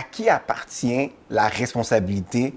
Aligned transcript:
à 0.00 0.02
qui 0.02 0.28
appartient 0.30 1.12
la 1.28 1.46
responsabilité 1.48 2.54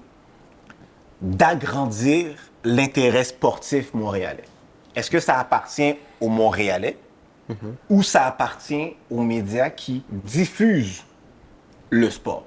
d'agrandir 1.20 2.34
l'intérêt 2.64 3.24
sportif 3.24 3.92
montréalais? 3.94 4.44
Est-ce 4.96 5.10
que 5.10 5.20
ça 5.20 5.38
appartient 5.38 5.96
aux 6.20 6.28
Montréalais 6.28 6.96
ou 7.90 8.02
ça 8.02 8.24
appartient 8.26 8.96
aux 9.10 9.22
médias 9.22 9.68
qui 9.70 10.02
diffusent 10.10 11.04
le 11.90 12.08
sport? 12.10 12.46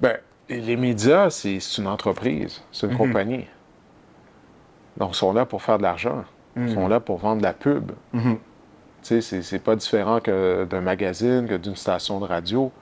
Ben, 0.00 0.16
les 0.48 0.76
médias, 0.76 1.28
c'est 1.30 1.58
une 1.76 1.86
entreprise, 1.88 2.62
c'est 2.72 2.86
une 2.86 2.96
compagnie. 2.96 3.44
Donc, 4.96 5.10
ils 5.12 5.16
sont 5.16 5.32
là 5.32 5.44
pour 5.44 5.62
faire 5.62 5.76
de 5.78 5.82
l'argent. 5.82 6.24
Ils 6.56 6.72
sont 6.72 6.88
là 6.88 6.98
pour 7.00 7.18
vendre 7.18 7.38
de 7.38 7.42
la 7.46 7.52
pub. 7.52 7.92
Tu 8.12 8.38
sais, 9.02 9.20
c'est- 9.20 9.42
c'est 9.42 9.58
pas 9.60 9.76
différent 9.76 10.18
que 10.20 10.66
d'un 10.68 10.80
magazine, 10.80 11.46
que 11.46 11.54
d'une 11.56 11.76
station 11.76 12.18
de 12.18 12.24
radio. 12.24 12.72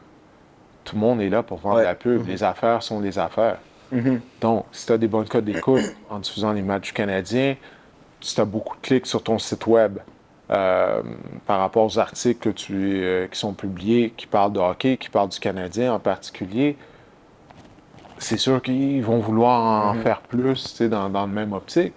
Tout 0.86 0.94
le 0.94 1.00
monde 1.00 1.20
est 1.20 1.28
là 1.28 1.42
pour 1.42 1.58
vendre 1.58 1.76
Ouais. 1.76 1.84
la 1.84 1.94
pub. 1.94 2.26
Les 2.26 2.42
affaires 2.42 2.82
sont 2.82 3.00
les 3.00 3.18
affaires. 3.18 3.58
Donc, 4.40 4.64
si 4.72 4.86
tu 4.86 4.92
as 4.92 4.98
des 4.98 5.06
bonnes 5.08 5.28
codes 5.28 5.44
d'écoute 5.44 5.82
en 6.10 6.18
diffusant 6.20 6.52
les 6.52 6.62
matchs 6.62 6.86
du 6.88 6.92
Canadien, 6.94 7.56
si 8.20 8.34
tu 8.34 8.40
as 8.40 8.44
beaucoup 8.44 8.74
de 8.76 8.80
clics 8.80 9.06
sur 9.06 9.22
ton 9.22 9.38
site 9.38 9.66
web 9.66 9.98
euh, 10.50 11.02
par 11.46 11.58
rapport 11.60 11.84
aux 11.84 11.98
articles 11.98 12.52
tu, 12.54 12.72
euh, 12.74 13.26
qui 13.28 13.38
sont 13.38 13.52
publiés, 13.52 14.12
qui 14.16 14.26
parlent 14.26 14.52
de 14.52 14.60
hockey, 14.60 14.96
qui 14.96 15.10
parlent 15.10 15.28
du 15.28 15.38
Canadien 15.38 15.92
en 15.92 15.98
particulier, 15.98 16.76
c'est 18.18 18.38
sûr 18.38 18.62
qu'ils 18.62 19.02
vont 19.04 19.18
vouloir 19.18 19.88
en 19.88 19.94
faire 19.94 20.20
plus 20.22 20.80
dans, 20.82 21.10
dans 21.10 21.26
le 21.26 21.32
même 21.32 21.52
optique. 21.52 21.92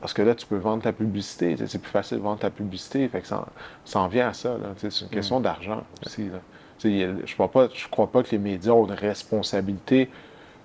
Parce 0.00 0.12
que 0.12 0.22
là, 0.22 0.34
tu 0.34 0.46
peux 0.46 0.56
vendre 0.56 0.82
ta 0.82 0.92
publicité. 0.92 1.56
C'est 1.66 1.78
plus 1.80 1.90
facile 1.90 2.18
de 2.18 2.22
vendre 2.22 2.38
ta 2.38 2.50
publicité. 2.50 3.08
Fait 3.08 3.20
que 3.22 3.26
ça, 3.26 3.46
ça 3.84 4.00
en 4.00 4.08
vient 4.08 4.28
à 4.28 4.32
ça. 4.34 4.56
C'est 4.76 5.00
une 5.02 5.08
question 5.08 5.40
d'argent 5.40 5.82
aussi. 6.04 6.24
là. 6.28 6.38
A- 6.84 6.88
Je 6.88 7.04
ne 7.06 7.32
crois, 7.34 7.50
pas- 7.50 7.68
je 7.72 7.88
crois 7.88 8.06
pas 8.08 8.22
que 8.22 8.30
les 8.32 8.38
médias 8.38 8.72
ont 8.72 8.86
une 8.86 8.92
responsabilité. 8.94 10.10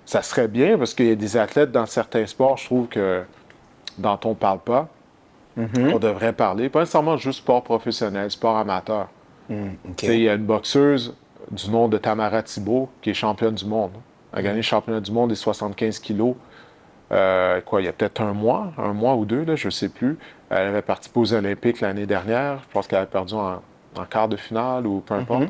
Ça 0.04 0.22
serait 0.22 0.48
bien 0.48 0.76
parce 0.78 0.94
qu'il 0.94 1.06
y 1.06 1.10
a 1.12 1.14
des 1.14 1.36
athlètes 1.36 1.70
dans 1.72 1.86
certains 1.86 2.26
sports, 2.26 2.56
je 2.56 2.64
trouve 2.66 2.88
que 2.88 3.22
dont 3.98 4.18
on 4.24 4.30
ne 4.30 4.34
parle 4.34 4.58
pas, 4.60 4.88
on 5.94 5.98
devrait 5.98 6.32
parler. 6.32 6.68
Pas 6.68 6.80
nécessairement 6.80 7.16
juste 7.16 7.38
sport 7.40 7.62
professionnel, 7.62 8.30
sport 8.30 8.56
amateur. 8.56 9.08
Sais, 9.98 10.16
Il 10.18 10.22
y 10.24 10.28
a 10.28 10.34
une 10.34 10.44
boxeuse 10.46 11.14
du 11.50 11.70
nom 11.70 11.88
de 11.88 11.98
Tamara 11.98 12.42
Thibault 12.42 12.88
qui 13.02 13.10
est 13.10 13.14
championne 13.14 13.54
du 13.54 13.66
monde. 13.66 13.90
Elle 14.32 14.38
a 14.38 14.42
gagné 14.42 14.56
le 14.56 14.62
championnat 14.62 15.00
du 15.00 15.12
monde 15.12 15.28
des 15.30 15.34
75 15.36 15.98
kilos. 15.98 16.34
euh, 17.12 17.60
quoi, 17.60 17.82
il 17.82 17.84
y 17.84 17.88
a 17.88 17.92
peut-être 17.92 18.22
un 18.22 18.32
mois, 18.32 18.72
un 18.78 18.94
mois 18.94 19.14
ou 19.16 19.26
deux, 19.26 19.44
là, 19.44 19.54
je 19.54 19.66
ne 19.66 19.70
sais 19.70 19.90
plus. 19.90 20.16
Elle 20.48 20.68
avait 20.68 20.80
participé 20.80 21.20
aux 21.20 21.34
Olympiques 21.34 21.82
l'année 21.82 22.06
dernière. 22.06 22.60
Je 22.66 22.72
pense 22.72 22.86
qu'elle 22.86 23.00
avait 23.00 23.06
perdu 23.06 23.34
en, 23.34 23.60
en 23.98 24.04
quart 24.08 24.28
de 24.28 24.36
finale 24.36 24.86
ou 24.86 25.00
peu 25.00 25.12
importe. 25.14 25.42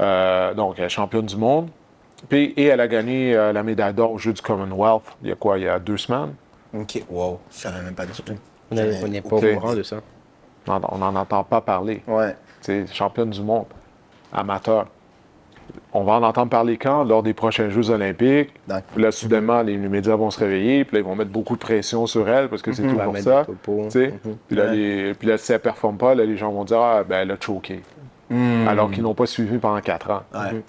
Euh, 0.00 0.54
donc, 0.54 0.74
elle 0.78 0.84
est 0.84 0.88
championne 0.88 1.26
du 1.26 1.36
monde. 1.36 1.68
Puis, 2.28 2.54
et 2.56 2.64
elle 2.64 2.80
a 2.80 2.88
gagné 2.88 3.34
euh, 3.36 3.52
la 3.52 3.62
médaille 3.62 3.92
d'or 3.94 4.12
au 4.12 4.18
Jeux 4.18 4.32
du 4.32 4.40
Commonwealth 4.40 5.02
il 5.22 5.28
y 5.28 5.32
a 5.32 5.34
quoi, 5.34 5.58
il 5.58 5.64
y 5.64 5.68
a 5.68 5.78
deux 5.78 5.98
semaines? 5.98 6.34
OK. 6.74 7.02
Wow. 7.10 7.38
Je 7.50 7.56
savais 7.58 7.82
même 7.82 7.94
pas 7.94 8.06
du 8.06 8.12
tout. 8.12 8.32
On 8.70 8.74
n'est 8.74 9.20
pas 9.20 9.36
au 9.36 9.40
courant 9.40 9.74
de 9.74 9.82
ça. 9.82 9.96
On 10.66 10.98
n'en 10.98 11.14
entend 11.14 11.44
pas 11.44 11.60
parler. 11.60 12.02
Ouais. 12.08 12.34
C'est 12.62 12.86
championne 12.92 13.28
du 13.30 13.42
monde, 13.42 13.66
amateur. 14.32 14.86
On 15.92 16.02
va 16.04 16.14
en 16.14 16.22
entendre 16.22 16.50
parler 16.50 16.76
quand? 16.76 17.04
Lors 17.04 17.22
des 17.22 17.34
prochains 17.34 17.68
Jeux 17.68 17.90
olympiques. 17.90 18.52
Puis 18.94 19.02
là, 19.02 19.10
soudainement, 19.12 19.62
les, 19.62 19.76
les 19.76 19.88
médias 19.88 20.16
vont 20.16 20.30
se 20.30 20.38
réveiller, 20.40 20.84
puis 20.84 20.96
là, 20.96 21.00
ils 21.00 21.06
vont 21.06 21.14
mettre 21.14 21.30
beaucoup 21.30 21.54
de 21.54 21.60
pression 21.60 22.06
sur 22.06 22.28
elle, 22.28 22.48
parce 22.48 22.62
que 22.62 22.72
c'est 22.72 22.82
ça. 23.22 23.46
Mhm. 23.48 24.36
Puis, 24.48 24.56
là, 24.56 24.64
Ouais. 24.66 24.76
les- 24.76 25.14
puis 25.14 25.28
là, 25.28 25.38
si 25.38 25.52
elle 25.52 25.56
ne 25.58 25.62
performe 25.62 25.96
pas, 25.98 26.14
là, 26.14 26.24
les 26.24 26.36
gens 26.36 26.50
vont 26.50 26.64
dire 26.64 26.80
Ah, 26.80 27.02
ben, 27.04 27.20
elle 27.22 27.30
a 27.30 27.36
choqué. 27.40 27.82
Hmm. 28.30 28.66
Alors 28.68 28.90
qu'ils 28.90 29.02
n'ont 29.02 29.14
pas 29.14 29.26
suivi 29.26 29.58
pendant 29.58 29.80
quatre 29.80 30.10
ans. 30.10 30.22
Ouais. 30.34 30.62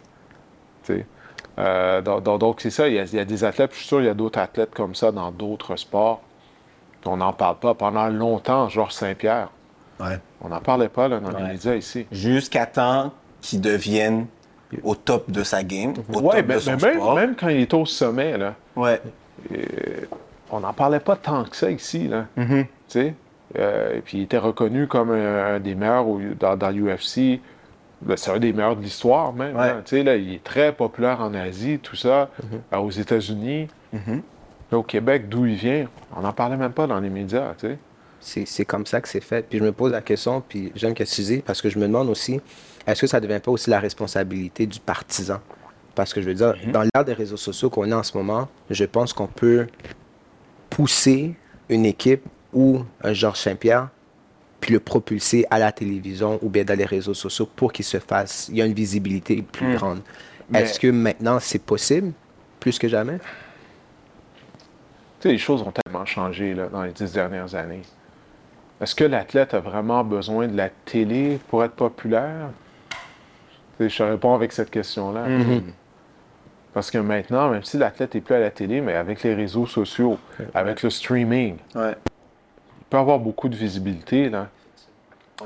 Euh, 1.57 2.01
donc, 2.01 2.23
donc- 2.23 2.39
donc, 2.39 2.61
c'est 2.61 2.69
ça. 2.69 2.88
Il 2.88 2.95
y, 2.95 2.99
a, 2.99 3.03
il 3.03 3.13
y 3.16 3.19
a 3.19 3.25
des 3.25 3.43
athlètes, 3.43 3.71
je 3.73 3.77
suis 3.77 3.88
sûr 3.88 3.97
qu'il 3.99 4.07
y 4.07 4.09
a 4.09 4.13
d'autres 4.13 4.39
athlètes 4.39 4.73
comme 4.73 4.93
ça 4.93 5.11
dans 5.11 5.31
d'autres 5.31 5.75
sports. 5.77 6.21
On 7.05 7.17
n'en 7.17 7.33
parle 7.33 7.57
pas. 7.59 7.73
Pendant 7.75 8.07
longtemps, 8.07 8.67
Georges 8.67 8.94
Saint-Pierre, 8.94 9.49
Ouais. 9.99 10.19
on 10.41 10.49
n'en 10.49 10.59
parlait 10.59 10.89
pas 10.89 11.07
là, 11.07 11.19
dans 11.19 11.29
les 11.38 11.44
médias 11.44 11.75
ici. 11.75 12.05
Jusqu'à 12.11 12.65
temps 12.65 13.13
qu'il 13.41 13.61
devienne 13.61 14.25
au 14.83 14.95
top 14.95 15.31
de 15.31 15.44
sa 15.44 15.63
game, 15.63 15.94
au 16.11 16.19
Ouais, 16.19 16.38
top 16.38 16.45
mais, 16.47 16.55
de 16.55 16.59
son 16.59 16.71
mais 16.71 16.77
même, 16.81 16.95
sport. 16.95 17.15
même 17.15 17.35
quand 17.35 17.47
il 17.47 17.61
était 17.61 17.75
au 17.75 17.85
sommet, 17.85 18.38
là, 18.38 18.55
Ouais. 18.75 18.99
on 20.51 20.59
n'en 20.59 20.73
parlait 20.73 20.99
pas 20.99 21.15
tant 21.15 21.44
que 21.45 21.55
ça 21.55 21.69
ici. 21.71 22.07
Là, 22.09 22.25
Mm-hmm. 22.38 23.13
Euh, 23.57 23.97
et 23.97 24.01
puis 24.01 24.17
il 24.19 24.23
était 24.23 24.38
reconnu 24.38 24.88
comme 24.88 25.11
un, 25.11 25.55
un 25.55 25.59
des 25.59 25.75
meilleurs 25.75 26.07
au- 26.07 26.19
dans, 26.39 26.55
dans 26.57 26.69
l'UFC. 26.69 27.39
Ben, 28.01 28.17
c'est 28.17 28.31
un 28.31 28.39
des 28.39 28.51
meilleurs 28.53 28.75
de 28.75 28.81
l'histoire 28.81 29.31
même. 29.33 29.55
Ouais. 29.55 30.03
là. 30.03 30.16
Il 30.17 30.33
est 30.33 30.43
très 30.43 30.73
populaire 30.73 31.21
en 31.21 31.33
Asie, 31.33 31.79
tout 31.81 31.95
ça, 31.95 32.29
euh, 32.73 32.77
aux 32.77 32.91
États-Unis. 32.91 33.67
Là, 34.71 34.77
au 34.79 34.83
Québec, 34.83 35.29
d'où 35.29 35.45
il 35.45 35.55
vient, 35.55 35.88
on 36.15 36.21
n'en 36.21 36.33
parlait 36.33 36.57
même 36.57 36.71
pas 36.73 36.88
dans 36.88 36.99
les 36.99 37.09
médias. 37.09 37.53
C'est 38.19 38.65
comme 38.65 38.85
ça 38.85 38.99
que 38.99 39.07
c'est 39.07 39.23
fait. 39.23 39.45
Puis 39.47 39.59
je 39.59 39.63
me 39.63 39.71
pose 39.71 39.91
la 39.91 40.01
question, 40.01 40.41
puis 40.47 40.71
j'aime 40.75 40.94
que 40.95 41.03
dis, 41.03 41.41
parce 41.45 41.61
que 41.61 41.69
je 41.69 41.77
me 41.79 41.85
demande 41.88 42.09
aussi, 42.09 42.41
est-ce 42.88 43.01
que 43.01 43.07
ça 43.07 43.19
ne 43.19 43.27
devient 43.27 43.39
pas 43.39 43.51
aussi 43.51 43.69
la 43.69 43.79
responsabilité 43.79 44.65
du 44.65 44.79
partisan? 44.79 45.39
Parce 45.94 46.13
que 46.13 46.21
je 46.21 46.27
veux 46.27 46.33
dire, 46.33 46.55
dans 46.73 46.81
l'ère 46.81 47.05
des 47.05 47.13
réseaux 47.13 47.38
sociaux 47.38 47.69
qu'on 47.69 47.89
a 47.91 47.95
en 47.95 48.03
ce 48.03 48.17
moment, 48.17 48.49
je 48.69 48.83
pense 48.85 49.13
qu'on 49.13 49.27
peut 49.27 49.67
pousser 50.69 51.35
une 51.69 51.85
équipe 51.85 52.23
ou 52.55 52.79
un 53.03 53.13
Georges 53.13 53.38
Saint-Pierre, 53.39 53.89
puis 54.59 54.73
le 54.73 54.79
propulser 54.79 55.45
à 55.51 55.59
la 55.59 55.71
télévision 55.71 56.39
ou 56.41 56.49
bien 56.49 56.63
dans 56.63 56.75
les 56.77 56.85
réseaux 56.85 57.13
sociaux 57.13 57.47
pour 57.55 57.71
qu'il 57.71 57.85
se 57.85 57.99
fasse, 57.99 58.47
il 58.49 58.55
y 58.57 58.61
a 58.61 58.66
une 58.66 58.73
visibilité 58.73 59.43
plus 59.43 59.75
grande. 59.75 59.99
Mais- 60.49 60.61
Est-ce 60.61 60.79
que 60.79 60.88
maintenant 60.88 61.38
c'est 61.39 61.61
possible, 61.61 62.13
plus 62.59 62.79
que 62.79 62.88
jamais? 62.88 63.17
Tu 65.19 65.27
sais, 65.27 65.29
les 65.29 65.38
choses 65.38 65.61
ont 65.61 65.71
tellement 65.71 66.05
changé 66.05 66.53
là, 66.55 66.67
dans 66.67 66.83
les 66.83 66.91
dix 66.91 67.11
dernières 67.11 67.53
années. 67.55 67.81
Est-ce 68.81 68.95
que 68.95 69.03
l'athlète 69.03 69.53
a 69.53 69.59
vraiment 69.59 70.03
besoin 70.03 70.47
de 70.47 70.55
la 70.57 70.69
télé 70.69 71.39
pour 71.49 71.63
être 71.63 71.73
populaire? 71.75 72.49
Tu 73.77 73.83
sais, 73.83 73.89
je 73.89 73.97
te 73.97 74.03
réponds 74.03 74.33
avec 74.33 74.51
cette 74.51 74.69
question-là. 74.71 75.25
Parce 76.73 76.91
que 76.91 76.97
maintenant, 76.97 77.49
même 77.49 77.63
si 77.63 77.77
l'athlète 77.77 78.15
n'est 78.15 78.21
plus 78.21 78.35
à 78.35 78.39
la 78.39 78.51
télé, 78.51 78.81
mais 78.81 78.95
avec 78.95 79.23
les 79.23 79.33
réseaux 79.33 79.65
sociaux, 79.65 80.17
avec 80.53 80.83
le 80.83 80.89
streaming, 80.89 81.57
Ouais. 81.73 81.95
Avoir 83.00 83.19
beaucoup 83.19 83.50
de 83.50 83.56
visibilité. 83.56 84.29
Là. 84.29 84.47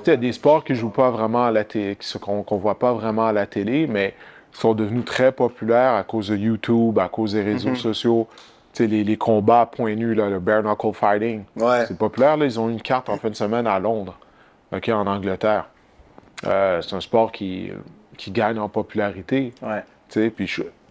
Il 0.06 0.08
y 0.08 0.12
a 0.12 0.18
des 0.18 0.34
sports 0.34 0.64
qui 0.64 0.74
ne 0.74 0.78
jouent 0.78 0.90
pas 0.90 1.10
vraiment 1.10 1.46
à 1.46 1.52
la 1.52 1.64
télé, 1.64 1.98
qu'on 2.22 2.46
ne 2.50 2.60
voit 2.60 2.78
pas 2.78 2.94
vraiment 2.94 3.26
à 3.28 3.34
la 3.34 3.46
télé, 3.48 3.88
mais 3.88 4.14
sont 4.52 4.74
devenus 4.74 5.06
très 5.06 5.32
populaires 5.32 5.94
à 5.94 6.04
cause 6.04 6.30
de 6.30 6.36
YouTube, 6.36 6.98
à 7.00 7.08
cause 7.08 7.34
des 7.34 7.42
réseaux 7.42 7.76
sociaux. 7.76 8.28
Tu 8.74 8.84
sais, 8.84 8.88
les, 8.88 9.04
les 9.04 9.18
combats 9.18 9.62
à 9.62 9.66
point 9.66 9.96
nu, 9.96 10.14
là, 10.14 10.30
le 10.30 10.40
bare 10.40 10.62
knuckle 10.62 10.94
fighting. 10.94 11.44
Ouais. 11.56 11.86
C'est 11.88 11.98
populaire. 11.98 12.38
Là. 12.38 12.46
Ils 12.46 12.60
ont 12.60 12.70
une 12.70 12.82
carte 12.82 13.10
en 13.10 13.18
fin 13.18 13.30
de 13.30 13.36
semaine 13.36 13.66
à 13.66 13.80
Londres, 13.80 14.18
en 14.72 15.08
Angleterre. 15.08 15.66
Euh, 16.46 16.82
c'est 16.82 16.96
un 16.96 17.02
sport 17.02 17.32
qui, 17.32 17.72
qui 18.18 18.32
gagne 18.32 18.60
en 18.60 18.70
popularité. 18.70 19.54
Ouais. 19.62 19.84
Puis 20.30 20.48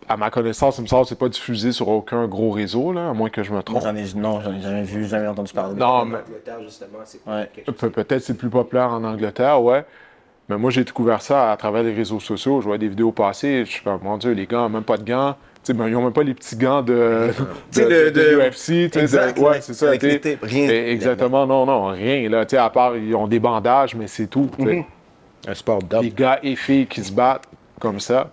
à 0.08 0.16
ma 0.16 0.30
connaissance, 0.30 0.78
il 0.78 0.82
me 0.82 0.86
semble 0.86 1.02
que 1.02 1.08
ce 1.10 1.14
n'est 1.14 1.18
pas 1.18 1.28
diffusé 1.28 1.72
sur 1.72 1.88
aucun 1.88 2.26
gros 2.26 2.50
réseau, 2.50 2.92
là, 2.92 3.10
à 3.10 3.12
moins 3.12 3.28
que 3.30 3.42
je 3.42 3.50
me 3.50 3.54
Moi, 3.56 3.62
trompe. 3.62 3.82
j'en 3.82 3.94
ai, 3.94 4.04
non, 4.16 4.40
j'en 4.40 4.54
ai 4.54 4.60
jamais 4.60 4.82
vu, 4.82 5.04
jamais 5.06 5.26
entendu 5.28 5.52
parler. 5.52 5.74
Non, 5.74 6.04
mais 6.04 6.18
justement, 6.64 6.98
c'est 7.04 7.20
Ouais. 7.26 7.50
Pe- 7.66 7.88
Peut-être 7.88 8.22
c'est 8.22 8.34
plus 8.36 8.48
populaire 8.48 8.90
en 8.90 9.04
Angleterre, 9.04 9.62
ouais. 9.62 9.84
Mais 10.48 10.56
moi, 10.56 10.70
j'ai 10.70 10.82
découvert 10.82 11.20
ça 11.20 11.52
à 11.52 11.56
travers 11.58 11.82
les 11.82 11.92
réseaux 11.92 12.20
sociaux. 12.20 12.60
Je 12.62 12.66
vois 12.68 12.78
des 12.78 12.88
vidéos 12.88 13.12
passer. 13.12 13.66
Je 13.66 13.70
suis 13.70 13.82
comme, 13.84 14.00
mon 14.02 14.16
Dieu, 14.16 14.32
les 14.32 14.46
gars 14.46 14.60
n'ont 14.60 14.70
même 14.70 14.82
pas 14.82 14.96
de 14.96 15.04
gants. 15.04 15.36
Tu 15.56 15.58
sais, 15.64 15.72
ben, 15.74 15.86
ils 15.88 15.92
n'ont 15.92 16.02
même 16.04 16.12
pas 16.14 16.22
les 16.22 16.32
petits 16.32 16.56
gants 16.56 16.80
de, 16.80 17.28
de, 17.74 17.80
de- 17.82 18.08
de 18.08 18.10
de- 18.10 18.48
UFC. 18.48 18.90
tu 18.90 18.90
sais, 18.92 19.00
Exact, 19.00 19.36
de- 19.36 19.42
ouais, 19.42 19.60
c'est 19.60 19.74
ça. 19.74 19.90
rien. 19.90 20.68
Exactement, 20.70 21.46
non, 21.46 21.66
non, 21.66 21.88
rien. 21.88 22.30
Là, 22.30 22.46
Tu 22.46 22.52
sais, 22.56 22.56
à 22.62 22.70
part, 22.70 22.96
ils 22.96 23.14
ont 23.14 23.26
des 23.28 23.40
bandages, 23.40 23.94
mais 23.94 24.06
c'est 24.06 24.26
tout. 24.28 24.48
sais. 24.58 24.86
Un 25.46 25.54
sport 25.54 25.82
d'homme. 25.82 26.02
Les 26.02 26.10
gars 26.10 26.38
et 26.42 26.56
filles 26.56 26.86
qui 26.86 27.04
se 27.04 27.12
battent 27.12 27.44
comme 27.78 28.00
ça. 28.00 28.30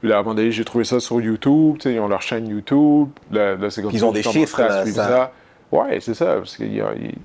Puis 0.00 0.08
là, 0.08 0.16
à 0.16 0.18
un 0.20 0.22
moment 0.22 0.34
donné, 0.34 0.52
j'ai 0.52 0.64
trouvé 0.64 0.84
ça 0.84 1.00
sur 1.00 1.20
YouTube. 1.20 1.76
tu 1.78 1.82
sais, 1.88 1.94
Ils 1.94 2.00
ont 2.00 2.08
leur 2.08 2.22
chaîne 2.22 2.46
YouTube. 2.48 3.08
Là, 3.30 3.56
comme 3.56 3.90
Ils 3.92 3.98
ça 4.00 4.06
ont 4.06 4.12
des 4.12 4.22
chiffres, 4.22 4.60
à 4.60 4.68
là, 4.68 4.86
ça- 4.86 4.92
ça. 5.08 5.32
Ouais, 5.72 5.98
c'est 6.00 6.14
ça. 6.14 6.36
Parce 6.36 6.56
qu'il 6.56 6.72
y 6.72 6.76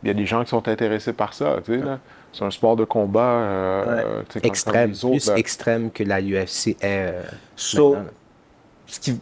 y 0.03 0.09
a 0.09 0.13
des 0.13 0.25
gens 0.25 0.43
qui 0.43 0.49
sont 0.49 0.67
intéressés 0.67 1.13
par 1.13 1.33
ça. 1.33 1.57
tu 1.65 1.73
sais, 1.79 1.85
là. 1.85 1.99
C'est 2.33 2.45
un 2.45 2.51
sport 2.51 2.77
de 2.77 2.85
combat. 2.85 3.19
euh, 3.21 3.83
Ouais. 3.85 4.03
euh, 4.37 4.39
extrême, 4.43 4.81
comme 4.83 4.91
les 4.91 5.05
autres, 5.05 5.17
plus 5.17 5.27
là. 5.27 5.37
extrême 5.37 5.91
que 5.91 6.03
la 6.03 6.21
UFC 6.21 6.69
est. 6.69 6.77
euh, 6.83 7.21
So, 7.57 7.97
ce 8.87 8.99
qui... 8.99 9.19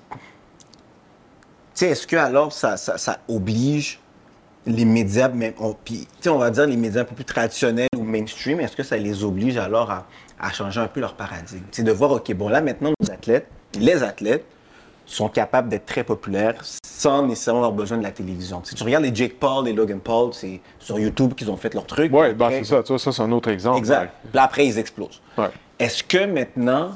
Est-ce 1.81 2.05
que 2.07 2.15
alors 2.17 2.51
ça, 2.51 2.77
ça, 2.77 2.97
ça 2.97 3.19
oblige 3.29 3.99
les 4.65 4.83
médias, 4.85 5.29
même, 5.29 5.53
on, 5.59 5.73
puis, 5.73 6.01
tu 6.01 6.07
sais, 6.21 6.29
on 6.29 6.37
va 6.37 6.51
dire 6.51 6.67
les 6.67 6.75
médias 6.75 7.01
un 7.01 7.05
peu 7.05 7.15
plus 7.15 7.23
traditionnels 7.25 7.87
ou 7.97 8.03
mainstream, 8.03 8.59
est-ce 8.59 8.75
que 8.75 8.83
ça 8.83 8.97
les 8.97 9.23
oblige 9.23 9.57
alors 9.57 9.89
à, 9.89 10.05
à 10.39 10.51
changer 10.51 10.79
un 10.79 10.87
peu 10.87 10.99
leur 10.99 11.13
paradigme? 11.15 11.63
C'est 11.71 11.83
de 11.83 11.91
voir, 11.91 12.11
OK, 12.11 12.33
bon, 12.33 12.49
là, 12.49 12.61
maintenant, 12.61 12.91
nos 12.99 13.11
athlètes, 13.11 13.47
les 13.79 14.03
athlètes, 14.03 14.45
sont 15.05 15.27
capables 15.27 15.69
d'être 15.69 15.87
très 15.87 16.03
populaires 16.03 16.61
sans 16.85 17.25
nécessairement 17.25 17.61
avoir 17.61 17.73
besoin 17.73 17.97
de 17.97 18.03
la 18.03 18.11
télévision. 18.11 18.61
Si 18.63 18.75
tu 18.75 18.83
regardes 18.83 19.03
les 19.03 19.15
Jake 19.15 19.39
Paul, 19.39 19.65
les 19.65 19.73
Logan 19.73 19.99
Paul, 19.99 20.33
c'est 20.33 20.61
sur 20.77 20.99
YouTube 20.99 21.33
qu'ils 21.33 21.49
ont 21.49 21.57
fait 21.57 21.73
leur 21.73 21.85
truc. 21.87 22.13
Ouais, 22.13 22.33
ben, 22.33 22.49
c'est 22.51 22.63
ça. 22.63 22.83
Ça, 22.85 23.11
c'est 23.11 23.21
un 23.21 23.31
autre 23.31 23.49
exemple. 23.49 23.79
Exact. 23.79 24.13
Puis 24.21 24.35
là, 24.35 24.43
après, 24.43 24.67
ils 24.67 24.77
explosent. 24.77 25.19
Ouais. 25.35 25.49
Est-ce 25.79 26.03
que 26.03 26.25
maintenant, 26.25 26.91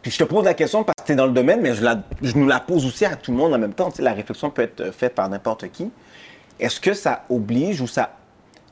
Puis 0.00 0.10
je 0.10 0.18
te 0.18 0.24
pose 0.24 0.44
la 0.44 0.54
question 0.54 0.82
parce 0.82 0.96
que 1.00 1.06
tu 1.06 1.12
es 1.12 1.14
dans 1.14 1.26
le 1.26 1.32
domaine, 1.32 1.60
mais 1.60 1.74
je, 1.74 1.82
la, 1.84 2.02
je 2.20 2.34
nous 2.36 2.46
la 2.46 2.60
pose 2.60 2.84
aussi 2.86 3.04
à 3.04 3.16
tout 3.16 3.30
le 3.30 3.36
monde 3.36 3.54
en 3.54 3.58
même 3.58 3.74
temps. 3.74 3.90
Tu 3.90 3.98
sais, 3.98 4.02
la 4.02 4.14
réflexion 4.14 4.50
peut 4.50 4.62
être 4.62 4.90
faite 4.92 5.14
par 5.14 5.28
n'importe 5.28 5.70
qui. 5.70 5.90
Est-ce 6.58 6.80
que 6.80 6.94
ça 6.94 7.24
oblige 7.30 7.80
ou 7.80 7.86
ça. 7.86 8.10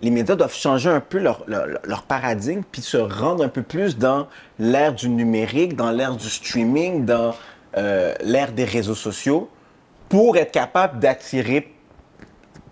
Les 0.03 0.11
médias 0.11 0.35
doivent 0.37 0.55
changer 0.55 0.89
un 0.89 1.01
peu 1.01 1.19
leur, 1.19 1.45
leur, 1.47 1.67
leur 1.85 2.03
paradigme 2.03 2.63
puis 2.71 2.81
se 2.83 2.97
rendre 2.97 3.45
un 3.45 3.49
peu 3.49 3.63
plus 3.63 3.99
dans 3.99 4.27
l'ère 4.59 4.95
du 4.95 5.09
numérique, 5.11 5.77
dans 5.77 5.91
l'ère 5.91 6.17
du 6.17 6.29
streaming, 6.29 7.05
dans 7.05 7.35
euh, 7.77 8.15
l'ère 8.23 8.53
des 8.53 8.65
réseaux 8.65 8.95
sociaux 8.95 9.49
pour 10.09 10.37
être 10.37 10.53
capable 10.53 10.99
d'attirer 11.01 11.73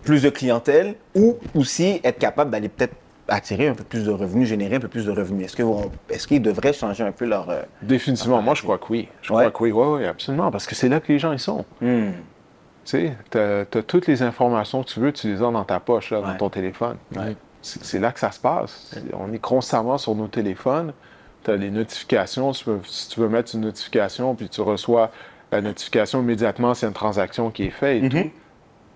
plus 0.02 0.22
de 0.22 0.30
clientèle 0.30 0.94
ou 1.14 1.36
aussi 1.54 2.00
être 2.02 2.18
capable 2.18 2.50
d'aller 2.50 2.68
peut-être 2.68 2.94
attirer 3.28 3.68
un 3.68 3.74
peu 3.74 3.84
plus 3.84 4.04
de 4.06 4.10
revenus, 4.10 4.48
générer 4.48 4.76
un 4.76 4.80
peu 4.80 4.88
plus 4.88 5.04
de 5.04 5.10
revenus. 5.10 5.54
Est-ce 6.08 6.26
qu'ils 6.26 6.40
devraient 6.40 6.72
changer 6.72 7.04
un 7.04 7.12
peu 7.12 7.26
leur... 7.26 7.50
euh, 7.50 7.60
Définitivement, 7.82 8.40
moi 8.40 8.54
je 8.54 8.62
crois 8.62 8.78
que 8.78 8.86
oui. 8.88 9.08
Je 9.20 9.32
Ouais. 9.34 9.40
crois 9.44 9.50
que 9.50 9.62
oui, 9.64 9.70
oui, 9.70 9.98
oui, 10.00 10.06
absolument, 10.06 10.50
parce 10.50 10.66
que 10.66 10.74
c'est 10.74 10.88
là 10.88 10.98
que 10.98 11.12
les 11.12 11.18
gens 11.18 11.32
ils 11.32 11.38
sont. 11.38 11.64
hmm, 11.82 12.08
Tu 12.90 13.12
sais, 13.34 13.64
as 13.74 13.82
toutes 13.82 14.06
les 14.06 14.22
informations 14.22 14.82
que 14.82 14.88
tu 14.88 15.00
veux, 15.00 15.12
tu 15.12 15.28
les 15.28 15.42
as 15.42 15.50
dans 15.50 15.64
ta 15.64 15.78
poche, 15.78 16.10
là, 16.10 16.20
dans 16.22 16.36
ton 16.36 16.48
téléphone. 16.48 16.96
Ouais. 17.14 17.36
C'est 17.60 17.98
là 17.98 18.12
que 18.12 18.20
ça 18.20 18.30
se 18.30 18.40
passe. 18.40 18.94
On 19.12 19.30
est 19.32 19.38
constamment 19.38 19.98
sur 19.98 20.14
nos 20.14 20.28
téléphones. 20.28 20.92
Tu 21.44 21.50
as 21.50 21.56
les 21.56 21.70
notifications. 21.70 22.52
tu 22.52 22.64
si 22.84 23.08
tu 23.10 23.20
veux 23.20 23.28
mettre 23.28 23.54
une 23.54 23.62
notification, 23.62 24.34
puis 24.34 24.48
tu 24.48 24.60
reçois 24.62 25.10
la 25.52 25.60
notification 25.60 26.22
immédiatement 26.22 26.72
s'il 26.72 26.84
y 26.84 26.86
a 26.86 26.88
une 26.88 26.94
transaction 26.94 27.50
qui 27.50 27.64
est 27.64 27.70
faite 27.70 28.04
et 28.04 28.08
tout. 28.08 28.16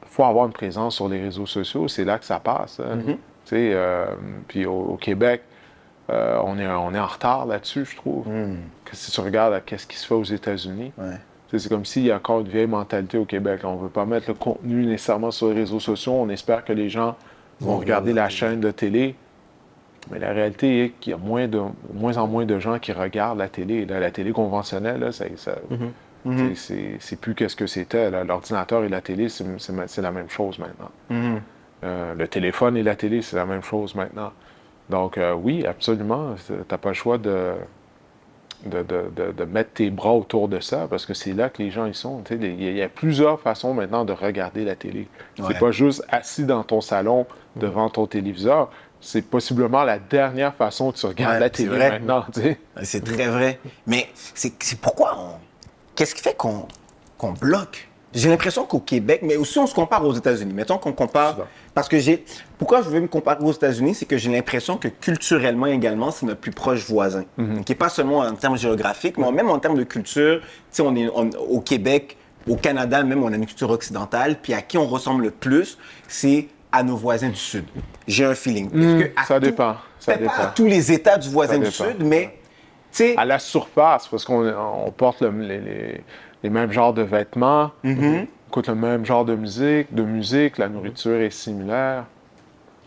Il 0.04 0.08
faut 0.08 0.24
avoir 0.24 0.46
une 0.46 0.52
présence 0.52 0.94
sur 0.96 1.08
les 1.08 1.20
réseaux 1.20 1.46
sociaux. 1.46 1.88
C'est 1.88 2.04
là 2.04 2.18
que 2.18 2.24
ça 2.24 2.38
passe. 2.40 2.80
hein. 2.80 2.98
Tu 3.44 3.56
sais, 3.56 3.72
euh, 3.74 4.06
puis 4.48 4.64
au, 4.64 4.72
au 4.72 4.96
Québec, 4.96 5.42
euh, 6.10 6.40
on, 6.44 6.58
est, 6.58 6.66
on 6.66 6.94
est 6.94 6.98
en 6.98 7.06
retard 7.06 7.44
là-dessus, 7.46 7.84
je 7.84 7.96
trouve. 7.96 8.26
Que 8.84 8.94
si 8.96 9.10
tu 9.10 9.20
regardes 9.20 9.62
qu'est-ce 9.66 9.86
qui 9.86 9.96
se 9.96 10.06
fait 10.06 10.14
aux 10.14 10.22
États-Unis, 10.24 10.92
ouais. 10.98 11.16
C'est 11.58 11.68
comme 11.68 11.84
s'il 11.84 12.04
y 12.04 12.10
a 12.10 12.16
encore 12.16 12.40
une 12.40 12.48
vieille 12.48 12.66
mentalité 12.66 13.18
au 13.18 13.24
Québec. 13.24 13.60
On 13.64 13.76
ne 13.76 13.82
veut 13.82 13.88
pas 13.88 14.06
mettre 14.06 14.28
le 14.28 14.34
contenu 14.34 14.86
nécessairement 14.86 15.30
sur 15.30 15.48
les 15.48 15.54
réseaux 15.54 15.80
sociaux. 15.80 16.12
On 16.14 16.28
espère 16.30 16.64
que 16.64 16.72
les 16.72 16.88
gens 16.88 17.16
vont 17.60 17.76
regarder 17.78 18.12
la 18.12 18.28
chaîne 18.28 18.60
de 18.60 18.70
télé. 18.70 19.14
Mais 20.10 20.18
la 20.18 20.32
réalité 20.32 20.84
est 20.84 20.88
qu'il 20.98 21.10
y 21.12 21.14
a 21.14 21.18
moins, 21.18 21.46
de, 21.46 21.60
moins 21.94 22.16
en 22.16 22.26
moins 22.26 22.44
de 22.46 22.58
gens 22.58 22.78
qui 22.78 22.92
regardent 22.92 23.38
la 23.38 23.48
télé. 23.48 23.84
Là, 23.86 24.00
la 24.00 24.10
télé 24.10 24.32
conventionnelle, 24.32 24.98
là, 25.00 25.12
ça, 25.12 25.26
ça- 25.36 25.56
c'est- 26.38 26.54
c'est- 26.54 26.96
c'est 27.00 27.16
plus 27.20 27.34
qu'est-ce 27.34 27.54
que 27.56 27.66
c'était. 27.66 28.10
L'ordinateur 28.24 28.82
et 28.84 28.88
la 28.88 29.00
télé, 29.00 29.28
c'est 29.28 30.02
la 30.02 30.10
même 30.12 30.30
chose 30.30 30.58
maintenant. 30.58 30.90
Euh, 31.84 32.14
le 32.14 32.28
téléphone 32.28 32.76
et 32.76 32.82
la 32.82 32.94
télé, 32.96 33.22
c'est 33.22 33.36
la 33.36 33.44
même 33.46 33.62
chose 33.62 33.94
maintenant. 33.94 34.32
Donc, 34.88 35.18
euh, 35.18 35.34
oui, 35.34 35.66
absolument. 35.66 36.34
Tu 36.46 36.52
n'as 36.52 36.78
pas 36.78 36.88
le 36.90 36.94
choix 36.94 37.18
de, 37.18 37.52
de, 38.66 38.82
de- 38.82 39.32
de- 39.32 39.44
mettre 39.44 39.72
tes 39.72 39.90
bras 39.90 40.12
autour 40.12 40.48
de 40.48 40.60
ça 40.60 40.86
parce 40.88 41.04
que 41.06 41.14
c'est 41.14 41.32
là 41.32 41.48
que 41.48 41.62
les 41.62 41.70
gens 41.70 41.86
y 41.86 41.94
sont. 41.94 42.22
Il 42.30 42.42
y, 42.62 42.66
a- 42.68 42.70
il 42.70 42.76
y 42.76 42.82
a 42.82 42.88
plusieurs 42.88 43.40
façons 43.40 43.74
maintenant 43.74 44.04
de 44.04 44.12
regarder 44.12 44.64
la 44.64 44.76
télé. 44.76 45.08
Ouais. 45.38 45.46
C'est 45.48 45.58
pas 45.58 45.70
juste 45.72 46.04
assis 46.08 46.44
dans 46.44 46.62
ton 46.62 46.80
salon 46.80 47.26
devant 47.56 47.88
ton 47.90 48.06
téléviseur. 48.06 48.70
C'est 49.00 49.22
possiblement 49.22 49.82
la 49.82 49.98
dernière 49.98 50.54
façon 50.54 50.92
que 50.92 50.98
tu 50.98 51.06
regardes 51.06 51.34
Ouais, 51.34 51.40
la 51.40 51.50
télé 51.50 51.68
vrai. 51.68 51.90
maintenant. 51.90 52.24
C'est 52.82 53.02
très 53.04 53.26
vrai. 53.26 53.58
Mais 53.86 54.08
c'est 54.14 54.52
c'est 54.62 54.78
pourquoi 54.80 55.16
on. 55.18 55.32
Qu'est-ce 55.96 56.14
qui 56.14 56.22
fait 56.22 56.36
qu'on 56.36 56.66
qu'on 57.18 57.32
bloque 57.32 57.88
J'ai 58.14 58.28
l'impression 58.28 58.64
qu'au 58.64 58.78
Québec, 58.80 59.20
mais 59.22 59.36
aussi 59.36 59.58
on 59.58 59.66
se 59.66 59.74
compare 59.74 60.04
aux 60.04 60.12
États-Unis. 60.12 60.52
Mettons 60.52 60.76
qu'on 60.78 60.92
compare. 60.92 61.38
Parce 61.74 61.88
que 61.88 61.98
j'ai. 61.98 62.24
Pourquoi 62.58 62.82
je 62.82 62.88
veux 62.90 63.00
me 63.00 63.08
comparer 63.08 63.42
aux 63.42 63.52
États-Unis, 63.52 63.94
c'est 63.94 64.04
que 64.06 64.18
j'ai 64.18 64.30
l'impression 64.30 64.76
que 64.76 64.88
culturellement 64.88 65.66
également, 65.66 66.10
c'est 66.10 66.26
notre 66.26 66.40
plus 66.40 66.50
proche 66.50 66.86
voisin. 66.86 67.24
Qui 67.64 67.72
est 67.72 67.76
pas 67.76 67.88
seulement 67.88 68.18
en 68.18 68.34
termes 68.34 68.58
géographiques, 68.58 69.16
mais 69.18 69.32
même 69.32 69.48
en 69.50 69.58
termes 69.58 69.78
de 69.78 69.84
culture. 69.84 70.40
Tu 70.40 70.46
sais, 70.70 70.82
on 70.82 70.94
est 70.94 71.08
on- 71.14 71.30
au 71.48 71.60
Québec, 71.60 72.16
au 72.48 72.56
Canada 72.56 73.02
même, 73.02 73.22
on 73.22 73.32
a 73.32 73.36
une 73.36 73.46
culture 73.46 73.70
occidentale. 73.70 74.36
Puis 74.42 74.52
à 74.52 74.60
qui 74.62 74.76
on 74.76 74.86
ressemble 74.86 75.24
le 75.24 75.30
plus, 75.30 75.78
c'est 76.08 76.48
à 76.70 76.82
nos 76.82 76.96
voisins 76.96 77.28
du 77.28 77.36
Sud. 77.36 77.64
J'ai 78.06 78.24
un 78.24 78.34
feeling. 78.34 78.70
Que 78.70 79.10
à 79.16 79.24
ça 79.24 79.34
tout- 79.40 79.46
dépend, 79.46 79.76
ça 79.98 80.12
peut-être 80.14 80.26
pas 80.26 80.36
dépend. 80.36 80.48
à 80.48 80.52
tous 80.52 80.66
les 80.66 80.92
États 80.92 81.16
du 81.18 81.28
voisin 81.30 81.54
du 81.58 81.64
dépend. 81.64 81.84
Sud, 81.84 82.02
mais. 82.04 82.36
Tu 82.92 82.98
sais, 83.04 83.16
À 83.16 83.24
la 83.24 83.38
surface, 83.38 84.06
parce 84.08 84.22
qu'on 84.22 84.46
on 84.46 84.90
porte 84.90 85.22
le- 85.22 85.30
les, 85.30 85.58
les- 85.60 86.04
les 86.42 86.50
mêmes 86.50 86.72
genres 86.72 86.92
de 86.94 87.02
vêtements, 87.02 87.70
Mm-hmm. 87.84 88.20
on 88.20 88.26
écoute 88.50 88.68
le 88.68 88.74
même 88.74 89.04
genre 89.06 89.24
de 89.24 89.34
musique, 89.34 89.92
de 89.94 90.02
musique, 90.02 90.58
la 90.58 90.68
nourriture 90.68 91.20
est 91.20 91.30
similaire. 91.30 92.04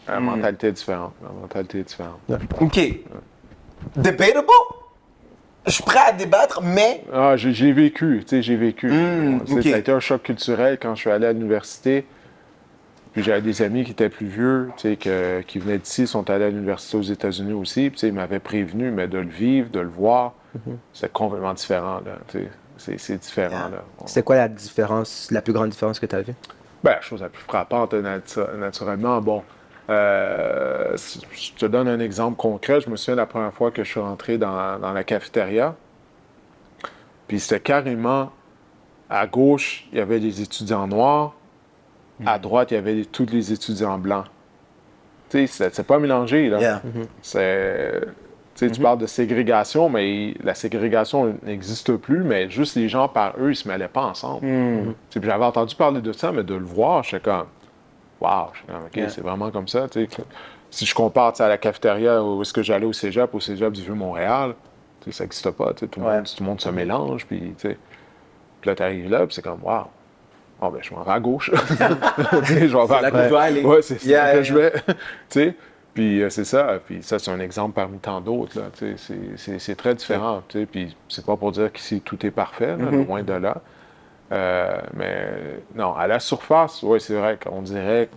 La 0.08 0.20
Mm. 0.20 0.24
mentalité 0.26 0.68
est 0.68 0.72
différente. 0.74 1.14
La 1.24 1.30
mentalité 1.30 1.80
est 1.80 1.84
différente. 1.84 2.20
OK. 2.62 2.80
Debatable? 3.96 4.46
Je 5.66 5.72
suis 5.72 5.84
prêt 5.84 6.00
à 6.08 6.12
débattre, 6.12 6.62
mais. 6.62 7.04
Ah, 7.12 7.36
j'ai 7.38 7.72
vécu, 7.72 8.20
tu 8.22 8.28
sais, 8.30 8.42
j'ai 8.44 8.56
vécu. 8.56 8.88
Mm. 8.92 9.48
Ça 9.48 9.76
a 9.76 9.78
été 9.80 9.92
un 9.92 10.00
choc 10.00 10.22
culturel 10.22 10.78
quand 10.80 10.94
je 10.94 11.02
suis 11.02 11.10
allé 11.10 11.26
à 11.26 11.34
l'université. 11.34 12.06
Puis 13.14 13.24
j'avais 13.24 13.42
des 13.42 13.62
amis 13.62 13.84
qui 13.86 13.92
étaient 13.92 14.10
plus 14.10 14.28
vieux, 14.28 14.70
tu 14.78 14.90
sais, 14.90 14.96
que- 14.98 15.42
qui 15.42 15.58
venaient 15.58 15.78
d'ici, 15.80 16.06
sont 16.06 16.30
allés 16.30 16.44
à 16.46 16.50
l'université 16.50 16.98
aux 16.98 17.02
États-Unis 17.02 17.54
aussi. 17.54 17.84
Puis, 17.90 17.92
tu 17.92 17.98
sais, 18.00 18.08
ils 18.10 18.14
m'avaient 18.14 18.40
prévenu, 18.42 18.92
mais 18.92 19.08
de 19.08 19.18
le 19.18 19.30
vivre, 19.30 19.70
de 19.72 19.80
le 19.80 19.88
voir, 19.88 20.34
Mm-hmm. 20.56 20.74
c'est 20.94 21.12
complètement 21.12 21.54
différent, 21.54 22.02
là. 22.06 22.18
tu 22.28 22.40
sais. 22.40 22.50
C'est- 22.78 22.98
C'est 22.98 23.18
différent, 23.18 23.70
là. 23.70 23.84
On- 24.00 24.08
C'est 24.08 24.24
quoi 24.24 24.36
la 24.36 24.48
différence, 24.48 25.30
la 25.32 25.42
plus 25.42 25.54
grande 25.54 25.70
différence 25.70 26.00
que 26.00 26.06
tu 26.06 26.16
as 26.16 26.22
vue? 26.22 26.34
Ben, 26.84 26.92
la 26.92 27.02
chose 27.02 27.22
la 27.22 27.30
plus 27.30 27.44
frappante, 27.44 27.94
natu- 27.94 28.56
naturellement, 28.58 29.20
bon, 29.22 29.44
euh, 29.90 30.96
je 30.96 31.52
te 31.54 31.66
donne 31.66 31.88
un 31.88 32.00
exemple 32.00 32.38
concret. 32.38 32.82
Je 32.82 32.90
me 32.90 32.96
souviens 32.96 33.16
la 33.16 33.26
première 33.26 33.54
fois 33.54 33.72
que 33.72 33.84
je 33.84 33.90
suis 33.90 34.00
rentré 34.00 34.38
dans, 34.38 34.78
dans 34.80 34.94
la 34.94 35.04
cafétéria. 35.04 35.76
Puis 37.28 37.40
c'était 37.40 37.60
carrément 37.60 38.32
à 39.10 39.26
gauche, 39.28 39.88
il 39.92 39.98
y 39.98 40.02
avait 40.02 40.20
les 40.20 40.42
étudiants 40.42 40.88
noirs. 40.88 41.34
À 42.26 42.40
droite, 42.40 42.72
il 42.72 42.76
y 42.76 42.78
avait 42.78 43.04
tous 43.06 43.26
les 43.32 43.52
étudiants 43.52 43.98
blancs. 43.98 44.26
Tu 45.30 45.40
sais, 45.40 45.48
c'est- 45.48 45.76
c'est 45.76 45.84
pas 45.88 46.00
mélangé, 46.00 46.50
là. 46.50 46.60
Yeah. 46.60 46.82
C'est. 47.22 48.02
Tu 48.56 48.66
sais, 48.66 48.72
tu 48.72 48.80
parles 48.82 49.00
de 49.00 49.06
ségrégation, 49.06 49.90
mais 49.90 50.34
la 50.42 50.56
ségrégation 50.56 51.36
n'existe 51.44 51.96
plus, 51.98 52.24
mais 52.24 52.50
juste 52.50 52.76
les 52.78 52.88
gens 52.88 53.10
par 53.10 53.34
eux, 53.38 53.52
ils 53.52 53.56
se 53.56 53.68
mêlaient 53.68 53.90
pas 53.90 54.04
ensemble. 54.06 54.42
Tu 55.10 55.20
sais, 55.20 55.26
J'avais 55.26 55.44
entendu 55.44 55.76
parler 55.76 56.00
de 56.02 56.14
ça, 56.14 56.32
mais 56.32 56.44
de 56.44 56.56
le 56.56 56.64
voir, 56.64 57.04
j'étais 57.04 57.20
comme, 57.30 57.48
waouh, 58.22 58.46
OK, 58.70 58.96
Yeah. 58.96 59.10
c'est 59.10 59.20
vraiment 59.22 59.52
comme 59.52 59.68
ça. 59.68 59.90
tu 59.90 60.06
sais. 60.06 60.24
Si 60.72 60.86
je 60.86 60.96
compare 60.96 61.34
tu 61.34 61.38
sais, 61.38 61.44
à 61.44 61.50
la 61.50 61.58
cafétéria 61.58 62.24
où 62.24 62.42
est-ce 62.42 62.54
que 62.54 62.64
j'allais 62.64 62.86
au 62.86 62.94
cégep, 62.94 63.34
au 63.36 63.40
cégep 63.42 63.74
du 63.74 63.82
Vieux-Montréal, 63.82 64.56
tu 65.02 65.12
sais, 65.12 65.18
ça 65.18 65.24
n'existe 65.26 65.52
pas. 65.52 65.74
tu 65.74 65.82
sais, 65.82 65.88
Tout, 65.88 66.00
le 66.00 66.06
Ouais. 66.06 66.16
monde, 66.16 66.26
tout 66.26 66.44
le 66.44 66.46
monde 66.46 66.62
se 66.62 66.70
mélange, 66.70 67.26
puis 67.26 67.40
tu 67.58 67.68
sais. 67.70 67.78
Puis 68.62 68.70
là, 68.70 68.76
tu 68.76 68.84
arrives 68.84 69.10
là, 69.12 69.26
c'est 69.30 69.42
comme, 69.44 69.60
waouh. 69.64 69.84
Bon, 70.62 70.70
ben, 70.70 70.80
je 70.82 70.94
m'en 70.94 71.04
vais 71.04 71.12
à 71.12 71.20
gauche. 71.20 71.52
Je 71.54 72.54
vais. 73.52 73.64
Ouais, 73.66 73.82
c'est 73.82 74.00
c'est 74.00 74.08
Yeah, 74.10 74.34
yeah. 74.36 74.42
je 74.44 74.54
vais. 74.54 74.72
tu 74.88 74.94
sais, 75.30 75.56
puis 75.96 76.22
euh, 76.22 76.30
c'est 76.30 76.44
ça. 76.46 76.80
Puis 76.86 77.02
ça, 77.02 77.18
c'est 77.18 77.32
un 77.32 77.40
exemple 77.40 77.74
parmi 77.74 77.98
tant 77.98 78.22
d'autres. 78.22 78.62
tu 78.78 78.96
c'est- 79.58 79.76
très 79.76 79.96
différent. 79.96 80.44
tu 80.48 80.68
Puis 80.68 80.96
c'est 81.10 81.26
pas 81.26 81.36
pour 81.38 81.52
dire 81.52 81.72
qu'ici 81.74 82.02
tout 82.02 82.24
est 82.26 82.32
parfait, 82.32 82.78
là, 82.78 82.86
Mm-hmm. 82.92 83.08
loin 83.08 83.24
de 83.24 83.34
là. 83.34 83.62
Euh, 84.32 84.78
mais 84.94 85.28
non, 85.76 85.94
à 85.96 86.06
la 86.08 86.20
surface, 86.20 86.82
oui, 86.84 87.00
c'est 87.02 87.16
vrai 87.16 87.38
qu'on 87.44 87.62
dirait 87.62 88.10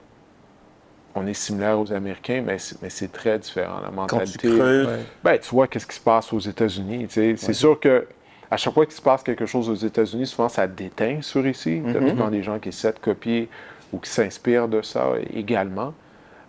qu'on 1.14 1.26
est 1.26 1.34
similaire 1.34 1.78
aux 1.78 1.92
Américains, 1.92 2.42
mais 2.44 2.58
c'est 2.58 3.12
très 3.12 3.38
différent. 3.38 3.76
La 3.82 3.88
Quand 3.88 3.90
tu 3.90 3.96
mentalité. 3.96 4.48
creuses. 4.56 4.86
Ouais. 4.86 4.98
Ben, 5.24 5.38
tu 5.38 5.50
vois 5.50 5.66
qu'est-ce 5.66 5.86
qui 5.86 5.96
se 5.96 6.00
passe 6.00 6.32
aux 6.32 6.38
États-Unis. 6.38 7.06
tu. 7.08 7.36
C'est 7.36 7.52
sûr 7.52 7.78
que 7.80 8.06
à 8.50 8.56
chaque 8.56 8.72
fois 8.72 8.86
qu'il 8.86 8.94
se 8.94 9.02
passe 9.02 9.22
quelque 9.22 9.44
chose 9.46 9.68
aux 9.68 9.74
États-Unis, 9.74 10.26
souvent 10.26 10.48
ça 10.48 10.66
déteint 10.66 11.20
sur 11.20 11.46
ici. 11.46 11.82
Il 11.84 11.92
y 11.92 11.96
a 11.96 12.00
tout 12.00 12.06
le 12.06 12.16
temps 12.16 12.30
des 12.30 12.42
gens 12.42 12.58
qui 12.58 12.70
essaient 12.70 12.92
de 12.92 12.98
copier 12.98 13.48
ou 13.92 13.98
qui 13.98 14.08
s'inspirent 14.10 14.68
de 14.68 14.80
ça 14.82 15.06
également. 15.34 15.92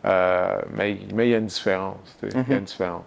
Euh, 0.06 0.58
mais 0.76 0.98
mais 1.14 1.28
il 1.28 1.32
y 1.32 1.36
a 1.36 1.40
une 1.40 1.48
différence. 1.48 1.98
tu 2.22 2.30
sais. 2.30 2.38
Il 2.48 2.52
y 2.52 2.56
a 2.56 2.58
une 2.60 2.64
différence. 2.64 3.04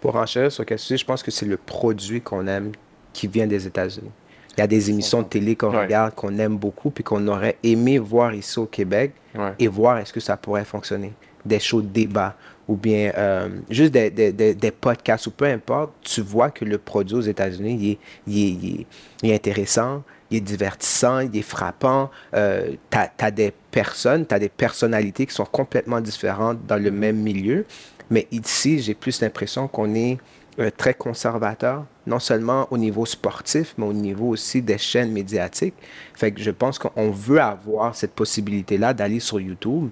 Pour 0.00 0.16
enchérir 0.16 0.50
sur 0.50 0.64
question, 0.64 0.96
je 0.96 1.04
pense 1.04 1.22
que 1.22 1.30
c'est 1.30 1.46
le 1.46 1.56
produit 1.58 2.20
qu'on 2.22 2.46
aime 2.46 2.72
qui 3.12 3.26
vient 3.26 3.46
des 3.46 3.66
États-Unis. 3.66 4.10
Il 4.56 4.60
y 4.60 4.62
a 4.62 4.66
des 4.66 4.90
émissions 4.90 5.22
de 5.22 5.26
télé 5.28 5.54
qu'on 5.54 5.70
Ouais. 5.70 5.82
regarde, 5.84 6.14
qu'on 6.14 6.36
aime 6.38 6.56
beaucoup, 6.56 6.90
puis 6.90 7.04
qu'on 7.04 7.26
aurait 7.28 7.56
aimé 7.62 7.98
voir 7.98 8.34
ici 8.34 8.58
au 8.58 8.66
Québec 8.66 9.12
Ouais. 9.34 9.52
et 9.58 9.68
voir 9.68 9.98
est-ce 9.98 10.12
que 10.12 10.20
ça 10.20 10.36
pourrait 10.36 10.64
fonctionner. 10.64 11.12
Des 11.44 11.60
shows 11.60 11.82
de 11.82 11.86
débat 11.88 12.34
ou 12.68 12.76
bien 12.76 13.12
euh, 13.16 13.48
juste 13.68 13.92
des, 13.92 14.10
des- 14.10 14.32
des- 14.32 14.54
des 14.54 14.70
podcasts 14.70 15.26
ou 15.26 15.30
peu 15.30 15.44
importe, 15.46 15.92
tu 16.02 16.20
vois 16.20 16.50
que 16.50 16.64
le 16.64 16.78
produit 16.78 17.16
aux 17.16 17.20
États-Unis, 17.20 17.98
il 18.26 18.32
il 18.32 18.64
il 18.64 18.86
il 19.22 19.30
est 19.30 19.34
intéressant, 19.34 20.02
il 20.30 20.38
est 20.38 20.40
divertissant, 20.40 21.20
il 21.20 21.36
est 21.36 21.42
frappant. 21.42 22.10
Euh, 22.34 22.72
tu 22.90 22.98
as, 22.98 23.30
des 23.30 23.52
personnes, 23.70 24.26
tu 24.26 24.34
as 24.34 24.38
des 24.38 24.48
personnalités 24.48 25.26
qui 25.26 25.34
sont 25.34 25.44
complètement 25.44 26.00
différentes 26.00 26.64
dans 26.66 26.76
le 26.82 26.90
même 26.90 27.16
milieu. 27.16 27.66
Mais 28.10 28.26
ici, 28.30 28.80
j'ai 28.80 28.94
plus 28.94 29.20
l'impression 29.20 29.68
qu'on 29.68 29.94
est 29.94 30.18
euh, 30.58 30.70
très 30.76 30.94
conservateur, 30.94 31.84
non 32.06 32.18
seulement 32.18 32.66
au 32.70 32.78
niveau 32.78 33.06
sportif, 33.06 33.74
mais 33.78 33.86
au 33.86 33.92
niveau 33.92 34.28
aussi 34.28 34.62
des 34.62 34.78
chaînes 34.78 35.12
médiatiques. 35.12 35.74
Fait 36.14 36.32
que 36.32 36.40
je 36.40 36.50
pense 36.50 36.78
qu'on 36.78 37.10
veut 37.10 37.40
avoir 37.40 37.94
cette 37.94 38.12
possibilité-là 38.12 38.94
d'aller 38.94 39.20
sur 39.20 39.40
YouTube, 39.40 39.90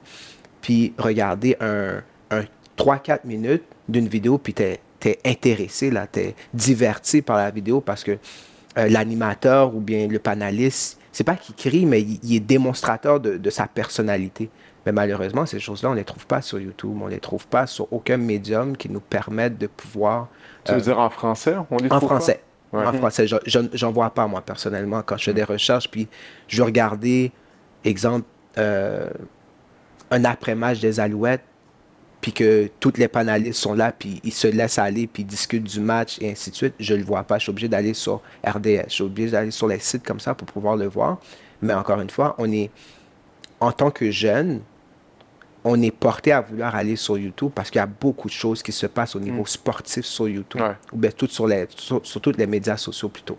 puis 0.60 0.92
regarder 0.98 1.56
un, 1.60 2.02
un 2.30 2.44
3-4 2.76 3.20
minutes 3.24 3.64
d'une 3.88 4.08
vidéo, 4.08 4.38
puis 4.38 4.52
t'es 4.54 4.80
es 5.06 5.18
intéressé, 5.24 5.90
là, 5.90 6.06
t'es 6.06 6.34
diverti 6.52 7.22
par 7.22 7.36
la 7.36 7.50
vidéo 7.50 7.80
parce 7.80 8.02
que 8.02 8.18
euh, 8.78 8.88
l'animateur 8.88 9.74
ou 9.74 9.80
bien 9.80 10.06
le 10.06 10.18
panaliste, 10.18 11.00
c'est 11.12 11.24
pas 11.24 11.36
qu'il 11.36 11.54
crie, 11.54 11.84
mais 11.84 12.00
il, 12.00 12.36
est 12.36 12.40
démonstrateur 12.40 13.18
de, 13.18 13.36
de, 13.36 13.50
sa 13.50 13.66
personnalité. 13.66 14.50
Mais 14.86 14.92
malheureusement, 14.92 15.46
ces 15.46 15.58
choses-là, 15.58 15.90
on 15.90 15.92
ne 15.92 15.98
les 15.98 16.04
trouve 16.04 16.26
pas 16.26 16.42
sur 16.42 16.60
YouTube, 16.60 16.96
on 17.00 17.06
ne 17.06 17.10
les 17.10 17.18
trouve 17.18 17.46
pas 17.46 17.66
sur 17.66 17.92
aucun 17.92 18.16
médium 18.16 18.76
qui 18.76 18.88
nous 18.88 19.00
permette 19.00 19.58
de 19.58 19.66
pouvoir. 19.66 20.28
Tu 20.64 20.72
veux 20.72 20.80
dire 20.80 20.98
en 20.98 21.10
français 21.10 21.56
on 21.70 21.76
les 21.78 21.90
En 21.90 22.00
français. 22.00 22.40
En 22.72 22.92
français. 22.92 23.26
J'en 23.46 23.90
vois 23.90 24.10
pas, 24.10 24.26
moi, 24.26 24.42
personnellement, 24.42 25.02
quand 25.02 25.16
je 25.16 25.24
fais 25.24 25.34
des 25.34 25.44
recherches, 25.44 25.90
puis 25.90 26.06
je 26.46 26.62
regardais, 26.62 27.32
exemple, 27.84 28.26
un 28.56 30.24
après-match 30.24 30.80
des 30.80 31.00
Alouettes, 31.00 31.44
puis 32.20 32.32
que 32.32 32.68
tous 32.80 32.94
les 32.96 33.08
panélistes 33.08 33.60
sont 33.60 33.74
là, 33.74 33.92
puis 33.92 34.20
ils 34.24 34.32
se 34.32 34.48
laissent 34.48 34.78
aller, 34.78 35.06
puis 35.06 35.22
ils 35.22 35.26
discutent 35.26 35.64
du 35.64 35.80
match 35.80 36.18
et 36.20 36.30
ainsi 36.30 36.50
de 36.50 36.56
suite, 36.56 36.74
je 36.80 36.94
ne 36.94 36.98
le 36.98 37.04
vois 37.04 37.22
pas. 37.22 37.38
Je 37.38 37.44
suis 37.44 37.50
obligé 37.50 37.68
d'aller 37.68 37.94
sur 37.94 38.22
RDS, 38.44 38.86
je 38.88 38.92
suis 38.92 39.04
obligé 39.04 39.30
d'aller 39.30 39.50
sur 39.50 39.68
les 39.68 39.78
sites 39.78 40.04
comme 40.04 40.20
ça 40.20 40.34
pour 40.34 40.46
pouvoir 40.48 40.76
le 40.76 40.86
voir. 40.86 41.18
Mais 41.62 41.74
encore 41.74 42.00
une 42.00 42.10
fois, 42.10 42.34
on 42.38 42.50
est, 42.50 42.70
en 43.60 43.72
tant 43.72 43.90
que 43.90 44.10
jeune, 44.10 44.60
on 45.64 45.80
est 45.80 45.90
porté 45.90 46.32
à 46.32 46.40
vouloir 46.40 46.74
aller 46.74 46.96
sur 46.96 47.18
YouTube 47.18 47.50
parce 47.54 47.70
qu'il 47.70 47.78
y 47.78 47.82
a 47.82 47.86
beaucoup 47.86 48.28
de 48.28 48.32
choses 48.32 48.62
qui 48.62 48.72
se 48.72 48.86
passent 48.86 49.14
au 49.14 49.20
niveau 49.20 49.42
mm. 49.42 49.46
sportif 49.46 50.04
sur 50.04 50.28
YouTube, 50.28 50.62
ou 50.92 50.96
bien 50.96 51.10
toutes 51.10 51.32
sur, 51.32 51.46
les, 51.46 51.66
sur, 51.76 52.00
tous 52.02 52.36
les 52.36 52.46
médias 52.46 52.76
sociaux 52.76 53.08
plutôt. 53.08 53.38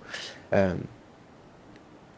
Euh, 0.54 0.76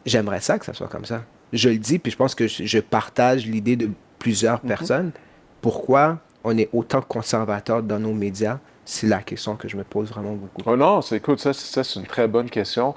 j'aimerais 0.06 0.40
ça 0.40 0.58
que 0.58 0.64
ça 0.64 0.72
soit 0.72 0.88
comme 0.88 1.04
ça. 1.04 1.24
Je 1.52 1.68
le 1.68 1.78
dis, 1.78 1.98
puis 1.98 2.12
je 2.12 2.16
pense 2.16 2.34
que 2.34 2.46
je, 2.46 2.78
partage 2.78 3.46
l'idée 3.46 3.76
de 3.76 3.90
plusieurs 4.18 4.58
mm-hmm. 4.58 4.68
personnes. 4.68 5.12
Pourquoi 5.60 6.20
on 6.44 6.56
est 6.58 6.68
autant 6.72 7.00
conservateur 7.00 7.82
dans 7.82 7.98
nos 7.98 8.12
médias? 8.12 8.58
C'est 8.84 9.06
la 9.06 9.18
question 9.18 9.56
que 9.56 9.68
je 9.68 9.76
me 9.76 9.84
pose 9.84 10.10
vraiment 10.10 10.32
beaucoup. 10.32 10.62
Oh 10.66 10.76
non, 10.76 11.02
c'est, 11.02 11.16
écoute, 11.16 11.38
ça, 11.38 11.52
c'est 11.52 12.00
une 12.00 12.06
très 12.06 12.26
bonne 12.26 12.50
question. 12.50 12.94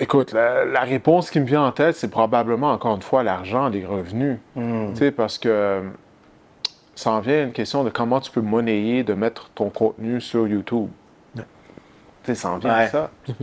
Écoute, 0.00 0.32
la, 0.32 0.80
réponse 0.80 1.30
qui 1.30 1.40
me 1.40 1.44
vient 1.44 1.64
en 1.64 1.72
tête, 1.72 1.96
c'est 1.96 2.08
probablement, 2.08 2.72
encore 2.72 2.94
une 2.94 3.02
fois, 3.02 3.22
l'argent, 3.22 3.68
les 3.68 3.84
revenus. 3.84 4.38
Hmm. 4.54 4.92
Tu 4.92 4.98
sais, 4.98 5.10
parce 5.10 5.38
que 5.38 5.82
ça 6.94 7.12
en 7.12 7.20
vient 7.20 7.40
à 7.40 7.42
une 7.42 7.52
question 7.52 7.84
de 7.84 7.90
comment 7.90 8.20
tu 8.20 8.30
peux 8.30 8.40
monnayer 8.40 9.04
de 9.04 9.14
mettre 9.14 9.50
ton 9.54 9.70
contenu 9.70 10.20
sur 10.20 10.46
YouTube. 10.46 10.88
Tu 11.36 11.42
sais, 12.24 12.34
ça 12.34 12.50
en 12.50 12.58
vient 12.58 12.70
à 12.70 12.86
ça. 12.88 13.10
tu 13.26 13.34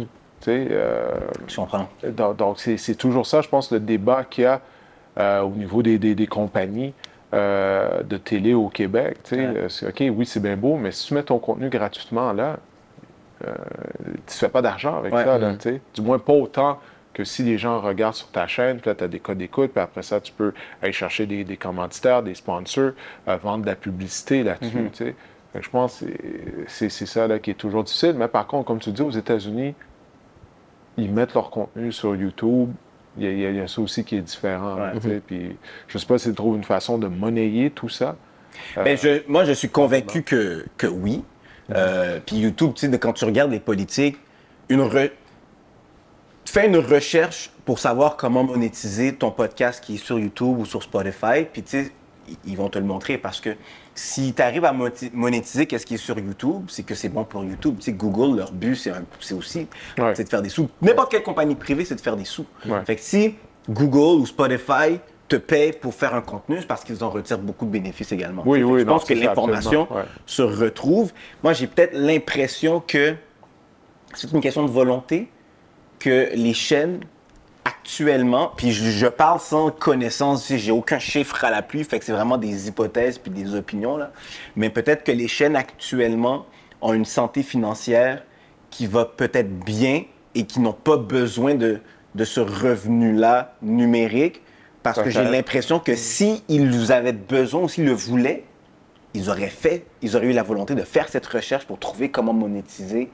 sais, 0.42 0.68
euh, 0.72 1.12
je 1.48 1.56
comprends. 1.56 1.88
Donc, 2.38 2.60
c'est 2.60 2.96
toujours 2.96 3.25
ça, 3.25 3.42
je 3.42 3.48
pense, 3.48 3.72
le 3.72 3.80
débat 3.80 4.25
qu'il 4.25 4.44
y 4.44 4.48
a 4.48 4.62
euh, 5.18 5.42
au 5.42 5.52
niveau 5.52 5.82
des, 5.82 5.98
des 5.98 6.28
compagnies. 6.28 6.94
Euh, 7.36 8.01
de 8.04 8.15
télé 8.15 8.54
au 8.54 8.70
Québec. 8.70 9.18
Euh, 9.34 9.68
c'est 9.68 9.88
OK, 9.88 10.15
oui, 10.15 10.25
c'est 10.25 10.39
bien 10.39 10.56
beau, 10.56 10.77
mais 10.77 10.92
si 10.92 11.08
tu 11.08 11.13
mets 11.15 11.24
ton 11.24 11.38
contenu 11.38 11.68
gratuitement 11.68 12.32
là, 12.32 12.60
euh, 13.46 13.54
tu 14.25 14.36
ne 14.36 14.38
fais 14.39 14.48
pas 14.48 14.62
d'argent 14.62 15.00
avec 15.00 15.13
ça. 15.13 15.38
Là, 15.38 15.51
mm. 15.51 15.80
Du 15.94 16.01
moins, 16.01 16.18
pas 16.18 16.32
autant 16.32 16.80
que 17.13 17.25
si 17.25 17.44
les 17.44 17.58
gens 17.58 17.82
regardent 17.82 18.15
sur 18.15 18.30
ta 18.30 18.48
chaîne, 18.48 18.80
puis 18.80 18.89
là, 18.89 18.96
tu 18.96 19.04
as 19.04 19.10
des 19.10 19.20
codes 19.20 19.39
d'écoute, 19.39 19.72
puis 19.72 19.82
après 19.82 20.01
ça, 20.01 20.22
tu 20.22 20.32
peux 20.32 20.54
aller 20.82 20.94
chercher 20.94 21.25
des, 21.25 21.44
des 21.44 21.58
commanditaires, 21.58 22.24
des 22.24 22.36
sponsors, 22.36 22.92
vendre 23.27 23.63
de 23.63 23.70
la 23.70 23.75
publicité 23.75 24.42
là-dessus. 24.44 24.89
Mm-hmm. 24.98 25.13
Je 25.62 25.70
pense 25.70 26.00
que 26.00 26.06
c'est 26.68 26.89
ça 26.89 27.27
là, 27.27 27.39
qui 27.39 27.51
est 27.51 27.56
toujours 27.56 27.84
difficile. 27.84 28.13
Mais 28.18 28.30
par 28.30 28.48
contre, 28.48 28.65
comme 28.65 28.80
tu 28.80 28.92
dis, 28.92 29.01
aux 29.01 29.12
États-Unis, 29.12 29.75
ils 30.98 31.12
mettent 31.12 31.34
leur 31.34 31.50
contenu 31.50 31.92
sur 31.92 32.15
YouTube 32.15 32.72
il 33.18 33.40
y, 33.40 33.60
a, 33.60 33.68
ça 33.68 33.82
aussi 33.82 34.04
qui 34.04 34.18
est 34.18 34.22
différent. 34.22 34.78
Puis, 35.28 35.56
je 35.88 35.98
ne 35.98 36.00
sais 36.00 36.06
pas 36.06 36.18
s'ils 36.18 36.34
trouvent 36.34 36.58
une 36.58 36.64
façon 36.64 36.98
de 36.98 37.08
monnayer 37.08 37.70
tout 37.70 37.90
ça. 37.90 38.16
Ben, 38.76 38.98
je, 38.98 39.22
moi, 39.28 39.46
je 39.46 39.54
suis 39.54 39.70
convaincu 39.70 40.24
que, 40.24 40.66
que 40.78 40.88
oui. 40.88 41.24
Euh, 41.74 42.20
puis 42.26 42.38
YouTube, 42.38 42.72
tu 42.76 42.90
sais, 42.90 43.00
quand 43.00 43.14
tu 43.14 43.26
regardes 43.26 43.52
les 43.52 43.60
politiques, 43.60 44.18
une 44.70 44.82
re... 44.82 45.10
fais 46.46 46.68
une 46.68 46.78
recherche 46.78 47.52
pour 47.66 47.80
savoir 47.80 48.18
comment 48.18 48.44
monétiser 48.44 49.16
ton 49.16 49.32
podcast 49.32 49.84
qui 49.84 49.96
est 49.96 50.04
sur 50.04 50.20
YouTube 50.20 50.60
ou 50.60 50.66
sur 50.66 50.84
Spotify. 50.84 51.46
Puis, 51.52 51.64
tu 51.64 51.86
sais, 51.86 51.92
ils 52.46 52.58
vont 52.58 52.70
te 52.70 52.79
le 52.79 52.86
montrer 52.86 53.17
parce 53.17 53.39
que 53.39 53.55
si 53.94 54.34
tu 54.34 54.41
arrives 54.41 54.65
à 54.65 54.74
monétiser 55.13 55.65
qu'est-ce 55.65 55.86
qui 55.86 55.96
est 55.96 55.98
sur 55.98 56.17
YouTube, 56.20 56.65
c'est 56.67 56.84
que 56.84 56.96
c'est 56.96 57.10
bon 57.10 57.24
pour 57.24 57.44
YouTube. 57.44 57.75
Tu 57.77 57.86
sais, 57.86 57.94
Google, 57.94 58.38
leur 58.38 58.51
but, 58.51 58.75
c'est 58.75 59.34
aussi 59.34 59.67
de 59.98 60.13
faire 60.24 60.41
des 60.41 60.50
sous. 60.50 60.70
N'importe 60.82 61.12
quelle 61.12 61.24
compagnie 61.24 61.55
privée, 61.55 61.86
c'est 61.86 61.96
de 61.96 62.01
faire 62.01 62.17
des 62.17 62.25
sous. 62.25 62.46
Fait 62.86 62.96
que 62.96 63.01
si 63.01 63.36
Google 63.70 64.22
ou 64.22 64.25
Spotify 64.25 65.00
te 65.27 65.38
paye 65.38 65.72
pour 65.74 65.94
faire 65.94 66.13
un 66.13 66.22
contenu, 66.22 66.58
c'est 66.60 66.67
parce 66.67 66.84
qu'ils 66.84 67.03
en 67.03 67.10
retirent 67.10 67.39
beaucoup 67.39 67.65
de 67.65 67.72
bénéfices 67.72 68.12
également. 68.12 68.44
Oui, 68.46 68.62
oui, 68.62 68.82
je 68.82 68.86
pense 68.86 69.05
que 69.05 69.13
l'information 69.13 69.88
se 70.25 70.41
retrouve. 70.41 71.12
Moi, 71.44 71.53
j'ai 71.53 71.67
peut-être 71.67 71.94
l'impression 71.94 72.79
que 72.79 73.15
c'est 74.13 74.32
une 74.32 74.41
question 74.41 74.63
de 74.63 74.72
volonté 74.72 75.29
que 76.00 76.29
les 76.36 76.53
chaînes 76.53 77.00
actuellement, 77.66 78.52
puis 78.56 78.72
je, 78.72 79.08
parle 79.08 79.40
sans 79.40 79.72
connaissance, 79.72 80.52
j'ai 80.54 80.72
aucun 80.72 81.00
chiffre 81.00 81.44
à 81.44 81.50
l'appui, 81.50 81.84
fait 81.84 82.00
que 82.00 82.06
c'est 82.06 82.12
vraiment 82.12 82.38
des 82.38 82.68
hypothèses 82.68 83.18
puis 83.18 83.32
des 83.32 83.56
opinions, 83.56 83.98
là. 83.98 84.12
mais 84.56 84.70
peut-être 84.70 85.04
que 85.04 85.12
les 85.12 85.28
chaînes 85.28 85.56
actuellement 85.56 86.46
ont 86.82 86.94
une 86.94 87.06
santé 87.06 87.42
financière 87.44 88.24
qui 88.70 88.86
va 88.86 89.06
peut-être 89.06 89.60
bien 89.60 90.04
et 90.36 90.46
qui 90.46 90.60
n'ont 90.60 90.74
pas 90.74 90.98
besoin 90.98 91.56
de, 91.56 91.80
de 92.14 92.24
ce 92.24 92.40
revenu-là 92.40 93.56
numérique, 93.62 94.42
parce 94.84 95.02
que 95.02 95.10
j'ai 95.10 95.24
l'impression 95.24 95.80
que 95.80 95.96
s'ils 95.96 96.42
si 96.48 96.92
avaient 96.92 97.14
besoin 97.14 97.64
ou 97.64 97.70
s'ils 97.70 97.86
le 97.86 97.94
voulaient, 97.94 98.44
ils 99.16 99.30
auraient 99.30 99.48
fait, 99.48 99.86
ils 100.04 100.16
auraient 100.16 100.28
eu 100.28 100.34
la 100.34 100.44
volonté 100.44 100.76
de 100.76 100.84
faire 100.84 101.10
cette 101.10 101.26
recherche 101.26 101.66
pour 101.66 101.80
trouver 101.80 102.12
comment 102.12 102.34
monétiser 102.34 103.10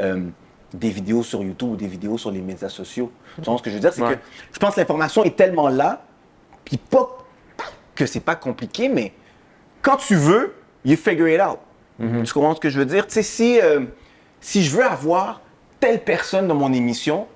euh, 0.00 0.24
des 0.74 0.90
vidéos 0.90 1.22
sur 1.22 1.42
YouTube 1.42 1.70
ou 1.70 1.76
des 1.76 1.86
vidéos 1.86 2.18
sur 2.18 2.30
les 2.30 2.40
médias 2.40 2.68
sociaux. 2.68 3.12
Tu 3.36 3.42
vois 3.42 3.58
ce 3.58 3.62
que 3.62 3.70
je 3.70 3.74
veux 3.74 3.80
dire? 3.80 3.92
C'est 3.92 4.02
que 4.02 4.18
je 4.52 4.58
pense 4.58 4.74
que 4.74 4.80
l'information 4.80 5.24
est 5.24 5.36
tellement 5.36 5.68
là, 5.68 6.04
puis 6.64 6.76
pas 6.76 7.18
que 7.94 8.06
c'est 8.06 8.20
pas 8.20 8.36
compliqué, 8.36 8.88
mais 8.88 9.12
quand 9.82 9.96
tu 9.96 10.14
veux, 10.14 10.54
you 10.84 10.96
figure 10.96 11.28
it 11.28 11.40
out. 11.40 11.58
Mm-hmm. 12.00 12.24
Tu 12.24 12.32
comprends 12.32 12.54
ce 12.54 12.60
que 12.60 12.70
je 12.70 12.78
veux 12.78 12.86
dire? 12.86 13.06
Tu 13.06 13.14
sais, 13.14 13.22
si, 13.22 13.60
euh, 13.60 13.80
si 14.40 14.64
je 14.64 14.76
veux 14.76 14.84
avoir 14.84 15.40
telle 15.78 16.02
personne 16.02 16.48
dans 16.48 16.54
mon 16.54 16.72
émission, 16.72 17.26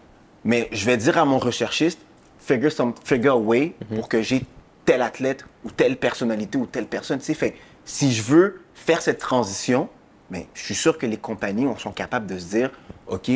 mais 0.44 0.68
je 0.72 0.86
vais 0.86 0.96
dire 0.96 1.18
à 1.18 1.24
mon 1.24 1.38
recherchiste, 1.38 2.00
figure, 2.38 2.72
some, 2.72 2.94
figure 3.04 3.34
a 3.34 3.36
way 3.36 3.74
mm-hmm. 3.74 3.96
pour 3.96 4.08
que 4.08 4.22
j'ai 4.22 4.44
tel 4.84 5.02
athlète 5.02 5.44
ou 5.64 5.70
telle 5.70 5.96
personnalité 5.96 6.56
ou 6.56 6.66
telle 6.66 6.86
personne. 6.86 7.18
Tu 7.18 7.26
sais, 7.26 7.34
fait, 7.34 7.56
si 7.84 8.12
je 8.12 8.22
veux 8.22 8.62
faire 8.74 9.02
cette 9.02 9.18
transition, 9.18 9.88
mais 10.30 10.46
je 10.54 10.62
suis 10.62 10.74
sûr 10.74 10.96
que 10.96 11.06
les 11.06 11.16
compagnies 11.16 11.66
sont 11.78 11.92
capables 11.92 12.26
de 12.26 12.38
se 12.38 12.46
dire, 12.46 12.70
OK, 13.08 13.30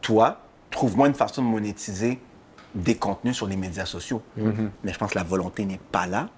toi, 0.00 0.40
trouve-moi 0.70 1.08
une 1.08 1.14
façon 1.14 1.42
de 1.42 1.46
monétiser 1.46 2.18
des 2.74 2.94
contenus 2.94 3.36
sur 3.36 3.46
les 3.46 3.56
médias 3.56 3.84
sociaux. 3.84 4.22
Mhm. 4.36 4.70
Mais 4.82 4.92
je 4.92 4.98
pense 4.98 5.12
que 5.12 5.18
la 5.18 5.24
volonté 5.24 5.64
n'est 5.64 5.80
pas 5.90 6.06
là. 6.06 6.28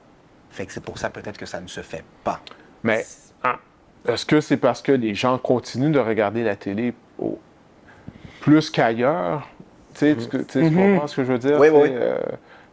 Fait 0.50 0.66
que 0.66 0.72
c'est 0.72 0.82
pour 0.82 0.98
ça 0.98 1.10
peut-être 1.10 1.38
que 1.38 1.46
ça 1.46 1.60
ne 1.60 1.66
se 1.66 1.80
fait 1.80 2.04
pas. 2.22 2.40
Mais 2.82 3.04
hein, 3.42 3.56
est-ce 4.06 4.26
que 4.26 4.40
c'est 4.40 4.56
parce 4.56 4.82
que 4.82 4.92
les 4.92 5.14
gens 5.14 5.38
continuent 5.38 5.92
de 5.92 5.98
regarder 5.98 6.44
la 6.44 6.56
télé 6.56 6.94
plus 8.40 8.70
qu'ailleurs? 8.70 9.48
Tu, 9.94 10.00
sais, 10.00 10.16
tu, 10.48 10.58
mhm. 10.58 10.74
comprends 10.74 11.06
ce 11.06 11.16
que 11.16 11.24
je 11.24 11.32
veux 11.32 11.38
dire? 11.38 11.58
Oui, 11.58 11.68
oui. 11.72 11.88
Euh, 11.92 12.18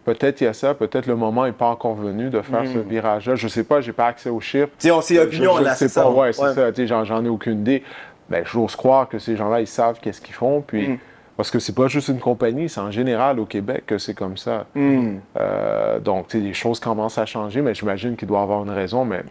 peut-être 0.05 0.41
il 0.41 0.45
y 0.45 0.47
a 0.47 0.53
ça, 0.53 0.73
peut-être 0.73 1.05
le 1.05 1.15
moment 1.15 1.45
n'est 1.45 1.51
pas 1.51 1.67
encore 1.67 1.95
venu 1.95 2.29
de 2.29 2.41
faire 2.41 2.65
ce 2.65 2.79
mhm. 2.79 2.89
virage-là. 2.89 3.35
Je 3.35 3.45
ne 3.45 3.49
sais 3.49 3.63
pas, 3.63 3.81
j'ai 3.81 3.93
pas 3.93 4.07
accès 4.07 4.29
aux 4.29 4.39
chiffres. 4.39 4.71
Tu 4.79 4.91
on 4.91 5.01
s'est 5.01 5.19
opinion 5.19 5.57
là, 5.57 5.75
c'est 5.75 5.87
ça. 5.87 6.09
Ouais, 6.09 6.33
c'est 6.33 6.53
ça. 6.53 7.03
J'en 7.03 7.23
ai 7.23 7.29
aucune 7.29 7.59
idée. 7.61 7.83
Ben, 8.31 8.43
j'ose 8.45 8.75
croire 8.75 9.09
que 9.09 9.19
ces 9.19 9.35
gens-là, 9.35 9.59
ils 9.59 9.67
savent 9.67 9.99
qu'est-ce 10.01 10.21
qu'ils 10.21 10.33
font. 10.33 10.61
Puis 10.61 10.97
parce 11.37 11.49
que 11.49 11.59
c'est 11.59 11.73
pas 11.73 11.87
juste 11.87 12.09
une 12.09 12.19
compagnie, 12.19 12.69
c'est 12.69 12.81
en 12.81 12.91
général 12.91 13.39
au 13.39 13.45
Québec 13.45 13.85
que 13.87 13.97
c'est 13.97 14.13
comme 14.13 14.37
ça. 14.37 14.67
Hmm. 14.75 15.17
Euh, 15.39 15.99
donc, 15.99 16.33
les 16.33 16.53
choses 16.53 16.79
commencent 16.79 17.17
à 17.17 17.25
changer, 17.25 17.61
mais 17.61 17.73
j'imagine 17.73 18.15
qu'il 18.15 18.27
doit 18.27 18.39
y 18.39 18.43
avoir 18.43 18.63
une 18.63 18.69
raison. 18.69 19.05
Mais 19.05 19.23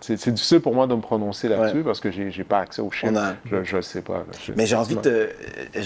c'est 0.00 0.32
difficile 0.32 0.60
pour 0.60 0.74
moi 0.74 0.86
de 0.86 0.94
me 0.94 1.00
prononcer 1.00 1.48
là-dessus 1.48 1.82
parce 1.82 2.00
que 2.00 2.10
j'ai 2.10 2.44
pas 2.44 2.58
accès 2.58 2.82
aux 2.82 2.90
chiffres. 2.90 3.12
Je 3.44 3.76
ne 3.76 3.80
sais 3.80 4.02
pas. 4.02 4.24
mais 4.56 4.66
j'ai 4.66 4.76
envie, 4.76 4.96
de, 4.96 5.30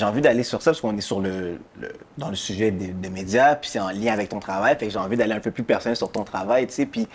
envie 0.02 0.20
d'aller 0.20 0.42
sur 0.44 0.62
ça 0.62 0.70
parce 0.70 0.80
qu'on 0.80 0.96
est 0.96 1.02
sur 1.02 1.20
le, 1.20 1.58
dans 2.16 2.30
le 2.30 2.36
sujet 2.36 2.70
des, 2.70 3.10
médias, 3.10 3.54
puis 3.56 3.70
c'est 3.70 3.80
en 3.80 3.90
lien 3.90 4.12
avec 4.12 4.30
ton 4.30 4.40
travail. 4.40 4.76
Fait 4.78 4.86
que 4.86 4.92
j'ai 4.92 4.98
envie 4.98 5.16
d'aller 5.16 5.34
un 5.34 5.40
peu 5.40 5.50
plus 5.50 5.62
personnel 5.62 5.96
sur 5.96 6.10
ton 6.10 6.24
travail, 6.24 6.66
tu 6.66 6.74
sais, 6.74 6.86
puis 6.86 7.06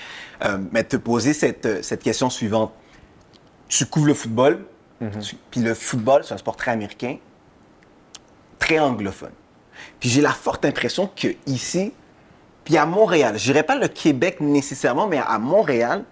euh, 0.46 0.58
mais 0.72 0.84
te 0.84 0.98
poser 0.98 1.34
cette, 1.34 1.84
cette 1.84 2.04
question 2.04 2.30
suivante. 2.30 2.72
Tu 3.68 3.86
couvres 3.86 4.08
le 4.08 4.14
football, 4.14 4.60
mm-hmm. 5.02 5.36
puis 5.50 5.62
le 5.62 5.74
football, 5.74 6.24
c'est 6.24 6.34
un 6.34 6.38
sport 6.38 6.56
très 6.56 6.72
américain 6.72 7.18
très 8.62 8.80
anglophone. 8.80 9.32
Puis 10.00 10.10
j'ai 10.10 10.22
la 10.22 10.32
forte 10.32 10.64
impression 10.64 11.10
que 11.14 11.30
ici, 11.48 11.92
puis 12.64 12.78
à 12.78 12.86
Montréal, 12.86 13.38
je 13.38 13.46
dirais 13.46 13.64
pas 13.64 13.76
le 13.76 13.88
Québec 13.88 14.40
nécessairement, 14.40 15.08
mais 15.08 15.18
à 15.18 15.40
Montréal, 15.40 16.06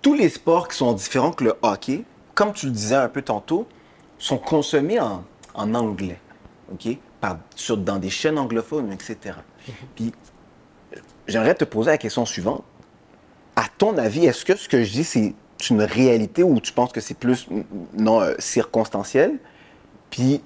tous 0.00 0.14
les 0.14 0.30
sports 0.30 0.66
qui 0.66 0.76
sont 0.78 0.94
différents 0.94 1.30
que 1.30 1.44
le 1.44 1.54
hockey, 1.60 2.04
comme 2.34 2.52
tu 2.54 2.66
le 2.66 2.72
disais 2.72 2.94
un 2.94 3.08
peu 3.08 3.20
tantôt, 3.20 3.68
sont 4.18 4.38
consommés 4.38 4.98
en, 4.98 5.22
anglais, 5.54 6.18
OK? 6.72 6.96
Par, 7.20 7.36
sur, 7.54 7.76
dans 7.76 7.98
des 7.98 8.08
chaînes 8.08 8.38
anglophones, 8.38 8.90
etc. 8.92 9.36
Puis 9.94 10.12
j'aimerais 11.28 11.54
te 11.54 11.64
poser 11.64 11.90
la 11.90 11.98
question 11.98 12.24
suivante. 12.24 12.64
À 13.56 13.64
ton 13.76 13.98
avis, 13.98 14.24
est-ce 14.24 14.46
que 14.46 14.56
ce 14.56 14.70
que 14.70 14.82
je 14.82 14.90
dis, 14.90 15.04
c'est 15.04 15.34
une 15.68 15.82
réalité 15.82 16.42
ou 16.42 16.58
tu 16.60 16.72
penses 16.72 16.92
que 16.92 17.00
c'est 17.00 17.18
plus 17.18 17.48
non 17.92 18.22
euh, 18.22 18.34
circonstanciel? 18.38 19.38
Puis 20.10 20.42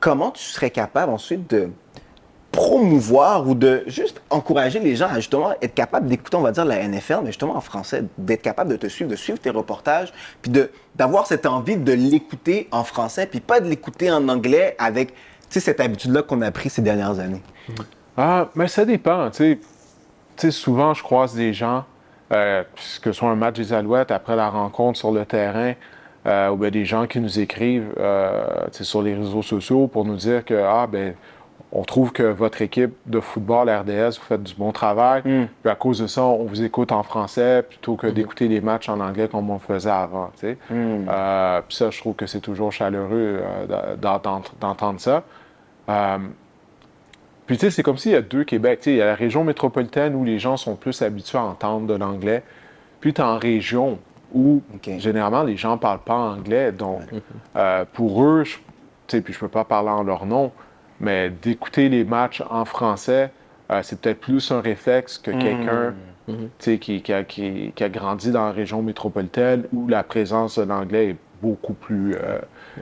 comment 0.00 0.32
tu 0.32 0.42
serais 0.42 0.70
capable 0.70 1.12
ensuite 1.12 1.48
de 1.48 1.70
promouvoir 2.54 3.48
ou 3.48 3.54
de 3.54 3.82
juste 3.86 4.22
encourager 4.30 4.78
les 4.78 4.94
gens 4.94 5.08
à 5.08 5.16
justement 5.16 5.54
être 5.60 5.74
capable 5.74 6.06
d'écouter, 6.06 6.36
on 6.36 6.40
va 6.40 6.52
dire, 6.52 6.64
la 6.64 6.86
NFL, 6.86 7.20
mais 7.22 7.28
justement 7.28 7.56
en 7.56 7.60
français, 7.60 8.04
d'être 8.16 8.42
capable 8.42 8.70
de 8.70 8.76
te 8.76 8.86
suivre, 8.86 9.10
de 9.10 9.16
suivre 9.16 9.38
tes 9.38 9.50
reportages, 9.50 10.12
puis 10.40 10.52
d'avoir 10.94 11.26
cette 11.26 11.46
envie 11.46 11.76
de 11.76 11.92
l'écouter 11.92 12.68
en 12.70 12.84
français, 12.84 13.26
puis 13.26 13.40
pas 13.40 13.60
de 13.60 13.68
l'écouter 13.68 14.10
en 14.10 14.28
anglais 14.28 14.76
avec 14.78 15.14
cette 15.48 15.80
habitude-là 15.80 16.22
qu'on 16.22 16.42
a 16.42 16.50
pris 16.50 16.70
ces 16.70 16.82
dernières 16.82 17.18
années? 17.18 17.42
Ah, 18.16 18.48
mais 18.54 18.68
ça 18.68 18.84
dépend. 18.84 19.30
Tu 19.30 19.60
sais, 20.36 20.50
souvent, 20.50 20.94
je 20.94 21.02
croise 21.02 21.34
des 21.34 21.52
gens, 21.52 21.84
euh, 22.32 22.62
que 23.02 23.12
ce 23.12 23.12
soit 23.12 23.30
un 23.30 23.36
match 23.36 23.56
des 23.56 23.72
Alouettes, 23.72 24.10
après 24.10 24.36
la 24.36 24.48
rencontre 24.48 24.98
sur 24.98 25.12
le 25.12 25.24
terrain, 25.24 25.74
euh, 26.26 26.48
ou 26.50 26.56
bien 26.56 26.70
des 26.70 26.84
gens 26.84 27.06
qui 27.06 27.20
nous 27.20 27.38
écrivent 27.38 27.94
euh, 27.98 28.66
sur 28.70 29.02
les 29.02 29.14
réseaux 29.14 29.42
sociaux 29.42 29.86
pour 29.86 30.04
nous 30.04 30.16
dire 30.16 30.44
que, 30.44 30.54
ah, 30.54 30.86
ben 30.86 31.14
on 31.74 31.82
trouve 31.82 32.12
que 32.12 32.22
votre 32.22 32.62
équipe 32.62 32.94
de 33.04 33.18
football, 33.18 33.68
RDS, 33.68 34.18
vous 34.18 34.26
faites 34.28 34.42
du 34.44 34.54
bon 34.54 34.70
travail. 34.70 35.22
Mm. 35.24 35.46
Puis 35.62 35.70
à 35.70 35.74
cause 35.74 35.98
de 35.98 36.06
ça, 36.06 36.22
on 36.22 36.44
vous 36.44 36.62
écoute 36.62 36.92
en 36.92 37.02
français 37.02 37.64
plutôt 37.68 37.96
que 37.96 38.06
mm-hmm. 38.06 38.12
d'écouter 38.12 38.48
les 38.48 38.60
matchs 38.60 38.88
en 38.88 39.00
anglais 39.00 39.28
comme 39.28 39.50
on 39.50 39.58
faisait 39.58 39.90
avant. 39.90 40.30
Mm. 40.42 40.54
Euh, 41.08 41.60
puis 41.66 41.76
ça, 41.76 41.90
je 41.90 41.98
trouve 41.98 42.14
que 42.14 42.26
c'est 42.26 42.40
toujours 42.40 42.70
chaleureux 42.70 43.42
euh, 43.68 43.96
d'entendre 43.96 45.00
ça. 45.00 45.24
Euh, 45.88 46.18
puis 47.46 47.56
tu 47.56 47.66
sais, 47.66 47.70
c'est 47.70 47.82
comme 47.82 47.98
s'il 47.98 48.12
y 48.12 48.16
a 48.16 48.22
deux 48.22 48.44
Québec. 48.44 48.80
il 48.86 48.96
y 48.96 49.02
a 49.02 49.06
la 49.06 49.14
région 49.14 49.44
métropolitaine 49.44 50.14
où 50.14 50.24
les 50.24 50.38
gens 50.38 50.56
sont 50.56 50.76
plus 50.76 51.02
habitués 51.02 51.38
à 51.38 51.44
entendre 51.44 51.86
de 51.86 51.94
l'anglais. 51.94 52.42
Puis 53.00 53.12
tu 53.12 53.20
en 53.20 53.38
région 53.38 53.98
où 54.32 54.62
généralement 54.98 55.42
les 55.42 55.56
gens 55.56 55.72
ne 55.72 55.78
parlent 55.78 56.04
pas 56.04 56.16
anglais. 56.16 56.72
Donc 56.72 57.02
pour 57.92 58.24
eux, 58.24 58.44
je, 58.44 58.56
puis 59.06 59.32
je 59.32 59.38
ne 59.38 59.40
peux 59.40 59.48
pas 59.48 59.64
parler 59.64 59.90
en 59.90 60.02
leur 60.02 60.26
nom, 60.26 60.52
mais 61.00 61.30
d'écouter 61.30 61.88
les 61.88 62.04
matchs 62.04 62.42
en 62.50 62.64
français, 62.64 63.30
euh, 63.70 63.80
c'est 63.82 64.00
peut-être 64.00 64.20
plus 64.20 64.50
un 64.50 64.60
réflexe 64.60 65.18
que 65.18 65.30
quelqu'un 65.30 65.94
mm-hmm. 66.28 66.78
qui, 66.78 67.82
a, 67.82 67.88
grandi 67.88 68.30
dans 68.30 68.46
la 68.46 68.52
région 68.52 68.82
métropolitaine 68.82 69.64
où 69.72 69.88
la 69.88 70.02
présence 70.02 70.58
de 70.58 70.64
l'anglais 70.64 71.10
est 71.10 71.16
beaucoup 71.42 71.74
plus, 71.74 72.14
euh, 72.14 72.38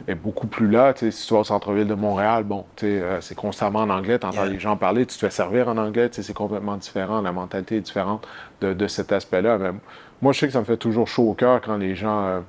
est 0.08 0.14
beaucoup 0.14 0.46
plus 0.46 0.70
là. 0.70 0.92
si 0.96 1.10
tu 1.10 1.34
vas 1.34 1.40
au 1.40 1.44
centre-ville 1.44 1.86
de 1.86 1.94
Montréal, 1.94 2.44
bon, 2.44 2.64
euh, 2.82 3.18
c'est 3.20 3.34
constamment 3.34 3.80
en 3.80 3.90
anglais, 3.90 4.18
tu 4.18 4.26
entends 4.26 4.44
les 4.44 4.58
gens 4.58 4.76
parler, 4.76 5.06
tu 5.06 5.14
te 5.14 5.20
fais 5.20 5.30
servir 5.30 5.68
en 5.68 5.76
anglais, 5.76 6.08
c'est 6.12 6.32
complètement 6.34 6.76
différent, 6.76 7.20
la 7.20 7.32
mentalité 7.32 7.76
est 7.76 7.80
différente 7.80 8.26
de, 8.60 8.86
cet 8.86 9.12
aspect-là. 9.12 9.58
moi, 10.20 10.32
je 10.32 10.40
sais 10.40 10.46
que 10.46 10.52
ça 10.52 10.60
me 10.60 10.64
fait 10.64 10.76
toujours 10.76 11.08
chaud 11.08 11.30
au 11.30 11.34
cœur 11.34 11.60
quand 11.60 11.76
les 11.76 11.94
gens 11.94 12.42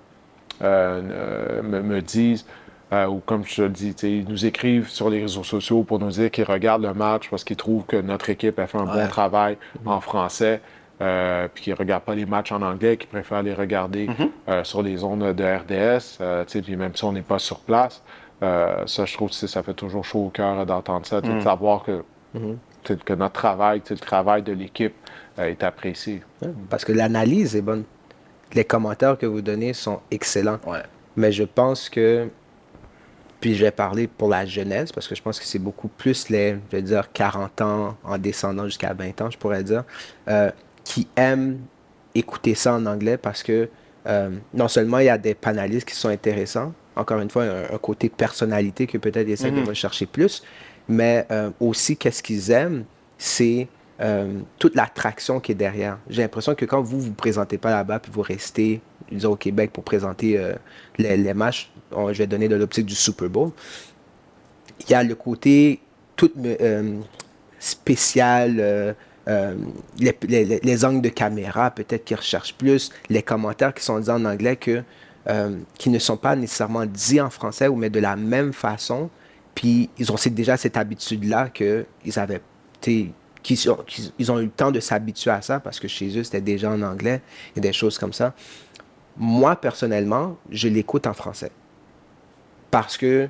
me, 0.62 2.00
disent 2.01 2.45
euh, 2.93 3.07
ou 3.07 3.21
comme 3.25 3.43
je 3.45 3.55
te 3.55 3.62
le 3.63 3.69
dis, 3.69 3.95
ils 4.03 4.27
nous 4.27 4.45
écrivent 4.45 4.88
sur 4.88 5.09
les 5.09 5.21
réseaux 5.21 5.43
sociaux 5.43 5.83
pour 5.83 5.97
nous 5.97 6.12
dire 6.12 6.29
qu'ils 6.29 6.43
regardent 6.43 6.83
le 6.83 6.93
match 6.93 7.27
parce 7.29 7.43
qu'ils 7.43 7.57
trouvent 7.57 7.85
que 7.85 7.97
notre 7.97 8.29
équipe 8.29 8.59
a 8.59 8.67
fait 8.67 8.77
un 8.77 8.85
bon 8.85 9.07
travail 9.07 9.57
en 9.85 10.00
français. 10.00 10.62
Euh, 11.03 11.48
puis 11.53 11.65
qu'ils 11.65 11.74
ne 11.74 11.77
regardent 11.77 12.03
pas 12.03 12.15
les 12.15 12.25
matchs 12.25 12.51
en 12.51 12.62
anglais, 12.62 12.98
qu'ils 12.98 13.10
préfèrent 13.10 13.43
les 13.43 13.53
regarder 13.53 14.07
mhm. 14.07 14.29
euh, 14.48 14.63
sur 14.63 14.81
les 14.81 15.03
ondes 15.03 15.33
de 15.33 15.43
RDS, 15.43 16.53
puis 16.63 16.75
même 16.75 16.95
si 16.95 17.03
on 17.03 17.12
n'est 17.12 17.22
pas 17.22 17.39
sur 17.39 17.60
place. 17.60 18.01
ça, 18.41 19.05
je 19.05 19.13
trouve 19.13 19.29
que 19.29 19.36
ça 19.36 19.63
fait 19.63 19.74
toujours 19.74 20.05
chaud 20.05 20.25
au 20.25 20.29
cœur 20.29 20.65
d'entendre 20.65 21.05
ça, 21.05 21.22
de 21.22 21.29
mhm. 21.29 21.41
savoir 21.41 21.83
que, 21.83 22.03
mhm. 22.33 22.57
que 23.05 23.13
notre 23.13 23.33
travail, 23.33 23.81
le 23.89 23.98
travail 23.98 24.43
de 24.43 24.53
l'équipe 24.53 24.95
est 25.38 25.63
apprécié. 25.63 26.22
Parce 26.70 26.85
que 26.85 26.92
l'analyse 26.92 27.55
est 27.55 27.61
bonne. 27.61 27.83
Les 28.53 28.66
commentaires 28.66 29.18
que 29.18 29.25
vous 29.25 29.42
donnez 29.42 29.74
sont 29.74 30.00
excellents. 30.11 30.59
Mais 31.16 31.31
je 31.31 31.44
pense 31.44 31.89
que 31.89 32.29
puis 33.44 33.55
je 33.55 33.66
vais 33.66 33.72
parler 33.72 34.07
pour 34.07 34.29
la 34.29 34.46
jeunesse, 34.46 34.94
parce 34.94 35.05
que 35.05 35.16
je 35.16 35.22
pense 35.22 35.37
que 35.37 35.44
c'est 35.44 35.59
beaucoup 35.59 35.89
plus 35.89 36.29
les, 36.29 36.51
je 36.51 36.77
vais 36.77 36.81
dire, 36.81 37.11
40 37.11 37.59
ans 37.59 37.98
en 38.01 38.18
descendant 38.18 38.63
jusqu'à 38.63 38.94
20 38.94 39.20
ans, 39.20 39.29
je 39.29 39.37
pourrais 39.37 39.66
dire, 39.66 39.83
euh, 40.29 40.50
qui 40.83 41.07
aiment 41.15 41.59
écouter 42.15 42.55
ça 42.55 42.74
en 42.74 42.85
anglais 42.85 43.17
parce 43.17 43.43
que 43.43 43.69
euh, 44.05 44.29
non 44.53 44.67
seulement 44.67 45.00
il 45.00 45.05
y 45.05 45.09
a 45.09 45.17
des 45.17 45.33
panélistes 45.33 45.87
qui 45.87 45.96
sont 45.96 46.09
intéressants, 46.09 46.74
encore 46.96 47.19
une 47.19 47.29
fois, 47.29 47.43
un, 47.43 47.77
côté 47.77 48.09
personnalité 48.09 48.85
que 48.85 48.98
peut-être 48.98 49.27
ils 49.27 49.33
essaient 49.33 49.51
de 49.51 49.61
mhm. 49.61 49.69
rechercher 49.69 50.05
plus, 50.05 50.43
mais 50.87 51.25
euh, 51.31 51.50
aussi 51.59 51.98
qu'est-ce 51.98 52.22
qu'ils 52.22 52.51
aiment, 52.51 52.83
c'est 53.17 53.67
toute 54.59 54.75
l'attraction 54.75 55.39
qui 55.39 55.53
est 55.53 55.55
derrière. 55.55 55.98
J'ai 56.09 56.24
l'impression 56.24 56.55
que 56.55 56.65
quand 56.65 56.81
vous 56.81 57.00
vous 57.00 57.13
présentez 57.13 57.57
pas 57.57 57.69
là-bas, 57.69 58.00
puis 58.00 58.11
vous 58.11 58.22
restez 58.22 58.81
disons, 59.09 59.31
au 59.31 59.35
Québec 59.37 59.72
pour 59.72 59.85
présenter 59.85 60.37
les, 60.98 61.15
les 61.15 61.33
matchs, 61.33 61.72
je 61.91 62.17
vais 62.17 62.27
donner 62.27 62.50
de 62.50 62.57
l'optique 62.57 62.85
du 62.85 62.96
Super 62.96 63.29
Bowl. 63.29 63.51
Il 64.81 64.91
y 64.91 64.93
a 64.93 65.03
le 65.03 65.15
côté 65.15 65.79
tout 66.15 66.31
euh, 66.46 67.00
spécial, 67.59 68.96
euh, 69.27 69.55
euh, 70.01 70.59
les, 70.64 70.86
angles 70.86 71.01
de 71.01 71.09
caméra, 71.09 71.72
peut-être 71.72 72.03
qu'ils 72.05 72.18
recherchent 72.18 72.55
plus, 72.55 72.92
les 73.09 73.22
commentaires 73.22 73.74
qui 73.74 73.83
sont 73.83 74.00
dits 74.00 74.09
en 74.09 74.25
anglais 74.25 74.55
que, 74.55 74.83
qui 75.77 75.90
ne 75.90 76.00
sont 76.00 76.18
pas 76.18 76.36
nécessairement 76.36 76.86
dits 76.86 77.22
en 77.22 77.29
français, 77.29 77.68
ou 77.68 77.75
mais 77.75 77.90
de 77.90 78.00
la 78.00 78.16
même 78.16 78.51
façon. 78.51 79.09
Puis 79.55 79.90
ils 79.98 80.12
ont 80.12 80.16
déjà 80.31 80.57
cette 80.57 80.75
habitude-là 80.75 81.50
qu'ils 81.50 82.20
avaient, 82.20 82.42
qu'ils 82.81 83.70
ont, 83.70 83.77
ont 84.29 84.40
eu 84.40 84.46
le 84.46 84.50
temps 84.50 84.72
de 84.72 84.79
s'habituer 84.79 85.31
à 85.31 85.42
ça 85.42 85.59
parce 85.59 85.79
que 85.79 85.88
chez 85.88 86.18
eux, 86.18 86.24
c'était 86.24 86.42
déjà 86.42 86.72
en 86.72 86.81
anglais 86.81 87.22
et 87.55 87.62
des 87.62 87.72
choses 87.72 87.98
comme 87.98 88.14
ça. 88.14 88.33
Moi, 89.16 89.55
personnellement, 89.55 90.38
je 90.50 90.68
l'écoute 90.68 91.07
en 91.07 91.14
français 91.14 91.51
parce 92.72 92.98
que 92.98 93.29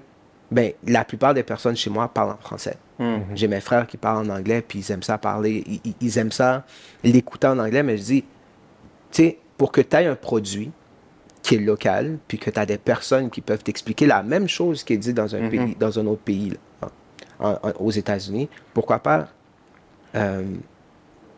ben, 0.50 0.72
la 0.88 1.04
plupart 1.04 1.34
des 1.34 1.44
personnes 1.44 1.76
chez 1.76 1.90
moi 1.90 2.08
parlent 2.08 2.32
en 2.32 2.38
français. 2.38 2.78
Mhm. 3.00 3.24
J'ai 3.36 3.48
mes 3.48 3.60
frères 3.60 3.88
qui 3.88 3.98
parlent 3.98 4.30
en 4.30 4.36
anglais, 4.36 4.64
puis 4.66 4.80
ils 4.80 4.92
aiment 4.92 5.04
ça 5.04 5.18
parler, 5.18 5.82
ils, 6.00 6.18
aiment 6.18 6.32
ça 6.32 6.64
l'écouter 7.04 7.48
en 7.48 7.60
anglais, 7.60 7.84
mais 7.84 7.98
je 7.98 8.04
dis, 8.04 8.22
tu 9.12 9.24
sais, 9.24 9.38
pour 9.58 9.72
que 9.72 9.82
tu 9.82 9.96
aies 9.96 10.06
un 10.06 10.16
produit 10.16 10.72
qui 11.42 11.56
est 11.56 11.60
local, 11.60 12.18
puis 12.28 12.38
que 12.38 12.50
tu 12.50 12.60
as 12.60 12.66
des 12.66 12.78
personnes 12.78 13.30
qui 13.30 13.42
peuvent 13.42 13.64
t'expliquer 13.64 14.06
la 14.06 14.24
même 14.24 14.48
chose 14.48 14.84
qui 14.84 14.94
est 14.94 14.98
dit 14.98 15.14
dans 15.14 15.36
un, 15.36 15.42
mhm. 15.42 15.50
pays, 15.50 15.76
dans 15.80 16.00
un 16.00 16.06
autre 16.06 16.22
pays, 16.22 16.54
aux 17.80 17.92
États-Unis, 17.92 18.48
pourquoi 18.74 19.00
pas, 19.00 19.28
euh, 20.16 20.44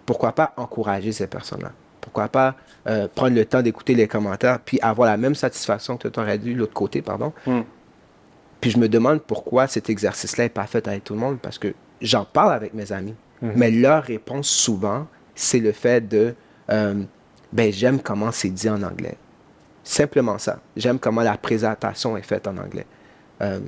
pourquoi 0.06 0.34
pas 0.34 0.54
encourager 0.58 1.12
ces 1.12 1.26
personnes-là? 1.26 1.72
Pourquoi 2.02 2.28
pas 2.28 2.54
euh, 2.88 3.08
prendre 3.08 3.36
le 3.36 3.46
temps 3.46 3.64
d'écouter 3.64 3.96
les 3.96 4.08
commentaires, 4.08 4.60
puis 4.60 4.80
avoir 4.82 5.10
la 5.10 5.18
même 5.18 5.34
satisfaction 5.34 5.98
que 5.98 6.08
tu 6.08 6.20
aurais 6.20 6.38
dû 6.38 6.54
de 6.54 6.60
l'autre 6.60 6.74
côté, 6.74 7.02
pardon, 7.02 7.34
mhm. 7.48 7.64
Puis 8.62 8.72
je 8.72 8.78
me 8.78 8.90
demande 8.90 9.22
pourquoi 9.22 9.68
cet 9.68 9.90
exercice-là 9.90 10.46
n'est 10.46 10.50
pas 10.50 10.66
fait 10.66 10.88
avec 10.88 11.04
tout 11.04 11.14
le 11.14 11.20
monde, 11.20 11.40
parce 11.42 11.58
que 11.58 11.74
j'en 12.02 12.26
parle 12.26 12.54
avec 12.54 12.74
mes 12.74 12.92
amis. 12.92 13.16
Mhm. 13.42 13.54
Mais 13.56 13.72
leur 13.72 14.04
réponse 14.04 14.48
souvent, 14.48 15.08
c'est 15.36 15.60
le 15.60 15.72
fait 15.72 16.08
de 16.08 16.34
euh, 16.70 17.04
ben 17.52 17.72
j'aime 17.72 18.00
comment 18.00 18.32
c'est 18.32 18.50
dit 18.50 18.70
en 18.70 18.82
anglais. 18.82 19.18
Simplement 19.84 20.38
ça. 20.38 20.60
J'aime 20.76 21.00
comment 21.00 21.22
la 21.22 21.38
présentation 21.38 22.18
est 22.18 22.24
faite 22.24 22.48
en 22.48 22.58
anglais. 22.58 22.86
Euh, 23.42 23.60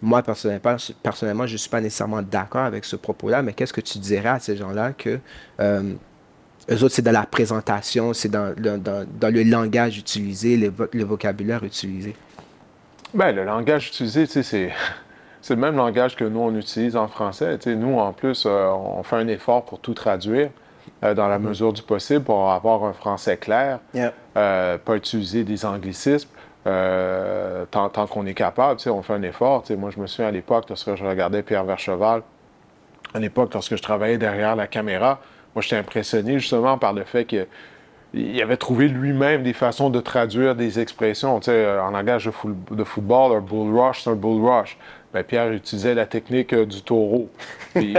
moi, 0.00 0.22
personnellement, 0.22 0.76
personnellement, 1.02 1.46
je 1.46 1.52
ne 1.52 1.58
suis 1.58 1.70
pas 1.70 1.80
nécessairement 1.80 2.22
d'accord 2.22 2.62
avec 2.62 2.84
ce 2.84 2.96
propos-là, 2.96 3.42
mais 3.42 3.52
qu'est-ce 3.52 3.72
que 3.72 3.80
tu 3.80 3.98
dirais 3.98 4.30
à 4.30 4.38
ces 4.40 4.56
gens-là 4.56 4.92
que 4.92 5.20
euh, 5.60 5.92
eux 6.70 6.82
autres, 6.82 6.94
c'est 6.94 7.02
dans 7.02 7.12
la 7.12 7.26
présentation, 7.26 8.12
c'est 8.12 8.28
dans, 8.28 8.54
dans, 8.56 9.34
le 9.34 9.42
langage 9.42 9.98
utilisé, 9.98 10.56
le 10.56 11.04
vocabulaire 11.04 11.62
utilisé? 11.64 12.16
Bien, 13.14 13.32
le 13.32 13.44
langage 13.44 13.88
utilisé, 13.88 14.24
c'est, 14.24 14.42
c'est 15.42 15.54
le 15.54 15.60
même 15.60 15.76
langage 15.76 16.16
que 16.16 16.24
nous, 16.24 16.40
on 16.40 16.54
utilise 16.56 16.96
en 16.96 17.08
français. 17.08 17.58
nous, 17.66 17.98
en 17.98 18.12
plus, 18.12 18.44
euh, 18.46 18.68
on 18.68 19.02
fait 19.02 19.16
un 19.16 19.28
effort 19.28 19.64
pour 19.64 19.80
tout 19.80 19.92
traduire 19.92 20.48
euh, 21.04 21.12
dans 21.12 21.28
la 21.28 21.38
mm-hmm. 21.38 21.42
mesure 21.42 21.72
du 21.74 21.82
possible 21.82 22.24
pour 22.24 22.50
avoir 22.50 22.84
un 22.84 22.94
français 22.94 23.36
clair, 23.36 23.80
euh, 24.36 24.78
pas 24.78 24.96
utiliser 24.96 25.44
des 25.44 25.66
anglicismes. 25.66 26.30
tant, 26.64 28.06
qu'on 28.08 28.24
est 28.24 28.34
capable, 28.34 28.80
on 28.86 29.02
fait 29.02 29.14
un 29.14 29.22
effort. 29.22 29.62
moi, 29.76 29.90
je 29.90 30.00
me 30.00 30.06
souviens 30.06 30.28
à 30.28 30.32
l'époque, 30.32 30.64
lorsque 30.70 30.94
je 30.94 31.04
regardais 31.04 31.42
Pierre 31.42 31.64
Vercheval, 31.64 32.22
à 33.12 33.18
l'époque, 33.18 33.52
lorsque 33.52 33.76
je 33.76 33.82
travaillais 33.82 34.16
derrière 34.16 34.56
la 34.56 34.66
caméra, 34.66 35.20
moi, 35.54 35.60
j'étais 35.60 35.76
impressionné 35.76 36.38
justement 36.38 36.78
par 36.78 36.94
le 36.94 37.04
fait 37.04 37.26
que 37.26 37.46
il 38.14 38.42
avait 38.42 38.56
trouvé 38.56 38.88
lui-même 38.88 39.42
des 39.42 39.52
façons 39.52 39.90
de 39.90 40.00
traduire 40.00 40.54
des 40.54 40.80
expressions. 40.80 41.40
Tu 41.40 41.46
sais, 41.46 41.78
en 41.78 41.90
langage 41.90 42.26
de, 42.70 42.84
football, 42.84 43.36
un 43.36 43.40
bull 43.40 43.76
rush, 43.76 44.02
c'est 44.02 44.10
un 44.10 44.14
bull 44.14 44.44
rush. 44.44 44.76
Ben, 45.12 45.22
Pierre 45.22 45.52
utilisait 45.52 45.94
la 45.94 46.06
technique 46.06 46.52
euh, 46.52 46.64
du 46.64 46.82
taureau. 46.82 47.28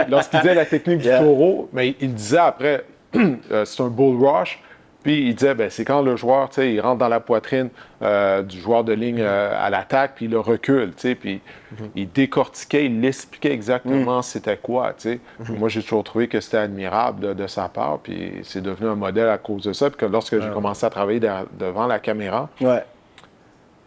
Lorsqu'il 0.08 0.40
disait 0.40 0.56
la 0.56 0.66
technique 0.66 1.00
du 1.00 1.10
taureau, 1.20 1.70
mais 1.72 1.96
il 2.00 2.14
disait 2.14 2.38
après, 2.38 2.84
euh, 3.16 3.66
c'est 3.66 3.84
un 3.84 3.88
bull 3.88 4.24
rush. 4.24 4.62
Puis 5.04 5.28
il 5.28 5.36
disait, 5.36 5.54
ben, 5.54 5.70
c'est 5.70 5.84
quand 5.84 6.02
le 6.02 6.16
joueur, 6.16 6.48
tu 6.50 6.56
sais, 6.56 6.74
il 6.74 6.80
rentre 6.80 7.00
dans 7.00 7.10
la 7.10 7.20
poitrine 7.20 7.70
euh, 8.02 8.42
du 8.42 8.58
joueur 8.60 8.86
de 8.86 8.94
ligne 8.94 9.20
euh, 9.20 9.54
à 9.60 9.70
l'attaque, 9.70 10.14
puis 10.16 10.26
il 10.26 10.32
le 10.32 10.40
recule, 10.40 10.94
tu 10.96 11.02
sais, 11.02 11.16
puis 11.16 11.42
mhm. 11.78 11.90
il 11.96 12.10
décortiquait, 12.10 12.86
il 12.86 13.04
expliquait 13.04 13.52
exactement 13.52 14.18
mhm. 14.18 14.22
c'était 14.24 14.56
quoi, 14.56 14.94
tu 14.94 15.10
sais. 15.10 15.20
Mhm. 15.40 15.58
Moi, 15.60 15.68
j'ai 15.68 15.82
toujours 15.84 16.06
trouvé 16.06 16.30
que 16.30 16.40
c'était 16.40 16.58
admirable 16.58 17.36
de, 17.36 17.48
sa 17.48 17.68
part, 17.68 18.00
puis 18.02 18.32
c'est 18.44 18.62
devenu 18.62 18.90
un 18.90 18.96
modèle 18.96 19.28
à 19.28 19.38
cause 19.38 19.64
de 19.64 19.74
ça. 19.74 19.90
Puis 19.90 19.98
que 19.98 20.06
lorsque 20.06 20.40
j'ai 20.40 20.50
commencé 20.50 20.86
à 20.86 20.90
travailler 20.90 21.20
devant 21.60 21.86
la 21.86 22.00
caméra, 22.00 22.50
ouais. 22.62 22.84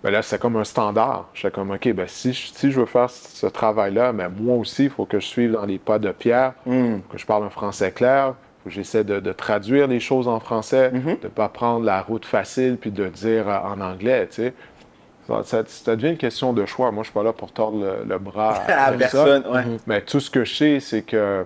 ben 0.04 0.10
là, 0.10 0.20
c'est 0.20 0.38
comme 0.38 0.56
un 0.56 0.64
standard. 0.64 1.30
J'étais 1.32 1.50
comme, 1.50 1.70
OK, 1.70 1.90
ben 1.94 2.06
si, 2.06 2.34
je- 2.34 2.48
si 2.52 2.70
je 2.70 2.78
veux 2.78 2.86
faire 2.86 3.08
ce 3.08 3.46
travail-là, 3.46 4.12
mais 4.12 4.28
moi 4.28 4.56
aussi, 4.56 4.84
il 4.84 4.90
faut 4.90 5.06
que 5.06 5.18
je 5.18 5.26
suive 5.26 5.52
dans 5.52 5.64
les 5.64 5.78
pas 5.78 5.98
de 5.98 6.10
Pierre, 6.12 6.52
Hmm. 6.66 6.98
que 7.10 7.16
je 7.16 7.24
parle 7.24 7.44
un 7.44 7.50
français 7.50 7.90
clair, 7.90 8.34
j'essaie 8.70 9.04
de, 9.04 9.20
de 9.20 9.32
traduire 9.32 9.86
les 9.86 10.00
choses 10.00 10.28
en 10.28 10.40
français, 10.40 10.90
Mm-hmm. 10.94 11.20
de 11.20 11.24
ne 11.24 11.28
pas 11.28 11.48
prendre 11.48 11.84
la 11.84 12.00
route 12.02 12.24
facile 12.24 12.76
puis 12.80 12.90
de 12.90 13.06
dire 13.08 13.48
euh, 13.48 13.58
en 13.58 13.80
anglais, 13.80 14.26
tu 14.28 14.36
sais. 14.42 14.54
Ça, 15.26 15.42
ça- 15.42 15.62
ça 15.66 15.96
devient 15.96 16.10
une 16.12 16.16
question 16.18 16.52
de 16.52 16.64
choix. 16.66 16.90
Moi, 16.92 17.02
je 17.02 17.08
suis 17.08 17.14
pas 17.14 17.24
là 17.24 17.32
pour 17.32 17.50
tordre 17.52 17.80
le, 17.80 18.04
le 18.08 18.18
bras 18.18 18.62
À 18.68 18.92
personne, 18.92 19.44
ouais. 19.52 19.62
Mais 19.86 20.00
tout 20.02 20.20
ce 20.20 20.30
que 20.30 20.44
je 20.44 20.54
sais, 20.54 20.80
c'est 20.80 21.02
que 21.02 21.44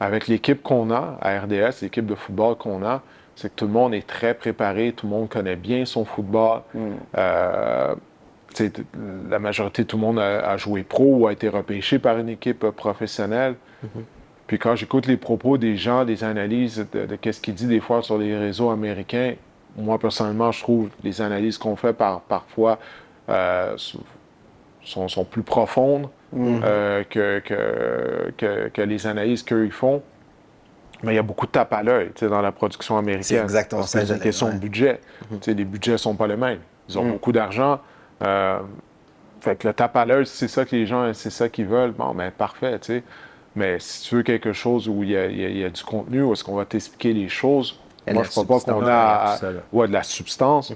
avec 0.00 0.28
l'équipe 0.28 0.62
qu'on 0.62 0.90
a 0.90 1.18
à 1.22 1.40
RDS, 1.40 1.80
l'équipe 1.82 2.06
de 2.06 2.14
football 2.14 2.56
qu'on 2.56 2.84
a, 2.84 3.00
c'est 3.34 3.48
que 3.48 3.54
tout 3.54 3.66
le 3.66 3.72
monde 3.72 3.94
est 3.94 4.06
très 4.06 4.34
préparé, 4.34 4.92
tout 4.92 5.06
le 5.06 5.12
monde 5.12 5.28
connaît 5.28 5.56
bien 5.56 5.84
son 5.86 6.04
football. 6.04 6.60
Euh, 7.16 7.94
sais, 8.54 8.70
t- 8.70 8.82
la 9.30 9.38
majorité, 9.38 9.84
tout 9.84 9.96
le 9.96 10.02
monde 10.02 10.18
a, 10.18 10.50
a 10.50 10.56
joué 10.56 10.82
pro 10.82 11.04
ou 11.16 11.26
a 11.28 11.32
été 11.32 11.48
repêché 11.48 11.98
par 11.98 12.18
une 12.18 12.28
équipe 12.28 12.62
euh, 12.64 12.72
professionnelle. 12.72 13.54
Puis 14.48 14.58
quand 14.58 14.74
j'écoute 14.74 15.06
les 15.06 15.16
propos 15.16 15.58
des 15.58 15.76
gens, 15.76 16.04
des 16.04 16.24
analyses 16.24 16.84
de, 16.92 17.06
de 17.06 17.14
qu'est-ce 17.16 17.40
qu'ils 17.40 17.54
disent 17.54 17.68
des 17.68 17.80
fois 17.80 18.02
sur 18.02 18.18
les 18.18 18.36
réseaux 18.36 18.70
américains, 18.70 19.34
moi 19.76 19.98
personnellement, 19.98 20.50
je 20.50 20.60
trouve 20.62 20.88
les 21.04 21.20
analyses 21.22 21.58
qu'on 21.58 21.76
fait 21.76 21.92
par, 21.92 22.22
parfois 22.22 22.78
euh, 23.28 23.76
sont, 24.82 25.06
sont 25.08 25.24
plus 25.24 25.42
profondes 25.42 26.08
euh, 26.64 27.04
que, 27.08 27.38
que, 27.40 28.30
que- 28.36 28.68
que 28.68 28.82
les 28.82 29.06
analyses 29.06 29.42
qu'eux 29.42 29.66
ils 29.66 29.70
font. 29.72 30.02
Mais 31.02 31.12
il 31.12 31.16
y 31.16 31.18
a 31.18 31.22
beaucoup 31.22 31.46
de 31.46 31.52
tape 31.52 31.72
à 31.72 31.82
l'œil 31.82 32.10
dans 32.22 32.40
la 32.42 32.50
production 32.50 32.98
américaine. 32.98 33.22
C'est 33.22 33.36
exactement 33.44 33.82
Parce 33.82 33.92
ça, 33.92 34.00
C'est 34.04 34.14
une 34.14 34.20
question 34.20 34.48
de 34.48 34.58
budget. 34.58 35.00
Sais, 35.42 35.54
les 35.54 35.64
budgets 35.64 35.92
ne 35.92 35.96
sont 35.96 36.16
pas 36.16 36.26
les 36.26 36.36
mêmes. 36.36 36.58
Ils 36.88 36.98
ont 36.98 37.04
beaucoup 37.12 37.32
d'argent. 37.32 37.80
euh, 38.24 38.58
fait 39.40 39.54
que 39.56 39.68
le 39.68 39.74
tape 39.74 39.94
à 39.96 40.04
l'œil, 40.04 40.26
si 40.26 40.36
c'est 40.36 40.48
ça 40.48 40.64
que 40.64 40.74
les 40.74 40.84
gens, 40.86 41.12
c'est 41.14 41.30
ça 41.30 41.48
qu'ils 41.48 41.66
veulent, 41.66 41.92
bon, 41.92 42.12
ben 42.14 42.32
parfait, 42.32 42.76
tu 42.80 42.86
sais. 42.94 43.02
Mais 43.58 43.78
si 43.80 44.02
tu 44.08 44.14
veux 44.14 44.22
quelque 44.22 44.52
chose 44.52 44.88
où 44.88 45.02
il 45.02 45.10
y 45.10 45.16
a, 45.16 45.26
il 45.26 45.40
y 45.40 45.44
a- 45.44 45.48
il 45.48 45.58
y 45.58 45.64
a 45.64 45.68
du 45.70 45.82
contenu, 45.82 46.22
où 46.22 46.32
est-ce 46.32 46.44
qu'on 46.44 46.54
va 46.54 46.64
t'expliquer 46.64 47.12
les 47.12 47.28
choses, 47.28 47.78
moi, 48.06 48.22
je 48.22 48.28
ne 48.28 48.44
crois 48.44 48.44
pas 48.60 48.72
qu'on 48.72 48.86
a 48.86 48.92
à- 48.92 49.38
ouais, 49.72 49.88
de 49.88 49.92
la 49.92 50.02
substance. 50.04 50.72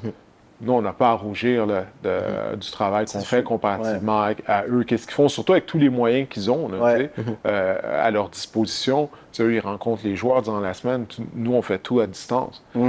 Nous, 0.60 0.72
on 0.72 0.82
n'a 0.82 0.92
pas 0.92 1.10
à 1.10 1.12
rougir 1.14 1.64
là, 1.66 1.86
de- 2.04 2.56
du 2.56 2.70
travail 2.70 3.06
qu'on 3.06 3.20
fait 3.20 3.42
comparativement 3.42 4.22
à 4.48 4.64
eux. 4.68 4.84
Qu'est-ce 4.84 5.06
qu'ils 5.06 5.14
font, 5.14 5.28
surtout 5.28 5.52
avec 5.52 5.66
tous 5.66 5.78
les 5.78 5.88
moyens 5.88 6.28
qu'ils 6.28 6.50
ont 6.50 6.68
là, 6.68 6.78
Ouais. 6.78 7.10
tu 7.14 7.22
sais, 7.22 7.28
euh, 7.46 8.04
à 8.06 8.10
leur 8.10 8.28
disposition. 8.28 9.08
Tu 9.32 9.38
sais, 9.38 9.42
eux, 9.44 9.54
ils 9.54 9.60
rencontrent 9.60 10.02
les 10.04 10.14
joueurs 10.16 10.42
durant 10.42 10.60
la 10.60 10.74
semaine. 10.74 11.06
Nous, 11.34 11.52
on 11.54 11.62
fait 11.62 11.78
tout 11.78 12.00
à 12.00 12.06
distance. 12.06 12.62
Puis, 12.72 12.80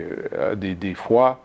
euh, 0.00 0.54
des, 0.56 0.74
des 0.74 0.94
fois, 0.94 1.40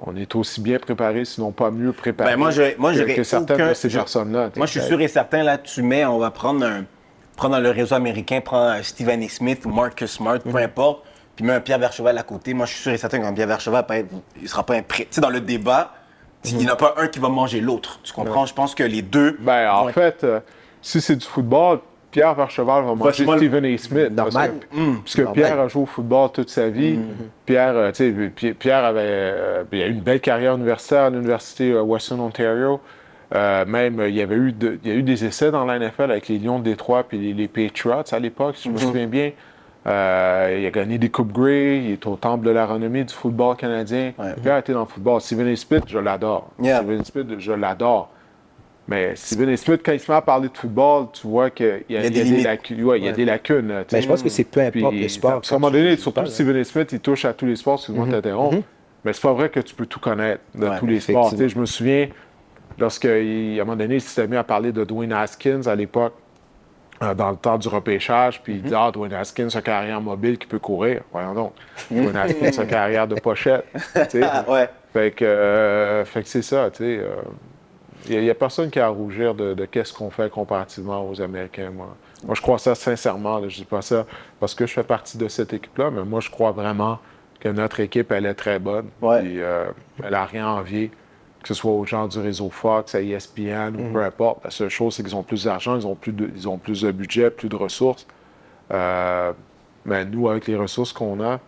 on 0.00 0.14
est 0.16 0.34
aussi 0.34 0.60
bien 0.60 0.78
préparé, 0.78 1.24
sinon 1.24 1.52
pas 1.52 1.70
mieux 1.70 1.92
préparé 1.92 2.30
Ben, 2.32 2.36
moi, 2.36 2.50
je- 2.50 2.76
moi, 2.78 2.92
que, 2.92 3.14
que 3.14 3.22
certaines 3.22 3.56
aucun- 3.56 3.68
de 3.70 3.74
ces 3.74 3.88
personnes-là. 3.88 4.50
Moi, 4.56 4.66
je 4.66 4.72
suis 4.72 4.88
sûr 4.88 5.00
et 5.00 5.08
certain, 5.08 5.42
là, 5.42 5.56
tu 5.58 5.82
mets, 5.82 6.04
on 6.04 6.18
va 6.18 6.30
prendre 6.30 6.64
un. 6.64 6.84
Prendre 7.36 7.54
dans 7.56 7.60
le 7.62 7.70
réseau 7.70 7.94
américain, 7.94 8.40
prendre 8.40 8.70
un 8.70 8.82
Stephen 8.82 9.22
A. 9.22 9.28
Smith 9.28 9.62
ou 9.66 9.70
Marcus 9.70 10.10
Smart, 10.10 10.38
peu 10.38 10.56
importe, 10.56 11.04
puis 11.36 11.44
mets 11.44 11.52
un 11.52 11.60
Pierre 11.60 11.78
Vercheval 11.78 12.16
à 12.16 12.22
côté. 12.22 12.54
Moi, 12.54 12.64
je 12.66 12.72
suis 12.72 12.82
sûr 12.82 12.92
et 12.92 12.96
certain 12.96 13.20
qu'un 13.20 13.32
Pierre 13.34 13.46
Vercheval, 13.48 13.80
va 13.80 13.82
pas 13.82 13.98
être- 13.98 14.08
il 14.40 14.48
sera 14.48 14.64
pas 14.64 14.74
impré. 14.74 15.02
Tu 15.04 15.08
sais, 15.16 15.20
dans 15.20 15.28
le 15.30 15.40
débat, 15.40 15.92
il 16.44 16.56
n'y 16.56 16.66
en 16.68 16.72
a 16.72 16.76
pas 16.76 16.94
un 16.96 17.08
qui 17.08 17.18
va 17.18 17.28
manger 17.28 17.60
l'autre. 17.60 18.00
Tu 18.02 18.12
comprends? 18.12 18.46
Je 18.46 18.54
pense 18.54 18.74
que 18.74 18.82
les 18.82 19.02
deux. 19.02 19.36
Ben, 19.40 19.70
en 19.70 19.88
être- 19.88 19.94
fait, 19.94 20.24
euh, 20.24 20.40
si 20.80 21.00
c'est 21.02 21.16
du 21.16 21.26
football, 21.26 21.80
Pierre 22.10 22.34
Vercheval 22.34 22.84
va 22.84 22.94
manger 22.94 23.26
Stephen 23.36 23.64
A. 23.66 23.76
Smith. 23.78 24.10
Normal. 24.12 24.52
Parce 24.52 24.70
que, 24.70 24.96
parce 25.02 25.14
que 25.14 25.20
Normal. 25.22 25.34
Pierre 25.44 25.60
a 25.60 25.68
joué 25.68 25.82
au 25.82 25.86
football 25.86 26.30
toute 26.32 26.48
sa 26.48 26.70
vie. 26.70 26.98
Pierre, 27.44 27.74
euh, 27.76 27.90
tu 27.92 27.96
sais, 28.14 28.28
Pi- 28.30 28.54
Pierre 28.54 28.84
avait 28.86 29.00
euh, 29.02 29.64
il 29.72 29.82
a 29.82 29.86
eu 29.88 29.90
une 29.90 30.00
belle 30.00 30.20
carrière 30.20 30.54
universitaire 30.54 31.02
à 31.02 31.10
l'Université 31.10 31.72
euh, 31.72 31.82
Western 31.82 32.20
Ontario. 32.20 32.80
Euh, 33.34 33.64
même, 33.66 33.98
euh, 34.00 34.08
il 34.08 34.14
y 34.14 34.22
avait 34.22 34.36
eu, 34.36 34.52
de- 34.52 34.78
il 34.84 34.88
y 34.90 34.92
a 34.92 34.96
eu 34.96 35.02
des 35.02 35.24
essais 35.24 35.50
dans 35.50 35.64
la 35.64 35.78
NFL 35.78 36.10
avec 36.12 36.28
les 36.28 36.38
Lions 36.38 36.58
de 36.60 36.64
Détroit 36.64 37.02
puis 37.04 37.18
les, 37.18 37.32
les 37.32 37.48
Patriots 37.48 38.02
à 38.12 38.18
l'époque, 38.20 38.56
si 38.56 38.68
je 38.68 38.72
me 38.72 38.78
souviens 38.78 39.06
bien. 39.08 39.32
Euh, 39.86 40.56
il 40.60 40.66
a 40.66 40.70
gagné 40.70 40.98
des 40.98 41.08
Coupes 41.10 41.32
Grey, 41.32 41.78
il 41.84 41.90
est 41.92 42.06
au 42.06 42.16
temple 42.16 42.44
de 42.44 42.50
la 42.50 42.66
renommée 42.66 43.04
du 43.04 43.14
football 43.14 43.56
canadien. 43.56 44.12
Pierre 44.42 44.54
a 44.54 44.58
été 44.58 44.72
dans 44.72 44.80
le 44.80 44.86
football. 44.86 45.20
Steven. 45.20 45.54
Smith, 45.56 45.84
je 45.86 45.98
l'adore. 45.98 46.50
Yeah. 46.60 46.78
Steven. 46.82 47.04
Smith, 47.04 47.26
je 47.38 47.52
l'adore. 47.52 48.10
Mais 48.88 49.14
Steven. 49.16 49.56
Smith, 49.56 49.80
quand 49.84 49.92
il 49.92 50.00
se 50.00 50.10
met 50.10 50.16
à 50.16 50.22
parler 50.22 50.48
de 50.48 50.56
football, 50.56 51.06
tu 51.12 51.26
vois 51.26 51.50
qu'il 51.50 51.66
y 51.66 51.70
a, 51.70 51.76
Il 51.88 51.94
y 51.94 51.96
a 51.98 52.06
il 52.06 52.16
y 52.16 52.20
a 52.20 52.36
des 52.36 52.42
lacunes. 52.42 52.84
ouais, 52.84 52.98
il 52.98 53.04
y 53.04 53.08
a 53.08 53.12
des 53.12 53.24
lacunes 53.24 53.68
là, 53.68 53.84
tu 53.84 53.90
sais. 53.90 53.96
Mais 53.96 54.02
je 54.02 54.08
pense 54.08 54.22
que 54.22 54.28
c'est 54.28 54.44
peu 54.44 54.60
importe 54.60 54.92
Puis, 54.92 55.02
le 55.02 55.08
sport. 55.08 55.32
À 55.32 55.54
un 55.54 55.58
moment 55.58 55.70
donné, 55.70 55.96
surtout 55.96 56.26
Steven. 56.26 56.62
Smith, 56.64 56.88
il 56.92 57.00
touche 57.00 57.24
à 57.24 57.32
tous 57.32 57.46
les 57.46 57.56
sports, 57.56 57.74
excuse-moi 57.76 58.06
de 58.06 58.10
t'interrompre. 58.12 58.58
Mais 59.04 59.12
c'est 59.12 59.22
pas 59.22 59.32
vrai 59.32 59.50
que 59.50 59.60
tu 59.60 59.72
peux 59.74 59.86
tout 59.86 60.00
connaître 60.00 60.40
Ouais, 60.58 60.78
tous 60.80 60.86
les 60.86 60.98
sports. 60.98 61.32
Je 61.36 61.58
me 61.58 61.66
souviens, 61.66 62.08
lorsqu'à 62.78 63.14
un 63.14 63.56
moment 63.58 63.76
donné, 63.76 63.96
il 63.96 64.00
s'était 64.00 64.26
mis 64.26 64.36
à 64.36 64.44
parler 64.44 64.72
de 64.72 64.84
Dwayne 64.84 65.12
Haskins 65.12 65.66
à 65.66 65.74
l'époque, 65.74 66.14
euh, 67.02 67.14
dans 67.14 67.30
le 67.30 67.36
temps 67.36 67.58
du 67.58 67.68
repêchage, 67.68 68.42
puis 68.42 68.54
il 68.54 68.62
dit 68.62 68.74
Ah, 68.74 68.90
Dwayne 68.92 69.12
Haskins, 69.12 69.48
a 69.52 69.56
une 69.56 69.62
carrière 69.62 70.00
mobile 70.00 70.38
qui 70.38 70.46
peut 70.46 70.58
courir. 70.58 71.02
Voyons 71.12 71.34
donc. 71.34 71.52
Dwayne 71.90 72.16
Haskins, 72.16 72.58
a 72.58 72.62
une 72.62 72.68
carrière 72.68 73.08
de 73.08 73.16
pochette. 73.16 73.66
Ah, 74.22 74.44
ouais. 74.48 74.68
Fait 74.92 75.10
que, 75.10 75.24
euh, 75.24 76.04
fait 76.04 76.22
que 76.22 76.28
c'est 76.28 76.42
ça, 76.42 76.70
tu 76.70 76.78
sais. 76.78 77.00
Il 78.08 78.20
n'y 78.20 78.30
a, 78.30 78.34
personne 78.34 78.70
qui 78.70 78.78
a 78.78 78.86
à 78.86 78.88
rougir 78.88 79.34
de, 79.34 79.52
de 79.54 79.64
qu'est-ce 79.64 79.92
qu'on 79.92 80.10
fait 80.10 80.30
comparativement 80.30 81.08
aux 81.08 81.20
Américains, 81.20 81.70
moi. 81.70 81.96
Moi, 82.24 82.34
je 82.34 82.40
crois 82.40 82.58
ça 82.58 82.74
sincèrement. 82.74 83.38
là. 83.38 83.48
Je 83.48 83.56
dis 83.56 83.64
pas 83.64 83.82
ça 83.82 84.06
parce 84.40 84.54
que 84.54 84.66
je 84.66 84.72
fais 84.72 84.82
partie 84.82 85.18
de 85.18 85.28
cette 85.28 85.52
équipe-là, 85.52 85.90
mais 85.90 86.04
moi, 86.04 86.20
je 86.20 86.30
crois 86.30 86.52
vraiment 86.52 86.98
que 87.40 87.48
notre 87.48 87.80
équipe, 87.80 88.10
elle 88.12 88.26
est 88.26 88.34
très 88.34 88.58
bonne. 88.58 88.88
Ouais. 89.00 89.20
Puis, 89.20 89.40
euh, 89.40 89.66
elle 90.02 90.10
n'a 90.10 90.24
rien 90.24 90.46
à 90.46 90.50
envier, 90.50 90.90
que 91.46 91.54
ce 91.54 91.60
soit 91.60 91.70
aux 91.70 91.84
gens 91.84 92.08
du 92.08 92.18
réseau 92.18 92.50
Fox, 92.50 92.96
à 92.96 93.00
ESPN 93.00 93.70
Mhm. 93.76 93.80
ou 93.80 93.92
peu 93.92 94.02
importe. 94.04 94.42
La 94.42 94.50
seule 94.50 94.68
chose, 94.68 94.94
c'est 94.96 95.04
qu'ils 95.04 95.14
ont 95.14 95.22
plus 95.22 95.44
d'argent, 95.44 95.76
ils 95.78 95.86
ont 95.86 95.94
plus 95.94 96.10
de, 96.12 96.28
ils 96.34 96.48
ont 96.48 96.58
plus 96.58 96.80
de 96.82 96.90
budget, 96.90 97.30
plus 97.30 97.48
de 97.48 97.54
ressources. 97.54 98.04
Euh, 98.72 99.32
mais 99.84 100.04
nous, 100.04 100.28
avec 100.28 100.48
les 100.48 100.56
ressources 100.56 100.92
qu'on 100.92 101.20
a, 101.22 101.38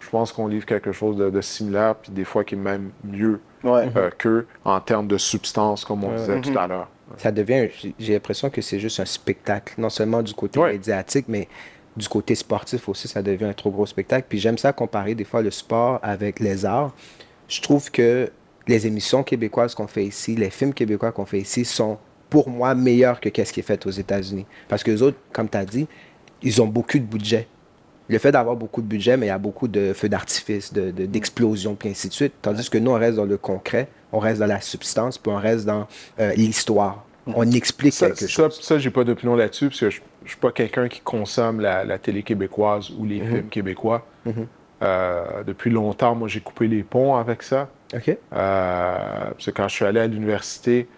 je 0.00 0.08
pense 0.10 0.32
qu'on 0.32 0.48
livre 0.48 0.66
quelque 0.66 0.90
chose 0.90 1.16
de, 1.16 1.30
de 1.30 1.40
similaire, 1.40 1.94
puis 1.94 2.10
des 2.10 2.24
fois 2.24 2.42
qui 2.42 2.54
est 2.54 2.58
même 2.58 2.90
mieux 3.04 3.40
Ouais. 3.62 3.88
euh, 3.96 4.10
qu'eux 4.18 4.46
en 4.64 4.80
termes 4.80 5.06
de 5.06 5.16
substance, 5.16 5.84
comme 5.84 6.02
on 6.04 6.14
disait 6.16 6.40
tout 6.40 6.58
à 6.58 6.66
l'heure. 6.66 6.88
Ça 7.16 7.30
devient, 7.30 7.68
j'ai- 7.80 7.94
j'ai 8.00 8.12
l'impression 8.14 8.50
que 8.50 8.60
c'est 8.60 8.80
juste 8.80 8.98
un 8.98 9.04
spectacle, 9.04 9.74
non 9.78 9.90
seulement 9.90 10.22
du 10.22 10.34
côté 10.34 10.58
Ouais. 10.58 10.72
médiatique, 10.72 11.26
mais 11.28 11.46
du 11.96 12.08
côté 12.08 12.34
sportif 12.34 12.88
aussi, 12.88 13.06
ça 13.06 13.22
devient 13.22 13.44
un 13.44 13.52
trop 13.52 13.70
gros 13.70 13.86
spectacle. 13.86 14.26
Puis 14.28 14.38
j'aime 14.40 14.58
ça 14.58 14.72
comparer 14.72 15.14
des 15.14 15.24
fois 15.24 15.40
le 15.40 15.52
sport 15.52 16.00
avec 16.02 16.40
les 16.40 16.64
arts. 16.66 16.92
Je 17.48 17.60
trouve 17.62 17.90
que 17.92 18.28
les 18.68 18.86
émissions 18.86 19.22
québécoises 19.22 19.74
qu'on 19.74 19.86
fait 19.86 20.04
ici, 20.04 20.34
les 20.36 20.50
films 20.50 20.74
québécois 20.74 21.12
qu'on 21.12 21.24
fait 21.26 21.38
ici 21.38 21.64
sont 21.64 21.98
pour 22.28 22.48
moi 22.50 22.74
meilleurs 22.74 23.20
que 23.20 23.28
qu'est-ce 23.28 23.52
qui 23.52 23.60
est 23.60 23.62
fait 23.62 23.86
aux 23.86 23.90
États-Unis. 23.90 24.46
Parce 24.68 24.82
que 24.82 24.90
les 24.90 25.02
autres, 25.02 25.16
comme 25.32 25.48
tu 25.48 25.56
as 25.56 25.64
dit, 25.64 25.86
ils 26.42 26.60
ont 26.60 26.66
beaucoup 26.66 26.98
de 26.98 27.04
budget. 27.04 27.46
Le 28.08 28.18
fait 28.18 28.30
d'avoir 28.32 28.54
beaucoup 28.56 28.82
de 28.82 28.86
budget, 28.86 29.16
mais 29.16 29.26
il 29.26 29.28
y 29.30 29.32
a 29.32 29.38
beaucoup 29.38 29.66
de 29.68 29.92
feux 29.92 30.08
d'artifice, 30.08 30.72
de- 30.72 30.90
de- 30.90 31.06
d'explosions, 31.06 31.74
puis 31.74 31.88
ainsi 31.88 32.08
de 32.08 32.12
suite. 32.12 32.32
Tandis 32.42 32.68
que 32.70 32.78
nous, 32.78 32.90
on 32.92 32.94
reste 32.98 33.16
dans 33.16 33.24
le 33.24 33.36
concret, 33.36 33.88
on 34.12 34.18
reste 34.18 34.40
dans 34.40 34.46
la 34.46 34.60
substance, 34.60 35.18
puis 35.18 35.32
on 35.32 35.36
reste 35.36 35.64
dans 35.64 35.86
euh, 36.20 36.32
l'histoire. 36.34 37.04
On 37.26 37.50
explique 37.50 37.92
Ça, 37.92 38.06
quelque 38.08 38.20
ça, 38.20 38.28
chose. 38.28 38.60
ça, 38.62 38.78
j'ai 38.78 38.90
pas 38.90 39.02
d'opinion 39.02 39.34
là-dessus, 39.34 39.68
parce 39.68 39.80
que 39.80 39.90
je, 39.90 40.00
je 40.24 40.30
suis 40.30 40.38
pas 40.38 40.52
quelqu'un 40.52 40.88
qui 40.88 41.00
consomme 41.00 41.60
la, 41.60 41.84
la 41.84 41.98
télé 41.98 42.22
québécoise 42.22 42.90
ou 42.96 43.04
les 43.04 43.18
films 43.20 43.48
québécois. 43.48 44.06
Euh, 44.82 45.42
depuis 45.44 45.70
longtemps, 45.70 46.14
moi, 46.14 46.28
j'ai 46.28 46.40
coupé 46.40 46.68
les 46.68 46.82
ponts 46.82 47.16
avec 47.16 47.42
ça. 47.42 47.68
OK? 47.94 48.08
Euh, 48.08 48.16
parce 48.32 49.46
que 49.46 49.50
quand 49.50 49.68
je 49.68 49.74
suis 49.74 49.84
allé 49.84 50.00
à 50.00 50.06
l'université, 50.06 50.88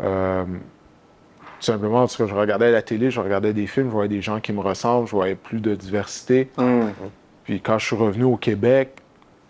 euh, 0.00 0.44
tout 0.44 1.64
simplement 1.66 2.00
parce 2.00 2.16
que 2.16 2.26
je 2.26 2.34
regardais 2.34 2.70
la 2.70 2.82
télé, 2.82 3.10
je 3.10 3.20
regardais 3.20 3.52
des 3.52 3.66
films, 3.66 3.86
je 3.88 3.92
voyais 3.92 4.08
des 4.08 4.22
gens 4.22 4.40
qui 4.40 4.52
me 4.52 4.60
ressemblent, 4.60 5.06
je 5.06 5.12
voyais 5.12 5.34
plus 5.34 5.60
de 5.60 5.74
diversité. 5.74 6.50
Mm. 6.56 6.88
Puis 7.44 7.60
quand 7.60 7.78
je 7.78 7.86
suis 7.86 7.96
revenu 7.96 8.24
au 8.24 8.36
Québec, 8.36 8.90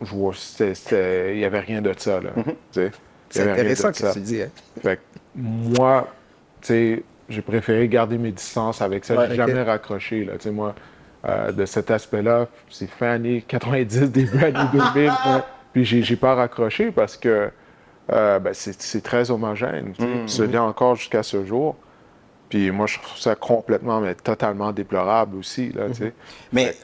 je 0.01 0.11
vois, 0.15 0.33
c'était- 0.37 0.75
c'était- 0.75 1.35
il 1.35 1.39
n'y 1.39 1.45
avait 1.45 1.61
rien 1.61 1.81
de 1.81 1.93
ça. 1.97 2.21
Là, 2.21 2.31
y 2.77 2.91
C'est 3.31 3.51
intéressant 3.51 3.93
ce 3.93 4.01
ça. 4.03 4.09
que 4.09 4.15
tu 4.15 4.21
dis. 4.21 4.43
Hein? 4.43 4.49
Fait 4.83 4.97
que 4.97 5.01
moi, 5.37 6.09
tu 6.61 6.67
sais, 6.69 7.03
j'ai 7.29 7.43
préféré 7.43 7.89
garder 7.89 8.19
mes 8.19 8.33
distances 8.33 8.83
avec 8.83 9.05
ça. 9.05 9.15
Ouais, 9.17 9.27
j'ai 9.29 9.41
ok. 9.41 9.49
jamais 9.49 9.63
raccroché, 9.63 10.25
là. 10.25 10.35
Moi, 10.53 10.75
euh, 11.27 11.53
de 11.53 11.65
cet 11.65 11.91
aspect-là, 11.91 12.49
c'est 12.69 12.89
fin 12.91 13.13
années 13.13 13.43
90, 13.47 14.11
début 14.11 14.45
années 14.45 14.69
2000. 14.73 15.11
Puis 15.75 15.85
j'ai, 15.85 16.17
pas 16.17 16.35
raccroché 16.35 16.91
parce 16.91 17.17
que 17.17 17.51
euh, 18.13 18.39
ben, 18.39 18.55
c'est, 18.55 19.03
très 19.03 19.31
homogène. 19.31 19.93
Ça 20.27 20.47
l'est 20.47 20.57
encore 20.57 20.95
jusqu'à 20.95 21.23
ce 21.23 21.45
jour. 21.45 21.77
Puis 22.49 22.71
moi, 22.71 22.87
je 22.87 22.99
trouve 22.99 23.19
ça 23.19 23.35
complètement, 23.35 24.01
mais 24.01 24.15
totalement 24.15 24.73
déplorable 24.73 25.37
aussi, 25.37 25.73
là, 25.73 25.93
sais. 25.93 26.13
Mais 26.53 26.75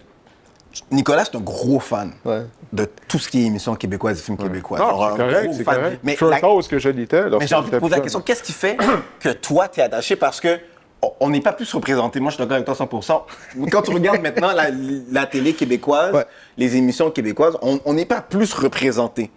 Nicolas, 0.90 1.24
c'est 1.24 1.36
un 1.36 1.40
gros 1.40 1.80
fan 1.80 2.12
Ouais. 2.24 2.42
de 2.72 2.88
tout 3.08 3.18
ce 3.18 3.28
qui 3.28 3.42
est 3.42 3.46
émission 3.46 3.74
québécoise 3.74 4.18
et 4.18 4.22
films 4.22 4.36
québécois. 4.36 4.78
Non, 4.78 5.10
c'est 5.10 5.16
correct, 5.16 5.52
c'est 5.52 5.64
correct. 5.64 6.00
Mais, 6.02 6.16
la- 6.20 6.40
que 6.40 6.78
je 6.78 6.88
l'étais. 6.88 7.24
mais 7.38 7.46
j'ai 7.46 7.54
envie 7.54 7.70
de 7.70 7.78
poser 7.78 7.96
la 7.96 8.00
question, 8.00 8.20
qu'est-ce 8.20 8.42
qui 8.42 8.52
fait 8.52 8.76
que 9.20 9.30
toi, 9.30 9.68
tu 9.68 9.80
es 9.80 9.82
attaché? 9.82 10.16
Parce 10.16 10.40
que 10.40 10.58
on 11.20 11.30
n'est 11.30 11.40
pas 11.40 11.52
plus 11.52 11.72
représenté. 11.72 12.20
Moi, 12.20 12.30
je 12.30 12.36
suis 12.36 12.42
d'accord 12.44 12.56
avec 12.56 12.66
toi 12.66 12.74
100%. 12.74 13.70
Quand 13.70 13.82
tu 13.82 13.90
regardes 13.90 14.20
maintenant 14.20 14.52
la, 14.52 14.66
la 15.10 15.26
télé 15.26 15.54
québécoise, 15.54 16.14
Ouais. 16.14 16.24
les 16.58 16.76
émissions 16.76 17.10
québécoises, 17.10 17.56
on 17.62 17.92
n'est 17.94 18.04
pas 18.04 18.20
plus 18.20 18.52
représenté. 18.52 19.30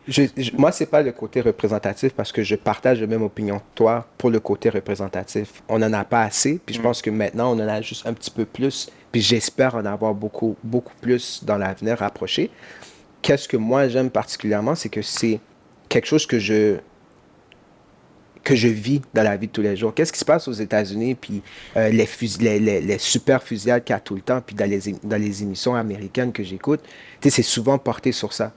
Moi, 0.58 0.72
c'est 0.72 0.86
pas 0.88 1.02
le 1.02 1.12
côté 1.14 1.40
représentatif 1.42 2.14
parce 2.14 2.32
que 2.32 2.44
je 2.44 2.56
partage 2.56 3.00
la 3.00 3.08
même 3.08 3.24
opinion 3.24 3.60
que 3.60 3.64
toi 3.76 4.06
pour 4.18 4.30
le 4.30 4.40
côté 4.40 4.70
représentatif. 4.70 5.64
On 5.70 5.80
n'en 5.80 5.94
a 5.94 6.04
pas 6.04 6.24
assez, 6.24 6.60
puis 6.66 6.76
je 6.76 6.82
pense 6.82 7.02
que 7.02 7.10
maintenant, 7.10 7.52
on 7.58 7.64
en 7.64 7.68
a 7.68 7.82
juste 7.82 8.06
un 8.06 8.14
petit 8.14 8.32
peu 8.32 8.46
plus, 8.46 8.90
puis 9.12 9.22
j'espère 9.22 9.76
en 9.76 9.86
avoir 9.86 10.14
beaucoup, 10.14 10.56
beaucoup 10.64 10.94
plus 11.02 11.44
dans 11.44 11.58
l'avenir 11.58 11.98
rapproché. 12.00 12.50
Qu'est-ce 13.22 13.48
que 13.48 13.56
moi 13.58 13.88
j'aime 13.88 14.10
particulièrement, 14.10 14.76
c'est 14.76 14.90
que 14.90 15.02
c'est 15.02 15.40
quelque 15.88 16.08
chose 16.08 16.26
que 16.26 16.40
je 16.40 16.78
que 18.44 18.56
je 18.56 18.68
vis 18.68 19.02
dans 19.14 19.24
la 19.24 19.38
vie 19.38 19.48
de 19.48 19.52
tous 19.52 19.62
les 19.62 19.76
jours. 19.76 19.94
Qu'est-ce 19.94 20.12
qui 20.12 20.20
se 20.20 20.26
passe 20.26 20.48
aux 20.48 20.54
États-Unis, 20.54 21.16
puis 21.16 21.42
euh, 21.78 21.90
les, 21.90 22.98
super 22.98 23.42
fusillades 23.42 23.84
qu'il 23.84 23.94
y 23.94 23.98
a 23.98 24.00
tout 24.00 24.16
le 24.16 24.22
temps, 24.22 24.42
puis 24.46 24.56
dans 24.56 24.70
les, 24.70 25.44
émissions 25.44 25.76
américaines 25.76 26.32
que 26.32 26.44
j'écoute, 26.44 26.82
c'est 27.22 27.42
souvent 27.42 27.78
porté 27.78 28.12
sur 28.12 28.34
ça. 28.34 28.52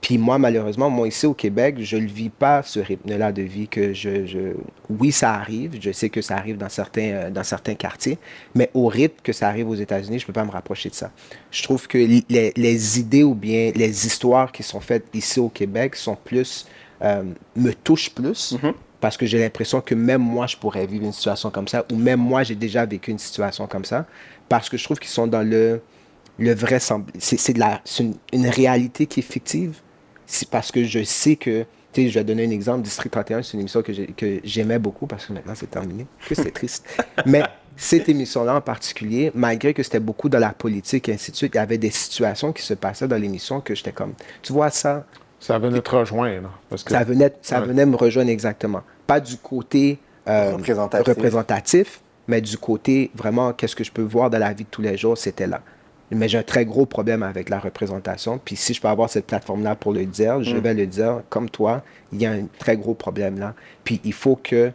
Puis 0.00 0.18
moi, 0.18 0.38
malheureusement, 0.38 0.90
moi 0.90 1.08
ici 1.08 1.26
au 1.26 1.34
Québec, 1.34 1.76
je 1.80 1.96
ne 1.96 2.06
vis 2.06 2.28
pas 2.28 2.62
ce 2.62 2.78
rythme-là 2.78 3.32
de 3.32 3.42
vie 3.42 3.66
que 3.66 3.92
je. 3.92 4.52
Oui, 4.90 5.10
ça 5.10 5.32
arrive. 5.32 5.78
Je 5.80 5.90
sais 5.90 6.10
que 6.10 6.20
ça 6.20 6.36
arrive 6.36 6.58
dans 6.58 6.68
certains, 6.68 7.10
euh, 7.12 7.30
dans 7.30 7.42
certains 7.42 7.74
quartiers. 7.74 8.18
Mais 8.54 8.70
au 8.74 8.86
rythme 8.86 9.16
que 9.22 9.32
ça 9.32 9.48
arrive 9.48 9.68
aux 9.68 9.74
États-Unis, 9.74 10.18
je 10.18 10.24
ne 10.24 10.26
peux 10.26 10.32
pas 10.32 10.44
me 10.44 10.50
rapprocher 10.50 10.90
de 10.90 10.94
ça. 10.94 11.10
Je 11.50 11.62
trouve 11.62 11.88
que 11.88 11.98
les, 11.98 13.00
idées 13.00 13.24
ou 13.24 13.34
bien 13.34 13.72
les 13.74 14.06
histoires 14.06 14.52
qui 14.52 14.62
sont 14.62 14.80
faites 14.80 15.06
ici 15.14 15.40
au 15.40 15.48
Québec 15.48 15.96
sont 15.96 16.16
plus... 16.16 16.66
euh, 17.02 17.24
me 17.56 17.72
touchent 17.72 18.10
plus. 18.14 18.54
Parce 19.00 19.16
que 19.16 19.26
j'ai 19.26 19.38
l'impression 19.38 19.80
que 19.80 19.94
même 19.94 20.22
moi, 20.22 20.46
je 20.46 20.56
pourrais 20.56 20.86
vivre 20.86 21.04
une 21.04 21.12
situation 21.12 21.50
comme 21.50 21.68
ça. 21.68 21.84
Ou 21.92 21.96
même 21.96 22.20
moi, 22.20 22.42
j'ai 22.42 22.54
déjà 22.54 22.86
vécu 22.86 23.10
une 23.10 23.18
situation 23.18 23.66
comme 23.66 23.84
ça. 23.84 24.06
Parce 24.48 24.68
que 24.68 24.76
je 24.76 24.84
trouve 24.84 24.98
qu'ils 24.98 25.10
sont 25.10 25.26
dans 25.26 25.42
le 25.42 25.80
le 26.38 26.54
vrai 26.54 26.78
c'est 26.80 27.38
c'est 27.38 27.52
de 27.54 27.58
la 27.60 27.80
c'est 27.84 28.02
une, 28.04 28.14
une 28.32 28.46
réalité 28.48 29.06
qui 29.06 29.20
est 29.20 29.22
fictive 29.22 29.78
c'est 30.26 30.48
parce 30.50 30.70
que 30.70 30.84
je 30.84 31.02
sais 31.02 31.36
que 31.36 31.64
tu 31.94 32.02
sais 32.02 32.08
je 32.10 32.18
vais 32.18 32.24
donner 32.24 32.44
un 32.46 32.50
exemple 32.50 32.82
District 32.82 33.10
31 33.10 33.42
c'est 33.42 33.54
une 33.54 33.60
émission 33.60 33.80
que 33.80 33.92
j'ai- 33.94 34.08
que 34.08 34.40
j'aimais 34.44 34.78
beaucoup 34.78 35.06
parce 35.06 35.24
que 35.24 35.32
maintenant 35.32 35.54
c'est 35.56 35.70
terminé 35.70 36.06
que 36.28 36.34
c'est 36.34 36.50
triste 36.50 36.86
mais 37.26 37.42
cette 37.74 38.08
émission 38.10 38.44
là 38.44 38.54
en 38.54 38.60
particulier 38.60 39.32
malgré 39.34 39.72
que 39.72 39.82
c'était 39.82 39.98
beaucoup 40.00 40.28
dans 40.28 40.38
la 40.38 40.50
politique 40.52 41.08
et 41.08 41.14
ainsi 41.14 41.30
de 41.30 41.36
suite 41.36 41.52
il 41.54 41.56
y 41.56 41.60
avait 41.60 41.78
des 41.78 41.90
situations 41.90 42.52
qui 42.52 42.62
se 42.62 42.74
passaient 42.74 43.08
dans 43.08 43.16
l'émission 43.16 43.62
que 43.62 43.74
j'étais 43.74 43.92
comme 43.92 44.12
tu 44.42 44.52
vois 44.52 44.68
ça 44.70 45.06
Ça 45.38 45.58
venait 45.58 45.80
te 45.80 45.90
rejoindre. 45.94 46.50
Parce 46.68 46.82
que 46.82 46.90
ça 46.90 47.04
venait, 47.04 47.32
ça 47.42 47.60
Ouais. 47.60 47.66
venait 47.68 47.86
me 47.86 47.96
rejoindre 47.96 48.30
exactement. 48.30 48.82
Pas 49.06 49.20
du 49.20 49.36
côté 49.36 49.98
euh, 50.28 50.52
Représentatif. 50.54 51.06
représentatif, 51.08 52.00
mais 52.26 52.40
du 52.40 52.58
côté 52.58 53.10
vraiment 53.14 53.52
qu'est-ce 53.52 53.76
que 53.76 53.84
je 53.84 53.92
peux 53.92 54.02
voir 54.02 54.30
dans 54.30 54.38
la 54.38 54.52
vie 54.52 54.64
de 54.64 54.68
tous 54.70 54.82
les 54.82 54.96
jours, 54.96 55.16
c'était 55.16 55.46
là. 55.46 55.60
Mais 56.10 56.28
j'ai 56.28 56.38
un 56.38 56.42
très 56.42 56.64
gros 56.64 56.86
problème 56.86 57.22
avec 57.22 57.48
la 57.48 57.58
représentation. 57.58 58.38
Puis 58.44 58.56
si 58.56 58.72
je 58.74 58.80
peux 58.80 58.88
avoir 58.88 59.10
cette 59.10 59.26
plateforme-là 59.26 59.74
pour 59.74 59.92
le 59.92 60.04
dire, 60.06 60.42
je 60.42 60.56
vais 60.56 60.72
le 60.74 60.86
dire 60.86 61.22
comme 61.28 61.50
toi, 61.50 61.82
il 62.12 62.22
y 62.22 62.26
a 62.26 62.30
un 62.32 62.46
très 62.58 62.76
gros 62.76 62.94
problème 62.94 63.38
là. 63.38 63.54
Puis 63.84 64.00
il 64.04 64.12
faut 64.12 64.36
que 64.36 64.70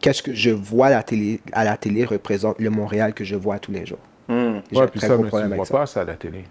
qu'est-ce 0.00 0.22
que 0.22 0.32
je 0.34 0.50
vois 0.50 0.86
à 0.88 0.90
la 0.90 1.02
télé, 1.02 1.40
à 1.52 1.64
la 1.64 1.76
télé 1.76 2.04
représente 2.04 2.58
le 2.60 2.70
Montréal 2.70 3.14
que 3.14 3.24
je 3.24 3.34
vois 3.36 3.58
tous 3.58 3.72
les 3.72 3.84
jours. 3.86 3.98
J'ai 4.28 4.34
Ouais, 4.34 4.82
un 4.82 4.86
puis 4.86 5.00
très 5.00 5.08
ça, 5.08 5.14
gros 5.16 5.24
mais 5.24 5.30
tu 5.30 5.36
ne 5.48 5.54
vois 5.56 5.64
ça. 5.66 5.74
pas 5.78 5.86
ça 5.86 6.00
à 6.02 6.04
la 6.04 6.14
télé. 6.14 6.44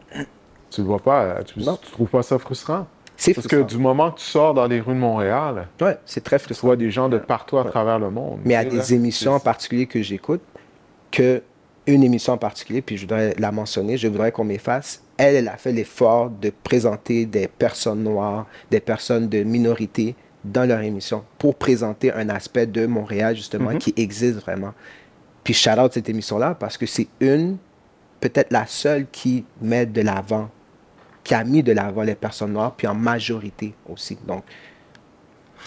Tu 0.70 0.82
le 0.82 0.88
vois 0.88 1.00
pas. 1.00 1.44
Tu, 1.44 1.60
Non. 1.60 1.78
tu 1.82 1.91
trouves 1.91 2.10
pas 2.10 2.24
ça 2.24 2.38
frustrant? 2.39 2.88
C'est 3.21 3.36
Parce 3.36 3.45
que 3.45 3.62
du 3.62 3.77
moment 3.77 4.10
que 4.10 4.19
tu 4.19 4.25
sors 4.25 4.55
dans 4.55 4.65
les 4.65 4.81
rues 4.81 4.95
de 4.95 4.99
Montréal, 4.99 5.67
Ouais, 5.79 5.99
c'est 6.05 6.23
très 6.23 6.39
tu 6.39 6.53
vois 6.55 6.75
des 6.75 6.89
gens 6.89 7.07
de 7.07 7.19
partout 7.19 7.60
à 7.60 7.63
travers 7.63 7.99
le 7.99 8.10
monde. 8.10 8.39
Mais 8.43 8.55
sais, 8.55 8.69
des 8.69 8.77
là, 8.77 8.91
émissions 8.93 9.34
en 9.34 9.39
particulier 9.39 9.86
que 9.86 10.01
j'écoute, 10.01 10.41
que 11.12 11.43
une 11.86 12.03
émission 12.03 12.34
en 12.34 12.39
particulier, 12.39 12.81
puis 12.81 12.97
je 12.97 13.01
voudrais 13.03 13.36
la 13.38 13.51
mentionner, 13.51 13.95
je 13.95 14.07
voudrais 14.07 14.31
qu'on 14.31 14.43
m'efface. 14.43 15.03
Elle, 15.17 15.36
elle 15.36 15.47
a 15.49 15.57
fait 15.57 15.71
l'effort 15.71 16.31
de 16.31 16.51
présenter 16.63 17.27
des 17.27 17.47
personnes 17.47 18.01
noires, 18.01 18.47
des 18.71 18.79
personnes 18.79 19.29
de 19.29 19.43
minorité 19.43 20.15
dans 20.43 20.67
leur 20.67 20.81
émission 20.81 21.23
pour 21.38 21.53
présenter 21.53 22.12
un 22.12 22.27
aspect 22.29 22.65
de 22.65 22.88
Montréal, 22.88 23.36
justement, 23.36 23.77
qui 23.77 23.93
existe 23.97 24.39
vraiment. 24.39 24.73
Puis 25.43 25.53
shout 25.53 25.77
out 25.77 25.93
cette 25.93 26.10
émission-là 26.10 26.55
parce 26.55 26.75
que 26.75 26.88
c'est 26.88 27.07
une, 27.19 27.57
peut-être 28.19 28.51
la 28.51 28.65
seule 28.65 29.05
qui 29.12 29.45
met 29.62 29.86
de 29.86 30.01
l'avant, 30.01 30.49
qui 31.23 31.34
a 31.34 31.43
mis 31.43 31.63
de 31.63 31.71
l'avant 31.71 32.01
les 32.01 32.15
personnes 32.15 32.53
noires, 32.53 32.73
puis 32.75 32.88
en 32.88 32.95
majorité 32.95 33.73
aussi. 33.89 34.17
Donc, 34.27 34.43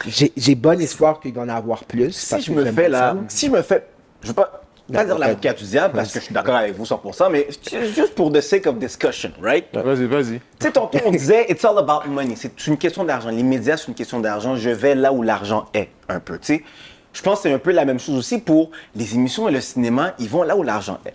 j'ai 0.06 0.32
j'ai 0.36 0.54
bon 0.54 0.80
espoir 0.80 1.20
qu'il 1.20 1.32
va 1.34 1.42
en 1.42 1.48
avoir 1.48 1.84
plus. 1.84 2.12
Si 2.12 2.30
parce 2.30 2.44
je 2.44 2.52
que 2.52 2.56
me 2.56 2.72
fais 2.72 2.88
là, 2.88 3.16
si 3.28 3.46
je 3.46 3.52
me 3.52 3.62
fais, 3.62 3.86
je 4.22 4.28
veux 4.28 4.34
pas, 4.34 4.64
pas 4.92 5.04
dire 5.04 5.18
l'avocat 5.18 5.52
du 5.54 5.64
diable 5.64 5.94
parce 5.94 6.12
que 6.12 6.18
je 6.18 6.24
suis 6.26 6.34
d'accord 6.34 6.56
avec 6.56 6.74
vous 6.74 6.84
100%, 6.84 7.30
mais 7.30 7.48
juste 7.94 8.14
pour 8.14 8.30
the 8.32 8.40
sake 8.40 8.66
of 8.66 8.76
discussion, 8.78 9.30
right? 9.40 9.66
Vas-y, 9.72 10.06
vas-y. 10.06 10.40
Tu 10.40 10.40
sais, 10.60 10.72
tantôt, 10.72 10.98
on 11.06 11.10
disait, 11.10 11.46
it's 11.48 11.64
all 11.64 11.78
about 11.78 12.08
money. 12.08 12.34
C'est 12.36 12.66
une 12.66 12.76
question 12.76 13.04
d'argent. 13.04 13.30
Les 13.30 13.42
médias, 13.42 13.76
c'est 13.76 13.88
une 13.88 13.94
question 13.94 14.20
d'argent. 14.20 14.56
Je 14.56 14.70
vais 14.70 14.94
là 14.94 15.12
où 15.12 15.22
l'argent 15.22 15.66
est, 15.72 15.88
un 16.08 16.20
peu. 16.20 16.38
Tu 16.38 16.56
sais, 16.56 16.64
je 17.12 17.22
pense 17.22 17.38
que 17.38 17.42
c'est 17.44 17.54
un 17.54 17.58
peu 17.58 17.70
la 17.70 17.84
même 17.84 17.98
chose 17.98 18.16
aussi 18.16 18.38
pour 18.38 18.70
les 18.94 19.14
émissions 19.14 19.48
et 19.48 19.52
le 19.52 19.60
cinéma. 19.60 20.14
Ils 20.18 20.28
vont 20.28 20.42
là 20.42 20.56
où 20.56 20.62
l'argent 20.62 20.98
est. 21.06 21.14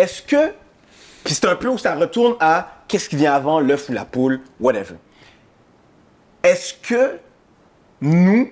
Est-ce 0.00 0.22
que, 0.22 0.52
puis 1.30 1.36
c'est 1.36 1.46
un 1.46 1.54
peu 1.54 1.68
où 1.68 1.78
ça 1.78 1.94
retourne 1.94 2.34
à 2.40 2.72
qu'est-ce 2.88 3.08
qui 3.08 3.14
vient 3.14 3.32
avant, 3.34 3.60
l'œuf 3.60 3.88
ou 3.88 3.92
la 3.92 4.04
poule, 4.04 4.40
whatever. 4.58 4.96
Est-ce 6.42 6.74
que 6.74 7.20
nous 8.00 8.50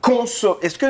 consommons, 0.00 0.56
est-ce 0.62 0.78
que 0.78 0.86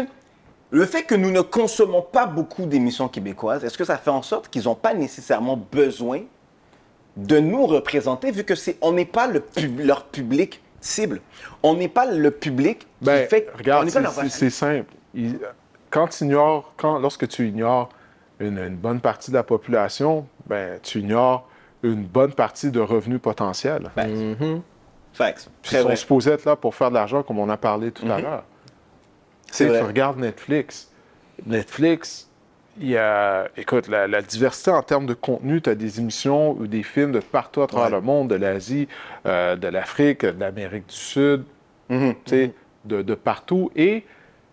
le 0.71 0.87
fait 0.87 1.03
que 1.03 1.17
nous 1.17 1.33
ne 1.33 1.41
consommons 1.41 2.03
pas 2.03 2.27
beaucoup 2.27 2.67
d'émissions 2.67 3.09
québécoises, 3.09 3.65
est-ce 3.65 3.77
que 3.77 3.85
ça 3.85 3.97
fait 3.99 4.11
en 4.13 4.23
sorte 4.23 4.49
qu'ils 4.49 4.67
n'ont 4.67 4.77
pas 4.77 4.95
nécessairement 4.95 5.57
besoin 5.57 6.21
de 7.17 7.41
nous 7.41 7.67
représenter 7.67 8.31
vu 8.31 8.45
que 8.45 8.55
c'est 8.55 8.77
on 8.81 8.93
n'est 8.93 9.05
pas 9.05 9.27
le 9.27 9.41
pub- 9.41 9.81
leur 9.81 10.05
public 10.05 10.63
cible? 10.81 11.21
On 11.65 11.75
n'est 11.75 11.89
pas 11.89 12.07
le 12.07 12.31
public 12.31 12.79
qui 12.79 12.87
Ben, 13.03 13.27
fait 13.29 13.49
regarde, 13.59 13.89
c'est- 13.89 14.01
leur- 14.01 14.13
simple. 14.53 14.93
Il- 15.15 15.41
quand 15.91 16.07
tu 16.07 16.23
ignores, 16.23 16.73
quand, 16.77 17.01
lorsque 17.01 17.27
tu 17.27 17.49
ignores 17.49 17.89
une, 18.41 18.59
une 18.59 18.77
bonne 18.77 19.01
partie 19.01 19.31
de 19.31 19.37
la 19.37 19.43
population, 19.43 20.27
ben, 20.47 20.79
tu 20.83 20.99
ignores 21.01 21.49
une 21.83 22.03
bonne 22.05 22.33
partie 22.33 22.71
de 22.71 22.81
revenus 22.81 23.21
potentiels. 23.21 23.91
Facts. 23.95 24.11
Facts. 25.13 25.49
Puis 25.63 25.77
ils 25.77 25.79
sont 25.79 25.85
vrai. 25.85 25.97
supposés 25.97 26.31
être 26.33 26.45
là 26.45 26.57
pour 26.57 26.75
faire 26.75 26.89
de 26.91 26.95
l'argent, 26.95 27.23
comme 27.23 27.39
on 27.39 27.49
a 27.49 27.57
parlé 27.57 27.91
tout 27.91 28.07
à 28.11 28.17
Mhm. 28.19 28.23
l'heure. 28.25 28.45
C'est 29.51 29.65
Tu 29.65 29.65
sais, 29.65 29.69
vrai. 29.69 29.79
Tu 29.81 29.85
regardes 29.87 30.19
Netflix. 30.19 30.91
Netflix, 31.47 32.29
il 32.81 32.89
y 32.91 32.97
a, 32.97 33.49
écoute, 33.57 33.89
la, 33.89 34.07
la 34.07 34.23
diversité 34.23 34.71
en 34.71 34.83
termes 34.83 35.07
de 35.07 35.15
contenu, 35.15 35.61
tu 35.61 35.71
as 35.71 35.75
des 35.75 35.99
émissions 36.01 36.53
ou 36.53 36.67
des 36.67 36.83
films 36.83 37.13
de 37.13 37.21
partout 37.21 37.63
à 37.63 37.67
travers 37.67 37.89
Ouais. 37.91 37.97
le 37.97 38.01
monde, 38.01 38.29
de 38.29 38.37
l'Asie, 38.37 38.89
euh, 39.27 39.57
de 39.57 39.69
l'Afrique, 39.69 40.25
de 40.25 40.39
l'Amérique 40.39 40.87
du 40.89 40.95
Sud, 40.95 41.45
Mhm. 41.89 42.15
tu 42.25 42.31
sais, 42.31 42.55
de, 42.85 43.03
de 43.03 43.15
partout. 43.15 43.71
Et 43.75 44.05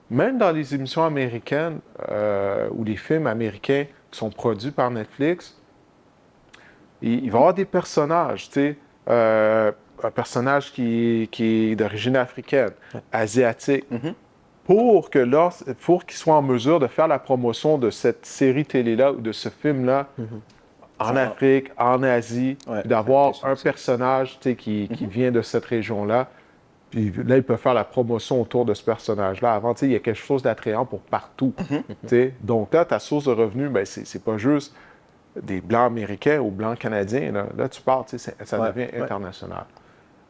même 0.10 0.38
dans 0.38 0.52
les 0.52 0.74
émissions 0.76 1.04
américaines 1.04 1.80
euh, 2.10 2.68
ou 2.72 2.84
les 2.84 2.96
films 2.96 3.28
américains 3.28 3.86
qui 4.12 4.18
sont 4.18 4.30
produits 4.30 4.72
par 4.72 4.90
Netflix, 4.92 5.58
il, 7.02 7.26
il 7.26 7.32
va 7.32 7.38
y 7.38 7.42
avoir 7.42 7.54
des 7.54 7.66
personnages, 7.66 8.48
tu 8.50 8.54
sais, 8.54 8.78
euh, 9.10 9.72
un 10.04 10.12
personnage 10.12 10.72
qui, 10.74 11.28
qui 11.32 11.72
est 11.72 11.76
d'origine 11.76 12.16
africaine, 12.16 12.72
asiatique, 13.12 13.86
Mhm. 13.92 14.14
pour 14.66 15.10
que 15.10 15.20
lors, 15.20 15.54
pour 15.82 16.06
qu'il 16.06 16.18
soit 16.18 16.36
en 16.36 16.42
mesure 16.42 16.80
de 16.80 16.88
faire 16.88 17.08
la 17.08 17.20
promotion 17.20 17.78
de 17.78 17.90
cette 17.90 18.26
série 18.26 18.66
télé-là 18.66 19.14
ou 19.14 19.22
de 19.22 19.32
ce 19.32 19.50
film-là 19.50 20.08
en 21.00 21.16
Ah. 21.16 21.22
Afrique, 21.28 21.72
en 21.78 22.04
Asie, 22.04 22.58
Ouais. 22.68 22.82
d'avoir 22.86 23.34
un 23.44 23.56
personnage 23.56 24.40
qui, 24.40 24.56
qui 24.56 25.04
Mhm. 25.04 25.10
vient 25.10 25.32
de 25.32 25.42
cette 25.42 25.66
région-là. 25.66 26.28
Puis 26.92 27.12
là, 27.26 27.36
ils 27.38 27.44
peuvent 27.44 27.60
faire 27.60 27.74
la 27.74 27.84
promotion 27.84 28.42
autour 28.42 28.64
de 28.66 28.74
ce 28.74 28.84
personnage-là. 28.84 29.54
Avant, 29.54 29.74
tu 29.74 29.82
sais, 29.82 29.86
il 29.88 29.92
y 29.92 29.96
a 29.96 30.00
quelque 30.00 30.16
chose 30.18 30.42
d'attrayant 30.42 30.86
pour 30.86 31.02
partout. 31.02 31.54
Mhm. 31.70 32.32
Donc 32.42 32.74
là, 32.74 32.86
ta 32.86 33.00
source 33.00 33.26
de 33.26 33.32
revenus, 33.32 33.70
ben, 33.70 33.86
c'est 33.86 34.24
pas 34.24 34.38
juste 34.38 34.74
des 35.42 35.60
Blancs 35.62 35.88
américains 35.88 36.40
ou 36.40 36.50
Blancs 36.50 36.80
canadiens. 36.80 37.32
Là, 37.32 37.46
Là, 37.58 37.68
tu 37.70 37.82
parles, 37.82 38.06
tu 38.08 38.18
sais, 38.18 38.32
c'est- 38.38 38.46
ça 38.46 38.60
Ouais, 38.60 38.68
devient 38.72 38.88
ouais. 38.94 39.02
international. 39.02 39.66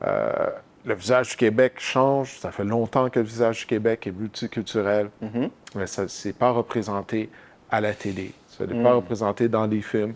Euh, 0.06 0.50
le 0.86 0.94
visage 0.96 1.30
du 1.32 1.36
Québec 1.38 1.74
change. 1.78 2.38
Ça 2.40 2.52
fait 2.52 2.64
longtemps 2.64 3.10
que 3.10 3.20
le 3.20 3.26
visage 3.26 3.60
du 3.60 3.66
Québec 3.66 4.08
est 4.08 4.12
multiculturel. 4.12 5.10
Mhm. 5.22 5.50
Mais 5.76 5.88
ça 5.88 6.08
c'est 6.08 6.34
pas 6.34 6.52
représenté 6.52 7.30
à 7.70 7.82
la 7.82 7.94
télé. 7.94 8.34
Ça 8.48 8.66
n'est 8.66 8.74
Mm. 8.74 8.84
pas 8.84 8.94
représenté 8.94 9.48
dans 9.50 9.66
les 9.68 9.82
films. 9.82 10.14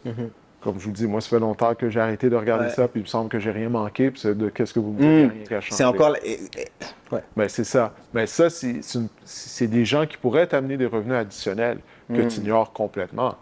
Comme 0.62 0.80
je 0.80 0.86
vous 0.86 0.92
dis, 0.92 1.08
moi, 1.08 1.22
ça 1.22 1.30
fait 1.30 1.40
longtemps 1.40 1.74
que 1.74 1.90
j'ai 1.90 2.00
arrêté 2.00 2.30
de 2.30 2.36
regarder. 2.36 2.66
Ouais. 2.66 2.72
ça, 2.72 2.88
puis 2.88 3.00
il 3.00 3.04
me 3.04 3.08
semble 3.08 3.30
que 3.30 3.40
j'ai 3.40 3.50
rien 3.52 3.68
manqué, 3.70 4.12
puis 4.12 4.20
c'est 4.22 4.38
de 4.38 4.50
qu'est-ce 4.50 4.74
que 4.74 4.80
vous 4.80 4.92
me 4.92 5.00
dites, 5.00 5.34
Mm. 5.36 5.48
rien 5.50 5.62
changé. 5.62 5.76
C'est 5.76 5.84
encore 5.84 6.16
eh, 6.24 6.40
Ben, 7.36 7.50
c'est 7.50 7.64
ça. 7.64 7.94
Mais 8.14 8.28
ça, 8.28 8.48
c'est 8.50 9.68
des 9.68 9.86
gens 9.86 10.06
qui 10.06 10.18
pourraient 10.18 10.46
t'amener 10.48 10.78
des 10.78 10.86
revenus 10.86 11.16
additionnels 11.16 11.80
que 12.08 12.22
Mm. 12.22 12.28
tu 12.28 12.40
ignores 12.42 12.72
complètement. 12.74 13.36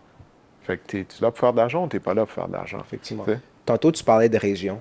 Fait 0.64 0.78
que 0.78 0.84
tu 0.88 1.00
es 1.02 1.06
là 1.22 1.30
pour 1.32 1.40
faire 1.40 1.52
de 1.52 1.58
l'argent 1.58 1.84
ou 1.86 1.88
t'es 1.88 2.00
pas 2.00 2.14
là 2.14 2.26
pour 2.26 2.34
faire 2.34 2.48
de 2.48 2.54
l'argent? 2.54 2.80
Effectivement. 2.80 3.26
Tu? 3.26 3.34
Tantôt, 3.66 3.92
tu 3.92 4.04
parlais 4.04 4.30
de 4.30 4.38
région. 4.38 4.80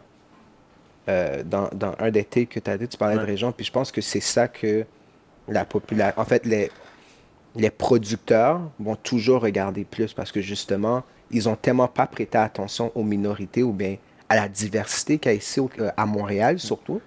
Euh, 1.09 1.43
dans, 1.43 1.69
dans 1.73 1.95
un 1.99 2.11
des 2.11 2.23
takes 2.25 2.51
que 2.51 2.61
tu 2.61 2.71
as 2.71 2.77
dit, 2.79 2.87
tu 2.87 2.97
parlais 2.99 3.15
de 3.17 3.21
Ouais. 3.21 3.27
région. 3.27 3.51
Puis 3.51 3.65
je 3.67 3.73
pense 3.73 3.91
que 3.91 4.01
c'est 4.03 4.21
ça 4.21 4.47
que 4.47 4.85
la 5.49 5.65
population. 5.65 6.21
En 6.21 6.25
fait, 6.27 6.45
les, 6.45 6.71
les 7.57 7.71
producteurs 7.71 8.61
vont 8.79 8.97
toujours 8.97 9.41
regarder 9.43 9.85
plus 9.85 10.13
parce 10.13 10.31
que 10.31 10.41
justement, 10.43 11.03
ils 11.31 11.49
ont 11.49 11.57
tellement 11.57 11.89
pas 11.89 12.07
prêté 12.07 12.39
attention 12.39 12.91
aux 12.95 13.03
minorités 13.05 13.63
ou 13.63 13.73
bien 13.73 13.97
à 14.29 14.37
la 14.37 14.49
diversité 14.49 15.19
qu'il 15.19 15.33
y 15.33 15.35
a 15.35 15.39
ici 15.39 15.61
euh, 15.79 15.91
à 15.97 16.07
Montréal 16.07 16.59
surtout. 16.59 17.01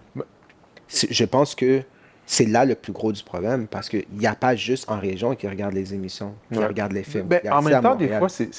Je 0.90 1.24
pense 1.26 1.56
que 1.56 1.84
c'est 2.26 2.46
là 2.46 2.66
le 2.66 2.76
plus 2.76 2.94
gros 2.94 3.12
du 3.12 3.24
problème 3.24 3.68
parce 3.68 3.90
qu'il 3.90 4.06
n'y 4.14 4.28
a 4.28 4.36
pas 4.36 4.56
juste 4.56 4.90
en 4.90 5.00
région 5.00 5.36
qui 5.36 5.48
regardent 5.48 5.74
les 5.74 5.94
émissions, 5.94 6.34
qui 6.52 6.60
Ouais. 6.60 6.66
regardent 6.68 6.94
les 6.94 7.04
films. 7.04 7.28
Ben, 7.28 7.42
en 7.52 7.62
même 7.62 7.82
temps, 7.82 7.96
des 7.96 8.08
fois, 8.10 8.30
c'est. 8.30 8.50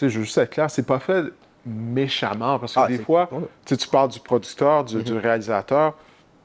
je 0.00 0.04
veux 0.06 0.08
juste 0.24 0.38
être 0.38 0.50
clair, 0.50 0.70
c'est 0.70 0.86
pas 0.86 0.98
fait 0.98 1.24
méchamment. 1.64 2.58
Parce 2.58 2.74
que 2.74 2.80
Ah, 2.80 2.88
des 2.88 2.98
fois, 2.98 3.28
tu 3.64 3.76
parles 3.88 4.10
du 4.10 4.20
producteur, 4.20 4.84
du, 4.84 5.02
du 5.02 5.14
réalisateur. 5.16 5.94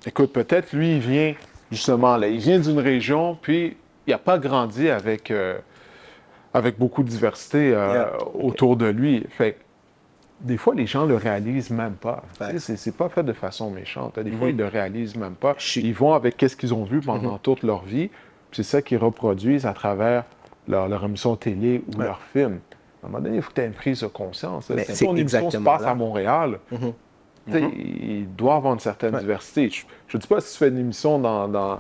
Écoute, 0.05 0.34
peut-être 0.34 0.73
lui, 0.73 0.95
il 0.95 0.99
vient 0.99 1.36
justement 1.71 2.17
là, 2.17 2.27
il 2.27 2.39
vient 2.39 2.60
d'une 2.60 2.79
région, 2.79 3.38
puis 3.41 3.77
il 4.07 4.12
n'a 4.12 4.17
pas 4.17 4.38
grandi 4.39 4.89
avec, 4.89 5.31
euh, 5.31 5.57
avec 6.53 6.77
beaucoup 6.77 7.03
de 7.03 7.09
diversité 7.09 7.73
euh, 7.73 7.93
Yeah. 7.93 8.11
autour 8.33 8.75
de 8.77 8.85
lui. 8.87 9.25
Fait 9.29 9.57
des 10.41 10.57
fois, 10.57 10.73
les 10.73 10.87
gens 10.87 11.05
le 11.05 11.15
réalisent 11.17 11.69
même 11.69 11.93
pas. 11.93 12.23
Facts. 12.33 12.57
C'est, 12.57 12.97
pas 12.97 13.09
fait 13.09 13.23
de 13.23 13.31
façon 13.33 13.69
méchante. 13.69 14.17
Des 14.19 14.31
fois, 14.31 14.49
ils 14.49 14.57
le 14.57 14.65
réalisent 14.65 15.15
même 15.15 15.35
pas. 15.35 15.55
Ils 15.75 15.93
vont 15.93 16.13
avec 16.13 16.35
qu'est-ce 16.35 16.55
qu'ils 16.57 16.73
ont 16.73 16.83
vu 16.83 16.99
pendant 16.99 17.37
toute 17.37 17.61
leur 17.61 17.83
vie. 17.83 18.09
c'est 18.51 18.63
ça 18.63 18.81
qu'ils 18.81 18.97
reproduisent 18.97 19.67
à 19.67 19.73
travers 19.73 20.23
leur, 20.67 20.87
leur 20.87 21.03
émission 21.05 21.35
télé 21.35 21.83
ou 21.95 21.99
leur 22.01 22.19
film. 22.33 22.59
À 23.03 23.05
un 23.05 23.09
moment 23.09 23.23
donné, 23.23 23.35
il 23.37 23.41
faut 23.43 23.49
que 23.51 23.55
tu 23.55 23.61
aies 23.61 23.67
une 23.67 23.73
prise 23.73 24.01
de 24.01 24.07
conscience. 24.07 24.69
Mais 24.71 24.83
si 24.85 25.05
ton 25.05 25.15
émission 25.15 25.49
se 25.51 25.57
passe 25.57 25.81
là. 25.83 25.89
à 25.89 25.95
Montréal, 25.95 26.57
tu 26.71 26.77
sais, 27.51 27.61
il 27.77 28.27
doit 28.35 28.55
avoir 28.55 28.73
une 28.73 28.79
certaine 28.79 29.15
diversité. 29.19 29.69
Je 30.07 30.17
ne 30.17 30.21
dis 30.21 30.27
pas 30.27 30.41
si 30.41 30.53
tu 30.53 30.57
fais 30.57 30.69
une 30.69 30.77
émission 30.79 31.19
dans, 31.19 31.47
dans- 31.47 31.79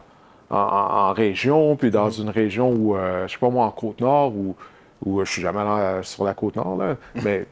en, 0.55 1.13
région, 1.13 1.75
puis 1.75 1.91
dans 1.91 2.09
une 2.09 2.29
région 2.29 2.69
où, 2.71 2.95
euh, 2.95 3.27
je 3.27 3.33
sais 3.33 3.39
pas 3.39 3.49
moi, 3.49 3.65
en 3.65 3.71
Côte-Nord, 3.71 4.33
ou 4.35 4.55
où 5.05 5.23
je 5.25 5.31
suis 5.31 5.41
jamais 5.41 5.59
allé 5.61 5.69
euh, 5.69 6.03
sur 6.03 6.23
la 6.23 6.33
Côte-Nord, 6.35 6.77
là, 6.77 6.95
mais 7.23 7.47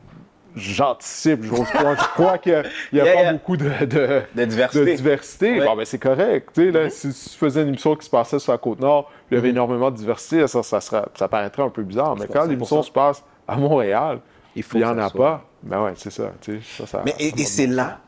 j'anticipe, 0.55 1.43
j'ose 1.43 1.67
croire, 1.69 1.95
je 1.99 2.07
crois 2.13 2.37
qu'il 2.37 2.51
n'y 2.93 2.99
a, 2.99 3.05
Yeah, 3.05 3.13
pas 3.13 3.21
yeah. 3.21 3.33
beaucoup 3.33 3.57
de, 3.57 3.69
de, 3.85 4.21
De 4.35 4.45
diversité. 4.45 4.85
de 4.85 4.95
diversité. 4.95 5.59
Ouais. 5.59 5.65
Bon, 5.65 5.75
ben, 5.75 5.85
c'est 5.85 5.99
correct. 5.99 6.49
tu 6.53 6.65
sais, 6.65 6.71
là, 6.71 6.89
Si 6.89 7.07
tu 7.09 7.37
faisais 7.37 7.61
une 7.61 7.69
émission 7.69 7.95
qui 7.95 8.05
se 8.05 8.09
passait 8.09 8.39
sur 8.39 8.51
la 8.51 8.57
Côte-Nord, 8.57 9.11
il 9.31 9.35
y 9.35 9.37
avait 9.37 9.49
énormément 9.49 9.89
de 9.91 9.95
diversité, 9.95 10.45
ça, 10.47 10.61
ça, 10.63 10.79
ça 10.81 11.27
paraîtrait 11.27 11.63
un 11.63 11.69
peu 11.69 11.83
bizarre. 11.83 12.15
Mais 12.17 12.27
quand 12.27 12.45
100%. 12.45 12.49
l'émission 12.49 12.83
se 12.83 12.91
passe 12.91 13.23
à 13.47 13.55
Montréal, 13.55 14.19
Il 14.55 14.63
n'y 14.75 14.83
en 14.83 14.95
ça 14.95 15.05
a 15.05 15.09
soit. 15.09 15.19
pas, 15.19 15.43
ben 15.63 15.83
ouais, 15.83 15.93
c'est 15.95 16.11
ça. 16.11 16.31
tu 16.41 16.57
sais, 16.57 16.59
ça, 16.77 16.85
ça- 16.87 17.01
Mais, 17.05 17.15
et, 17.19 17.27
et 17.39 17.45
c'est 17.45 17.67
là 17.67 17.99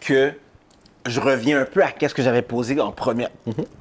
que 0.00 0.32
je 1.06 1.20
reviens 1.20 1.60
un 1.60 1.64
peu 1.64 1.82
à 1.82 1.92
ce 2.00 2.14
que 2.14 2.22
j'avais 2.22 2.42
posé 2.42 2.80
en 2.80 2.92
première, 2.92 3.30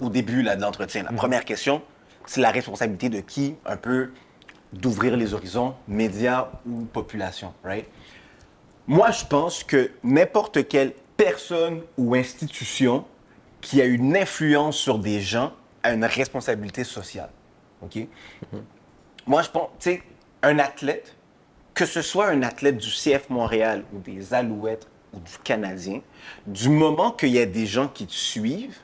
au 0.02 0.10
début 0.10 0.42
là, 0.42 0.56
de 0.56 0.62
l'entretien. 0.62 1.04
La 1.04 1.12
première 1.12 1.46
question, 1.46 1.82
c'est 2.26 2.42
la 2.42 2.52
responsabilité 2.52 3.10
de 3.10 3.20
qui, 3.22 3.56
un 3.66 3.78
peu, 3.78 4.12
d'ouvrir 4.74 5.16
les 5.16 5.34
horizons, 5.34 5.76
médias 5.88 6.50
ou 6.66 6.82
population, 6.86 7.54
right? 7.64 7.88
Moi, 8.86 9.12
je 9.12 9.26
pense 9.26 9.64
que 9.64 9.92
n'importe 10.04 10.68
quelle 10.68 10.94
personne 11.18 11.82
ou 11.98 12.16
institution 12.16 13.06
qui 13.60 13.82
a 13.82 13.86
une 13.86 14.16
influence 14.16 14.78
sur 14.78 15.00
des 15.00 15.20
gens 15.20 15.52
a 15.84 15.94
une 15.94 16.06
responsabilité 16.06 16.84
sociale. 16.84 17.30
OK? 17.82 17.98
Moi, 19.26 19.42
je 19.42 19.50
pense, 19.50 19.70
tu 19.80 19.92
sais, 19.92 20.04
un 20.44 20.60
athlète, 20.60 21.16
que 21.74 21.86
ce 21.86 22.02
soit 22.02 22.28
un 22.28 22.44
athlète 22.44 22.78
du 22.78 22.90
CF 22.90 23.30
Montréal 23.30 23.84
ou 23.94 24.00
des 24.00 24.34
Alouettes 24.34 24.88
ou 25.14 25.20
du 25.20 25.38
Canadien, 25.44 26.02
du 26.46 26.70
moment 26.70 27.12
qu'il 27.12 27.30
y 27.30 27.40
a 27.40 27.46
des 27.46 27.66
gens 27.66 27.88
qui 27.88 28.06
te 28.06 28.12
suivent, 28.14 28.78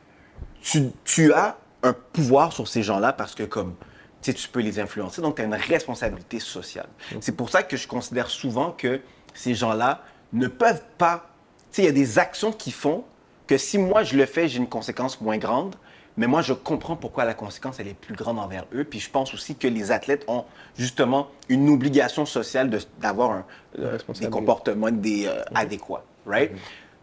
tu, 0.61 0.89
tu 1.03 1.33
as 1.33 1.57
un 1.83 1.93
pouvoir 1.93 2.53
sur 2.53 2.67
ces 2.67 2.81
gens-là 2.83 3.11
parce 3.13 3.35
que 3.35 3.43
comme 3.43 3.75
tu 4.21 4.33
peux 4.47 4.61
les 4.61 4.79
influencer, 4.79 5.21
donc 5.21 5.35
tu 5.35 5.41
as 5.41 5.45
une 5.45 5.53
responsabilité 5.53 6.39
sociale. 6.39 6.87
C'est 7.19 7.35
pour 7.35 7.49
ça 7.49 7.61
que 7.61 7.75
je 7.75 7.87
considère 7.89 8.29
souvent 8.29 8.71
que 8.71 9.01
ces 9.33 9.53
gens-là 9.53 10.01
ne 10.31 10.47
peuvent 10.47 10.83
pas... 10.97 11.29
Tu 11.71 11.77
sais, 11.77 11.81
il 11.81 11.85
y 11.85 11.89
a 11.89 11.91
des 11.91 12.19
actions 12.19 12.53
qu'ils 12.53 12.71
font 12.73 13.03
que 13.47 13.57
si 13.57 13.77
moi 13.77 14.03
je 14.03 14.15
le 14.15 14.25
fais, 14.25 14.47
j'ai 14.47 14.59
une 14.59 14.69
conséquence 14.69 15.19
moins 15.19 15.37
grande, 15.37 15.75
mais 16.15 16.27
moi 16.27 16.41
je 16.41 16.53
comprends 16.53 16.95
pourquoi 16.95 17.25
la 17.25 17.33
conséquence 17.33 17.81
elle 17.81 17.89
est 17.89 17.93
plus 17.99 18.15
grande 18.15 18.39
envers 18.39 18.65
eux. 18.73 18.85
Puis 18.85 19.01
je 19.01 19.09
pense 19.09 19.33
aussi 19.33 19.55
que 19.55 19.67
les 19.67 19.91
athlètes 19.91 20.23
ont 20.29 20.45
justement 20.77 21.27
une 21.49 21.67
obligation 21.69 22.25
sociale 22.25 22.69
de- 22.69 22.79
d'avoir 23.01 23.31
un, 23.31 23.45
euh, 23.79 23.97
des 24.21 24.29
comportements 24.29 24.91
des, 24.91 25.25
euh, 25.25 25.43
adéquats. 25.53 26.05
Right? 26.25 26.51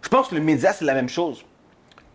Je 0.02 0.08
pense 0.08 0.28
que 0.28 0.34
le 0.34 0.40
média, 0.40 0.72
c'est 0.72 0.84
la 0.84 0.94
même 0.94 1.08
chose 1.08 1.44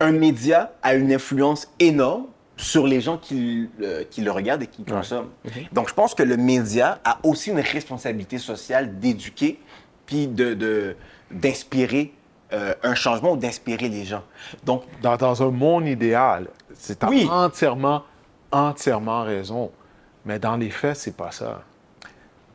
un 0.01 0.11
média 0.11 0.73
a 0.83 0.93
une 0.95 1.13
influence 1.13 1.71
énorme 1.79 2.25
sur 2.57 2.85
les 2.85 2.99
gens 2.99 3.17
qui, 3.17 3.69
le- 3.79 4.03
qui 4.03 4.19
le 4.21 4.29
regardent 4.31 4.63
et 4.63 4.67
qui 4.67 4.83
le 4.85 4.91
consomment. 4.93 5.29
Donc, 5.71 5.87
je 5.87 5.93
pense 5.93 6.13
que 6.13 6.21
le 6.23 6.35
média 6.35 6.99
a 7.05 7.17
aussi 7.23 7.51
une 7.51 7.61
responsabilité 7.61 8.37
sociale 8.37 8.99
d'éduquer 8.99 9.57
puis 10.05 10.27
de, 10.27 10.95
d'inspirer 11.31 12.13
euh, 12.51 12.73
un 12.83 12.93
changement 12.93 13.31
ou 13.31 13.37
d'inspirer 13.37 13.87
les 13.87 14.03
gens. 14.03 14.23
Donc, 14.65 14.83
dans, 15.01 15.15
dans 15.15 15.41
un 15.41 15.49
monde 15.51 15.87
idéal, 15.87 16.47
c'est 16.73 17.01
Oui. 17.05 17.25
entièrement, 17.31 18.03
entièrement 18.51 19.23
raison. 19.23 19.71
Mais 20.25 20.39
dans 20.39 20.57
les 20.57 20.71
faits, 20.71 20.97
c'est 20.97 21.15
pas 21.15 21.31
ça. 21.31 21.61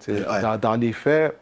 Ouais. 0.09 0.59
dans 0.61 0.77
les 0.77 0.93
faits, 0.93 1.37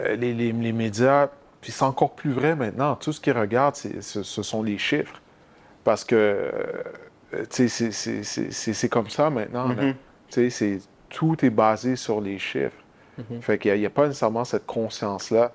euh, 0.00 0.16
les, 0.16 0.34
les- 0.34 0.52
les 0.52 0.72
médias, 0.72 1.28
puis 1.62 1.72
c'est 1.72 1.84
encore 1.84 2.14
plus 2.14 2.32
vrai 2.32 2.54
maintenant, 2.54 2.96
tout 2.96 3.12
ce 3.12 3.20
qu'ils 3.20 3.32
regardent, 3.38 3.76
ce, 3.76 4.22
sont 4.22 4.62
les 4.62 4.76
chiffres. 4.76 5.22
Parce 5.84 6.04
que, 6.04 6.14
euh, 6.16 6.82
tu 7.32 7.46
sais, 7.50 7.68
c'est- 7.68 7.90
c'est- 7.92 8.22
c'est 8.22 8.52
c'est- 8.52 8.72
c'est 8.74 8.88
comme 8.90 9.08
ça 9.08 9.30
maintenant. 9.30 9.70
Mm-hmm. 9.70 9.94
Tu 10.30 10.50
sais, 10.50 10.78
tout 11.08 11.42
est 11.44 11.50
basé 11.50 11.96
sur 11.96 12.20
les 12.20 12.38
chiffres. 12.38 12.76
Fait 13.40 13.58
qu'il 13.58 13.78
n'y 13.78 13.86
a, 13.86 13.90
pas 13.90 14.06
nécessairement 14.08 14.44
cette 14.44 14.66
conscience-là 14.66 15.52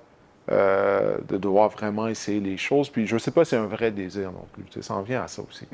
euh, 0.50 1.18
de 1.28 1.36
devoir 1.36 1.68
vraiment 1.68 2.08
essayer 2.08 2.40
les 2.40 2.56
choses. 2.56 2.88
Puis 2.88 3.06
je 3.06 3.18
sais 3.18 3.30
pas 3.30 3.44
si 3.44 3.50
c'est 3.50 3.56
un 3.56 3.66
vrai 3.66 3.90
désir 3.90 4.32
non 4.32 4.46
plus. 4.52 4.64
Tu 4.64 4.80
sais, 4.80 4.82
ça 4.82 4.94
en 4.94 5.02
vient 5.02 5.22
à 5.22 5.28
ça 5.28 5.42
aussi. 5.42 5.66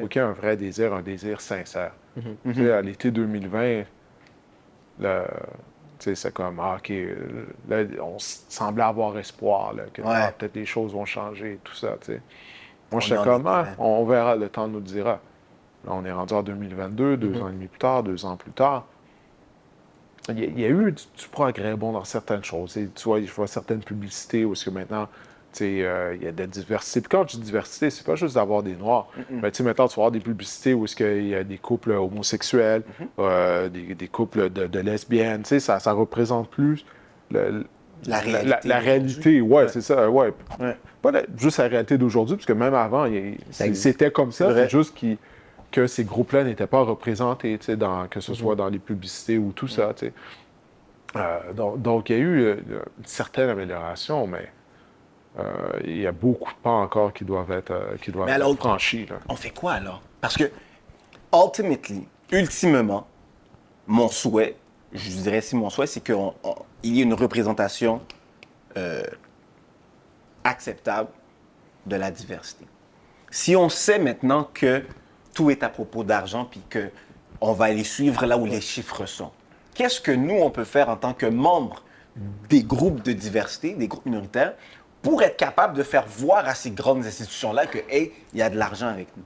OK. 0.00 0.16
Un 0.18 0.32
vrai 0.32 0.56
désir, 0.56 0.94
un 0.94 1.02
désir 1.02 1.40
sincère. 1.40 1.90
Mm-hmm. 2.16 2.52
Tu 2.54 2.54
sais, 2.54 2.70
à 2.72 2.80
l'été 2.82 3.10
2020, 3.10 3.82
le- 5.00 5.24
c'est 6.02 6.32
comme, 6.32 6.60
ah, 6.60 6.76
OK, 6.78 6.92
là, 7.68 7.84
on 8.02 8.18
semblait 8.18 8.84
avoir 8.84 9.16
espoir, 9.18 9.74
là, 9.74 9.84
que 9.92 10.02
Ouais. 10.02 10.08
ah, 10.12 10.32
peut-être 10.32 10.54
les 10.56 10.66
choses 10.66 10.92
vont 10.92 11.04
changer, 11.04 11.60
tout 11.64 11.74
ça, 11.74 11.98
tu 12.00 12.06
sais. 12.14 12.22
Moi, 12.92 13.00
j'étais 13.00 13.22
comme, 13.22 13.46
ah, 13.46 13.74
on 13.78 14.04
verra, 14.06 14.36
le 14.36 14.48
temps 14.50 14.68
nous 14.68 14.80
dira. 14.80 15.20
Là, 15.84 15.92
on 15.94 16.04
est 16.04 16.12
rendu 16.12 16.34
en 16.34 16.42
2022, 16.42 17.16
deux 17.16 17.34
Mm-hmm. 17.34 17.42
ans 17.42 17.48
et 17.48 17.52
demi 17.52 17.68
plus 17.68 17.78
tard, 17.78 18.02
deux 18.04 18.24
ans 18.26 18.36
plus 18.36 18.52
tard. 18.52 18.86
Il 20.28 20.38
y 20.38 20.42
a, 20.44 20.46
il 20.46 20.60
y 20.60 20.64
a 20.64 20.68
eu 20.68 20.92
du, 20.92 21.02
du 21.18 21.28
progrès 21.30 21.76
bon 21.76 21.92
dans 21.92 22.04
certaines 22.04 22.44
choses. 22.44 22.74
Tu 22.94 23.04
vois, 23.04 23.20
je 23.22 23.32
vois 23.32 23.46
certaines 23.46 23.82
publicités 23.82 24.44
où 24.44 24.52
est-ce 24.52 24.64
que 24.66 24.70
maintenant, 24.70 25.08
euh, 25.62 26.14
il 26.16 26.24
y 26.24 26.28
a 26.28 26.32
de 26.32 26.38
la 26.40 26.46
diversité. 26.46 27.00
Puis 27.00 27.08
quand 27.08 27.28
je 27.28 27.36
dis 27.36 27.42
diversité, 27.42 27.90
c'est 27.90 28.04
pas 28.06 28.14
juste 28.16 28.34
d'avoir 28.36 28.62
des 28.62 28.74
noirs. 28.74 29.08
Mais 29.30 29.50
tu 29.50 29.58
sais, 29.58 29.62
maintenant, 29.62 29.88
tu 29.88 29.96
vas 29.96 30.02
avoir 30.02 30.10
des 30.12 30.20
publicités 30.20 30.74
où 30.74 30.84
est-ce 30.84 30.96
qu'il 30.96 31.26
y 31.28 31.34
a 31.34 31.44
des 31.44 31.58
couples 31.58 31.92
homosexuels, 31.92 32.82
euh, 33.18 33.68
des, 33.68 33.94
des 33.94 34.08
couples 34.08 34.50
de, 34.50 34.66
de 34.66 34.78
lesbiennes. 34.80 35.42
Tu 35.42 35.48
sais, 35.50 35.60
ça, 35.60 35.78
ça 35.80 35.92
représente 35.92 36.48
plus 36.50 36.84
le- 37.30 37.66
La 38.06 38.18
réalité 38.20 38.68
La, 38.68 38.78
réalité, 38.78 39.40
ouais, 39.40 39.68
c'est 39.68 39.80
ça, 39.82 40.08
ouais. 40.10 40.32
Ouais. 40.58 40.76
Pas 41.02 41.10
la- 41.10 41.22
juste 41.36 41.58
la 41.58 41.68
réalité 41.68 41.98
d'aujourd'hui, 41.98 42.36
parce 42.36 42.46
que 42.46 42.52
même 42.52 42.74
avant, 42.74 43.06
il 43.06 43.36
c'était 43.50 44.10
comme 44.10 44.32
ça. 44.32 44.54
C'est 44.54 44.70
juste 44.70 44.96
que 45.72 45.86
ces 45.86 46.04
groupes-là 46.04 46.44
n'étaient 46.44 46.66
pas 46.66 46.80
représentés, 46.82 47.56
tu 47.58 47.66
sais, 47.66 47.76
dans, 47.76 48.06
que 48.08 48.20
ce 48.20 48.34
soit 48.34 48.56
dans 48.56 48.68
les 48.68 48.78
publicités 48.78 49.38
ou 49.38 49.52
tout 49.52 49.68
ça, 49.68 49.92
tu 49.94 50.06
sais. 50.06 50.12
Euh, 51.16 51.38
donc, 51.76 52.08
il 52.10 52.16
y 52.16 52.20
a 52.20 52.22
eu 52.22 52.50
une 52.52 53.04
certaine 53.04 53.48
amélioration, 53.48 54.26
mais 54.26 54.48
il 55.84 55.98
y 55.98 56.06
a 56.06 56.12
beaucoup 56.12 56.52
de 56.52 56.58
pas 56.58 56.70
encore 56.70 57.12
qui 57.12 57.24
doivent 57.24 57.52
être, 57.52 57.70
euh, 57.70 57.96
qui 58.02 58.10
doivent 58.10 58.28
être 58.28 58.54
franchis. 58.56 59.06
là. 59.06 59.16
on 59.28 59.36
fait 59.36 59.50
quoi 59.50 59.74
alors? 59.74 60.02
Parce 60.20 60.36
que, 60.36 60.50
ultimately, 61.32 62.06
ultimement, 62.32 63.06
mon 63.86 64.08
souhait, 64.08 64.56
je 64.92 65.10
dirais 65.10 65.40
si 65.40 65.56
mon 65.56 65.70
souhait, 65.70 65.86
c'est 65.86 66.00
qu'il 66.00 66.16
y 66.84 67.00
ait 67.00 67.04
une 67.04 67.14
représentation 67.14 68.00
euh, 68.76 69.02
acceptable 70.44 71.10
de 71.86 71.96
la 71.96 72.10
diversité. 72.10 72.66
Si 73.30 73.54
on 73.54 73.68
sait 73.68 73.98
maintenant 73.98 74.48
que 74.52 74.84
tout 75.32 75.50
est 75.50 75.62
à 75.62 75.68
propos 75.68 76.02
d'argent, 76.02 76.44
puis 76.44 76.62
que 76.68 76.90
on 77.40 77.52
va 77.52 77.66
aller 77.66 77.84
suivre 77.84 78.26
là 78.26 78.36
où 78.36 78.44
les 78.44 78.60
chiffres 78.60 79.06
sont, 79.06 79.30
qu'est-ce 79.74 80.00
que 80.00 80.12
nous, 80.12 80.34
on 80.34 80.50
peut 80.50 80.64
faire 80.64 80.88
en 80.88 80.96
tant 80.96 81.14
que 81.14 81.26
membres 81.26 81.82
des 82.48 82.62
groupes 82.62 83.02
de 83.02 83.12
diversité, 83.12 83.74
des 83.74 83.88
groupes 83.88 84.04
minoritaires, 84.04 84.54
pour 85.02 85.22
être 85.22 85.36
capable 85.36 85.76
de 85.76 85.82
faire 85.82 86.04
voir 86.06 86.46
à 86.46 86.54
ces 86.54 86.70
grandes 86.70 87.04
institutions-là 87.06 87.66
que, 87.66 87.78
hey, 87.88 88.12
il 88.32 88.38
y 88.38 88.42
a 88.42 88.50
de 88.50 88.56
l'argent 88.58 88.88
avec 88.88 89.08
nous? 89.16 89.24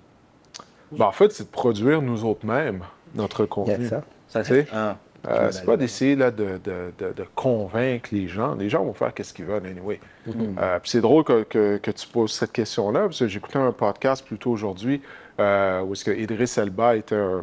Ben, 0.98 1.06
en 1.06 1.12
fait, 1.12 1.32
c'est 1.32 1.44
de 1.44 1.48
produire 1.48 2.00
nous 2.02 2.24
autres 2.24 2.46
mêmes 2.46 2.82
notre 3.14 3.42
Il 3.42 3.44
y 3.44 3.48
contenu. 3.48 3.86
a 3.86 3.88
ça. 3.88 4.02
Ça, 4.28 4.44
sais, 4.44 4.66
Ah. 4.72 4.96
Euh, 5.26 5.50
c'est 5.50 5.64
pas 5.64 5.78
d'essayer 5.78 6.16
là, 6.16 6.30
de, 6.30 6.60
de- 6.62 6.92
de- 6.98 7.12
de 7.14 7.24
convaincre 7.34 8.10
les 8.12 8.28
gens. 8.28 8.54
Les 8.56 8.68
gens 8.68 8.84
vont 8.84 8.92
faire 8.92 9.14
qu'est-ce 9.14 9.32
qu'ils 9.32 9.46
veulent, 9.46 9.64
anyway. 9.64 9.98
Euh, 10.28 10.78
puis 10.80 10.90
c'est 10.90 11.00
drôle 11.00 11.24
que, 11.24 11.44
que- 11.44 11.78
que 11.78 11.90
tu 11.90 12.06
poses 12.08 12.32
cette 12.32 12.52
question-là, 12.52 13.04
parce 13.04 13.20
que 13.20 13.28
j'ai 13.28 13.38
écouté 13.38 13.58
un 13.58 13.72
podcast 13.72 14.22
plus 14.26 14.36
tôt 14.36 14.50
aujourd'hui 14.50 15.00
euh, 15.40 15.80
où 15.80 15.94
est-ce 15.94 16.04
que 16.04 16.10
Idriss 16.10 16.58
Elba 16.58 16.96
était 16.96 17.14
un, 17.16 17.42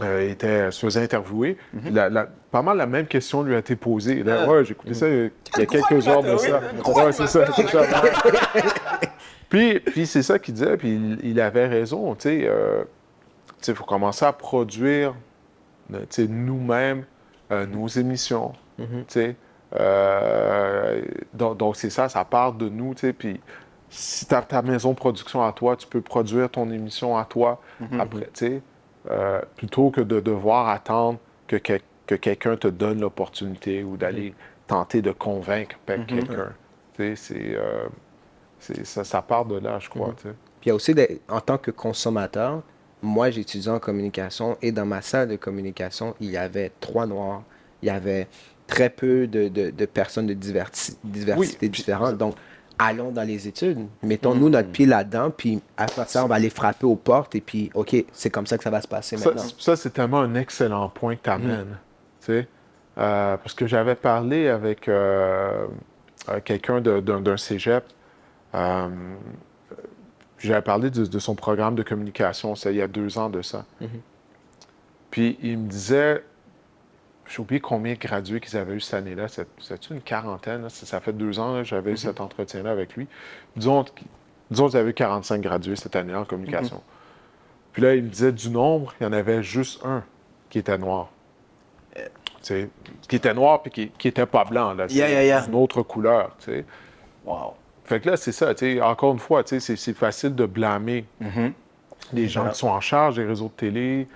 euh, 0.00 0.30
était, 0.30 0.70
se 0.70 0.80
faisait 0.86 1.02
interviewer. 1.02 1.56
Mhm. 1.74 1.94
La- 1.94 2.08
la- 2.08 2.28
pas 2.50 2.62
mal 2.62 2.76
la 2.78 2.86
même 2.86 3.06
question 3.06 3.42
lui 3.42 3.54
a 3.54 3.58
été 3.58 3.76
posée. 3.76 4.22
Là, 4.22 4.48
ouais, 4.48 4.64
j'ai 4.64 4.72
écouté 4.72 4.94
ça 4.94 5.08
il 5.08 5.30
y 5.58 5.62
a 5.62 5.66
quelques 5.66 6.08
heures 6.08 6.22
de 6.22 6.36
ça. 6.38 6.60
Ouais, 6.86 7.12
c'est 7.12 7.26
ça. 7.26 7.44
c'est 7.54 7.68
ça. 7.68 7.82
puis 9.48 9.80
puis 9.80 10.06
c'est 10.06 10.22
ça 10.22 10.38
qu'il 10.38 10.54
disait, 10.54 10.76
puis 10.76 10.94
il, 10.94 11.18
il 11.22 11.40
avait 11.40 11.66
raison. 11.66 12.14
Tu 12.14 12.22
sais, 12.28 12.46
euh, 12.48 12.84
tu 13.60 13.70
il 13.70 13.76
faut 13.76 13.84
commencer 13.84 14.24
à 14.24 14.32
produire 14.32 15.14
euh, 15.92 16.00
tu 16.08 16.26
nous-mêmes 16.28 17.04
euh, 17.50 17.66
nos 17.66 17.86
émissions. 17.86 18.52
tu 18.78 18.86
sais. 19.08 19.36
Euh, 19.78 21.00
donc, 21.34 21.76
c'est 21.76 21.90
ça, 21.90 22.08
ça 22.08 22.24
part 22.24 22.52
de 22.52 22.68
nous. 22.68 22.94
tu 22.94 23.00
sais, 23.02 23.12
Puis 23.12 23.40
si 23.88 24.26
tu 24.26 24.34
as 24.34 24.42
ta 24.42 24.62
maison 24.62 24.90
de 24.90 24.96
production 24.96 25.42
à 25.44 25.52
toi, 25.52 25.76
tu 25.76 25.86
peux 25.86 26.00
produire 26.00 26.48
ton 26.50 26.70
émission 26.70 27.16
à 27.16 27.24
toi 27.24 27.60
après, 27.98 28.28
tu 28.34 28.46
sais. 28.46 28.62
Euh, 29.10 29.40
plutôt 29.56 29.90
que 29.90 30.00
de 30.00 30.20
devoir 30.20 30.68
attendre 30.68 31.18
que, 31.48 31.56
quel- 31.56 31.80
que 32.06 32.14
quelqu'un 32.14 32.56
te 32.56 32.68
donne 32.68 33.00
l'opportunité 33.00 33.82
ou 33.82 33.96
d'aller 33.96 34.32
tenter 34.68 35.02
de 35.02 35.10
convaincre 35.10 35.76
pe- 35.84 36.04
quelqu'un. 36.06 36.52
Euh, 37.00 37.14
c'est- 38.58 38.84
ça, 38.84 39.02
ça 39.04 39.22
part 39.22 39.44
de 39.44 39.58
là, 39.58 39.78
je 39.80 39.88
crois. 39.88 40.14
tu 40.16 40.28
sais. 40.28 40.34
Puis 40.60 40.66
il 40.66 40.68
y 40.68 40.70
a 40.70 40.74
aussi, 40.74 40.94
des- 40.94 41.20
en 41.28 41.40
tant 41.40 41.58
que 41.58 41.70
consommateur, 41.72 42.62
moi 43.02 43.30
j'étudie 43.30 43.68
en 43.68 43.80
communication 43.80 44.56
et 44.62 44.70
dans 44.70 44.86
ma 44.86 45.02
salle 45.02 45.28
de 45.28 45.36
communication, 45.36 46.14
il 46.20 46.30
y 46.30 46.36
avait 46.36 46.70
trois 46.80 47.06
noirs. 47.06 47.42
Il 47.82 47.86
y 47.86 47.90
avait 47.90 48.28
très 48.68 48.88
peu 48.90 49.26
de, 49.26 49.48
de- 49.48 49.70
de 49.70 49.86
personnes 49.86 50.26
de 50.28 50.34
diversi- 50.34 50.96
diversité 51.02 51.66
Oui, 51.66 51.68
puis- 51.70 51.80
différentes. 51.80 52.16
Donc, 52.16 52.36
allons 52.86 53.10
dans 53.10 53.22
les 53.22 53.48
études. 53.48 53.86
Mettons-nous 54.02 54.48
notre 54.48 54.70
pied 54.70 54.86
là-dedans, 54.86 55.30
puis 55.30 55.60
après 55.76 56.04
ça, 56.06 56.24
on 56.24 56.28
va 56.28 56.36
aller 56.36 56.50
frapper 56.50 56.86
aux 56.86 56.96
portes 56.96 57.34
et 57.34 57.40
puis, 57.40 57.70
OK, 57.74 57.94
c'est 58.12 58.30
comme 58.30 58.46
ça 58.46 58.56
que 58.58 58.64
ça 58.64 58.70
va 58.70 58.80
se 58.80 58.88
passer 58.88 59.16
Ça, 59.16 59.30
maintenant. 59.30 59.44
ça, 59.58 59.76
c'est 59.76 59.90
tellement 59.90 60.20
un 60.20 60.34
excellent 60.34 60.88
point 60.88 61.16
que 61.16 61.22
tu 61.22 61.30
amènes. 61.30 61.78
tu 62.20 62.26
sais. 62.26 62.48
Euh, 62.98 63.36
parce 63.38 63.54
que 63.54 63.66
j'avais 63.66 63.94
parlé 63.94 64.48
avec 64.48 64.86
euh, 64.88 65.66
euh, 66.28 66.40
quelqu'un 66.44 66.80
d'un 66.82 67.36
cégep. 67.38 67.84
euh, 68.54 68.88
j'avais 70.38 70.60
parlé 70.62 70.90
de, 70.90 71.06
de 71.06 71.18
son 71.20 71.34
programme 71.36 71.74
de 71.76 71.82
communication, 71.84 72.54
c'est 72.56 72.72
il 72.72 72.76
y 72.78 72.82
a 72.82 72.88
deux 72.88 73.16
ans 73.16 73.30
de 73.30 73.42
ça. 73.42 73.64
Puis 75.10 75.38
il 75.42 75.56
me 75.58 75.68
disait, 75.68 76.24
j'ai 77.32 77.40
oublié 77.40 77.60
combien 77.60 77.94
de 77.94 77.98
gradués 77.98 78.40
qu'ils 78.40 78.58
avaient 78.58 78.74
eu 78.74 78.80
cette 78.80 78.94
année-là. 78.94 79.26
C'est- 79.28 79.90
une 79.90 80.00
quarantaine? 80.02 80.62
là? 80.62 80.68
Ça, 80.68 80.84
ça 80.84 81.00
fait 81.00 81.12
deux 81.14 81.38
ans 81.38 81.54
que 81.58 81.64
j'avais 81.64 81.92
eu 81.92 81.96
cet 81.96 82.20
entretien-là 82.20 82.70
avec 82.70 82.94
lui. 82.94 83.06
Disons, 83.56 83.84
disons 84.50 84.68
qu'ils 84.68 84.78
avaient 84.78 84.90
eu 84.90 84.94
45 84.94 85.40
gradués 85.40 85.76
cette 85.76 85.96
année-là 85.96 86.20
en 86.20 86.24
communication. 86.26 86.82
Puis 87.72 87.80
là, 87.82 87.94
il 87.94 88.02
me 88.04 88.08
disait 88.10 88.32
du 88.32 88.50
nombre, 88.50 88.92
il 89.00 89.04
y 89.04 89.06
en 89.06 89.12
avait 89.12 89.42
juste 89.42 89.82
un 89.84 90.04
qui 90.50 90.58
était 90.58 90.76
noir. 90.76 91.08
Tu 91.94 92.02
sais, 92.42 92.70
qui 93.08 93.16
était 93.16 93.32
noir 93.34 93.62
puis 93.62 93.70
qui, 93.70 93.88
qui 93.90 94.08
était 94.08 94.26
pas 94.26 94.44
blanc. 94.44 94.74
Là, 94.74 94.86
tu 94.88 94.94
sais, 94.94 94.98
Yeah, 95.00 95.08
yeah, 95.10 95.24
yeah. 95.24 95.46
Une 95.46 95.54
autre 95.54 95.82
couleur. 95.82 96.34
tu 96.38 96.46
sais. 96.52 96.64
Wow. 97.24 97.54
Fait 97.84 98.00
que 98.00 98.10
là, 98.10 98.16
c'est 98.16 98.32
ça. 98.32 98.52
Encore 98.82 99.12
une 99.12 99.18
fois, 99.18 99.42
tu 99.44 99.50
sais, 99.50 99.60
c'est 99.60 99.76
c'est 99.76 99.92
facile 99.94 100.34
de 100.34 100.44
blâmer 100.46 101.04
les 102.12 102.28
gens 102.28 102.48
qui 102.50 102.58
sont 102.58 102.68
en 102.68 102.80
charge 102.80 103.16
des 103.16 103.24
réseaux 103.24 103.46
de 103.46 103.52
télé 103.52 104.08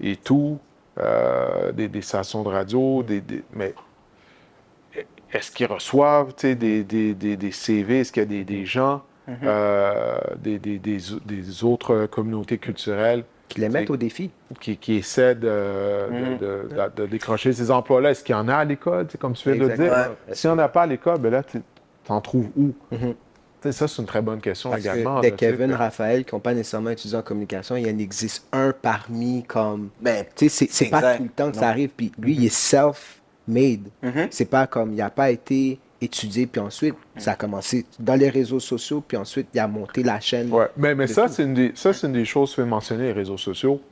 et 0.00 0.16
tout, 0.16 0.58
euh, 1.00 1.72
des, 1.72 1.88
des 1.88 2.02
stations 2.02 2.42
de 2.42 2.48
radio, 2.48 3.02
des, 3.02 3.20
des- 3.20 3.42
mais 3.52 3.74
est-ce 5.32 5.50
qu'ils 5.52 5.66
reçoivent 5.66 6.34
des, 6.42 6.54
des, 6.84 7.14
des, 7.14 7.36
des 7.36 7.52
CV? 7.52 8.00
Est-ce 8.00 8.12
qu'il 8.12 8.22
y 8.22 8.26
a 8.26 8.28
des, 8.28 8.44
des 8.44 8.64
gens, 8.64 9.02
euh, 9.44 10.18
des, 10.38 10.58
des, 10.58 10.78
des, 10.78 10.98
des 11.24 11.64
autres 11.64 12.06
communautés 12.06 12.58
culturelles 12.58 13.22
Qui 13.48 13.60
les 13.60 13.68
mettent 13.68 13.90
au 13.90 13.96
défi. 13.96 14.30
qui, 14.60 14.76
qui 14.76 14.96
essaient 14.96 15.36
de, 15.36 15.40
de- 16.40 16.68
de- 16.68 16.68
de- 16.74 17.02
de 17.02 17.06
décrocher 17.06 17.52
ces 17.52 17.70
emplois-là? 17.70 18.10
Est-ce 18.10 18.24
qu'il 18.24 18.34
y 18.34 18.38
en 18.38 18.48
a 18.48 18.56
à 18.56 18.64
l'école, 18.64 19.06
comme 19.20 19.34
tu 19.34 19.48
viens 19.52 19.60
de 19.62 19.68
le 19.68 19.76
dire? 19.76 19.84
Exactement. 19.86 20.16
S'il 20.32 20.50
n'y 20.50 20.54
en 20.56 20.58
a 20.58 20.68
pas 20.68 20.82
à 20.82 20.86
l'école, 20.86 21.18
ben 21.20 21.30
là, 21.30 21.42
tu 21.44 21.60
en 22.08 22.20
trouves 22.20 22.48
où? 22.56 22.74
Tu 22.90 22.96
Ça, 23.62 23.86
c'est 23.88 24.00
une 24.00 24.06
très 24.06 24.22
bonne 24.22 24.40
question 24.40 24.70
Parce 24.70 24.82
également. 24.82 25.20
que 25.20 25.26
là, 25.26 25.30
sais, 25.30 25.36
Kevin, 25.36 25.70
que- 25.70 25.74
Raphaël, 25.76 26.24
qui 26.24 26.34
n'ont 26.34 26.40
pas 26.40 26.54
nécessairement 26.54 26.90
étudié 26.90 27.16
en 27.18 27.22
communication, 27.22 27.76
il 27.76 27.86
y 27.86 27.90
en 27.90 27.98
existe 27.98 28.46
un 28.52 28.72
parmi 28.72 29.42
comme 29.44 29.90
Ben, 30.00 30.24
Tu 30.34 30.48
sais, 30.48 30.66
c'est- 30.70 30.86
pas 30.90 30.98
Exact. 30.98 31.16
tout 31.18 31.22
le 31.24 31.28
temps 31.28 31.50
que 31.50 31.56
Non. 31.56 31.60
ça 31.62 31.68
arrive. 31.68 31.90
Puis 31.90 32.10
lui, 32.18 32.34
il 32.34 32.46
est 32.46 32.54
self-made. 32.54 33.88
Mhm. 34.02 34.28
C'est 34.30 34.46
pas 34.46 34.66
comme, 34.66 34.92
il 34.92 34.96
n'a 34.96 35.10
pas 35.10 35.30
été 35.30 35.78
étudié, 36.00 36.46
puis 36.46 36.60
ensuite, 36.62 36.94
ça 37.18 37.32
a 37.32 37.34
commencé 37.34 37.84
dans 37.98 38.14
les 38.14 38.30
réseaux 38.30 38.60
sociaux, 38.60 39.04
puis 39.06 39.18
ensuite, 39.18 39.48
il 39.52 39.60
a 39.60 39.68
monté 39.68 40.02
la 40.02 40.18
chaîne. 40.20 40.50
Ouais, 40.50 40.68
mais, 40.76 40.94
mais 40.94 41.04
de 41.06 41.12
ça, 41.12 41.28
c'est 41.28 41.42
une, 41.42 41.52
des- 41.52 41.72
ça, 41.74 41.92
c'est 41.92 42.06
une 42.06 42.14
des 42.14 42.24
choses 42.24 42.54
que 42.54 42.62
de 42.62 42.66
mentionner, 42.66 43.04
les 43.08 43.12
réseaux 43.12 43.36
sociaux. 43.36 43.82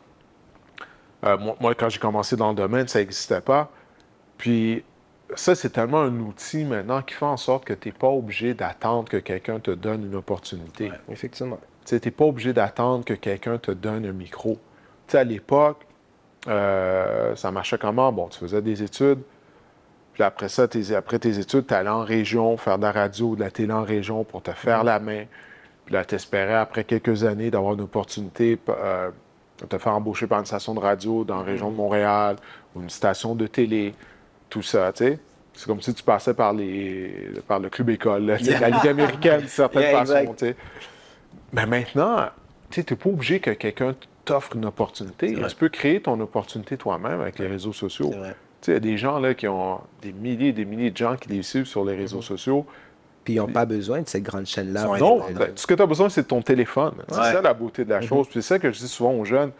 Euh, 1.24 1.36
moi, 1.36 1.56
moi, 1.60 1.74
quand 1.74 1.88
j'ai 1.90 1.98
commencé 1.98 2.36
dans 2.36 2.48
le 2.50 2.54
domaine, 2.54 2.88
ça 2.88 3.00
n'existait 3.00 3.40
pas. 3.42 3.70
Puis 4.38 4.82
ça, 5.34 5.54
c'est 5.54 5.70
tellement 5.70 6.00
un 6.00 6.20
outil 6.20 6.64
maintenant 6.64 7.02
qui 7.02 7.14
fait 7.14 7.24
en 7.26 7.36
sorte 7.36 7.64
que 7.64 7.74
tu 7.74 7.88
n'es 7.88 7.92
pas 7.92 8.08
obligé 8.08 8.54
d'attendre 8.54 9.08
que 9.08 9.18
quelqu'un 9.18 9.60
te 9.60 9.70
donne 9.70 10.04
une 10.04 10.14
opportunité. 10.14 10.90
Effectivement. 11.10 11.58
Tu 11.84 11.94
n'es 11.94 12.10
pas 12.10 12.24
obligé 12.24 12.52
d'attendre 12.52 13.04
que 13.04 13.14
quelqu'un 13.14 13.58
te 13.58 13.70
donne 13.70 14.04
un 14.06 14.12
micro. 14.12 14.54
Tu 15.06 15.12
sais, 15.12 15.18
à 15.18 15.24
l'époque, 15.24 15.86
euh, 16.46 17.34
ça 17.36 17.50
marchait 17.50 17.78
comment? 17.78 18.12
Bon, 18.12 18.28
tu 18.28 18.38
faisais 18.38 18.62
des 18.62 18.82
études, 18.82 19.20
puis 20.14 20.22
après 20.22 20.48
ça, 20.48 20.66
tes- 20.68 20.94
après 20.94 21.18
tes 21.18 21.38
études, 21.38 21.66
tu 21.66 21.74
allais 21.74 21.88
en 21.90 22.04
région, 22.04 22.56
faire 22.56 22.78
de 22.78 22.82
la 22.84 22.92
radio, 22.92 23.34
de 23.36 23.40
la 23.40 23.50
télé 23.50 23.72
en 23.72 23.84
région 23.84 24.24
pour 24.24 24.42
te 24.42 24.50
faire 24.52 24.84
la 24.84 24.98
main. 24.98 25.24
Puis 25.84 25.94
là, 25.94 26.04
tu 26.04 26.14
espérais, 26.14 26.54
après 26.54 26.84
quelques 26.84 27.24
années, 27.24 27.50
d'avoir 27.50 27.74
une 27.74 27.80
opportunité 27.82 28.56
p- 28.56 28.72
euh, 28.76 29.10
de 29.60 29.66
te 29.66 29.78
faire 29.78 29.94
embaucher 29.94 30.26
par 30.26 30.38
une 30.38 30.46
station 30.46 30.74
de 30.74 30.80
radio 30.80 31.24
dans 31.24 31.36
la 31.38 31.42
région 31.42 31.70
de 31.70 31.76
Montréal 31.76 32.36
ou 32.74 32.80
une 32.82 32.90
station 32.90 33.34
de 33.34 33.46
télé, 33.46 33.94
tout 34.48 34.62
ça, 34.62 34.92
tu 34.92 35.04
sais. 35.04 35.18
C'est 35.54 35.66
comme 35.66 35.80
si 35.80 35.92
tu 35.92 36.04
passais 36.04 36.34
par, 36.34 36.52
les, 36.52 37.32
par 37.48 37.58
le 37.58 37.68
club 37.68 37.90
école, 37.90 38.26
là, 38.26 38.36
la 38.60 38.70
Ligue 38.70 38.88
américaine, 38.88 39.40
d'une 39.40 39.48
certaine 39.48 39.82
Yeah, 39.82 39.98
façon, 39.98 40.16
exact. 40.16 40.38
tu 40.38 40.46
sais. 40.46 40.56
Mais 41.52 41.66
maintenant, 41.66 42.26
tu 42.70 42.80
n'es 42.80 42.96
pas 42.96 43.08
obligé 43.08 43.40
que 43.40 43.50
quelqu'un 43.50 43.94
t'offre 44.24 44.54
une 44.54 44.66
opportunité. 44.66 45.34
Tu 45.34 45.56
peux 45.56 45.68
créer 45.68 46.00
ton 46.00 46.20
opportunité 46.20 46.76
toi-même 46.76 47.20
avec 47.20 47.38
les 47.38 47.46
réseaux 47.46 47.72
sociaux. 47.72 48.12
Il 48.66 48.72
y 48.72 48.76
a 48.76 48.80
des 48.80 48.96
gens 48.98 49.18
là, 49.18 49.34
qui 49.34 49.48
ont 49.48 49.80
des 50.02 50.12
milliers 50.12 50.48
et 50.48 50.52
des 50.52 50.64
milliers 50.64 50.90
de 50.90 50.96
gens 50.96 51.16
qui 51.16 51.28
les 51.28 51.42
suivent 51.42 51.66
sur 51.66 51.84
les 51.84 51.96
réseaux 51.96 52.22
sociaux. 52.22 52.66
Puis 53.24 53.34
ils 53.34 53.38
n'ont 53.38 53.46
pas 53.46 53.66
besoin 53.66 54.00
de 54.00 54.08
cette 54.08 54.22
grande 54.22 54.46
chaîne-là. 54.46 54.84
Non, 54.98 55.22
ben, 55.34 55.52
ce 55.54 55.66
que 55.66 55.74
tu 55.74 55.82
as 55.82 55.86
besoin, 55.86 56.08
c'est 56.08 56.28
ton 56.28 56.40
téléphone. 56.40 56.94
C'est 57.08 57.14
ça 57.14 57.42
la 57.42 57.54
beauté 57.54 57.84
de 57.84 57.90
la 57.90 58.00
chose. 58.00 58.26
Puis 58.26 58.42
c'est 58.42 58.48
ça 58.54 58.58
que 58.58 58.70
je 58.70 58.78
dis 58.78 58.88
souvent 58.88 59.12
aux 59.12 59.24
jeunes 59.24 59.50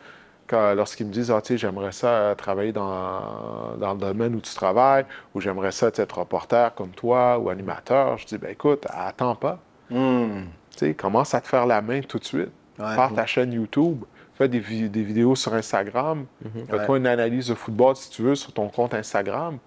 lorsqu'ils 0.53 1.07
me 1.07 1.13
disent 1.13 1.31
ah, 1.31 1.41
tu 1.41 1.49
sais, 1.55 1.59
j'aimerais 1.59 1.93
ça 1.93 2.35
travailler 2.37 2.73
dans, 2.73 3.77
dans 3.79 3.93
le 3.95 3.99
domaine 3.99 4.35
où 4.35 4.41
tu 4.41 4.55
travailles, 4.55 5.05
ou 5.35 5.41
j'aimerais 5.41 5.73
ça 5.73 5.89
être 5.95 6.19
reporter 6.19 6.75
comme 6.75 6.91
toi 6.91 7.39
ou 7.39 7.51
animateur. 7.51 8.19
Je 8.19 8.27
dis 8.27 8.39
ben 8.39 8.51
écoute, 8.51 8.87
attends 8.91 9.35
pas. 9.35 9.59
Hmm. 9.91 10.43
Tu 10.73 10.79
sais, 10.87 10.95
commence 10.95 11.35
à 11.35 11.41
te 11.41 11.49
faire 11.49 11.67
la 11.67 11.81
main 11.83 12.01
tout 12.03 12.19
de 12.19 12.25
suite. 12.25 12.51
Ouais. 12.79 12.95
Ta 13.15 13.27
chaîne 13.27 13.53
YouTube. 13.53 14.05
Fais 14.35 14.49
des, 14.49 14.61
vi- 14.61 14.89
des 14.89 15.03
vidéos 15.03 15.35
sur 15.35 15.53
Instagram. 15.55 16.25
Fais-toi 16.71 16.99
une 16.99 17.07
analyse 17.09 17.49
de 17.49 17.55
football, 17.55 17.97
si 17.97 18.09
tu 18.09 18.23
veux, 18.23 18.37
sur 18.37 18.53
ton 18.53 18.69
compte 18.69 18.95
Instagram. 18.95 19.59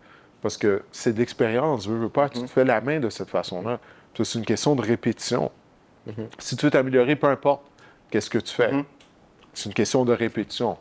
Parce 0.41 0.55
que 0.57 0.81
c'est 0.93 1.11
d'expérience, 1.13 1.85
veux, 1.87 1.97
veux 1.97 2.09
pas. 2.09 2.29
Tu 2.29 2.39
te 2.41 2.47
fais 2.47 2.63
la 2.63 2.79
main 2.79 2.99
de 3.01 3.09
cette 3.09 3.29
façon-là. 3.29 3.79
C'est 4.15 4.35
une 4.39 4.45
question 4.45 4.75
de 4.75 4.81
répétition. 4.81 5.51
Si 6.39 6.55
tu 6.55 6.65
veux 6.65 6.71
t'améliorer, 6.71 7.15
peu 7.17 7.27
importe 7.27 7.63
qu'est-ce 8.09 8.29
que 8.29 8.37
tu 8.37 8.53
fais. 8.53 8.71
C'est 9.53 9.65
une 9.69 9.73
question 9.73 10.05
de 10.05 10.13
répétition. 10.13 10.77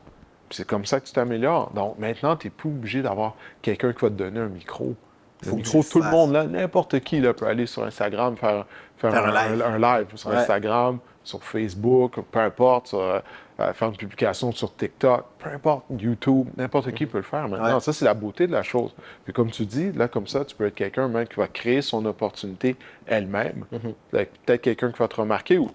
C'est 0.51 0.67
comme 0.67 0.85
ça 0.85 1.01
que 1.01 1.07
tu 1.07 1.13
t'améliores. 1.13 1.71
Donc 1.75 1.99
maintenant, 1.99 2.37
tu 2.37 2.47
n'es 2.47 2.51
plus 2.51 2.69
obligé 2.71 3.03
d'avoir 3.03 3.35
quelqu'un 3.63 3.93
qui 3.93 4.01
va 4.01 4.09
te 4.09 4.15
donner 4.15 4.41
un 4.41 4.49
micro. 4.49 4.95
Le 5.43 5.49
Faut 5.49 5.57
que 5.57 5.61
micro, 5.63 5.83
tout 5.83 6.03
le 6.03 6.11
monde, 6.11 6.33
là, 6.33 6.45
n'importe 6.45 7.01
qui 7.01 7.21
là, 7.21 7.33
peut 7.33 7.47
aller 7.47 7.67
sur 7.67 7.85
Instagram, 7.85 8.37
faire, 8.37 8.67
faire, 8.99 9.13
Faire 9.13 9.27
un 9.27 9.35
un, 9.35 9.49
live. 9.49 9.63
un 9.63 9.79
live 9.79 10.07
sur 10.17 10.29
Ouais. 10.31 10.37
Instagram, 10.37 10.99
sur 11.25 11.43
Facebook, 11.43 12.17
peu 12.31 12.39
importe, 12.41 12.89
sur, 12.89 13.01
euh, 13.01 13.21
euh, 13.61 13.73
faire 13.73 13.89
une 13.89 13.97
publication 13.97 14.53
sur 14.53 14.75
TikTok, 14.75 15.25
peu 15.39 15.49
importe, 15.51 15.85
YouTube, 15.99 16.49
n'importe 16.57 16.93
qui 16.93 17.07
peut 17.07 17.19
le 17.19 17.25
faire 17.25 17.49
maintenant. 17.49 17.75
Ouais. 17.75 17.81
Ça, 17.81 17.93
c'est 17.93 18.05
la 18.05 18.13
beauté 18.15 18.47
de 18.47 18.53
la 18.53 18.63
chose. 18.63 18.93
Puis 19.25 19.33
comme 19.33 19.51
tu 19.51 19.65
dis, 19.65 19.93
là, 19.93 20.09
comme 20.09 20.27
ça, 20.27 20.45
tu 20.45 20.55
peux 20.55 20.67
être 20.67 20.75
quelqu'un 20.75 21.09
même 21.09 21.27
qui 21.27 21.37
va 21.37 21.47
créer 21.47 21.81
son 21.81 22.05
opportunité 22.05 22.77
elle-même. 23.07 23.65
Avec 24.13 24.33
Peut-être 24.45 24.61
quelqu'un 24.63 24.91
qui 24.93 24.99
va 24.99 25.09
te 25.09 25.17
remarquer 25.17 25.57
ou. 25.59 25.71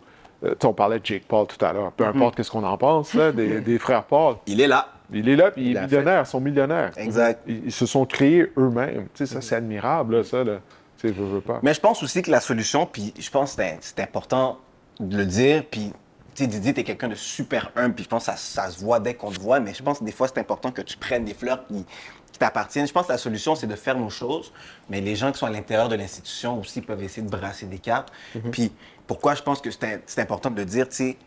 Euh, 0.45 0.55
on 0.63 0.73
parlait 0.73 0.99
de 0.99 1.05
Jake 1.05 1.23
Paul 1.27 1.47
tout 1.47 1.63
à 1.63 1.73
l'heure. 1.73 1.91
Peu 1.91 2.05
importe 2.05 2.35
qu'est-ce 2.35 2.51
qu'on 2.51 2.63
en 2.63 2.77
pense, 2.77 3.13
là, 3.13 3.31
des, 3.31 3.59
des 3.61 3.79
frères 3.79 4.03
Paul. 4.03 4.35
Il 4.47 4.61
est 4.61 4.67
là. 4.67 4.87
Il 5.11 5.29
est 5.29 5.35
là, 5.35 5.51
puis 5.51 5.61
il 5.63 5.71
Il 5.71 5.77
est 5.77 5.81
millionnaire, 5.81 6.23
ils 6.23 6.29
sont 6.29 6.39
millionnaires. 6.41 6.91
Exact. 6.97 7.41
Ils, 7.47 7.65
ils 7.65 7.71
se 7.71 7.85
sont 7.85 8.05
créés 8.05 8.51
eux-mêmes. 8.57 9.07
Tu 9.13 9.25
sais, 9.25 9.33
ça, 9.33 9.41
c'est 9.41 9.55
admirable, 9.55 10.17
là, 10.17 10.23
ça. 10.23 10.43
Là. 10.43 10.59
Tu 10.99 11.07
sais, 11.07 11.13
veux, 11.13 11.25
veux 11.25 11.41
pas. 11.41 11.59
Mais 11.61 11.73
je 11.73 11.79
pense 11.79 12.01
aussi 12.01 12.21
que 12.23 12.31
la 12.31 12.39
solution, 12.39 12.85
puis 12.87 13.13
je 13.19 13.29
pense 13.29 13.55
que 13.55 13.61
c'est- 13.61 13.77
c'est 13.81 13.99
important 13.99 14.57
de 14.99 15.17
le 15.17 15.25
dire, 15.25 15.63
puis 15.69 15.91
tu 16.33 16.43
sais, 16.43 16.47
Didier, 16.47 16.73
t'es 16.73 16.83
quelqu'un 16.83 17.07
de 17.07 17.15
super 17.15 17.71
humble, 17.75 17.93
puis 17.95 18.03
je 18.03 18.09
pense 18.09 18.25
que 18.25 18.31
ça, 18.31 18.37
ça 18.37 18.69
se 18.69 18.83
voit 18.83 18.99
dès 18.99 19.13
qu'on 19.13 19.31
te 19.31 19.39
voit, 19.39 19.59
mais 19.59 19.73
je 19.73 19.81
pense 19.83 19.99
que 19.99 20.03
des 20.03 20.11
fois, 20.11 20.27
c'est 20.27 20.39
important 20.39 20.71
que 20.71 20.81
tu 20.81 20.97
prennes 20.97 21.23
des 21.23 21.33
fleurs 21.33 21.65
qui, 21.67 21.85
qui 22.35 22.39
t'appartiennent. 22.39 22.85
Je 22.85 22.91
pense 22.91 23.07
que 23.07 23.13
la 23.13 23.17
solution, 23.17 23.55
c'est 23.55 23.65
de 23.65 23.77
faire 23.77 23.97
nos 23.97 24.09
choses, 24.09 24.51
mais 24.89 24.99
les 24.99 25.15
gens 25.15 25.31
qui 25.31 25.39
sont 25.39 25.45
à 25.45 25.49
l'intérieur 25.49 25.87
de 25.87 25.95
l'institution 25.95 26.59
aussi 26.59 26.81
peuvent 26.81 27.01
essayer 27.01 27.25
de 27.25 27.31
brasser 27.31 27.65
des 27.65 27.79
cartes. 27.79 28.11
Puis 28.51 28.73
pourquoi 29.07 29.35
je 29.35 29.41
pense 29.41 29.61
que 29.61 29.69
c'est 29.71 30.19
important 30.19 30.51
de 30.51 30.57
le 30.57 30.65
dire, 30.65 30.89
tu 30.89 30.95
sais, 30.95 31.17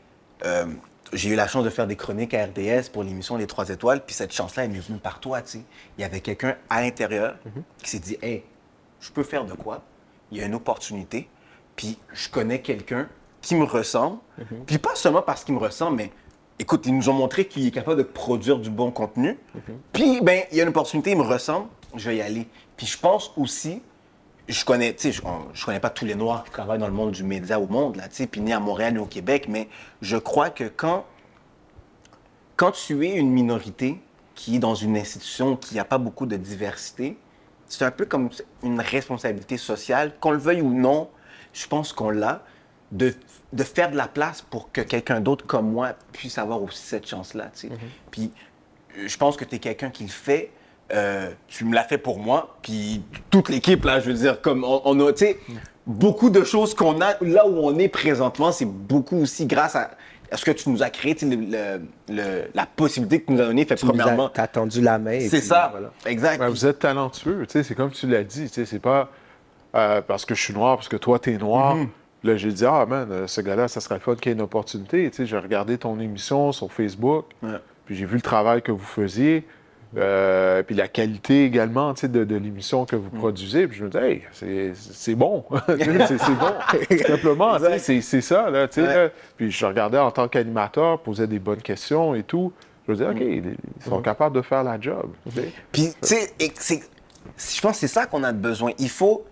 euh, 0.45 0.67
j'ai 1.15 1.31
eu 1.31 1.35
la 1.35 1.49
chance 1.49 1.65
de 1.65 1.71
faire 1.71 1.87
des 1.87 1.97
chroniques 1.97 2.35
à 2.35 2.45
RDS 2.45 2.91
pour 2.93 3.05
l'émission 3.05 3.39
Les 3.39 3.47
Trois 3.47 3.71
Étoiles, 3.71 4.05
puis 4.05 4.15
cette 4.15 4.35
chance-là, 4.35 4.65
elle 4.65 4.71
m'est 4.71 4.81
venue 4.81 4.99
par 4.99 5.19
toi, 5.19 5.41
tu 5.41 5.53
sais. 5.53 5.61
Il 5.97 6.03
y 6.03 6.05
avait 6.05 6.21
quelqu'un 6.21 6.57
à 6.69 6.83
l'intérieur 6.83 7.37
qui 7.83 7.89
s'est 7.89 8.01
dit, 8.01 8.19
hey, 8.21 8.45
je 9.01 9.11
peux 9.11 9.23
faire 9.23 9.47
de 9.47 9.55
quoi? 9.55 9.83
Il 10.31 10.37
y 10.37 10.43
a 10.43 10.45
une 10.45 10.55
opportunité, 10.55 11.27
puis 11.75 11.97
je 12.13 12.29
connais 12.29 12.61
quelqu'un 12.61 13.09
qui 13.41 13.55
me 13.55 13.65
ressemble, 13.65 14.19
puis 14.67 14.77
pas 14.77 14.95
seulement 14.95 15.23
parce 15.23 15.43
qu'il 15.43 15.55
me 15.55 15.61
ressemble, 15.61 15.97
mais 15.97 16.13
écoute, 16.59 16.87
ils 16.87 16.95
nous 16.97 17.09
ont 17.09 17.13
montré 17.15 17.47
qu'il 17.47 17.67
est 17.67 17.71
capable 17.71 17.99
de 17.99 18.03
produire 18.03 18.59
du 18.59 18.71
bon 18.71 18.91
contenu, 18.91 19.39
puis 19.93 20.21
ben, 20.23 20.43
il 20.51 20.57
y 20.59 20.61
a 20.61 20.65
une 20.65 20.71
opportunité, 20.71 21.13
il 21.13 21.17
me 21.19 21.23
ressemble, 21.23 21.67
je 21.95 22.11
vais 22.11 22.17
y 22.17 22.21
aller. 22.23 22.49
Puis 22.77 22.87
je 22.87 22.99
pense 22.99 23.33
aussi, 23.37 23.83
je 24.49 24.65
connais, 24.65 24.95
tu 24.95 25.03
sais, 25.03 25.13
je, 25.13 25.23
on- 25.25 25.53
je 25.55 25.65
connais 25.65 25.81
pas 25.81 25.91
tous 25.91 26.05
les 26.05 26.15
Noirs 26.15 26.45
qui 26.45 26.51
travaillent 26.51 26.79
dans 26.79 26.87
le 26.87 26.93
monde 26.93 27.13
du 27.13 27.23
média 27.25 27.61
au 27.61 27.67
monde, 27.67 27.97
là, 27.97 28.09
tu 28.09 28.17
sais, 28.17 28.27
puis 28.27 28.41
ni 28.41 28.53
à 28.53 28.61
Montréal 28.61 28.95
ni 28.95 28.99
au 28.99 29.07
Québec, 29.07 29.47
mais 29.49 29.69
je 30.03 30.17
crois 30.17 30.51
que 30.51 30.65
quand, 30.65 31.05
quand 32.57 32.73
tu 32.73 33.07
es 33.07 33.15
une 33.15 33.31
minorité 33.31 34.01
qui 34.35 34.57
est 34.57 34.59
dans 34.61 34.75
une 34.75 34.97
institution 34.97 35.57
qui 35.57 35.75
n'a 35.77 35.85
pas 35.85 35.99
beaucoup 35.99 36.27
de 36.27 36.37
diversité, 36.37 37.19
c'est 37.69 37.85
un 37.85 37.91
peu 37.91 38.07
comme 38.07 38.31
une 38.63 38.81
responsabilité 38.81 39.57
sociale, 39.59 40.13
qu'on 40.21 40.31
le 40.31 40.39
veuille 40.39 40.63
ou 40.63 40.73
non, 40.73 41.09
je 41.53 41.67
pense 41.67 41.93
qu'on 41.93 42.11
l'a, 42.11 42.43
de, 42.93 43.15
de 43.53 43.63
faire 43.65 43.91
de 43.91 43.97
la 43.97 44.09
place 44.09 44.43
pour 44.43 44.71
que 44.73 44.81
quelqu'un 44.83 45.21
d'autre 45.21 45.47
comme 45.47 45.71
moi 45.71 45.93
puisse 46.13 46.37
avoir 46.39 46.63
aussi 46.63 46.83
cette 46.83 47.07
chance-là, 47.09 47.51
tu 47.55 47.69
sais. 47.69 47.75
Puis 48.11 48.31
je 49.07 49.17
pense 49.17 49.37
que 49.37 49.45
tu 49.45 49.57
es 49.57 49.59
quelqu'un 49.59 49.91
qui 49.91 50.05
le 50.05 50.11
fait. 50.11 50.51
euh, 50.93 51.31
tu 51.49 51.65
me 51.67 51.75
l'as 51.75 51.85
fait 51.85 51.99
pour 51.99 52.19
moi, 52.19 52.57
puis 52.63 53.03
toute 53.31 53.51
l'équipe, 53.51 53.85
là, 53.85 54.01
je 54.01 54.07
veux 54.11 54.15
dire, 54.17 54.41
comme 54.41 54.65
on, 54.65 54.81
on 54.87 54.99
a, 55.07 55.13
tu 55.13 55.19
sais, 55.27 55.39
beaucoup 55.87 56.31
de 56.31 56.43
choses 56.45 56.75
qu'on 56.75 57.01
a, 57.03 57.15
là 57.21 57.47
où 57.47 57.59
on 57.59 57.79
est 57.79 57.89
présentement, 57.89 58.53
c'est 58.53 58.65
beaucoup 58.65 59.19
aussi 59.19 59.45
grâce 59.45 59.77
à, 59.77 59.91
à 60.33 60.37
ce 60.39 60.45
que 60.47 60.51
tu 60.51 60.71
nous 60.71 60.83
as 60.83 60.89
créé, 60.89 61.15
tu 61.15 61.29
sais, 61.29 61.37
le- 61.37 61.45
le- 61.45 61.83
le- 62.15 62.51
la 62.55 62.65
possibilité 62.65 63.21
que 63.21 63.27
tu 63.27 63.33
nous 63.33 63.41
as 63.43 63.45
donnée, 63.47 63.67
fait 63.67 63.75
Tu 63.77 63.85
premièrement. 63.87 64.31
t'as 64.31 64.47
tendu 64.47 64.81
la 64.81 64.99
main. 64.99 65.21
C'est 65.29 65.43
ça, 65.43 65.69
voilà. 65.73 65.91
exact. 66.07 66.43
Vous 66.43 66.65
êtes 66.65 66.79
talentueux, 66.79 67.45
tu 67.47 67.53
sais, 67.53 67.63
c'est 67.63 67.75
comme 67.75 67.91
tu 67.91 68.07
l'as 68.07 68.25
dit, 68.25 68.45
tu 68.49 68.55
sais, 68.55 68.65
c'est 68.65 68.79
pas 68.79 69.11
euh, 69.75 70.01
parce 70.01 70.25
que 70.25 70.35
je 70.35 70.43
suis 70.43 70.55
noir, 70.55 70.77
parce 70.77 70.89
que 70.89 70.97
toi, 70.97 71.19
t'es 71.19 71.37
noir. 71.37 71.77
Mhm. 71.77 71.89
Là, 72.25 72.37
j'ai 72.37 72.51
dit, 72.53 72.65
ah, 72.67 72.85
man, 72.87 73.09
euh, 73.13 73.27
ce 73.27 73.41
gars-là, 73.41 73.69
ça 73.69 73.81
serait 73.81 73.95
le 73.97 74.01
fun 74.01 74.17
qu'il 74.17 74.31
y 74.31 74.33
ait 74.33 74.37
une 74.37 74.43
opportunité. 74.43 75.09
Tu 75.11 75.17
sais, 75.19 75.27
j'ai 75.27 75.39
regardé 75.39 75.79
ton 75.79 75.99
émission 76.01 76.51
sur 76.53 76.73
Facebook, 76.73 77.27
Ouais. 77.43 77.51
puis 77.87 77.95
j'ai 77.97 78.07
vu 78.07 78.17
le 78.17 78.23
travail 78.23 78.61
que 78.61 78.73
vous 78.73 78.85
faisiez, 78.85 79.47
euh, 79.97 80.63
puis 80.65 80.75
la 80.75 80.89
qualité 80.89 81.45
également, 81.45 81.95
tu 81.95 82.03
sais, 82.03 82.09
de, 82.09 82.25
de 82.25 82.37
l'émission 82.37 82.85
que 82.85 82.97
vous 82.97 83.09
produisez. 83.11 83.67
Puis 83.69 83.79
je 83.79 83.85
me 83.85 83.91
dis, 83.91 83.97
hey, 83.99 84.23
c'est- 84.33 84.73
c'est 84.75 85.15
bon. 85.15 85.45
C'est 85.69 86.35
bon. 86.35 86.53
Simplement, 87.07 87.57
tu 87.57 87.65
sais, 87.65 87.79
c'est 87.79 88.01
c'est 88.01 88.21
ça, 88.21 88.51
là, 88.51 88.69
tu 88.69 88.81
sais. 88.83 88.87
Ouais. 88.87 88.95
là. 89.05 89.09
Puis 89.37 89.51
je 89.51 89.65
regardais 89.65 89.99
en 89.99 90.11
tant 90.11 90.29
qu'animateur, 90.29 90.99
posais 91.01 91.27
des 91.27 91.39
bonnes 91.39 91.63
questions 91.63 92.15
et 92.15 92.23
tout. 92.25 92.53
Je 92.87 92.93
me 92.93 92.97
disais. 92.97 93.09
OK, 93.11 93.21
ils 93.21 93.57
ils 93.79 93.85
sont 93.89 94.03
capables 94.03 94.35
de 94.35 94.43
faire 94.43 94.65
la 94.65 94.81
job. 94.81 95.11
tu 95.31 95.37
sais. 95.41 95.53
Puis, 95.73 95.93
tu 96.03 96.09
sais, 96.51 96.81
je 97.37 97.61
pense 97.61 97.73
que 97.73 97.79
c'est 97.79 97.87
ça 97.89 98.07
qu'on 98.07 98.25
a 98.25 98.33
besoin. 98.33 98.73
Il 98.79 98.89
faut, 98.91 99.25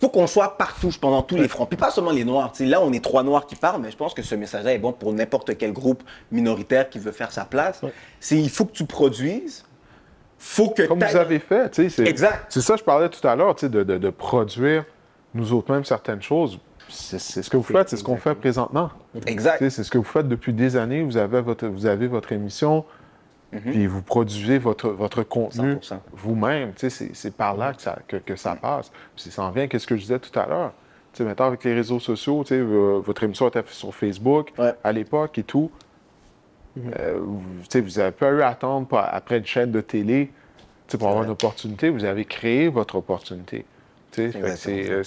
faut 0.00 0.08
qu'on 0.08 0.26
soit 0.26 0.56
partout, 0.56 0.90
dans 1.02 1.22
tous 1.22 1.36
les 1.36 1.48
fronts. 1.48 1.66
Puis 1.66 1.76
pas 1.76 1.90
seulement 1.90 2.10
les 2.12 2.24
Noirs. 2.24 2.52
Tu 2.52 2.58
sais, 2.64 2.66
là, 2.66 2.80
on 2.80 2.92
est 2.92 3.02
trois 3.02 3.22
Noirs 3.22 3.46
qui 3.46 3.56
parlent, 3.56 3.80
mais 3.82 3.90
je 3.90 3.96
pense 3.96 4.14
que 4.14 4.22
ce 4.22 4.34
message-là 4.34 4.72
est 4.74 4.78
bon 4.78 4.92
pour 4.92 5.12
n'importe 5.12 5.56
quel 5.58 5.72
groupe 5.72 6.02
minoritaire 6.30 6.88
qui 6.88 6.98
veut 6.98 7.12
faire 7.12 7.32
sa 7.32 7.44
place. 7.44 7.80
C'est 8.20 8.36
il 8.38 8.50
faut 8.50 8.64
que 8.64 8.72
tu 8.72 8.84
produises, 8.84 9.64
faut 10.38 10.70
que 10.70 10.82
Comme 10.82 11.00
vous 11.02 11.16
avez 11.16 11.38
fait, 11.40 11.74
c'est- 11.74 12.06
Exact. 12.06 12.46
C'est 12.48 12.60
ça, 12.60 12.76
je 12.76 12.84
parlais 12.84 13.08
tout 13.08 13.26
à 13.26 13.34
l'heure, 13.34 13.54
de, 13.56 13.66
de- 13.68 13.82
de 13.98 14.10
produire 14.10 14.84
nous 15.34 15.52
autres 15.52 15.72
mêmes 15.72 15.84
certaines 15.84 16.22
choses. 16.22 16.58
C'est 16.88 17.18
c'est 17.18 17.42
ce 17.42 17.50
que 17.50 17.56
vous 17.58 17.62
faites, 17.62 17.88
c'est 17.90 17.96
ce 17.96 18.04
qu'on 18.04 18.16
fait 18.16 18.34
présentement. 18.34 18.90
Exact. 19.26 19.58
C'est 19.68 19.82
ce 19.84 19.90
que 19.90 19.98
vous 19.98 20.04
faites 20.04 20.26
depuis 20.28 20.52
des 20.54 20.76
années. 20.76 21.02
Vous 21.02 21.16
avez 21.18 21.42
votre, 21.42 21.66
vous 21.66 21.84
avez 21.86 22.06
votre 22.06 22.32
émission, 22.32 22.84
puis 23.50 23.86
vous 23.86 24.02
produisez 24.02 24.58
votre, 24.58 24.88
votre 24.90 25.22
contenu 25.22 25.74
100%. 25.76 25.98
vous-même. 26.12 26.72
C'est 26.76 27.34
par 27.36 27.56
là 27.56 27.72
que 27.72 27.80
ça, 27.82 27.98
que, 28.06 28.16
que 28.16 28.36
ça 28.36 28.56
passe. 28.56 28.90
Puis 29.16 29.30
ça 29.30 29.42
en 29.42 29.50
vient, 29.50 29.66
qu'est-ce 29.68 29.86
que 29.86 29.96
je 29.96 30.02
disais 30.02 30.18
tout 30.18 30.38
à 30.38 30.46
l'heure. 30.46 30.72
Maintenant, 31.20 31.46
avec 31.46 31.64
les 31.64 31.74
réseaux 31.74 31.98
sociaux, 31.98 32.44
euh, 32.52 33.00
votre 33.04 33.24
émission 33.24 33.48
était 33.48 33.64
sur 33.66 33.92
Facebook 33.94 34.52
Ouais. 34.58 34.72
à 34.84 34.92
l'époque 34.92 35.38
et 35.38 35.42
tout. 35.42 35.70
Euh, 36.76 37.18
vous, 37.20 37.42
tu 37.62 37.66
sais, 37.70 37.80
vous 37.80 37.98
avez 37.98 38.12
pas 38.12 38.30
eu 38.30 38.40
à 38.42 38.48
attendre 38.48 38.86
pour- 38.86 38.98
après 39.00 39.38
une 39.38 39.46
chaîne 39.46 39.72
de 39.72 39.80
télé 39.80 40.30
pour 40.98 41.08
avoir 41.08 41.24
une 41.24 41.30
opportunité. 41.30 41.88
Vous 41.90 42.04
avez 42.04 42.24
créé 42.24 42.68
votre 42.68 42.94
opportunité. 42.96 43.64
C'est 44.12 44.30
euh, 44.90 45.02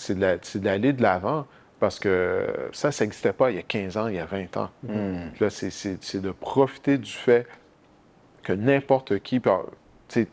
d'aller 0.55 0.91
de 0.93 1.01
l'avant 1.01 1.45
parce 1.79 1.97
que 1.97 2.45
ça, 2.73 2.91
ça 2.91 3.05
n'existait 3.05 3.31
pas 3.33 3.49
il 3.51 3.55
y 3.55 3.59
a 3.59 3.63
15 3.63 3.95
ans, 3.97 4.07
il 4.07 4.15
y 4.15 4.19
a 4.19 4.25
20 4.25 4.57
ans. 4.57 4.69
Là, 5.39 5.49
c'est 5.49 5.69
c'est 5.71 6.19
de 6.21 6.31
profiter 6.31 6.97
du 6.97 7.09
fait 7.11 7.47
que 8.43 8.53
n'importe 8.53 9.19
qui, 9.19 9.39
peut- 9.39 9.51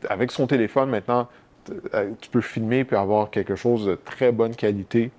avec 0.09 0.31
son 0.33 0.47
téléphone 0.47 0.91
maintenant, 0.91 1.29
euh, 1.95 2.11
tu 2.21 2.31
peux 2.31 2.41
filmer 2.41 2.85
puis 2.85 2.97
avoir 2.97 3.31
quelque 3.31 3.55
chose 3.55 3.87
de 3.87 3.95
très 3.95 4.33
bonne 4.33 4.55
qualité 4.57 5.11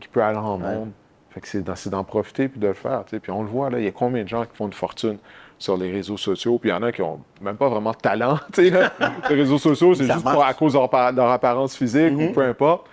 qui 0.00 0.08
peut 0.08 0.22
aller 0.22 0.38
en 0.38 0.58
monde. 0.58 0.90
Fait 1.30 1.40
que 1.40 1.48
c'est 1.48 1.90
d'en 1.90 2.04
profiter 2.04 2.48
puis 2.48 2.60
de 2.60 2.68
le 2.68 2.74
faire. 2.74 3.04
Puis 3.04 3.32
on 3.32 3.42
le 3.42 3.48
voit, 3.48 3.70
là, 3.70 3.78
il 3.78 3.84
y 3.84 3.88
a 3.88 3.92
combien 3.92 4.22
de 4.22 4.28
gens 4.28 4.44
qui 4.44 4.54
font 4.54 4.66
une 4.66 4.72
fortune 4.72 5.18
sur 5.58 5.76
les 5.76 5.90
réseaux 5.90 6.16
sociaux, 6.16 6.58
puis 6.58 6.68
il 6.70 6.72
y 6.72 6.76
en 6.76 6.82
a 6.82 6.92
qui 6.92 7.00
ont 7.02 7.20
même 7.40 7.56
pas 7.56 7.68
vraiment 7.68 7.90
de 7.92 7.96
talent. 7.96 8.38
là. 8.70 8.92
les 9.30 9.34
réseaux 9.34 9.58
sociaux, 9.58 9.94
c'est 9.94 10.04
juste 10.14 10.24
pour, 10.34 10.44
à 10.44 10.54
cause 10.54 10.74
de 10.74 10.78
leur, 10.78 10.88
appa- 10.88 11.10
de 11.12 11.16
leur 11.16 11.30
apparence 11.30 11.74
physique 11.76 12.12
ou 12.30 12.32
peu 12.32 12.42
importe. 12.42 12.86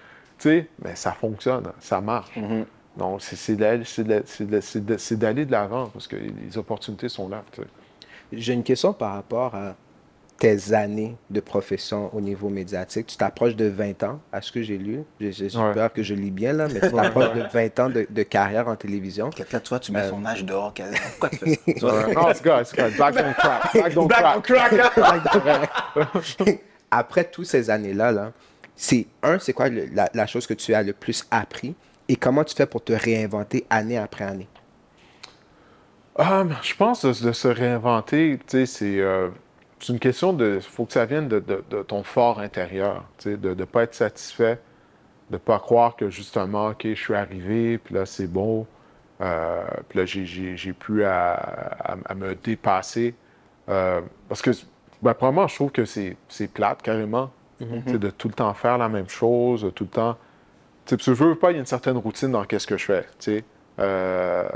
Mais 0.83 0.95
ça 0.95 1.11
fonctionne, 1.11 1.63
ça 1.79 2.01
marche. 2.01 2.31
Donc, 2.97 3.21
c'est- 3.21 3.55
d'aller 3.55 3.83
c'est 3.85 4.03
de- 4.03 5.15
d'aller 5.15 5.45
l'avant 5.45 5.87
parce 5.87 6.07
que 6.07 6.15
les 6.15 6.57
opportunités 6.57 7.09
sont 7.09 7.29
là. 7.29 7.43
J'ai 8.31 8.53
une 8.53 8.63
question 8.63 8.93
par 8.93 9.13
rapport 9.13 9.55
à 9.55 9.75
tes 10.37 10.73
années 10.73 11.15
de 11.29 11.39
profession 11.39 12.09
au 12.15 12.19
niveau 12.21 12.49
médiatique. 12.49 13.05
Tu 13.07 13.15
t'approches 13.17 13.55
de 13.55 13.65
20 13.65 14.01
ans, 14.03 14.19
à 14.33 14.41
ce 14.41 14.51
que 14.51 14.63
j'ai 14.63 14.77
lu. 14.77 15.03
J'ai 15.19 15.55
Ouais. 15.55 15.71
peur 15.73 15.93
que 15.93 16.01
je 16.01 16.15
lis 16.15 16.31
bien, 16.31 16.51
là, 16.53 16.67
mais 16.67 16.79
tu 16.79 16.91
t'approches 16.91 17.33
de 17.35 17.43
20 17.53 17.79
ans 17.79 17.89
de, 17.89 18.07
de 18.09 18.23
carrière 18.23 18.67
en 18.67 18.75
télévision. 18.75 19.29
Là, 19.51 19.59
tu 19.59 19.69
vois, 19.69 19.79
tu 19.79 19.91
mets 19.91 19.99
Euh, 19.99 20.09
son 20.09 20.25
âge 20.25 20.43
dehors. 20.43 20.73
Pourquoi 20.73 21.29
tu 21.29 21.37
fais? 21.37 21.79
Ça? 21.79 21.85
Ouais. 22.07 22.15
Non, 22.15 22.27
c'est 22.33 22.43
correct, 22.43 22.71
c'est. 22.75 22.95
Black 22.95 23.15
don't 23.15 23.33
crack. 23.35 23.73
Black 23.73 23.93
don't 23.93 24.07
Black 24.07 24.37
on 24.37 24.41
crack. 24.41 24.83
crack, 24.83 25.35
hein? 25.45 26.53
Après 26.89 27.23
toutes 27.25 27.45
ces 27.45 27.69
années-là, 27.69 28.11
là, 28.11 28.31
c'est 28.75 29.05
un, 29.23 29.37
c'est 29.39 29.53
quoi 29.53 29.69
le- 29.69 29.85
la, 29.93 30.09
la 30.13 30.25
chose 30.25 30.47
que 30.47 30.53
tu 30.55 30.73
as 30.73 30.81
le 30.83 30.93
plus 30.93 31.23
appris? 31.31 31.75
Et 32.09 32.15
comment 32.15 32.43
tu 32.43 32.55
fais 32.55 32.65
pour 32.65 32.83
te 32.83 32.91
réinventer 32.93 33.65
année 33.69 33.97
après 33.97 34.25
année? 34.25 34.47
Ah, 36.23 36.43
je 36.61 36.75
pense 36.75 37.03
de, 37.03 37.25
de 37.27 37.31
se 37.31 37.47
réinventer, 37.47 38.37
c'est 38.47 38.99
euh, 38.99 39.29
une 39.89 39.97
question 39.99 40.33
de. 40.33 40.55
Il 40.57 40.61
faut 40.61 40.85
que 40.85 40.93
ça 40.93 41.05
vienne 41.05 41.27
de, 41.27 41.39
de- 41.39 41.63
de 41.69 41.81
ton 41.81 42.03
fort 42.03 42.39
intérieur, 42.39 43.05
de 43.25 43.53
ne 43.55 43.65
pas 43.65 43.83
être 43.83 43.95
satisfait, 43.95 44.59
de 45.29 45.35
ne 45.35 45.37
pas 45.39 45.57
croire 45.57 45.95
que 45.95 46.09
justement, 46.11 46.67
OK, 46.69 46.81
je 46.83 46.93
suis 46.93 47.15
arrivé, 47.15 47.79
puis 47.79 47.95
là, 47.95 48.05
c'est 48.05 48.27
bon, 48.27 48.67
euh, 49.21 49.63
puis 49.89 49.97
là, 49.99 50.05
j'ai- 50.05 50.73
pu 50.73 51.03
à, 51.05 51.33
à- 51.33 51.97
à 52.05 52.13
me 52.15 52.35
dépasser. 52.35 53.15
Euh, 53.69 54.01
parce 54.29 54.41
que, 54.43 54.51
ben, 55.01 55.13
premièrement, 55.15 55.47
je 55.47 55.55
trouve 55.55 55.71
que 55.71 55.85
c'est 55.85 56.15
plate, 56.53 56.81
carrément, 56.83 57.31
sais, 57.87 57.97
de 57.99 58.09
tout 58.11 58.27
le 58.27 58.33
temps 58.35 58.53
faire 58.53 58.77
la 58.77 58.89
même 58.89 59.09
chose, 59.09 59.71
tout 59.75 59.85
le 59.85 59.89
temps. 59.89 60.17
Tu 60.85 60.91
sais, 60.91 60.97
parce 60.97 61.05
que 61.07 61.13
je 61.15 61.23
veux 61.23 61.35
pas, 61.35 61.49
il 61.51 61.55
y 61.55 61.57
a 61.57 61.61
une 61.61 61.65
certaine 61.65 61.97
routine 61.97 62.31
dans 62.31 62.43
qu'est-ce 62.45 62.67
que 62.67 62.77
je 62.77 62.85
fais, 62.85 63.03
tu 63.19 63.37
sais. 63.37 63.43
Euh, 63.79 64.47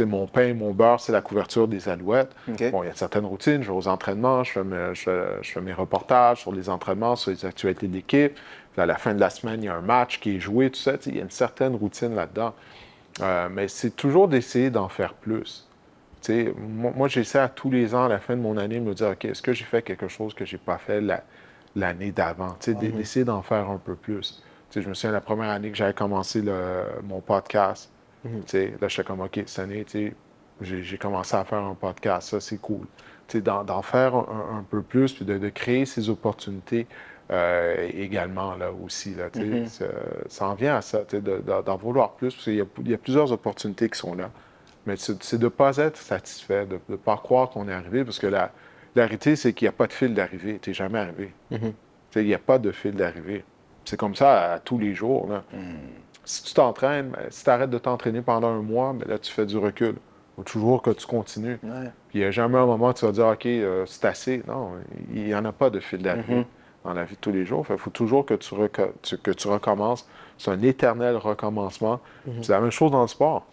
mon 0.00 0.26
pain, 0.26 0.52
mon 0.54 0.72
beurre, 0.72 1.00
c'est 1.00 1.12
la 1.12 1.20
couverture 1.22 1.68
des 1.68 1.88
alouettes. 1.88 2.30
Bon, 2.70 2.82
il 2.82 2.86
y 2.86 2.90
a 2.90 2.94
certaines 2.94 3.24
routines. 3.24 3.62
Je 3.62 3.70
vais 3.70 3.76
aux 3.76 3.88
entraînements, 3.88 4.44
je 4.44 4.52
fais, 4.52 4.64
mes, 4.64 4.94
je, 4.94 5.02
fais- 5.02 5.28
je 5.42 5.50
fais 5.52 5.60
mes 5.60 5.72
reportages 5.72 6.40
sur 6.42 6.52
les 6.52 6.68
entraînements, 6.68 7.16
sur 7.16 7.30
les 7.30 7.44
actualités. 7.44 8.28
Puis 8.28 8.82
à 8.82 8.86
la 8.86 8.96
fin 8.96 9.14
de 9.14 9.20
la 9.20 9.30
semaine, 9.30 9.62
il 9.62 9.66
y 9.66 9.68
a 9.68 9.74
un 9.74 9.80
match 9.80 10.20
qui 10.20 10.36
est 10.36 10.40
joué, 10.40 10.70
tout 10.70 10.78
ça. 10.78 10.92
Il 11.06 11.16
y 11.16 11.18
a 11.20 11.22
une 11.22 11.30
certaine 11.30 11.74
routine 11.74 12.14
là-dedans. 12.14 12.54
Euh, 13.20 13.48
mais 13.50 13.66
c'est 13.68 13.90
toujours 13.96 14.28
d'essayer 14.28 14.70
d'en 14.70 14.88
faire 14.88 15.14
plus. 15.14 15.66
Moi, 16.28 16.92
moi, 16.94 17.08
j'essaie 17.08 17.38
à 17.38 17.48
tous 17.48 17.70
les 17.70 17.94
ans, 17.94 18.04
à 18.04 18.08
la 18.08 18.18
fin 18.18 18.36
de 18.36 18.40
mon 18.42 18.56
année, 18.58 18.78
de 18.80 18.84
me 18.84 18.92
dire, 18.94 19.08
OK, 19.10 19.24
est-ce 19.24 19.40
que 19.40 19.52
j'ai 19.52 19.64
fait 19.64 19.82
quelque 19.82 20.08
chose 20.08 20.34
que 20.34 20.44
j'ai 20.44 20.58
pas 20.58 20.76
fait 20.78 21.00
la- 21.00 21.22
l'année 21.74 22.12
d'avant? 22.12 22.56
D'e- 22.74 22.74
d'essayer 22.98 23.24
d'en 23.24 23.40
faire 23.42 23.70
un 23.70 23.78
peu 23.78 23.94
plus. 23.94 24.42
Je 24.74 24.80
me 24.86 24.94
souviens, 24.94 25.12
la 25.12 25.20
première 25.22 25.48
année 25.50 25.70
que 25.70 25.76
j'avais 25.76 25.94
commencé 25.94 26.42
le- 26.42 26.82
mon 27.04 27.20
podcast, 27.20 27.90
tu 28.22 28.30
sais, 28.46 28.74
là, 28.80 28.88
j'étais 28.88 29.04
comme, 29.04 29.20
OK, 29.20 29.40
cette 29.46 29.58
année, 29.60 29.84
j'ai 30.60 30.98
commencé 30.98 31.36
à 31.36 31.44
faire 31.44 31.58
un 31.62 31.74
podcast, 31.74 32.28
ça, 32.30 32.40
c'est 32.40 32.58
cool. 32.60 32.86
D'en 33.44 33.82
faire 33.82 34.14
un, 34.14 34.58
un- 34.58 34.64
peu 34.68 34.82
plus, 34.82 35.12
puis 35.12 35.24
de, 35.24 35.36
de 35.38 35.48
créer 35.50 35.84
ces 35.84 36.08
opportunités 36.08 36.86
euh, 37.30 37.88
également, 37.94 38.54
là, 38.56 38.70
aussi, 38.72 39.14
là, 39.14 39.28
sais. 39.32 39.66
Ça- 39.66 39.84
Ça 40.28 40.48
en 40.48 40.54
vient 40.54 40.76
à 40.76 40.80
ça, 40.80 41.00
d'en 41.64 41.76
vouloir 41.76 42.12
plus, 42.12 42.32
parce 42.34 42.44
qu'il 42.44 42.54
y, 42.54 42.60
a- 42.60 42.66
il 42.80 42.90
y 42.90 42.94
a 42.94 42.98
plusieurs 42.98 43.30
opportunités 43.32 43.88
qui 43.90 43.98
sont 43.98 44.14
là. 44.14 44.30
Mais 44.86 44.94
c'est 44.96 45.36
de 45.38 45.44
ne 45.44 45.48
pas 45.48 45.76
être 45.76 45.98
satisfait, 45.98 46.64
de 46.64 46.78
ne 46.88 46.96
pas 46.96 47.16
croire 47.18 47.50
qu'on 47.50 47.68
est 47.68 47.72
arrivé, 47.72 48.02
parce 48.04 48.18
que 48.18 48.26
la, 48.26 48.50
la 48.96 49.02
réalité, 49.04 49.36
c'est 49.36 49.52
qu'il 49.52 49.66
n'y 49.66 49.70
a 49.70 49.72
pas 49.72 49.86
de 49.86 49.92
fil 49.92 50.14
d'arrivée. 50.14 50.58
Tu 50.62 50.70
n'es 50.70 50.74
jamais 50.74 50.98
arrivé. 50.98 51.32
Sais, 52.10 52.22
Il 52.22 52.26
n'y 52.28 52.34
a 52.34 52.38
pas 52.38 52.58
de 52.58 52.72
fil 52.72 52.92
d'arrivée. 52.92 53.44
C'est 53.84 53.98
comme 53.98 54.14
ça 54.14 54.54
à, 54.54 54.58
tous 54.58 54.78
les 54.78 54.94
jours. 54.94 55.28
là. 55.28 55.44
Si 56.28 56.42
tu 56.42 56.52
t'entraînes, 56.52 57.08
ben, 57.08 57.20
si 57.30 57.42
tu 57.42 57.48
arrêtes 57.48 57.70
de 57.70 57.78
t'entraîner 57.78 58.20
pendant 58.20 58.48
un 58.48 58.60
mois, 58.60 58.92
ben 58.92 59.08
là, 59.08 59.18
tu 59.18 59.32
fais 59.32 59.46
du 59.46 59.56
recul. 59.56 59.94
faut 60.36 60.42
toujours 60.42 60.82
que 60.82 60.90
tu 60.90 61.06
continues. 61.06 61.58
Ouais. 61.62 61.90
Puis 62.10 62.18
il 62.18 62.20
n'y 62.20 62.26
a 62.26 62.30
jamais 62.30 62.58
un 62.58 62.66
moment 62.66 62.88
où 62.90 62.92
tu 62.92 63.06
vas 63.06 63.12
dire, 63.12 63.26
OK, 63.26 63.46
euh, 63.46 63.84
c'est 63.86 64.04
assez. 64.04 64.42
Non, 64.46 64.72
il 65.12 65.24
n'y 65.24 65.34
en 65.34 65.44
a 65.46 65.52
pas 65.52 65.70
de 65.70 65.80
fil 65.80 66.02
d'arrivée 66.02 66.34
Mhm. 66.36 66.44
dans 66.84 66.92
la 66.92 67.04
vie 67.04 67.14
de 67.14 67.20
tous 67.20 67.32
les 67.32 67.44
jours. 67.46 67.64
Il 67.70 67.78
faut 67.78 67.88
toujours 67.90 68.26
que 68.26 68.34
tu, 68.34 68.54
que 69.18 69.30
tu 69.30 69.48
recommences. 69.48 70.06
C'est 70.36 70.50
un 70.50 70.60
éternel 70.62 71.16
recommencement. 71.16 72.00
Mhm. 72.26 72.42
C'est 72.42 72.52
la 72.52 72.60
même 72.60 72.70
chose 72.70 72.90
dans 72.92 73.00
le 73.02 73.08
sport. 73.08 73.46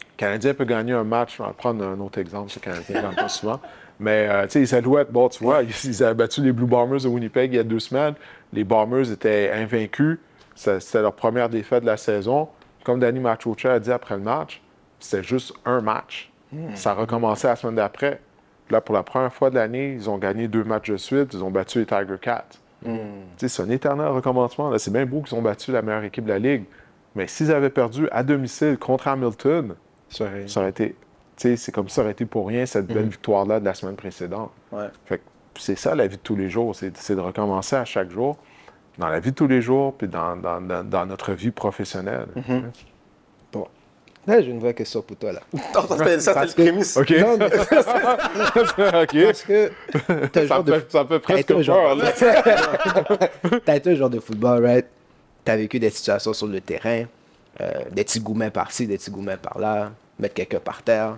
Le 0.00 0.16
Canadien 0.16 0.54
peut 0.54 0.64
gagner 0.64 0.94
un 0.94 1.04
match. 1.04 1.38
On 1.38 1.44
va 1.44 1.52
prendre 1.52 1.84
un 1.84 2.00
autre 2.00 2.18
exemple, 2.18 2.50
c'est 2.50 2.64
le 2.64 2.72
Canadien, 2.72 3.02
gagne 3.02 3.14
pas 3.14 3.28
souvent. 3.28 3.60
Mais, 4.00 4.26
euh, 4.28 4.44
tu 4.44 4.50
sais, 4.52 4.58
les 4.60 4.74
Alouettes, 4.74 5.12
bon, 5.12 5.28
tu 5.28 5.44
vois, 5.44 5.62
ils, 5.62 5.70
ils 5.84 6.02
avaient 6.02 6.14
battu 6.14 6.40
les 6.42 6.50
Blue 6.52 6.66
Bombers 6.66 7.02
de 7.02 7.08
Winnipeg 7.08 7.52
il 7.52 7.56
y 7.56 7.60
a 7.60 7.62
deux 7.62 7.78
semaines. 7.78 8.14
Les 8.52 8.64
Bombers 8.64 9.12
étaient 9.12 9.52
invaincus. 9.52 10.18
Ça- 10.54 10.80
C'était 10.80 11.02
leur 11.02 11.14
première 11.14 11.48
défaite 11.48 11.82
de 11.82 11.86
la 11.86 11.96
saison. 11.96 12.48
Comme 12.84 13.00
Danny 13.00 13.20
Machocha 13.20 13.72
a 13.74 13.78
dit 13.80 13.90
après 13.92 14.16
le 14.16 14.22
match, 14.22 14.62
c'était 15.00 15.22
juste 15.22 15.52
un 15.64 15.80
match. 15.80 16.30
Ça 16.74 16.92
a 16.92 16.94
recommencé 16.94 17.46
la 17.48 17.56
semaine 17.56 17.74
d'après. 17.76 18.20
Là, 18.70 18.80
pour 18.80 18.94
la 18.94 19.02
première 19.02 19.32
fois 19.32 19.50
de 19.50 19.56
l'année, 19.56 19.92
ils 19.94 20.08
ont 20.08 20.18
gagné 20.18 20.46
deux 20.48 20.62
matchs 20.64 20.90
de 20.90 20.96
suite. 20.96 21.34
Ils 21.34 21.42
ont 21.42 21.50
battu 21.50 21.80
les 21.80 21.86
Tiger 21.86 22.16
Cats. 22.20 22.44
Sais, 23.36 23.48
C'est 23.48 23.62
un 23.62 23.70
éternel 23.70 24.06
recommencement. 24.08 24.70
là. 24.70 24.78
C'est 24.78 24.92
bien 24.92 25.04
beau 25.06 25.22
qu'ils 25.22 25.36
ont 25.36 25.42
battu 25.42 25.72
la 25.72 25.82
meilleure 25.82 26.04
équipe 26.04 26.24
de 26.24 26.30
la 26.30 26.38
Ligue. 26.38 26.64
Mais 27.16 27.26
s'ils 27.26 27.50
avaient 27.52 27.70
perdu 27.70 28.08
à 28.12 28.22
domicile 28.22 28.76
contre 28.78 29.08
Hamilton, 29.08 29.74
ça 30.46 30.60
aurait 30.60 30.70
été. 30.70 30.94
C'est 31.36 31.72
comme 31.72 31.88
ça 31.88 32.02
aurait 32.02 32.12
été 32.12 32.24
pour 32.26 32.46
rien 32.46 32.64
cette 32.66 32.86
belle 32.86 33.08
victoire-là 33.08 33.58
de 33.58 33.64
la 33.64 33.74
semaine 33.74 33.96
précédente. 33.96 34.52
Ouais. 34.70 34.86
C'est 35.56 35.76
ça 35.76 35.94
la 35.94 36.06
vie 36.06 36.16
de 36.16 36.22
tous 36.22 36.36
les 36.36 36.48
jours, 36.48 36.74
c'est 36.76 36.90
de 37.14 37.20
recommencer 37.20 37.74
à 37.76 37.84
chaque 37.84 38.10
jour, 38.10 38.36
dans 38.98 39.08
la 39.08 39.20
vie 39.20 39.30
de 39.30 39.34
tous 39.36 39.46
les 39.48 39.60
jours, 39.62 39.94
puis 39.94 40.08
dans, 40.08 40.36
dans- 40.36 40.60
dans- 40.60 40.84
dans 40.84 41.06
notre 41.06 41.32
vie 41.32 41.50
professionnelle. 41.50 42.26
Bon. 43.52 43.66
Là, 44.26 44.40
j'ai 44.40 44.50
une 44.50 44.60
vraie 44.60 44.72
question 44.74 45.02
pour 45.02 45.16
toi, 45.16 45.32
là. 45.32 45.40
Oh, 45.54 45.80
ça, 45.88 45.98
c'était- 45.98 46.20
ça, 46.20 46.44
le 46.44 46.52
prémisse. 46.52 46.96
OK? 46.96 47.10
Non, 47.20 47.36
mais 47.36 47.46
OK. 49.02 49.24
parce 49.26 49.42
que 49.42 49.70
Ça 50.32 50.46
genre 50.46 50.64
me 50.64 50.70
de... 50.72 50.84
ça 50.88 51.04
me 51.04 51.18
presque 51.18 51.40
été 51.40 51.54
un 51.54 51.62
genre- 51.62 51.96
peur. 51.96 51.96
là. 51.96 52.12
T'as 53.64 53.76
été 53.76 53.90
un 53.90 53.94
genre 53.94 54.10
de 54.10 54.20
football, 54.20 54.64
right? 54.64 54.86
T'as 55.44 55.56
vécu 55.56 55.78
des 55.78 55.90
situations 55.90 56.32
sur 56.32 56.46
le 56.46 56.60
terrain, 56.60 57.04
euh, 57.60 57.70
des 57.92 58.04
petits 58.04 58.20
gourmets 58.20 58.50
par-ci, 58.50 58.86
des 58.86 58.96
petits 58.96 59.10
gourmets 59.10 59.36
par-là, 59.36 59.90
mettre 60.18 60.34
quelqu'un 60.34 60.60
par 60.60 60.82
terre. 60.82 61.16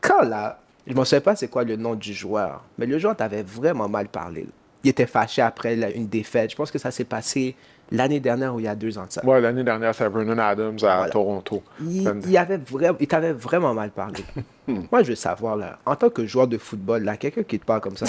Quand 0.00 0.22
là, 0.22 0.58
je 0.86 0.94
ne 0.94 1.04
sais 1.04 1.20
pas 1.20 1.36
c'est 1.36 1.48
quoi 1.48 1.64
le 1.64 1.76
nom 1.76 1.94
du 1.94 2.14
joueur, 2.14 2.62
mais 2.78 2.86
le 2.86 2.98
joueur 2.98 3.14
t'avait 3.16 3.42
vraiment 3.42 3.88
mal 3.88 4.08
parlé. 4.08 4.42
là. 4.42 4.48
Il 4.88 4.92
était 4.92 5.06
fâché 5.06 5.42
après 5.42 5.76
la- 5.76 5.90
une 5.90 6.08
défaite. 6.08 6.50
Je 6.50 6.56
pense 6.56 6.70
que 6.70 6.78
ça 6.78 6.90
s'est 6.90 7.04
passé 7.04 7.54
l'année 7.92 8.20
dernière 8.20 8.54
ou 8.54 8.60
il 8.60 8.64
y 8.64 8.68
a 8.68 8.74
deux 8.74 8.96
ans 8.96 9.04
de 9.04 9.12
ça. 9.12 9.22
Ouais, 9.22 9.38
l'année 9.38 9.62
dernière, 9.62 9.94
c'est 9.94 10.08
Vernon 10.08 10.38
Adams 10.38 10.76
à 10.82 10.96
Voilà. 10.96 11.10
Toronto. 11.10 11.62
Il, 11.78 12.10
il 12.26 12.36
avait 12.38 12.56
vraiment, 12.56 12.96
il 12.98 13.06
t'avait 13.06 13.34
vraiment 13.34 13.74
mal 13.74 13.90
parlé. 13.90 14.24
Moi, 14.66 15.02
je 15.02 15.10
veux 15.10 15.14
savoir, 15.14 15.56
là, 15.56 15.78
en 15.84 15.94
tant 15.94 16.08
que 16.08 16.24
joueur 16.24 16.46
de 16.48 16.56
football, 16.56 17.02
là, 17.04 17.18
quelqu'un 17.18 17.42
qui 17.42 17.58
te 17.58 17.66
parle 17.66 17.82
comme 17.82 17.98
ça, 17.98 18.06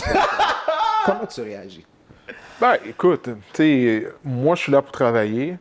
comment 1.06 1.26
tu 1.26 1.42
réagis? 1.42 1.86
Ben, 2.62 2.76
écoute, 2.88 3.24
tu 3.26 3.32
sais, 3.54 4.08
moi, 4.24 4.56
je 4.56 4.62
suis 4.62 4.72
là 4.72 4.82
pour 4.82 4.94
travailler. 4.94 5.58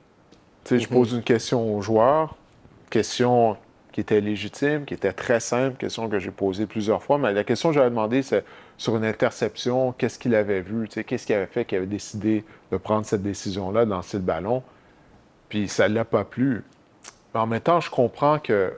Tu 0.63 0.77
sais, 0.77 0.79
je 0.79 0.89
pose 0.89 1.15
une 1.15 1.25
question 1.25 1.75
aux 1.77 1.83
joueurs, 1.83 2.37
question 2.91 3.57
qui 3.91 4.03
était 4.03 4.21
légitime, 4.21 4.85
qui 4.85 4.95
était 4.95 5.13
très 5.13 5.41
simple, 5.41 5.77
question 5.79 6.09
que 6.09 6.21
j'ai 6.21 6.31
posée 6.31 6.67
plusieurs 6.67 7.03
fois. 7.03 7.19
Mais 7.19 7.33
la 7.33 7.43
question 7.43 7.71
que 7.71 7.75
j'avais 7.75 7.91
demandé, 7.91 8.23
c'est 8.23 8.45
sur 8.79 8.97
une 8.97 9.05
interception, 9.05 9.93
qu'est-ce 9.93 10.19
qu'il 10.19 10.35
avait 10.35 10.61
vu, 10.63 10.89
qu'est-ce 10.89 11.27
qu'il 11.27 11.35
avait 11.37 11.47
fait 11.47 11.65
qu'il 11.67 11.77
avait 11.79 11.87
décidé 11.87 12.45
de 12.73 12.77
prendre 12.79 13.05
cette 13.05 13.23
décision-là, 13.23 13.85
de 13.85 13.91
lancer 13.91 14.17
le 14.17 14.23
ballon. 14.23 14.63
Puis 15.51 15.69
ça 15.69 15.89
ne 15.89 15.95
l'a 15.95 16.05
pas 16.07 16.25
plu. 16.25 16.65
Mais 17.35 17.41
en 17.41 17.47
même 17.47 17.61
temps, 17.61 17.81
je 17.81 17.91
comprends 17.91 18.39
que. 18.39 18.73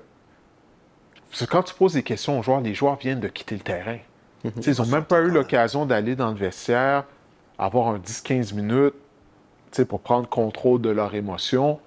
Quand 1.48 1.62
tu 1.62 1.74
poses 1.74 1.92
des 1.94 2.02
questions 2.02 2.38
aux 2.38 2.42
joueurs, 2.42 2.60
les 2.60 2.74
joueurs 2.74 2.96
viennent 2.96 3.20
de 3.20 3.28
quitter 3.28 3.54
le 3.54 3.60
terrain. 3.60 3.98
Sais, 4.60 4.72
ils 4.72 4.80
n'ont 4.80 4.88
même 4.88 5.04
pas 5.04 5.20
eu 5.20 5.30
l'occasion 5.30 5.86
d'aller 5.86 6.16
dans 6.16 6.30
le 6.30 6.36
vestiaire, 6.36 7.04
avoir 7.58 7.88
un 7.88 7.98
10-15 7.98 8.54
minutes 8.54 8.94
pour 9.86 10.00
prendre 10.00 10.28
contrôle 10.28 10.80
de 10.80 10.90
leurs 10.90 11.14
émotions. 11.14 11.78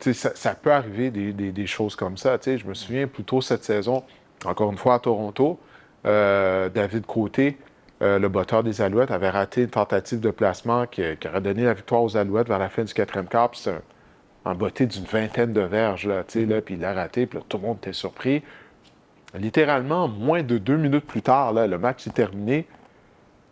Ça, 0.00 0.12
ça 0.34 0.54
peut 0.54 0.70
arriver 0.72 1.10
des, 1.10 1.32
des- 1.32 1.50
des 1.50 1.66
choses 1.66 1.96
comme 1.96 2.16
ça. 2.16 2.38
Je 2.44 2.64
me 2.66 2.74
souviens 2.74 3.06
plus 3.08 3.24
tôt 3.24 3.40
cette 3.40 3.64
saison, 3.64 4.04
encore 4.44 4.70
une 4.70 4.78
fois 4.78 4.94
à 4.94 4.98
Toronto, 5.00 5.58
euh, 6.06 6.68
David 6.68 7.06
Côté, 7.06 7.58
euh, 8.02 8.18
le 8.18 8.28
botteur 8.28 8.62
des 8.62 8.80
Alouettes, 8.80 9.10
avait 9.10 9.30
raté 9.30 9.62
une 9.62 9.70
tentative 9.70 10.20
de 10.20 10.30
placement 10.30 10.86
qui, 10.86 11.02
qui 11.18 11.28
aurait 11.28 11.40
donné 11.40 11.64
la 11.64 11.74
victoire 11.74 12.02
aux 12.02 12.16
Alouettes 12.16 12.48
vers 12.48 12.58
la 12.58 12.68
fin 12.68 12.84
du 12.84 12.94
quatrième 12.94 13.26
quart. 13.26 13.50
Puis 13.50 13.60
c'est 13.64 13.70
un, 13.70 13.82
un 14.44 14.54
botté 14.54 14.86
d'une 14.86 15.04
vingtaine 15.04 15.52
de 15.52 15.60
verges, 15.60 16.06
là, 16.06 16.24
là, 16.34 16.60
puis 16.60 16.74
il 16.74 16.80
l'a 16.80 16.94
raté, 16.94 17.26
puis 17.26 17.38
là, 17.38 17.44
tout 17.48 17.58
le 17.58 17.64
monde 17.64 17.78
était 17.78 17.92
surpris. 17.92 18.42
Littéralement, 19.34 20.08
moins 20.08 20.42
de 20.42 20.56
deux 20.56 20.76
minutes 20.76 21.06
plus 21.06 21.22
tard, 21.22 21.52
là, 21.52 21.66
le 21.66 21.78
match 21.78 22.06
est 22.06 22.14
terminé. 22.14 22.66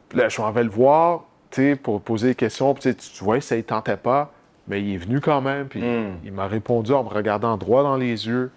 Puis 0.09 0.19
là, 0.19 0.29
je 0.29 0.41
m'en 0.41 0.51
vais 0.53 0.65
le 0.65 0.71
voir, 0.71 1.25
tu 1.51 1.63
sais, 1.63 1.77
pour 1.77 2.01
poser 2.01 2.29
des 2.29 2.35
questions. 2.35 2.73
Puis 2.73 2.95
tu 2.95 3.25
vois, 3.25 3.41
ça 3.41 3.57
ne 3.57 3.61
tentait 3.61 3.97
pas, 3.97 4.33
mais 4.69 4.81
il 4.83 4.95
est 4.95 4.99
venu 4.99 5.21
quand 5.21 5.43
même. 5.43 5.69
Puis 5.69 5.83
il 6.25 6.33
m'a 6.33 6.47
répondu 6.47 6.93
en 6.93 7.05
me 7.05 7.09
regardant 7.09 7.57
droit 7.57 7.83
dans 7.83 7.97
les 7.97 8.27
yeux. 8.27 8.51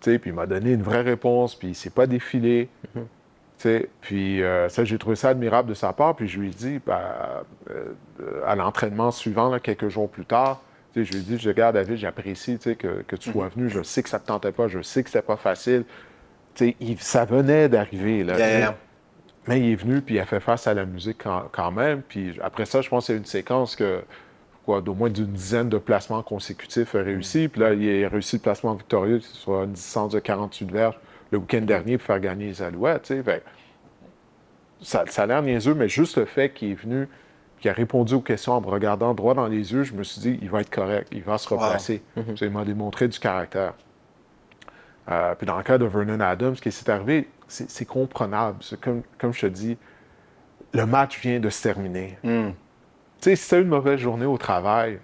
Tu 0.00 0.12
sais, 0.12 0.18
puis 0.18 0.30
il 0.30 0.34
m'a 0.34 0.46
donné 0.46 0.72
une 0.72 0.82
vraie 0.82 1.02
réponse, 1.02 1.54
puis 1.54 1.68
il 1.68 1.74
s'est 1.74 1.90
pas 1.90 2.06
défilé. 2.06 2.68
Tu 2.94 3.00
puis 4.00 4.42
euh, 4.42 4.68
ça, 4.68 4.84
j'ai 4.84 4.98
trouvé 4.98 5.16
ça 5.16 5.30
admirable 5.30 5.68
de 5.68 5.74
sa 5.74 5.92
part. 5.92 6.14
Puis 6.16 6.28
je 6.28 6.38
lui 6.38 6.48
ai 6.48 6.50
dit, 6.50 6.80
ben, 6.86 7.00
euh, 7.70 7.92
à 8.46 8.54
l'entraînement 8.54 9.10
suivant, 9.10 9.50
là, 9.50 9.58
quelques 9.60 9.88
jours 9.88 10.08
plus 10.08 10.24
tard, 10.24 10.60
je 10.94 11.02
lui 11.12 11.18
ai 11.18 11.22
dit, 11.22 11.38
je 11.38 11.48
regarde 11.48 11.74
David, 11.74 11.96
j'apprécie 11.96 12.58
que, 12.58 13.02
que 13.06 13.16
tu 13.16 13.30
sois 13.30 13.48
venu. 13.48 13.68
Je 13.68 13.82
sais 13.82 14.02
que 14.02 14.08
ça 14.08 14.18
ne 14.18 14.22
te 14.22 14.28
tentait 14.28 14.52
pas, 14.52 14.68
je 14.68 14.82
sais 14.82 15.02
que 15.02 15.10
c'était 15.10 15.22
pas 15.24 15.36
facile. 15.36 15.84
Il- 16.60 16.98
ça 16.98 17.24
venait 17.24 17.68
d'arriver. 17.68 18.24
là. 18.24 18.36
Yeah. 18.36 18.76
Mais 19.46 19.60
il 19.60 19.72
est 19.72 19.76
venu, 19.76 20.02
puis 20.02 20.16
il 20.16 20.20
a 20.20 20.26
fait 20.26 20.40
face 20.40 20.66
à 20.66 20.74
la 20.74 20.84
musique 20.84 21.18
quand, 21.22 21.44
quand 21.52 21.70
même. 21.70 22.02
Puis 22.02 22.36
après 22.42 22.66
ça, 22.66 22.80
je 22.80 22.88
pense 22.88 23.06
que 23.06 23.12
c'est 23.12 23.18
une 23.18 23.24
séquence 23.24 23.76
que, 23.76 24.02
d'au 24.66 24.94
moins 24.94 25.08
d'une 25.08 25.32
dizaine 25.32 25.68
de 25.68 25.78
placements 25.78 26.22
consécutifs 26.22 26.94
a 26.94 27.02
réussi. 27.02 27.48
Puis 27.48 27.60
là, 27.60 27.72
il 27.72 28.04
a 28.04 28.08
réussi 28.08 28.36
le 28.36 28.42
placement 28.42 28.74
victorieux 28.74 29.20
sur 29.20 29.62
une 29.62 29.72
distance 29.72 30.12
de 30.12 30.18
48 30.18 30.70
verges 30.70 30.98
le 31.30 31.38
week-end 31.38 31.60
dernier 31.62 31.98
pour 31.98 32.06
faire 32.06 32.20
gagner 32.20 32.46
les 32.46 32.62
Alouettes. 32.62 33.06
Fait 33.06 33.42
ça, 34.80 35.04
ça 35.08 35.22
a 35.22 35.26
l'air 35.26 35.42
niaiseux, 35.42 35.74
mais 35.74 35.88
juste 35.88 36.18
le 36.18 36.24
fait 36.24 36.50
qu'il 36.52 36.70
est 36.70 36.74
venu, 36.74 37.08
qu'il 37.60 37.70
a 37.70 37.74
répondu 37.74 38.14
aux 38.14 38.20
questions 38.20 38.52
en 38.52 38.60
me 38.60 38.68
regardant 38.68 39.14
droit 39.14 39.34
dans 39.34 39.46
les 39.48 39.72
yeux, 39.72 39.82
je 39.82 39.92
me 39.94 40.04
suis 40.04 40.20
dit, 40.20 40.38
il 40.40 40.50
va 40.50 40.60
être 40.60 40.70
correct, 40.70 41.08
il 41.12 41.22
va 41.22 41.38
se 41.38 41.48
replacer. 41.48 42.02
Sais, 42.36 42.46
Il 42.46 42.50
m'a 42.50 42.64
démontré 42.64 43.08
du 43.08 43.18
caractère. 43.18 43.74
Euh, 45.10 45.34
puis 45.34 45.46
dans 45.46 45.56
le 45.56 45.62
cas 45.62 45.78
de 45.78 45.84
Vernon 45.86 46.20
Adams, 46.20 46.54
ce 46.54 46.62
qui 46.62 46.70
s'est 46.70 46.90
arrivé, 46.90 47.28
c'est 47.48 47.86
comprenable. 47.86 48.58
Comme, 48.80 49.02
comme 49.18 49.32
je 49.32 49.40
te 49.40 49.46
dis, 49.46 49.76
le 50.72 50.86
match 50.86 51.18
vient 51.20 51.40
de 51.40 51.48
se 51.48 51.62
terminer. 51.62 52.18
Tu 53.20 53.30
sais, 53.30 53.36
si 53.36 53.48
tu 53.48 53.54
as 53.54 53.58
eu 53.58 53.62
une 53.62 53.68
mauvaise 53.68 53.98
journée 53.98 54.26
au 54.26 54.38
travail, 54.38 55.00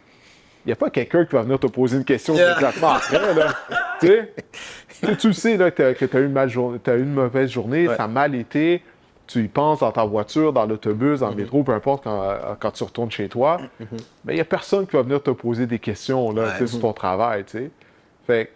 il 0.64 0.68
n'y 0.68 0.72
a 0.72 0.76
pas 0.76 0.90
quelqu'un 0.90 1.24
qui 1.24 1.32
va 1.34 1.42
venir 1.42 1.58
te 1.58 1.66
poser 1.66 1.96
une 1.98 2.04
question 2.04 2.34
immédiatement 2.34 2.90
après. 2.94 3.34
Là. 3.34 3.54
tu 4.00 4.06
sais, 4.08 5.16
Tu- 5.18 5.32
sais 5.34 5.56
là, 5.56 5.70
que 5.70 5.92
tu 5.92 6.16
as, 6.16 6.20
eu 6.20 7.02
une 7.02 7.12
mauvaise 7.14 7.50
journée, 7.50 7.88
Ouais. 7.88 7.96
ça 7.96 8.04
a 8.04 8.08
mal 8.08 8.34
été, 8.34 8.82
tu 9.26 9.44
y 9.44 9.48
penses 9.48 9.80
dans 9.80 9.92
ta 9.92 10.04
voiture, 10.04 10.52
dans 10.52 10.64
l'autobus, 10.66 11.20
dans 11.20 11.30
le 11.30 11.36
métro, 11.36 11.62
peu 11.62 11.72
importe 11.72 12.04
quand, 12.04 12.22
euh, 12.22 12.54
quand 12.58 12.70
tu 12.70 12.84
retournes 12.84 13.10
chez 13.10 13.28
toi. 13.28 13.58
Mais 14.24 14.32
il 14.32 14.36
n'y 14.36 14.40
a 14.40 14.44
personne 14.46 14.86
qui 14.86 14.96
va 14.96 15.02
venir 15.02 15.22
te 15.22 15.30
poser 15.30 15.66
des 15.66 15.78
questions 15.78 16.32
là, 16.32 16.54
Ouais. 16.60 16.66
sur 16.66 16.80
ton 16.80 16.92
travail. 16.92 17.44
Fait 18.26 18.50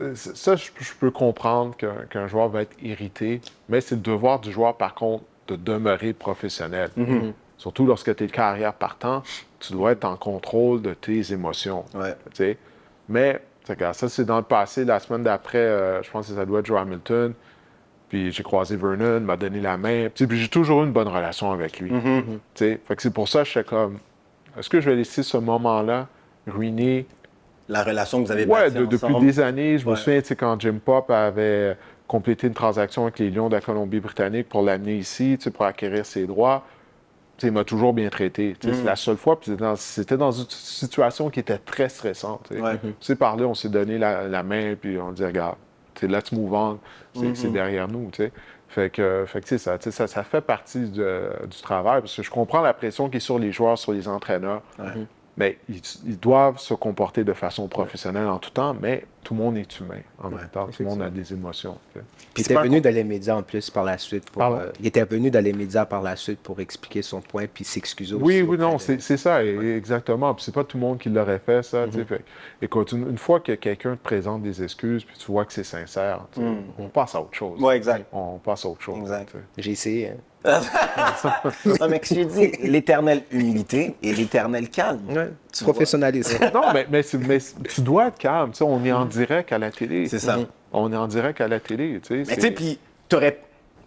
euh, 0.00 0.12
ça, 0.14 0.56
je, 0.56 0.70
je 0.80 0.92
peux 0.98 1.10
comprendre 1.12 1.76
qu'un 1.76 1.94
qu'un 2.10 2.26
joueur 2.26 2.48
va 2.48 2.62
être 2.62 2.76
irrité, 2.82 3.40
mais 3.68 3.80
c'est 3.80 3.94
le 3.94 4.00
devoir 4.00 4.40
du 4.40 4.50
joueur, 4.50 4.76
par 4.76 4.94
contre, 4.94 5.24
de 5.48 5.56
demeurer 5.56 6.12
professionnel. 6.12 6.90
Surtout 7.64 7.86
lorsque 7.86 8.14
tu 8.14 8.24
es 8.24 8.26
carrière 8.26 8.74
partant, 8.74 9.22
tu 9.58 9.72
dois 9.72 9.92
être 9.92 10.04
en 10.04 10.16
contrôle 10.16 10.82
de 10.82 10.92
tes 10.92 11.32
émotions. 11.32 11.86
Ouais. 11.94 12.14
Mais, 13.08 13.40
ça, 13.94 14.06
c'est 14.10 14.26
dans 14.26 14.36
le 14.36 14.42
passé. 14.42 14.84
La 14.84 15.00
semaine 15.00 15.22
d'après, 15.22 15.56
euh, 15.56 16.02
je 16.02 16.10
pense 16.10 16.28
que 16.28 16.34
ça 16.34 16.44
doit 16.44 16.60
être 16.60 16.66
Joe 16.66 16.78
Hamilton. 16.78 17.32
Puis 18.10 18.30
j'ai 18.32 18.42
croisé 18.42 18.76
Vernon, 18.76 19.16
il 19.16 19.24
m'a 19.24 19.38
donné 19.38 19.62
la 19.62 19.78
main. 19.78 20.08
Puis, 20.14 20.26
j'ai 20.38 20.48
toujours 20.48 20.82
eu 20.82 20.86
une 20.86 20.92
bonne 20.92 21.08
relation 21.08 21.52
avec 21.52 21.80
lui. 21.80 21.90
Sais. 22.54 22.78
Fait 22.84 22.96
que 22.96 23.00
c'est 23.00 23.14
pour 23.14 23.28
ça 23.28 23.38
que 23.38 23.44
je 23.46 23.50
suis 23.52 23.64
comme, 23.64 23.96
est-ce 24.58 24.68
que 24.68 24.82
je 24.82 24.90
vais 24.90 24.96
laisser 24.96 25.22
ce 25.22 25.38
moment-là 25.38 26.08
ruiner 26.46 27.06
La 27.70 27.82
relation 27.82 28.20
que 28.20 28.26
vous 28.26 28.32
avez 28.32 28.44
Ouais, 28.44 28.70
de- 28.70 28.84
depuis 28.84 29.18
des 29.20 29.40
années. 29.40 29.78
Je 29.78 29.88
me 29.88 29.94
souviens, 29.96 30.20
quand 30.38 30.60
Jim 30.60 30.76
Pop 30.84 31.10
avait 31.10 31.78
complété 32.06 32.46
une 32.46 32.52
transaction 32.52 33.04
avec 33.04 33.18
les 33.20 33.30
Lions 33.30 33.48
de 33.48 33.54
la 33.54 33.62
Colombie-Britannique 33.62 34.50
pour 34.50 34.60
l'amener 34.60 34.96
ici, 34.98 35.38
pour 35.54 35.64
acquérir 35.64 36.04
ses 36.04 36.26
droits, 36.26 36.62
il 37.42 37.52
m'a 37.52 37.64
toujours 37.64 37.92
bien 37.92 38.08
traité. 38.08 38.56
Sais, 38.60 38.70
Mm. 38.70 38.74
C'est 38.74 38.84
la 38.84 38.96
seule 38.96 39.16
fois, 39.16 39.38
puis 39.40 39.52
c'était 39.76 40.16
dans, 40.16 40.26
dans 40.26 40.32
une 40.32 40.46
situation 40.48 41.30
qui 41.30 41.40
était 41.40 41.58
très 41.58 41.88
stressante. 41.88 42.46
tu 42.48 42.56
sais. 42.56 42.60
Ouais. 42.62 42.78
Tu 42.82 42.94
sais, 43.00 43.16
parler, 43.16 43.44
on 43.44 43.54
s'est 43.54 43.68
donné 43.68 43.98
la, 43.98 44.28
la 44.28 44.42
main, 44.42 44.74
puis 44.80 44.98
on 44.98 45.12
dit, 45.12 45.24
regarde, 45.24 45.56
let's 46.02 46.32
move 46.32 46.52
on, 46.52 46.78
c'est 47.14 47.34
c'est 47.36 47.50
derrière 47.52 47.88
nous. 47.88 48.10
Fait 48.68 48.90
que, 48.90 49.24
fait 49.26 49.40
que, 49.40 49.56
ça, 49.58 49.78
ça, 49.80 50.06
ça 50.08 50.22
fait 50.24 50.40
partie 50.40 50.88
de- 50.88 51.30
du 51.48 51.60
travail, 51.62 52.00
parce 52.00 52.16
que 52.16 52.22
je 52.22 52.30
comprends 52.30 52.60
la 52.60 52.74
pression 52.74 53.08
qui 53.08 53.18
est 53.18 53.20
sur 53.20 53.38
les 53.38 53.52
joueurs, 53.52 53.78
sur 53.78 53.92
les 53.92 54.08
entraîneurs. 54.08 54.62
Ouais. 54.78 55.06
Mais 55.36 55.58
ils, 55.68 55.80
ils 56.06 56.18
doivent 56.18 56.58
se 56.58 56.74
comporter 56.74 57.22
de 57.24 57.32
façon 57.32 57.68
professionnelle 57.68 58.26
en 58.28 58.38
tout 58.38 58.50
temps, 58.50 58.74
mais 58.80 59.04
tout 59.24 59.34
le 59.34 59.40
monde 59.40 59.56
est 59.56 59.80
humain 59.80 60.00
en 60.22 60.30
même 60.30 60.48
temps. 60.52 60.66
Tout 60.68 60.82
le 60.82 60.88
monde 60.88 61.02
a 61.02 61.10
des 61.10 61.32
émotions. 61.32 61.76
Puis 61.92 62.02
il 62.36 62.40
était 62.42 62.54
venu 62.54 62.80
dans 62.80 62.94
les 62.94 63.02
médias 63.04 63.34
en 63.34 63.42
plus 63.42 63.70
par 63.70 63.82
la 63.84 63.98
suite. 63.98 64.30
Pour, 64.30 64.42
euh, 64.42 64.70
il 64.78 64.86
était 64.86 65.04
venu 65.04 65.30
dans 65.30 65.42
les 65.42 65.52
médias 65.52 65.84
par 65.86 66.02
la 66.02 66.14
suite 66.16 66.38
pour 66.40 66.60
expliquer 66.60 67.02
son 67.02 67.20
point 67.20 67.46
puis 67.52 67.64
s'excuser 67.64 68.14
aussi. 68.14 68.24
Oui, 68.24 68.42
oui, 68.42 68.56
non, 68.58 68.76
de- 68.76 68.98
c'est 69.00 69.16
ça, 69.16 69.44
exactement. 69.44 70.34
Puis 70.34 70.44
c'est 70.44 70.54
pas 70.54 70.64
tout 70.64 70.76
le 70.76 70.82
monde 70.82 70.98
qui 70.98 71.08
l'aurait 71.08 71.40
fait, 71.44 71.62
ça. 71.64 71.90
Sais. 71.90 72.04
Fait- 72.04 72.24
écoute, 72.62 72.92
une, 72.92 73.08
une 73.10 73.18
fois 73.18 73.40
que 73.40 73.52
quelqu'un 73.52 73.96
te 73.96 74.02
présente 74.02 74.42
des 74.42 74.62
excuses, 74.62 75.04
puis 75.04 75.16
tu 75.18 75.26
vois 75.32 75.44
que 75.44 75.52
c'est 75.52 75.64
sincère, 75.64 76.26
sais, 76.34 76.40
on 76.78 76.88
passe 76.88 77.14
à 77.14 77.20
autre 77.20 77.34
chose. 77.34 77.60
Ouais, 77.60 77.76
exact. 77.76 78.06
On 78.12 78.38
passe 78.38 78.64
à 78.64 78.68
autre 78.68 78.82
chose. 78.82 78.98
Exact. 79.00 79.32
J'ai 79.58 79.70
essayé. 79.72 80.08
hein. 80.10 80.16
Non, 81.64 81.88
mais 81.88 82.00
que 82.00 82.06
je 82.14 82.20
dis, 82.20 82.52
l'éternelle 82.62 83.22
humilité 83.30 83.94
et 84.02 84.12
l'éternel 84.12 84.68
calme. 84.68 85.00
Ouais, 85.08 85.30
Tu. 85.56 85.64
Non, 86.54 86.72
mais, 86.72 86.86
mais, 86.90 87.02
tu 87.04 87.80
dois 87.80 88.08
être 88.08 88.18
calme. 88.18 88.50
tu 88.50 88.58
sais, 88.58 88.64
on 88.64 88.84
est 88.84 88.92
en 88.92 89.04
direct 89.04 89.52
à 89.52 89.58
la 89.58 89.70
télé. 89.70 90.08
C'est 90.08 90.18
ça. 90.18 90.38
On 90.72 90.92
est 90.92 90.96
en 90.96 91.06
direct 91.06 91.40
à 91.40 91.48
la 91.48 91.60
télé. 91.60 92.00
tu 92.02 92.08
sais, 92.08 92.24
Mais 92.28 92.34
tu 92.36 92.40
sais, 92.42 92.50
puis 92.50 92.78
t'aurais- 93.08 93.40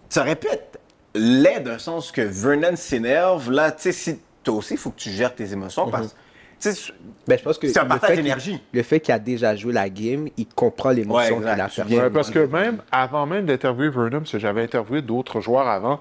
ça 0.09 0.21
aurait 0.21 0.35
pu 0.37 0.47
être 0.47 0.79
laid 1.13 1.59
d'un 1.61 1.77
sens 1.77 2.11
que 2.11 2.21
Vernon 2.21 2.75
s'énerve. 2.75 3.51
Là, 3.51 3.71
tu 3.71 3.81
sais, 3.83 3.91
si 3.91 4.19
toi 4.43 4.55
aussi, 4.55 4.75
il 4.75 4.77
faut 4.79 4.91
que 4.91 4.99
tu 4.99 5.09
gères 5.09 5.35
tes 5.35 5.51
émotions 5.51 5.89
parce 5.89 6.07
que, 6.07 6.13
tu 6.61 6.71
sais, 6.73 6.93
Ben, 7.27 7.37
je 7.37 7.43
pense 7.43 7.57
que 7.57 7.67
C'est 7.67 7.79
un 7.79 7.83
le 7.83 7.89
partage 7.89 8.07
fait 8.11 8.15
qu'il- 8.15 8.23
d'énergie. 8.23 8.61
Le 8.71 8.83
fait 8.83 8.99
qu'il 9.01 9.13
a 9.13 9.19
déjà 9.19 9.53
joué 9.57 9.73
la 9.73 9.89
game, 9.89 10.29
il 10.37 10.47
comprend 10.47 10.91
l'émotion 10.91 11.35
Ouais, 11.39 11.41
exact. 11.41 11.53
qu'il 11.55 11.61
a 11.61 11.67
Tu 11.69 11.75
perçue. 11.75 11.89
viens- 11.93 12.03
Ouais, 12.05 12.09
parce 12.09 12.29
que 12.29 12.39
même 12.45 12.81
avant 12.91 13.25
même 13.25 13.45
d'interviewer 13.45 13.89
Vernon, 13.89 14.19
parce 14.19 14.31
que 14.31 14.39
j'avais 14.39 14.63
interviewé 14.63 15.01
d'autres 15.01 15.41
joueurs 15.41 15.67
avant, 15.67 15.99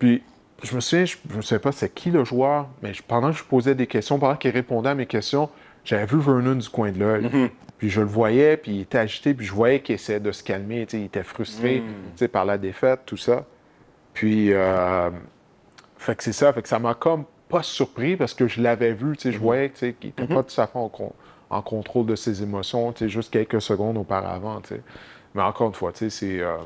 puis 0.00 0.22
je 0.62 0.74
me 0.74 0.80
souviens, 0.80 1.04
je 1.04 1.16
ne 1.36 1.42
sais 1.42 1.58
pas 1.58 1.72
c'est 1.72 1.92
qui 1.92 2.10
le 2.10 2.24
joueur, 2.24 2.68
mais 2.82 2.94
je- 2.94 3.02
pendant 3.02 3.30
que 3.30 3.36
je 3.38 3.44
posais 3.44 3.74
des 3.74 3.86
questions, 3.86 4.18
pendant 4.18 4.36
qu'il 4.36 4.50
répondait 4.52 4.88
à 4.90 4.94
mes 4.94 5.06
questions, 5.06 5.50
j'avais 5.84 6.06
vu 6.06 6.18
Vernon 6.18 6.54
du 6.56 6.68
coin 6.68 6.90
de 6.92 6.98
l'œil. 6.98 7.24
Mm-hmm. 7.26 7.50
Puis 7.78 7.90
je 7.90 8.00
le 8.00 8.06
voyais, 8.06 8.56
puis 8.56 8.76
il 8.76 8.80
était 8.82 8.98
agité, 8.98 9.34
puis 9.34 9.44
je 9.44 9.52
voyais 9.52 9.80
qu'il 9.80 9.94
essayait 9.94 10.18
de 10.20 10.32
se 10.32 10.42
calmer, 10.42 10.86
il 10.92 11.04
était 11.04 11.22
frustré 11.22 11.82
Mm. 12.20 12.28
par 12.28 12.44
la 12.46 12.56
défaite, 12.56 13.00
tout 13.04 13.18
ça. 13.18 13.44
Puis, 14.14 14.52
euh, 14.52 15.10
fait 15.98 16.16
que 16.16 16.22
c'est 16.22 16.32
ça, 16.32 16.52
fait 16.54 16.62
que 16.62 16.68
ça 16.68 16.78
m'a 16.78 16.94
comme 16.94 17.24
pas 17.50 17.62
surpris 17.62 18.16
parce 18.16 18.32
que 18.34 18.48
je 18.48 18.62
l'avais 18.62 18.92
vu, 18.94 19.12
Mm-hmm. 19.12 19.30
je 19.30 19.38
voyais 19.38 19.68
tu 19.70 19.76
sais, 19.76 19.92
qu'il 19.92 20.08
n'était 20.08 20.26
pas 20.34 20.42
tout 20.42 20.58
à 20.60 20.66
fait 20.66 20.78
en, 20.78 20.88
con- 20.88 21.12
en 21.50 21.60
contrôle 21.62 22.06
de 22.06 22.16
ses 22.16 22.42
émotions, 22.42 22.94
juste 22.98 23.30
quelques 23.30 23.60
secondes 23.60 23.98
auparavant. 23.98 24.60
Mais 25.34 25.42
encore 25.42 25.68
une 25.68 25.74
fois, 25.74 25.92
c'est... 25.94 26.40
euh, 26.40 26.56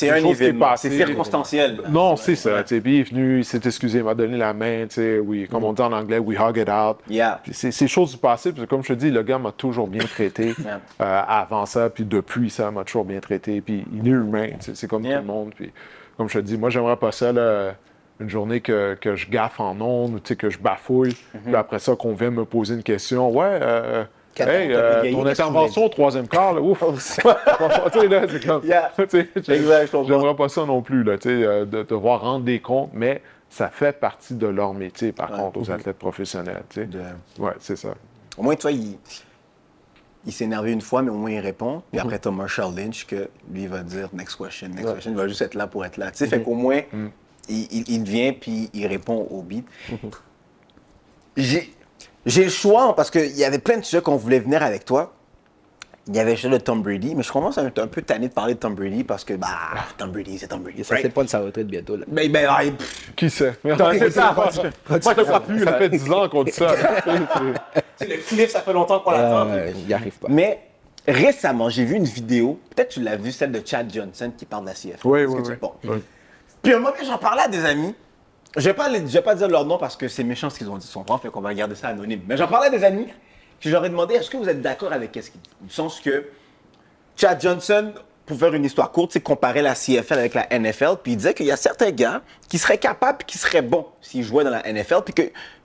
c'est 0.00 0.10
un 0.10 0.24
événement. 0.24 0.76
C'est 0.76 0.90
circonstanciel. 0.90 1.80
Non, 1.88 2.16
c'est 2.16 2.36
ça, 2.36 2.62
puis 2.62 2.76
il 2.84 3.00
est 3.00 3.02
venu, 3.02 3.38
il 3.38 3.44
s'est 3.44 3.60
excusé, 3.64 3.98
il 3.98 4.04
m'a 4.04 4.14
donné 4.14 4.36
la 4.36 4.52
main, 4.52 4.86
oui, 5.24 5.46
comme 5.50 5.64
on 5.64 5.72
dit 5.72 5.82
en 5.82 5.92
anglais, 5.92 6.18
we 6.18 6.38
hug 6.38 6.56
it 6.58 6.68
out. 6.68 6.98
Yeah. 7.08 7.40
C'est 7.52 7.70
c'est 7.70 7.88
choses 7.88 8.12
du 8.12 8.18
passé, 8.18 8.52
puis 8.52 8.66
comme 8.66 8.82
je 8.82 8.88
te 8.88 8.92
dis, 8.94 9.10
le 9.10 9.22
gars 9.22 9.38
m'a 9.38 9.52
toujours 9.52 9.86
bien 9.88 10.04
traité 10.04 10.54
Yeah. 10.64 10.80
euh, 11.00 11.22
avant 11.26 11.66
ça, 11.66 11.88
puis 11.90 12.04
depuis 12.04 12.50
ça, 12.50 12.70
m'a 12.70 12.84
toujours 12.84 13.04
bien 13.04 13.20
traité. 13.20 13.60
Puis 13.60 13.84
il 13.92 14.06
est 14.06 14.10
humain, 14.10 14.48
c'est 14.60 14.86
comme 14.88 15.04
Yeah. 15.04 15.18
tout 15.20 15.26
le 15.26 15.32
monde. 15.32 15.52
Puis 15.54 15.70
comme 16.16 16.28
je 16.28 16.38
te 16.38 16.44
dis, 16.44 16.58
moi, 16.58 16.70
j'aimerais 16.70 16.96
pas 16.96 17.12
ça, 17.12 17.32
là, 17.32 17.74
une 18.20 18.28
journée 18.28 18.60
que, 18.60 18.96
que 19.00 19.16
je 19.16 19.30
gaffe 19.30 19.60
en 19.60 19.80
ondes, 19.80 20.14
ou 20.16 20.34
que 20.36 20.50
je 20.50 20.58
bafouille, 20.58 21.16
Mhm. 21.34 21.40
puis 21.46 21.54
après 21.56 21.78
ça, 21.78 21.96
qu'on 21.96 22.12
vienne 22.14 22.34
me 22.34 22.44
poser 22.44 22.74
une 22.74 22.82
question. 22.82 23.30
Ouais, 23.30 23.46
euh, 23.62 24.04
hey, 24.38 24.72
euh, 24.72 25.02
ton 25.12 25.26
intervention 25.26 25.84
au 25.84 25.88
troisième 25.88 26.28
quart, 26.28 26.52
là, 26.54 26.60
ouf! 26.60 26.78
tu 26.98 27.10
sais, 28.00 28.08
là, 28.08 28.22
c'est 28.28 28.44
comme. 28.46 28.64
Yeah. 28.64 28.92
J'aimerais 30.06 30.36
pas 30.36 30.48
ça 30.48 30.64
non 30.64 30.82
plus, 30.82 31.02
là, 31.02 31.18
tu 31.18 31.28
sais, 31.28 31.44
euh, 31.44 31.64
de 31.64 31.82
devoir 31.82 32.20
rendre 32.22 32.44
des 32.44 32.60
comptes, 32.60 32.90
mais 32.92 33.22
ça 33.48 33.68
fait 33.68 33.98
partie 33.98 34.34
de 34.34 34.46
leur 34.46 34.72
métier, 34.74 35.12
par 35.12 35.30
contre, 35.30 35.58
aux 35.60 35.70
athlètes 35.70 35.98
professionnels, 35.98 36.62
tu 36.70 36.80
sais. 36.82 36.86
De- 36.86 37.00
Ouais, 37.38 37.52
c'est 37.58 37.76
ça. 37.76 37.94
Au 38.38 38.42
moins, 38.42 38.54
toi, 38.54 38.70
il, 38.70 38.96
il 40.26 40.32
s'est 40.32 40.44
énervé 40.44 40.70
une 40.72 40.80
fois, 40.80 41.02
mais 41.02 41.10
au 41.10 41.14
moins 41.16 41.30
il 41.32 41.40
répond. 41.40 41.82
Puis 41.90 41.98
après, 42.00 42.18
t'as 42.18 42.30
Marshall 42.30 42.74
Lynch 42.76 43.06
que 43.06 43.28
lui 43.52 43.66
va 43.66 43.80
dire 43.82 44.08
next 44.12 44.36
question, 44.36 44.68
next 44.68 44.84
question. 44.94 45.10
Il 45.10 45.16
va 45.16 45.26
juste 45.26 45.42
être 45.42 45.54
là 45.54 45.66
pour 45.66 45.84
être 45.84 45.96
là. 45.96 46.10
Tu 46.12 46.18
sais, 46.18 46.26
fait 46.28 46.42
qu'au 46.42 46.54
moins, 46.54 46.80
il, 47.48 47.66
il- 47.72 47.88
il 47.90 48.02
vient 48.04 48.32
puis 48.32 48.70
il 48.72 48.86
répond 48.86 49.26
au 49.30 49.42
beat. 49.42 49.66
J'ai 51.36 51.72
j'ai 52.26 52.44
le 52.44 52.50
choix 52.50 52.94
parce 52.94 53.10
qu'il 53.10 53.36
y 53.36 53.44
avait 53.44 53.58
plein 53.58 53.78
de 53.78 53.84
sujets 53.84 54.02
qu'on 54.02 54.16
voulait 54.16 54.40
venir 54.40 54.62
avec 54.62 54.84
toi. 54.84 55.12
Il 56.06 56.16
y 56.16 56.18
avait 56.18 56.32
le 56.32 56.36
sujet 56.36 56.48
de 56.50 56.56
Tom 56.58 56.82
Brady, 56.82 57.14
mais 57.14 57.22
je 57.22 57.30
commence 57.30 57.58
à 57.58 57.62
être 57.62 57.78
un 57.78 57.86
peu 57.86 58.02
tanné 58.02 58.28
de 58.28 58.32
parler 58.32 58.54
de 58.54 58.58
Tom 58.58 58.74
Brady 58.74 59.04
parce 59.04 59.22
que, 59.22 59.34
bah, 59.34 59.48
Tom 59.96 60.10
Brady, 60.10 60.38
c'est 60.38 60.48
Tom 60.48 60.62
Brady. 60.62 60.82
Ça 60.82 60.94
right? 60.94 61.06
c'est 61.06 61.14
pas 61.14 61.22
de 61.22 61.28
sa 61.28 61.40
retraite 61.40 61.66
bientôt. 61.68 61.96
Là. 61.96 62.04
Mais, 62.08 62.28
ben, 62.28 62.46
ah, 62.48 62.62
pff, 62.62 63.12
Qui 63.14 63.30
sait? 63.30 63.52
c'est 63.62 64.10
ça. 64.10 64.32
Moi, 64.34 64.48
je 64.50 64.98
te 64.98 65.20
crois 65.22 65.40
plus, 65.40 65.62
ça 65.62 65.74
fait 65.74 65.88
10 65.88 66.10
ans 66.10 66.28
qu'on 66.28 66.42
dit 66.42 66.52
ça. 66.52 66.74
C'est 67.96 68.08
le 68.08 68.16
clip, 68.16 68.48
ça 68.48 68.62
fait 68.62 68.72
longtemps 68.72 69.00
qu'on 69.00 69.10
l'attend. 69.10 69.50
Euh, 69.50 69.70
il 69.76 69.86
n'y 69.86 69.92
arrive 69.92 70.18
pas. 70.18 70.28
Mais 70.30 70.58
récemment, 71.06 71.68
j'ai 71.68 71.84
vu 71.84 71.96
une 71.96 72.04
vidéo, 72.04 72.58
peut-être 72.74 72.88
tu 72.88 73.02
l'as 73.02 73.16
vue, 73.16 73.30
celle 73.30 73.52
de 73.52 73.60
Chad 73.64 73.92
Johnson 73.92 74.32
qui 74.36 74.46
parle 74.46 74.64
de 74.64 74.68
la 74.70 74.74
CF. 74.74 75.04
Oui, 75.04 75.24
oui, 75.26 75.42
tu- 75.42 75.50
oui. 75.50 75.56
Bon. 75.60 75.72
Oui. 75.84 75.98
Puis 76.62 76.72
à 76.72 76.76
un 76.76 76.80
moment, 76.80 76.94
j'en 77.04 77.18
parlais 77.18 77.42
à 77.42 77.48
des 77.48 77.62
amis. 77.64 77.94
Je 78.56 78.62
vais 78.64 78.74
pas, 78.74 78.88
les- 78.88 79.00
je 79.00 79.12
vais 79.12 79.22
pas 79.22 79.34
dire 79.34 79.48
leur 79.48 79.64
nom 79.64 79.78
parce 79.78 79.96
que 79.96 80.08
c'est 80.08 80.24
méchant 80.24 80.50
ce 80.50 80.58
qu'ils 80.58 80.68
ont 80.70 80.76
dit, 80.76 80.86
son 80.86 81.04
fait 81.18 81.28
qu'on 81.28 81.40
va 81.40 81.54
garder 81.54 81.74
ça 81.76 81.88
anonyme. 81.88 82.22
Mais 82.26 82.36
j'en 82.36 82.48
parlais 82.48 82.66
à 82.66 82.70
des 82.70 82.82
amis, 82.84 83.06
puis 83.60 83.68
je 83.70 83.74
leur 83.74 83.84
ai 83.84 83.88
demandé, 83.90 84.14
est-ce 84.14 84.28
que 84.30 84.36
vous 84.36 84.48
êtes 84.48 84.60
d'accord 84.60 84.92
avec 84.92 85.10
ce 85.14 85.30
qu'ils 85.30 85.40
disent 85.40 85.52
Du 85.60 85.72
sens 85.72 86.00
que 86.00 86.26
Chad 87.16 87.40
Johnson, 87.40 87.92
pour 88.26 88.38
faire 88.38 88.54
une 88.54 88.64
histoire 88.64 88.90
courte, 88.90 89.12
c'est 89.12 89.20
comparer 89.20 89.62
la 89.62 89.74
CFL 89.74 90.18
avec 90.18 90.34
la 90.34 90.46
NFL, 90.50 90.96
puis 91.02 91.12
il 91.12 91.16
disait 91.16 91.34
qu'il 91.34 91.46
y 91.46 91.52
a 91.52 91.56
certains 91.56 91.90
gars 91.90 92.22
qui 92.48 92.58
seraient 92.58 92.78
capables, 92.78 93.18
qui 93.24 93.38
seraient 93.38 93.62
bons 93.62 93.86
s'ils 94.00 94.24
jouaient 94.24 94.44
dans 94.44 94.50
la 94.50 94.62
NFL, 94.72 95.02
puis 95.04 95.14
que 95.14 95.22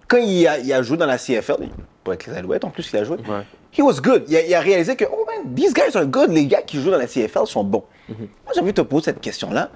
quand 0.07 0.17
il 0.17 0.47
a, 0.47 0.59
il 0.59 0.71
a 0.73 0.81
joué 0.83 0.97
dans 0.97 1.05
la 1.07 1.17
CFL, 1.17 1.57
il- 1.61 1.69
pas 2.03 2.11
avec 2.11 2.27
les 2.27 2.33
Alouettes 2.36 2.65
en 2.65 2.69
plus, 2.69 2.88
il 2.93 2.97
a 2.99 3.03
joué, 3.03 3.17
Ouais. 3.17 3.43
he 3.75 3.81
was 3.81 3.95
good. 4.01 4.25
Il 4.27 4.36
a, 4.38 4.45
il 4.45 4.53
a 4.53 4.59
réalisé 4.59 4.95
que, 4.95 5.05
oh 5.11 5.25
man, 5.25 5.55
these 5.55 5.73
guys 5.73 5.95
are 5.97 6.05
good, 6.05 6.29
les 6.29 6.45
gars 6.45 6.61
qui 6.61 6.79
jouent 6.81 6.91
dans 6.91 6.97
la 6.99 7.07
CFL 7.07 7.47
sont 7.47 7.63
bons. 7.63 7.83
Moi, 8.09 8.17
j'ai 8.53 8.61
envie 8.61 8.73
de 8.73 8.81
te 8.81 8.88
poser 8.88 9.05
cette 9.05 9.21
question-là, 9.21 9.69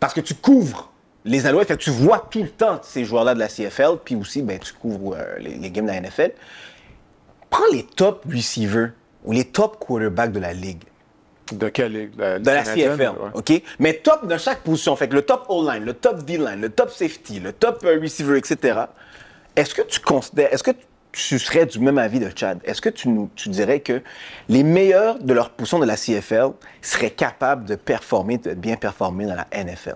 parce 0.00 0.14
que 0.14 0.20
tu 0.22 0.34
couvres 0.34 0.90
les 1.24 1.46
Alouettes, 1.46 1.68
fait 1.68 1.76
que 1.76 1.82
tu 1.82 1.90
vois 1.90 2.26
tout 2.30 2.42
le 2.42 2.50
temps 2.50 2.80
ces 2.82 3.04
joueurs-là 3.04 3.34
de 3.34 3.38
la 3.38 3.48
CFL, 3.48 3.98
puis 4.04 4.14
aussi, 4.16 4.42
ben, 4.42 4.58
tu 4.58 4.72
couvres 4.74 5.16
euh, 5.18 5.38
les, 5.38 5.54
les 5.54 5.70
games 5.70 5.86
de 5.86 5.90
la 5.90 6.00
NFL. 6.00 6.32
Prends 7.50 7.62
les 7.72 7.84
top 7.84 8.24
receivers 8.32 8.90
ou 9.24 9.32
les 9.32 9.44
top 9.44 9.78
quarterbacks 9.78 10.32
de 10.32 10.40
la 10.40 10.52
ligue 10.52 10.82
De 11.52 11.68
quelle 11.68 11.92
ligue? 11.92 12.10
La, 12.18 12.38
de 12.38 12.44
la? 12.50 12.62
CFL, 12.62 13.00
Ouais. 13.10 13.30
OK? 13.34 13.62
Mais 13.78 13.94
top 13.94 14.26
de 14.26 14.36
chaque 14.36 14.60
position. 14.60 14.94
Fait 14.96 15.08
que 15.08 15.14
le 15.14 15.22
top 15.22 15.46
O-line, 15.48 15.84
le 15.84 15.94
top 15.94 16.24
D-line, 16.24 16.60
le 16.60 16.68
top 16.70 16.90
safety, 16.90 17.40
le 17.40 17.52
top 17.52 17.84
euh, 17.84 17.98
receiver, 18.00 18.36
etc. 18.38 18.80
Est-ce 19.56 19.74
que 19.74 19.82
tu 19.82 20.00
considères, 20.00 20.52
est-ce 20.52 20.62
que 20.64 20.72
tu 21.12 21.38
serais 21.38 21.64
du 21.64 21.78
même 21.78 21.96
avis 21.98 22.18
de 22.18 22.28
Chad? 22.34 22.58
Est-ce 22.64 22.80
que 22.82 22.88
tu, 22.88 23.08
nous, 23.08 23.30
tu 23.36 23.48
dirais 23.48 23.78
que 23.80 24.02
les 24.48 24.64
meilleurs 24.64 25.18
de 25.20 25.32
leur 25.32 25.50
position 25.50 25.78
de 25.78 25.86
la 25.86 25.96
CFL 25.96 26.48
seraient 26.82 27.10
capables 27.10 27.64
de 27.66 27.76
performer, 27.76 28.36
de 28.38 28.52
bien 28.54 28.74
performer 28.76 29.26
dans 29.26 29.36
la 29.36 29.46
NFL? 29.64 29.94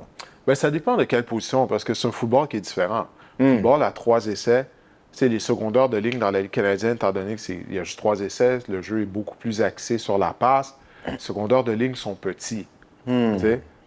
Ben, 0.48 0.54
ça 0.54 0.70
dépend 0.70 0.96
de 0.96 1.04
quelle 1.04 1.24
position, 1.24 1.66
parce 1.66 1.84
que 1.84 1.92
c'est 1.92 2.08
un 2.08 2.10
football 2.10 2.48
qui 2.48 2.56
est 2.56 2.62
différent. 2.62 3.06
Hmm. 3.38 3.44
Le 3.44 3.54
football 3.56 3.82
à 3.82 3.90
trois 3.90 4.24
essais, 4.28 4.66
c'est 5.12 5.28
les 5.28 5.40
secondaires 5.40 5.90
de 5.90 5.98
ligne 5.98 6.18
dans 6.18 6.30
la 6.30 6.40
Ligue 6.40 6.50
canadienne, 6.50 6.94
étant 6.94 7.12
donné 7.12 7.36
qu'il 7.36 7.70
y 7.70 7.78
a 7.78 7.84
juste 7.84 7.98
trois 7.98 8.18
essais, 8.20 8.60
le 8.66 8.80
jeu 8.80 9.02
est 9.02 9.04
beaucoup 9.04 9.36
plus 9.36 9.60
axé 9.60 9.98
sur 9.98 10.16
la 10.16 10.32
passe. 10.32 10.74
Les 11.06 11.18
secondaires 11.18 11.64
de 11.64 11.72
ligne 11.72 11.96
sont 11.96 12.14
petits. 12.14 12.66
Hmm. 13.06 13.36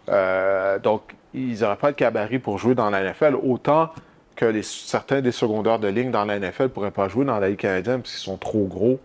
Euh, 0.10 0.78
donc, 0.78 1.02
ils 1.34 1.62
n'auraient 1.62 1.78
pas 1.78 1.94
de 1.94 1.96
cabaret 1.96 2.38
pour 2.38 2.60
jouer 2.60 2.76
dans 2.76 2.92
la 2.92 3.12
NFL, 3.12 3.38
autant 3.42 3.90
que 4.36 4.46
les, 4.46 4.62
certains 4.62 5.22
des 5.22 5.32
secondaires 5.32 5.80
de 5.80 5.88
ligne 5.88 6.12
dans 6.12 6.26
la 6.26 6.38
NFL 6.38 6.64
ne 6.64 6.68
pourraient 6.68 6.92
pas 6.92 7.08
jouer 7.08 7.26
dans 7.26 7.40
la 7.40 7.50
Ligue 7.50 7.58
canadienne 7.58 8.02
parce 8.02 8.12
qu'ils 8.12 8.24
sont 8.24 8.38
trop 8.38 8.66
gros. 8.66 9.00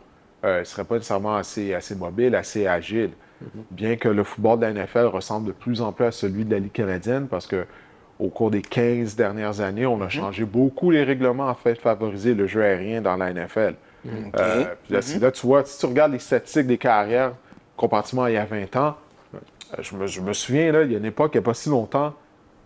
Euh, 0.45 0.59
ils 0.59 0.61
ne 0.61 0.65
seraient 0.65 0.85
pas 0.85 0.97
nécessairement 0.97 1.37
assez, 1.37 1.73
assez 1.73 1.95
mobiles, 1.95 2.35
assez 2.35 2.67
agiles. 2.67 3.13
Bien 3.71 3.97
que 3.97 4.09
le 4.09 4.25
football 4.25 4.59
de 4.61 4.67
la 4.67 4.73
NFL 4.73 5.07
ressemble 5.07 5.49
de 5.49 5.53
plus 5.53 5.83
en 5.83 5.93
plus 5.93 6.07
à 6.07 6.11
celui 6.13 6.45
de 6.45 6.53
la 6.53 6.59
Ligue 6.59 6.73
canadienne 6.73 7.27
parce 7.29 7.47
que 7.47 7.67
au 8.19 8.29
cours 8.29 8.51
des 8.51 8.63
15 8.63 9.15
dernières 9.15 9.61
années, 9.61 9.85
on 9.85 10.01
a 10.01 10.09
changé 10.09 10.45
beaucoup 10.47 10.91
les 10.91 11.05
règlements 11.05 11.49
afin 11.51 11.73
de 11.73 11.79
favoriser 11.79 12.35
le 12.35 12.47
jeu 12.47 12.63
aérien 12.63 13.03
dans 13.03 13.17
la 13.17 13.31
NFL. 13.33 13.75
Euh, 14.41 14.65
puis 14.85 14.95
là, 14.95 15.03
si- 15.03 15.19
là, 15.19 15.31
tu 15.33 15.47
vois, 15.47 15.65
si 15.65 15.79
tu 15.79 15.87
regardes 15.87 16.13
les 16.13 16.19
statistiques 16.19 16.67
des 16.67 16.79
carrières 16.79 17.33
comparativement 17.77 18.23
à 18.25 18.31
il 18.31 18.35
y 18.35 18.37
a 18.39 18.47
20 18.47 18.75
ans, 18.77 18.97
euh, 19.35 19.39
je 19.83 19.95
me, 19.97 20.07
je 20.07 20.21
me 20.23 20.33
souviens, 20.33 20.73
là, 20.73 20.83
il 20.85 20.93
y 20.93 20.95
a 20.95 20.99
une 20.99 21.05
époque, 21.05 21.33
il 21.35 21.39
n'y 21.39 21.43
a 21.43 21.45
pas 21.45 21.53
si 21.55 21.69
longtemps, 21.69 22.11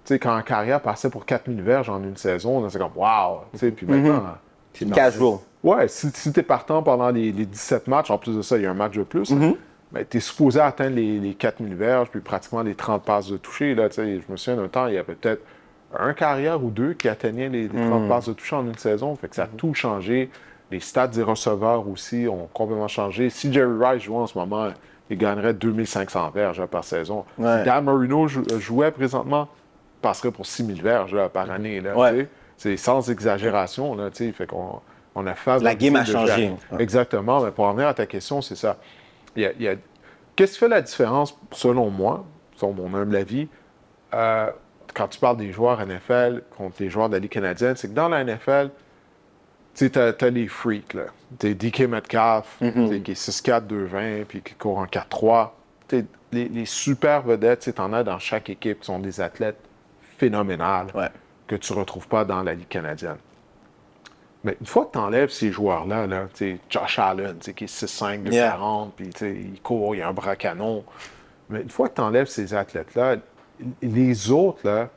tu 0.05 0.15
sais, 0.15 0.19
quand 0.21 0.37
la 0.37 0.43
carrière 0.43 0.81
passait 0.81 1.11
pour 1.11 1.27
4000 1.27 1.63
verges 1.63 1.91
en 1.91 2.01
une 2.05 2.17
saison, 2.17 2.69
c'est 2.69 2.79
comme 2.79 2.93
«wow!» 2.95 3.41
Tu 3.53 3.59
sais, 3.59 3.71
Puis 3.73 3.87
maintenant, 3.87 4.23
Casual. 4.95 5.39
Ouais, 5.65 5.89
si, 5.89 6.09
si 6.15 6.33
tu 6.33 6.41
es 6.41 6.43
partant 6.45 6.83
pendant 6.83 7.11
les, 7.11 7.33
les 7.33 7.45
17 7.45 7.89
matchs, 7.89 8.11
en 8.11 8.19
plus 8.19 8.37
de 8.37 8.43
ça, 8.43 8.57
il 8.57 8.63
y 8.63 8.67
a 8.67 8.71
un 8.71 8.75
match 8.75 8.97
de 8.97 9.03
plus, 9.03 9.31
tu 10.09 10.17
es 10.17 10.21
supposé 10.21 10.61
atteindre 10.61 10.97
les, 10.97 11.19
les 11.19 11.35
4000 11.35 11.75
verges, 11.75 12.09
puis 12.09 12.21
pratiquement 12.21 12.63
les 12.63 12.75
30 12.75 13.05
passes 13.05 13.29
de 13.29 13.37
toucher. 13.37 13.75
Là, 13.75 13.89
je 13.95 14.03
me 14.29 14.37
souviens 14.37 14.61
d'un 14.61 14.69
temps, 14.69 14.87
il 14.87 14.95
y 14.95 14.99
avait 14.99 15.15
peut-être 15.15 15.43
un 15.99 16.13
carrière 16.13 16.63
ou 16.63 16.71
deux 16.71 16.93
qui 16.95 17.09
atteignaient 17.09 17.49
les, 17.49 17.63
les 17.69 17.69
30 17.89 18.09
passes 18.09 18.29
de 18.29 18.33
toucher 18.33 18.57
en 18.57 18.67
une 18.67 18.77
saison. 18.79 19.15
Fait 19.17 19.29
que 19.29 19.35
ça 19.35 19.45
a 19.45 19.47
tout 19.49 19.75
changé. 19.75 20.31
Les 20.71 20.79
stats 20.79 21.09
des 21.09 21.23
receveurs 21.23 21.89
aussi 21.89 22.29
ont 22.29 22.49
complètement 22.53 22.87
changé. 22.87 23.29
Si 23.31 23.53
Jerry 23.53 23.73
Rice 23.81 24.05
jouait 24.05 24.19
en 24.19 24.27
ce 24.29 24.39
moment, 24.39 24.69
il 25.11 25.19
gagnerait 25.19 25.55
2500 25.55 26.31
verges 26.31 26.61
là, 26.61 26.69
par 26.69 26.85
saison. 26.85 27.25
Ouais. 27.37 27.59
Si 27.59 27.65
Dan 27.65 27.85
Marino 27.85 28.29
jou- 28.29 28.45
jouait 28.61 28.93
présentement, 28.93 29.49
il 29.99 30.01
passerait 30.03 30.31
pour 30.31 30.47
6000 30.47 30.81
verges 30.81 31.15
là, 31.15 31.29
par 31.29 31.51
année. 31.51 31.83
Ouais. 31.97 32.29
C'est 32.57 32.77
sans 32.77 33.11
exagération. 33.11 33.97
Là, 33.97 34.11
fait 34.13 34.49
on 35.17 35.27
a 35.27 35.35
La 35.61 35.75
game 35.75 35.97
a 35.97 36.05
changé. 36.05 36.53
Exactement. 36.79 37.43
Mais 37.43 37.51
pour 37.51 37.65
en 37.65 37.73
venir 37.73 37.89
à 37.89 37.95
ta 37.95 38.07
question, 38.07 38.41
c'est 38.41 38.55
ça. 38.55 38.77
A- 39.37 39.75
Qu'est-ce 40.37 40.53
qui 40.55 40.59
fait 40.61 40.69
la 40.69 40.81
différence, 40.83 41.37
selon 41.53 41.91
moi, 41.91 42.25
selon 42.57 42.73
mon 42.73 42.95
humble 42.95 43.17
avis, 43.17 43.49
euh, 44.15 44.51
quand 44.95 45.09
tu 45.09 45.19
parles 45.21 45.37
des 45.37 45.53
joueurs 45.53 45.81
NFL 45.81 46.43
contre 46.57 46.77
les 46.81 46.89
joueurs 46.91 47.09
de 47.09 47.15
la 47.15 47.21
Ligue 47.21 47.31
canadienne, 47.31 47.77
c'est 47.77 47.89
que 47.89 47.93
dans 47.95 48.09
la 48.09 48.25
NFL, 48.25 48.71
tu 49.75 49.91
t'as 49.91 50.13
les 50.31 50.49
freaks, 50.49 50.95
là. 50.95 51.05
T'es 51.39 51.55
DK 51.55 51.81
Metcalf, 51.83 52.57
sais, 52.61 53.01
qui 53.01 53.13
est 53.13 53.15
6'4", 53.15 53.67
2'20", 53.67 54.25
puis 54.25 54.43
qui 54.43 54.55
court 54.55 54.79
en 54.79 54.87
4'3". 54.87 55.51
T'sais, 55.87 56.05
les, 56.33 56.49
les 56.49 56.65
super 56.67 57.23
vedettes, 57.23 57.61
tu 57.61 57.73
t'en 57.73 57.93
as 57.93 58.03
dans 58.03 58.19
chaque 58.19 58.51
équipe 58.51 58.81
qui 58.81 58.87
sont 58.87 58.99
des 58.99 59.21
athlètes 59.21 59.59
phénoménales 60.19 60.89
Ouais. 60.95 61.09
que 61.47 61.57
tu 61.57 61.73
retrouves 61.73 62.09
pas 62.09 62.25
dans 62.25 62.43
la 62.43 62.55
Ligue 62.55 62.69
canadienne. 62.69 63.17
Mais 64.45 64.57
une 64.61 64.67
fois 64.67 64.87
que 64.87 64.93
tu 64.93 64.99
enlèves 64.99 65.29
ces 65.31 65.53
joueurs-là, 65.53 66.07
là, 66.07 66.27
Josh 66.71 66.99
Allen, 66.99 67.37
qui 67.39 67.65
est 67.65 67.67
6'5", 67.67 68.23
2'40", 68.25 68.33
Yeah. 68.33 68.59
puis 68.97 69.11
tu 69.11 69.19
sais, 69.19 69.33
il 69.35 69.61
court, 69.61 69.95
il 69.95 70.03
a 70.03 70.09
un 70.09 70.13
bras 70.13 70.37
canon. 70.37 70.85
Mais 71.51 71.61
une 71.63 71.69
fois 71.69 71.89
que 71.89 71.97
tu 71.97 72.01
enlèves 72.01 72.27
ces 72.27 72.55
athlètes-là, 72.55 73.17
les 73.83 74.31
autres, 74.31 74.61
là, 74.67 74.89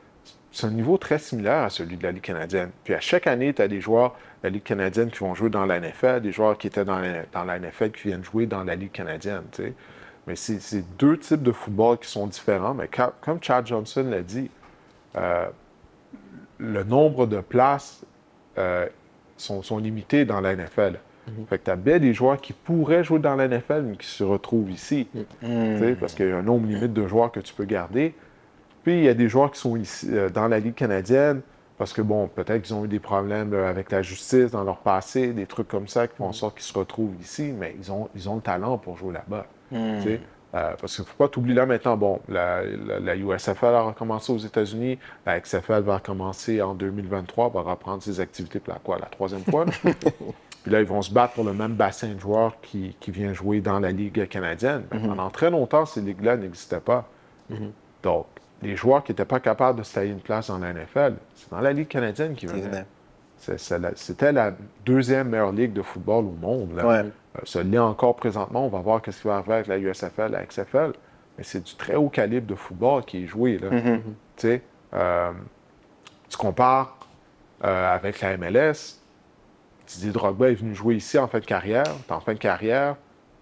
c'est 0.50 0.66
un 0.66 0.70
niveau 0.70 0.96
très 0.96 1.18
similaire 1.18 1.64
à 1.64 1.68
celui 1.70 1.96
de 1.96 2.02
la 2.04 2.12
Ligue 2.12 2.22
canadienne. 2.22 2.70
Puis 2.84 2.94
à 2.94 3.00
chaque 3.00 3.26
année, 3.26 3.52
tu 3.52 3.60
as 3.60 3.68
des 3.68 3.80
joueurs 3.80 4.10
de 4.12 4.16
la 4.44 4.50
Ligue 4.50 4.62
canadienne 4.62 5.10
qui 5.10 5.18
vont 5.18 5.34
jouer 5.34 5.50
dans 5.50 5.66
la 5.66 5.78
NFL, 5.80 6.20
des 6.20 6.32
joueurs 6.32 6.56
qui 6.56 6.68
étaient 6.68 6.84
dans 6.84 7.00
la, 7.00 7.24
dans 7.32 7.44
la 7.44 7.58
NFL 7.58 7.90
qui 7.90 8.08
viennent 8.08 8.24
jouer 8.24 8.46
dans 8.46 8.62
la 8.64 8.74
Ligue 8.76 8.92
canadienne. 8.92 9.42
Mais 10.26 10.36
c'est 10.36 10.60
c'est 10.60 10.84
deux 10.96 11.18
types 11.18 11.42
de 11.42 11.52
football 11.52 11.98
qui 11.98 12.08
sont 12.08 12.26
différents. 12.26 12.72
Mais 12.72 12.88
quand- 12.88 13.12
comme 13.20 13.42
Chad 13.42 13.66
Johnson 13.66 14.06
l'a 14.08 14.22
dit, 14.22 14.48
euh, 15.16 15.46
le 16.58 16.84
nombre 16.84 17.26
de 17.26 17.40
places 17.40 18.02
euh, 18.56 18.86
sont, 19.36 19.62
sont 19.62 19.78
limitées 19.78 20.24
dans 20.24 20.40
la 20.40 20.54
NFL. 20.54 20.98
Fait 21.48 21.58
que 21.58 21.64
tu 21.64 21.70
as 21.70 21.76
bien 21.76 21.98
des 21.98 22.12
joueurs 22.12 22.38
qui 22.38 22.52
pourraient 22.52 23.02
jouer 23.02 23.18
dans 23.18 23.34
la 23.34 23.48
NFL, 23.48 23.82
mais 23.82 23.96
qui 23.96 24.06
se 24.06 24.22
retrouvent 24.24 24.70
ici. 24.70 25.08
Sais, 25.40 25.96
Parce 25.98 26.14
qu'il 26.14 26.28
y 26.28 26.30
a 26.30 26.36
un 26.36 26.42
nombre 26.42 26.66
limite 26.66 26.92
de 26.92 27.06
joueurs 27.06 27.32
que 27.32 27.40
tu 27.40 27.54
peux 27.54 27.64
garder. 27.64 28.14
Puis 28.82 28.98
il 28.98 29.04
y 29.04 29.08
a 29.08 29.14
des 29.14 29.28
joueurs 29.30 29.50
qui 29.50 29.58
sont 29.58 29.76
ici, 29.76 30.08
euh, 30.12 30.28
dans 30.28 30.46
la 30.48 30.58
Ligue 30.58 30.74
canadienne, 30.74 31.40
parce 31.78 31.94
que, 31.94 32.02
bon, 32.02 32.28
peut-être 32.28 32.62
qu'ils 32.62 32.74
ont 32.74 32.84
eu 32.84 32.88
des 32.88 33.00
problèmes 33.00 33.54
euh, 33.54 33.68
avec 33.68 33.90
la 33.90 34.02
justice 34.02 34.50
dans 34.50 34.62
leur 34.62 34.78
passé, 34.78 35.32
des 35.32 35.46
trucs 35.46 35.68
comme 35.68 35.88
ça 35.88 36.06
qui 36.06 36.16
font 36.16 36.26
en 36.26 36.32
sorte 36.32 36.56
qu'ils 36.56 36.64
se 36.64 36.78
retrouvent 36.78 37.14
ici, 37.20 37.54
mais 37.58 37.74
ils 37.78 37.90
ont, 37.90 38.10
ils 38.14 38.28
ont 38.28 38.36
le 38.36 38.42
talent 38.42 38.76
pour 38.76 38.98
jouer 38.98 39.14
là-bas. 39.14 39.46
sais. 39.96 40.20
Euh, 40.54 40.72
parce 40.80 40.94
qu'il 40.94 41.02
ne 41.02 41.08
faut 41.08 41.16
pas 41.16 41.28
t'oublier 41.28 41.56
là 41.56 41.66
maintenant, 41.66 41.96
bon, 41.96 42.20
la, 42.28 42.62
la- 42.62 43.00
la 43.00 43.16
USFL 43.16 43.66
a 43.66 43.82
recommencé 43.82 44.32
aux 44.32 44.38
États-Unis, 44.38 44.98
la 45.26 45.40
XFL 45.40 45.80
va 45.82 45.96
recommencer 45.96 46.62
en 46.62 46.74
2023, 46.74 47.50
va 47.50 47.62
reprendre 47.62 48.02
ses 48.02 48.20
activités 48.20 48.60
pour 48.60 48.72
la 48.72 48.78
quoi, 48.78 48.98
la 49.00 49.06
troisième 49.06 49.42
fois? 49.44 49.64
Puis 50.62 50.72
là, 50.72 50.80
ils 50.80 50.86
vont 50.86 51.02
se 51.02 51.12
battre 51.12 51.34
pour 51.34 51.44
le 51.44 51.52
même 51.52 51.72
bassin 51.74 52.14
de 52.14 52.20
joueurs 52.20 52.54
qui, 52.62 52.96
qui 53.00 53.10
vient 53.10 53.32
jouer 53.34 53.60
dans 53.60 53.80
la 53.80 53.90
Ligue 53.90 54.28
canadienne. 54.28 54.84
Mais 54.92 54.98
pendant 55.08 55.28
très 55.28 55.50
longtemps, 55.50 55.84
ces 55.86 56.00
ligues-là 56.00 56.36
n'existaient 56.36 56.80
pas. 56.80 57.06
Donc, 58.02 58.26
les 58.62 58.76
joueurs 58.76 59.02
qui 59.04 59.12
n'étaient 59.12 59.24
pas 59.26 59.40
capables 59.40 59.78
de 59.80 59.82
se 59.84 59.92
tailler 59.92 60.12
une 60.12 60.20
place 60.20 60.46
dans 60.48 60.58
la 60.58 60.72
NFL, 60.72 61.16
c'est 61.34 61.50
dans 61.50 61.60
la 61.60 61.72
Ligue 61.72 61.88
canadienne 61.88 62.34
qu'ils 62.34 62.48
venaient. 62.48 62.86
C'était 63.96 64.32
la 64.32 64.52
deuxième 64.86 65.28
meilleure 65.30 65.52
ligue 65.52 65.72
de 65.74 65.82
football 65.82 66.24
au 66.26 66.36
monde. 66.40 66.76
Là. 66.76 66.86
Ouais. 66.86 67.02
Euh, 67.36 67.40
ça 67.44 67.62
l'est 67.62 67.78
encore 67.78 68.16
présentement. 68.16 68.64
On 68.64 68.68
va 68.68 68.80
voir 68.80 69.00
ce 69.04 69.10
qui 69.10 69.28
va 69.28 69.36
arriver 69.36 69.54
avec 69.54 69.66
la 69.66 69.78
USFL, 69.78 70.30
la 70.30 70.44
XFL. 70.44 70.92
Mais 71.36 71.44
c'est 71.44 71.62
du 71.62 71.74
très 71.74 71.96
haut 71.96 72.08
calibre 72.08 72.46
de 72.46 72.54
football 72.54 73.04
qui 73.04 73.24
est 73.24 73.26
joué. 73.26 73.58
Là. 73.58 73.68
Tu 73.70 74.00
sais, 74.36 74.62
euh, 74.94 75.32
tu 76.28 76.36
compares 76.36 76.96
euh, 77.64 77.94
avec 77.94 78.20
la 78.20 78.36
MLS. 78.36 79.00
Didier 79.86 80.12
Drogba 80.12 80.50
est 80.50 80.54
venu 80.54 80.74
jouer 80.74 80.96
ici 80.96 81.18
en 81.18 81.26
fin 81.26 81.40
de 81.40 81.44
carrière. 81.44 81.84
En 82.08 82.20
fin 82.20 82.34
de 82.34 82.38
carrière, 82.38 82.96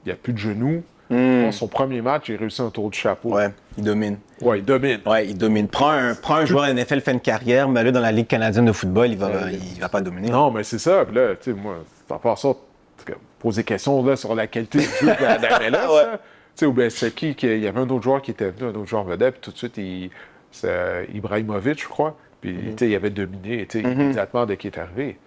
il 0.05 0.09
n'y 0.09 0.13
a 0.13 0.17
plus 0.17 0.33
de 0.33 0.39
genoux. 0.39 0.83
Dans 1.11 1.53
Son 1.53 1.69
premier 1.69 2.01
match, 2.01 2.31
il 2.31 2.37
réussit 2.37 2.61
un 2.61 2.71
tour 2.71 2.89
du 2.89 2.99
chapeau. 2.99 3.35
Ouais, 3.35 3.51
il 3.77 3.85
domine. 3.85 4.17
Ouais, 4.41 4.61
il 4.61 4.65
domine. 4.65 5.01
Ouais, 5.05 5.29
il 5.29 5.37
domine. 5.37 5.69
Prends 5.69 5.91
un, 5.91 6.15
prends 6.15 6.37
un 6.37 6.47
joueur 6.47 6.73
NFL 6.73 7.03
fait 7.03 7.13
une 7.13 7.21
carrière, 7.21 7.69
mets-le 7.69 7.93
dans 7.93 8.01
la 8.01 8.13
Ligue 8.13 8.29
canadienne 8.29 8.65
de 8.65 8.73
football, 8.73 9.11
il 9.11 9.19
va, 9.19 9.51
il 9.51 9.79
va 9.79 9.91
pas 9.91 10.01
dominer. 10.01 10.31
Non, 10.31 10.51
mais 10.51 10.65
c'est 10.65 10.79
ça. 10.79 11.05
Puis 11.05 11.15
là, 11.15 11.35
tu 11.37 11.53
sais, 11.53 11.53
moi, 11.53 11.77
ça, 12.09 12.15
en 12.15 12.19
tout 12.19 12.55
cas, 12.55 12.55
poser 13.43 13.63
des 13.63 13.67
questions 13.67 14.05
là, 14.05 14.17
sur 14.17 14.35
la 14.35 14.47
qualité 14.47 14.79
du 14.79 14.85
jeu 14.85 15.07
de 15.07 16.17
sais, 16.55 16.67
ou 16.67 16.73
bien 16.73 16.89
c'est 16.91 17.15
qui, 17.15 17.31
il 17.31 17.59
y 17.59 17.67
avait 17.67 17.81
un 17.81 17.89
autre 17.89 18.03
joueur 18.03 18.23
qui 18.23 18.31
était 18.31 18.51
venu, 18.51 18.71
un 18.71 18.75
autre 18.75 18.89
joueur 18.89 19.05
vedette, 19.05 19.35
puis 19.35 19.41
tout 19.43 19.53
de 19.53 19.57
suite, 19.57 19.77
il, 19.79 20.11
c'est 20.51 20.69
euh, 20.69 21.05
Ibrahimovic, 21.13 21.83
je 21.83 21.89
crois. 21.89 22.17
Puis, 22.41 22.57
sais, 22.77 22.89
il 22.89 22.95
avait 22.95 23.11
dominé, 23.11 23.67
tu 23.67 23.81
sais, 23.81 23.91
immédiatement 23.91 24.47
dès 24.47 24.57
qu'il 24.57 24.71
est 24.71 24.79
arrivé. 24.79 25.19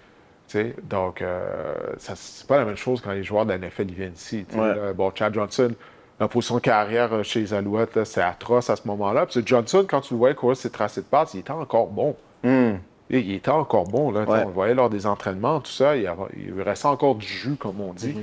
Donc, 0.83 1.21
euh, 1.21 1.73
ça, 1.97 2.13
c'est 2.15 2.47
pas 2.47 2.57
la 2.57 2.65
même 2.65 2.77
chose 2.77 3.01
quand 3.01 3.11
les 3.11 3.23
joueurs 3.23 3.45
de 3.45 3.51
la 3.51 3.57
NFL 3.57 3.85
ils 3.89 3.95
viennent 3.95 4.13
ici. 4.13 4.45
Ouais. 4.53 4.75
là. 4.75 4.93
bon, 4.93 5.11
Chad 5.13 5.33
Johnson, 5.33 5.73
la 6.19 6.27
position 6.27 6.55
de 6.55 6.61
carrière 6.61 7.13
euh, 7.13 7.23
chez 7.23 7.41
les 7.41 7.53
Alouettes, 7.53 8.03
c'est 8.05 8.21
atroce 8.21 8.69
à 8.69 8.75
ce 8.75 8.87
moment-là. 8.87 9.25
Puis 9.25 9.41
Johnson, 9.45 9.85
quand 9.87 10.01
tu 10.01 10.13
le 10.13 10.19
voyais 10.19 10.35
courir 10.35 10.55
ses 10.55 10.69
tracés 10.69 11.01
de 11.01 11.05
passe, 11.05 11.33
il 11.33 11.39
était 11.39 11.51
encore 11.51 11.87
bon. 11.87 12.15
Hmm. 12.43 12.75
Et 13.09 13.19
il 13.19 13.33
était 13.35 13.51
encore 13.51 13.83
bon, 13.85 14.11
là. 14.11 14.21
Ouais. 14.23 14.41
On 14.43 14.47
le 14.47 14.53
voyait 14.53 14.73
lors 14.73 14.89
des 14.89 15.05
entraînements, 15.05 15.59
tout 15.59 15.71
ça. 15.71 15.95
Il, 15.95 16.03
y 16.03 16.07
avait- 16.07 16.23
il 16.37 16.59
restait 16.61 16.87
encore 16.87 17.15
du 17.15 17.25
jus, 17.27 17.55
comme 17.55 17.79
on 17.81 17.93
dit. 17.93 18.15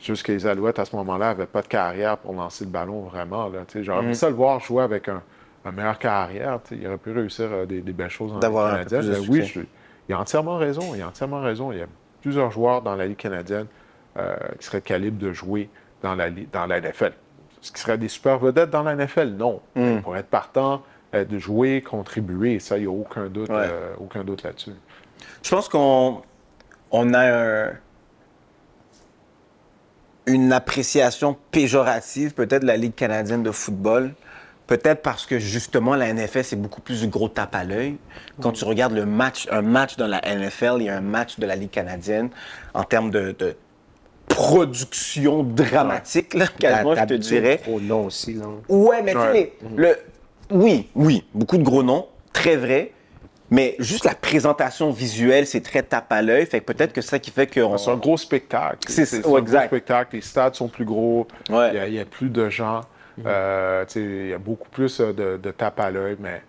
Juste 0.00 0.24
que 0.24 0.32
les 0.32 0.46
Alouettes, 0.46 0.78
à 0.78 0.84
ce 0.84 0.94
moment-là, 0.96 1.26
n'avaient 1.28 1.46
pas 1.46 1.62
de 1.62 1.66
carrière 1.68 2.16
pour 2.16 2.32
lancer 2.32 2.64
le 2.64 2.70
ballon 2.70 3.00
vraiment. 3.02 3.50
J'aurais 3.82 3.98
aimé 4.04 4.14
ça 4.14 4.28
le 4.30 4.34
voir 4.34 4.58
jouer 4.60 4.82
avec 4.82 5.08
un, 5.08 5.20
un 5.64 5.72
meilleur 5.72 5.98
carrière. 5.98 6.58
Il 6.70 6.86
aurait 6.86 6.96
pu 6.96 7.12
réussir 7.12 7.48
euh, 7.50 7.66
des, 7.66 7.80
des 7.82 7.92
belles 7.92 8.08
choses 8.08 8.32
la 8.32 8.38
Ligue 8.48 8.56
canadienne. 8.76 9.00
de 9.02 9.06
Mais 9.20 9.28
oui, 9.28 9.42
je- 9.44 9.60
il 10.08 10.14
a 10.14 10.20
entièrement 10.20 10.56
raison. 10.56 10.94
Il 10.94 11.02
a 11.02 11.08
entièrement 11.08 11.40
raison. 11.42 11.72
Il 11.72 11.78
y 11.78 11.82
a 11.82 11.86
plusieurs 12.22 12.50
joueurs 12.50 12.80
dans 12.82 12.96
la 12.96 13.06
Ligue 13.06 13.16
canadienne 13.18 13.66
euh, 14.16 14.36
qui 14.58 14.66
seraient 14.66 14.80
calibres 14.80 15.18
de 15.18 15.32
jouer 15.32 15.68
dans 16.02 16.14
la, 16.14 16.30
dans 16.30 16.66
la 16.66 16.80
NFL. 16.80 17.12
Ce 17.60 17.70
qui 17.70 17.80
serait 17.80 17.98
des 17.98 18.08
super 18.08 18.38
vedettes 18.38 18.70
dans 18.70 18.82
la 18.82 18.94
NFL, 18.96 19.34
non. 19.36 19.60
Hmm. 19.76 19.98
Pour 20.00 20.16
être 20.16 20.28
partant, 20.28 20.82
euh, 21.14 21.24
de 21.24 21.38
jouer, 21.38 21.82
contribuer, 21.82 22.58
ça, 22.60 22.76
il 22.78 22.82
n'y 22.82 22.86
a 22.86 22.90
aucun 22.90 23.26
doute, 23.26 23.48
Ouais. 23.50 23.56
euh, 23.70 23.94
aucun 23.98 24.22
doute 24.24 24.42
là-dessus. 24.42 24.72
Je 25.42 25.50
pense 25.50 25.68
qu'on 25.68 26.22
on 26.90 27.14
a 27.14 27.20
un- 27.68 27.72
une 30.26 30.52
appréciation 30.52 31.36
péjorative 31.50 32.34
peut-être 32.34 32.62
de 32.62 32.66
la 32.66 32.76
Ligue 32.76 32.94
canadienne 32.94 33.42
de 33.42 33.50
football. 33.50 34.12
Peut-être 34.66 35.02
parce 35.02 35.26
que 35.26 35.40
justement 35.40 35.96
la 35.96 36.08
NFL 36.14 36.44
c'est 36.44 36.54
beaucoup 36.60 36.80
plus 36.80 37.00
du 37.00 37.08
gros 37.08 37.28
tape 37.28 37.54
à 37.56 37.64
l'œil. 37.64 37.96
Quand 38.40 38.52
tu 38.52 38.64
regardes 38.64 38.92
le 38.92 39.04
match, 39.06 39.48
un 39.50 39.62
match 39.62 39.96
dans 39.96 40.06
la 40.06 40.20
NFL, 40.24 40.76
il 40.78 40.84
y 40.84 40.88
a 40.88 40.96
un 40.96 41.00
match 41.00 41.40
de 41.40 41.46
la 41.46 41.56
Ligue 41.56 41.70
canadienne 41.70 42.30
en 42.74 42.84
termes 42.84 43.10
de, 43.10 43.34
de 43.36 43.56
production 44.28 45.42
dramatique, 45.42 46.34
là, 46.34 46.46
quasiment, 46.46 46.94
je 46.94 47.02
te 47.04 47.14
dirais. 47.14 47.56
Trop 47.58 47.80
long 47.80 48.06
aussi, 48.06 48.34
là. 48.34 48.46
Ouais, 48.68 49.02
mais 49.02 49.12
tu 49.12 49.18
sais, 49.18 49.26
Ouais. 49.28 49.52
les- 49.76 49.76
le, 49.76 49.96
oui, 50.50 50.88
oui, 50.94 51.24
beaucoup 51.34 51.58
de 51.58 51.62
gros 51.62 51.82
noms, 51.82 52.06
très 52.32 52.56
vrai. 52.56 52.92
Mais 53.52 53.74
juste 53.80 54.04
la 54.04 54.14
présentation 54.14 54.90
visuelle, 54.92 55.44
c'est 55.44 55.60
très 55.60 55.82
tape 55.82 56.12
à 56.12 56.22
l'œil. 56.22 56.46
Fait 56.46 56.60
que 56.60 56.72
peut-être 56.72 56.92
que 56.92 57.00
c'est 57.00 57.10
ça 57.10 57.18
qui 57.18 57.32
fait 57.32 57.48
qu'on. 57.52 57.76
C'est 57.78 57.90
un 57.90 57.96
gros 57.96 58.16
spectacle. 58.16 58.78
C'est- 58.88 59.26
un 59.26 59.36
exact. 59.38 59.58
gros 59.62 59.66
spectacle. 59.66 60.14
Les 60.16 60.22
stades 60.22 60.54
sont 60.54 60.68
plus 60.68 60.84
gros. 60.84 61.26
Ouais. 61.48 61.70
Il, 61.72 61.74
y 61.74 61.78
a, 61.78 61.88
il 61.88 61.94
y 61.94 61.98
a 62.00 62.04
plus 62.04 62.28
de 62.30 62.48
gens. 62.48 62.82
Euh, 63.26 63.84
tu 63.86 63.92
sais, 63.94 64.00
il 64.02 64.28
y 64.28 64.32
a 64.32 64.38
beaucoup 64.38 64.68
plus 64.70 65.00
euh, 65.00 65.12
de, 65.12 65.36
de 65.36 65.50
tape 65.50 65.80
à 65.80 65.90
l'œil. 65.90 66.16
Mais 66.20 66.42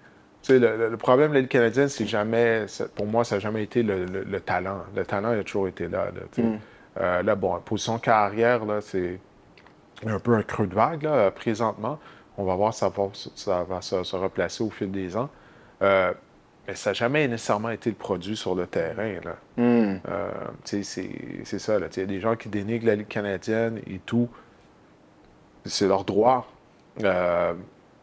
le, 0.48 0.90
le- 0.90 0.98
problème 0.98 1.34
de 1.34 1.40
Ligue 1.40 1.48
canadienne, 1.50 1.90
c'est 1.90 2.06
jamais, 2.06 2.66
pour 2.96 3.08
moi, 3.08 3.24
ça 3.26 3.36
n'a 3.36 3.40
jamais 3.40 3.64
été 3.64 3.82
le, 3.82 4.06
le- 4.06 4.24
le 4.24 4.40
talent. 4.40 4.84
Le 4.96 5.04
talent 5.04 5.34
il 5.34 5.40
a 5.40 5.44
toujours 5.44 5.68
été 5.68 5.88
là. 5.88 6.06
Là. 6.06 6.44
Euh, 7.00 7.24
là, 7.24 7.36
bon, 7.36 7.58
position 7.66 7.98
carrière, 7.98 8.64
là, 8.66 8.80
c'est 8.82 9.20
un 10.06 10.20
peu 10.20 10.36
un 10.36 10.44
creux 10.44 10.68
de 10.68 10.76
vague 10.76 11.02
là, 11.04 11.14
euh, 11.14 11.32
présentement. 11.32 12.00
On 12.38 12.44
va 12.44 12.56
voir 12.56 12.74
ça 12.74 12.90
va, 12.90 13.10
ça 13.14 13.64
va 13.64 13.82
se, 13.82 14.04
se 14.04 14.16
replacer 14.16 14.64
au 14.64 14.70
fil 14.70 14.92
des 14.92 15.18
ans. 15.18 15.30
Euh, 15.82 16.14
mais 16.68 16.76
ça 16.76 16.92
n'a 16.92 16.94
jamais 16.94 17.28
nécessairement 17.28 17.70
été 17.70 17.90
le 17.90 17.96
produit 17.96 18.38
sur 18.38 18.56
le 18.56 18.68
terrain. 18.68 19.20
Hmm. 19.58 19.98
Euh, 20.08 20.32
c'est 20.64 20.84
ça. 20.84 21.78
Il 21.78 22.00
y 22.00 22.02
a 22.02 22.06
des 22.06 22.20
gens 22.20 22.36
qui 22.36 22.50
dénigrent 22.50 22.86
la 22.88 22.96
Ligue 22.96 23.08
canadienne 23.08 23.82
et 23.88 24.00
tout. 24.00 24.30
C'est 25.66 25.88
leur 25.88 26.04
droit. 26.04 26.48
Euh, 27.04 27.54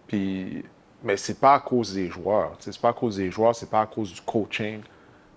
puis, 0.07 0.65
mais 1.05 1.17
c'est 1.17 1.39
pas 1.39 1.55
à 1.55 1.61
cause 1.61 1.95
des 1.95 2.09
joueurs. 2.09 2.57
C'est 2.59 2.79
pas 2.81 2.89
à 2.91 2.93
cause 2.93 3.17
des 3.17 3.31
joueurs, 3.31 3.55
c'est 3.55 3.71
pas 3.71 3.83
à 3.83 3.87
cause 3.87 4.13
du 4.13 4.21
coaching. 4.23 4.81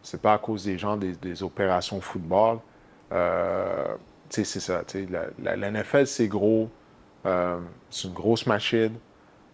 C'est 0.02 0.22
pas 0.22 0.34
à 0.34 0.38
cause 0.40 0.66
des 0.66 0.78
gens 0.78 0.98
des, 0.98 1.14
des 1.14 1.44
opérations 1.44 2.02
football. 2.02 2.58
Euh, 3.12 3.96
c'est 4.30 4.46
ça. 4.46 4.84
la 5.44 5.72
NFL, 5.72 6.08
c'est 6.08 6.28
gros. 6.28 6.70
Euh, 7.26 7.60
c'est 7.90 8.08
une 8.08 8.14
grosse 8.14 8.46
machine. 8.48 8.94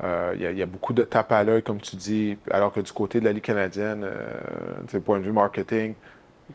Euh, 0.04 0.34
Il 0.36 0.42
y, 0.42 0.46
a- 0.46 0.52
il 0.52 0.58
y 0.58 0.62
a 0.62 0.66
beaucoup 0.68 0.94
de 0.94 1.04
tape 1.04 1.32
à 1.32 1.44
l'œil, 1.44 1.64
comme 1.64 1.82
tu 1.82 1.96
dis, 1.96 2.38
alors 2.52 2.72
que 2.72 2.80
du 2.80 2.92
côté 2.92 3.20
de 3.20 3.26
la 3.26 3.34
Ligue 3.34 3.44
canadienne, 3.44 4.04
euh, 4.04 5.00
point 5.00 5.20
de 5.20 5.24
vue 5.24 5.32
marketing, 5.32 5.96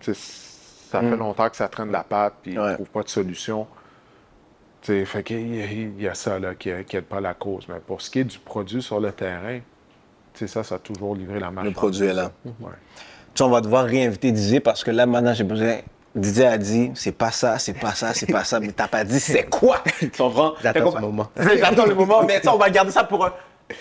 ça 0.00 1.00
fait 1.00 1.16
longtemps 1.16 1.48
que 1.50 1.56
ça 1.56 1.68
traîne 1.68 1.90
la 1.90 2.04
patte, 2.04 2.34
puis 2.42 2.52
ils 2.52 2.58
ne 2.58 2.62
Ouais. 2.62 2.74
trouvent 2.74 2.90
pas 2.90 3.02
de 3.02 3.08
solution. 3.08 3.66
Fait 4.82 5.30
y 5.30 5.34
il 5.34 6.00
y 6.02 6.08
a 6.08 6.14
ça 6.14 6.38
là, 6.38 6.54
qui 6.54 6.68
n'aide 6.70 7.04
pas 7.04 7.20
la 7.20 7.34
cause. 7.34 7.66
Mais 7.68 7.78
pour 7.86 8.00
ce 8.02 8.10
qui 8.10 8.20
est 8.20 8.24
du 8.24 8.38
produit 8.38 8.82
sur 8.82 8.98
le 9.00 9.12
terrain, 9.12 9.60
ça, 10.34 10.62
ça 10.64 10.74
a 10.74 10.78
toujours 10.78 11.14
livré 11.14 11.38
la 11.38 11.50
marche. 11.50 11.66
Le 11.68 11.72
produit 11.72 12.06
est 12.06 12.12
là. 12.14 12.32
Ouais. 12.44 12.70
On 13.40 13.48
va 13.48 13.60
devoir 13.60 13.84
réinviter 13.84 14.30
Didier 14.32 14.60
parce 14.60 14.82
que 14.84 14.90
là, 14.90 15.06
maintenant, 15.06 15.34
j'ai 15.34 15.44
besoin 15.44 15.78
Didier 16.14 16.46
a 16.46 16.58
dit, 16.58 16.90
c'est 16.94 17.12
pas 17.12 17.30
ça, 17.30 17.58
c'est 17.58 17.72
pas 17.72 17.92
ça, 17.94 18.12
c'est 18.12 18.30
pas 18.30 18.44
ça, 18.44 18.60
mais 18.60 18.72
t'as 18.72 18.88
pas 18.88 19.02
dit 19.04 19.18
c'est 19.18 19.44
quoi? 19.50 19.82
Tu 19.98 20.10
comprends? 20.10 20.52
J'attends 20.62 20.92
ce 20.92 20.98
moment. 20.98 21.28
J'attends 21.36 21.86
le 21.86 21.94
moment, 21.94 22.22
mais 22.24 22.40
ça, 22.42 22.54
on 22.54 22.58
va 22.58 22.68
garder 22.68 22.90
ça 22.92 23.04
pour 23.04 23.24
un, 23.24 23.32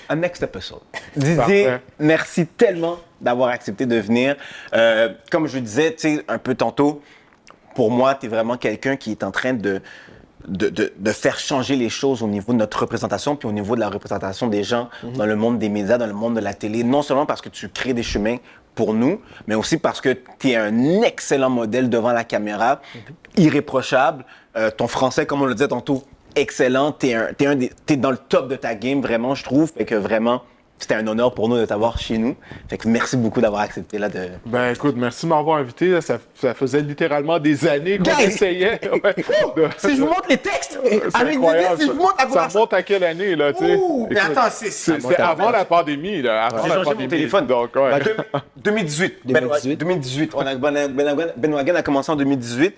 un 0.08 0.16
next 0.16 0.42
episode. 0.42 0.80
Didier, 1.16 1.36
Parfait. 1.66 1.82
merci 2.00 2.46
tellement 2.48 2.98
d'avoir 3.20 3.50
accepté 3.50 3.86
de 3.86 3.98
venir. 3.98 4.38
Euh, 4.74 5.10
comme 5.30 5.48
je 5.48 5.60
disais, 5.60 5.92
tu 5.94 6.16
sais, 6.18 6.26
un 6.30 6.38
peu 6.38 6.56
tantôt, 6.56 7.02
pour 7.76 7.92
moi, 7.92 8.16
tu 8.16 8.28
es 8.28 8.30
vraiment 8.30 8.56
quelqu'un 8.58 8.96
qui 8.96 9.12
est 9.12 9.24
en 9.24 9.32
train 9.32 9.54
de, 9.54 9.82
de, 10.48 10.70
de- 10.70 10.94
de 10.98 11.12
faire 11.12 11.38
changer 11.38 11.76
les 11.76 11.90
choses 11.90 12.24
au 12.24 12.28
niveau 12.28 12.54
de 12.54 12.58
notre 12.60 12.80
représentation, 12.80 13.36
puis 13.36 13.48
au 13.50 13.52
niveau 13.52 13.76
de 13.76 13.82
la 13.82 13.90
représentation 13.90 14.48
des 14.48 14.64
gens 14.64 14.90
dans 15.16 15.26
le 15.26 15.36
monde 15.36 15.60
des 15.60 15.68
médias, 15.70 15.98
dans 15.98 16.08
le 16.08 16.14
monde 16.14 16.36
de 16.36 16.40
la 16.42 16.54
télé. 16.54 16.84
Non 16.86 17.02
seulement 17.02 17.26
parce 17.26 17.42
que 17.42 17.50
tu 17.50 17.68
crées 17.68 17.94
des 17.94 18.04
chemins 18.04 18.38
pour 18.82 18.96
nous, 18.96 19.22
mais 19.46 19.54
aussi 19.54 19.78
parce 19.78 20.02
que 20.02 20.18
tu 20.40 20.50
es 20.50 20.56
un 20.56 21.04
excellent 21.04 21.52
modèle 21.52 21.88
devant 21.88 22.14
la 22.14 22.24
caméra, 22.24 22.82
irréprochable. 23.38 24.26
Euh, 24.58 24.72
ton 24.72 24.88
français, 24.88 25.28
comme 25.28 25.44
on 25.44 25.46
le 25.46 25.54
disait 25.54 25.68
tantôt, 25.68 26.02
excellent. 26.36 26.92
Tu 26.92 27.10
es, 27.10 27.96
dans 27.98 28.10
le 28.10 28.18
top 28.18 28.48
de 28.48 28.56
ta 28.56 28.74
game, 28.74 29.00
vraiment, 29.00 29.36
je 29.36 29.44
trouve. 29.44 29.72
Fait 29.72 29.86
que 29.86 29.94
vraiment, 29.94 30.42
c'était 30.82 30.96
un 30.96 31.08
honneur 31.08 31.34
pour 31.34 31.48
nous 31.50 31.58
de 31.58 31.66
t'avoir 31.66 31.98
chez 32.00 32.18
nous. 32.18 32.36
Fait 32.70 32.78
que 32.78 32.88
merci 32.88 33.18
beaucoup 33.18 33.42
d'avoir 33.42 33.62
accepté 33.62 33.98
là 33.98 34.10
de... 34.10 34.30
Ben 34.46 34.72
écoute, 34.74 34.96
merci 34.98 35.26
de 35.26 35.30
m'avoir 35.32 35.58
invité. 35.58 35.88
là. 35.90 36.02
Ça, 36.02 36.18
ça 36.36 36.54
faisait 36.54 36.82
littéralement 36.82 37.40
des 37.40 37.68
années 37.68 37.98
qu'on 37.98 38.04
Guys! 38.16 38.24
essayait. 38.26 38.80
ouais, 39.04 39.16
de- 39.16 39.68
Si 39.78 39.96
je 39.96 40.02
vous 40.02 40.08
montre 40.08 40.26
les 40.30 40.38
textes, 40.38 40.80
C'est 40.84 41.16
avec 41.16 41.36
incroyable. 41.38 41.80
si 41.80 41.88
je 41.88 41.92
vous 41.92 41.98
montre 42.02 42.16
la 42.20 42.30
ça, 42.30 42.48
remonte 42.48 42.74
à 42.74 42.84
quelle 42.84 43.04
année, 43.04 43.36
là, 43.36 43.54
tu 43.54 43.66
sais? 43.66 43.80
Mais 44.10 44.20
attends, 44.20 44.50
c'est- 44.50 45.20
avant 45.20 45.52
la 45.52 45.66
pandémie, 45.66 46.22
là. 46.22 46.46
Avant 46.46 46.64
J'ai 46.64 46.70
la 46.70 46.76
mon 46.78 46.84
pandémie. 46.84 47.08
téléphone. 47.10 47.48
Donc, 47.48 47.76
ouais. 47.76 47.90
Bah, 47.92 48.00
deux- 48.00 48.16
2018. 48.58 49.14
2018. 49.26 49.76
2018. 49.78 50.32
On 50.36 50.40
a, 50.42 50.56
Ben, 50.56 50.88
Ben- 50.90 51.32
Ben 51.38 51.54
Wagen 51.54 51.76
a 51.76 51.82
commencé 51.84 52.12
en 52.12 52.16
2018. 52.16 52.76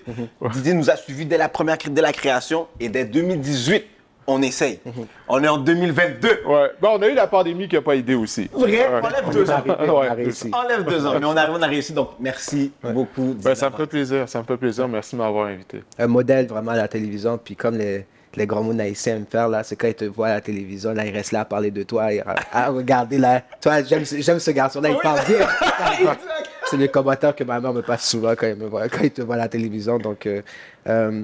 Didier 0.52 0.74
nous 0.74 0.90
a 0.90 0.96
suivis 0.96 1.26
dès 1.26 1.38
la 1.38 1.48
première, 1.48 1.76
dès 1.88 2.02
la 2.02 2.12
création. 2.12 2.66
Et 2.80 2.88
dès 2.88 3.04
2018, 3.04 3.84
on 4.26 4.40
essaye. 4.42 4.80
On 5.28 5.42
est 5.42 5.48
en 5.48 5.58
2022. 5.58 6.28
Ouais. 6.46 6.70
Ben, 6.80 6.88
on 6.92 7.02
a 7.02 7.08
eu 7.08 7.14
la 7.14 7.26
pandémie 7.26 7.68
qui 7.68 7.74
n'a 7.76 7.82
pas 7.82 7.94
aidé 7.96 8.14
aussi. 8.14 8.48
Vrai, 8.52 8.70
Ouais. 8.88 9.00
enlève 9.02 9.30
deux 9.32 9.50
ans. 9.50 9.62
On 9.66 10.00
a 10.00 10.14
réussi. 10.14 10.50
Enlève 10.64 10.84
deux 10.84 11.06
ans. 11.06 11.12
Mais 11.20 11.26
on 11.26 11.36
a, 11.36 11.50
on 11.50 11.60
a 11.62 11.66
réussi. 11.66 11.92
Donc, 11.92 12.10
merci 12.18 12.72
beaucoup. 12.82 13.34
Ben, 13.42 13.54
ça 13.54 13.68
me 13.70 13.76
fait 13.76 13.86
plaisir. 13.86 14.28
Ça 14.28 14.38
me 14.40 14.44
fait 14.44 14.56
plaisir. 14.56 14.88
Merci 14.88 15.14
de 15.16 15.20
m'avoir 15.20 15.46
invité. 15.48 15.82
un 15.98 16.06
modèle 16.06 16.46
vraiment 16.46 16.70
à 16.72 16.76
la 16.76 16.88
télévision. 16.88 17.38
Puis 17.42 17.54
comme 17.56 17.76
les, 17.76 18.06
les 18.34 18.46
grands 18.46 18.62
mots 18.62 18.78
haïtiens 18.80 19.16
aiment 19.16 19.26
faire, 19.30 19.48
là, 19.48 19.62
c'est 19.62 19.76
quand 19.76 19.88
ils 19.88 19.94
te 19.94 20.04
voient 20.06 20.28
à 20.28 20.34
la 20.34 20.40
télévision, 20.40 20.92
là, 20.92 21.04
ils 21.06 21.12
restent 21.14 21.32
là 21.32 21.40
à 21.40 21.44
parler 21.44 21.70
de 21.70 21.82
toi, 21.84 22.12
et 22.12 22.20
à, 22.20 22.34
à 22.52 22.68
regarder 22.70 23.18
là. 23.18 23.42
Toi, 23.60 23.82
j'aime, 23.84 24.04
ce- 24.04 24.20
j'aime 24.20 24.38
ce 24.40 24.50
garçon-là, 24.50 24.88
il 24.90 24.98
parle 24.98 25.20
bien. 25.26 25.46
c'est 26.64 26.76
les 26.76 26.88
commentaires 26.88 27.36
que 27.36 27.44
ma 27.44 27.60
mère 27.60 27.72
me 27.72 27.82
passe 27.82 28.08
souvent 28.08 28.32
quand 28.36 28.46
il, 28.46 28.56
me 28.56 28.66
voit, 28.66 28.88
quand 28.88 29.02
il 29.04 29.10
te 29.12 29.22
voit 29.22 29.34
à 29.36 29.38
la 29.38 29.48
télévision. 29.48 29.98
Donc, 29.98 30.26
euh, 30.26 30.42
euh, 30.88 31.22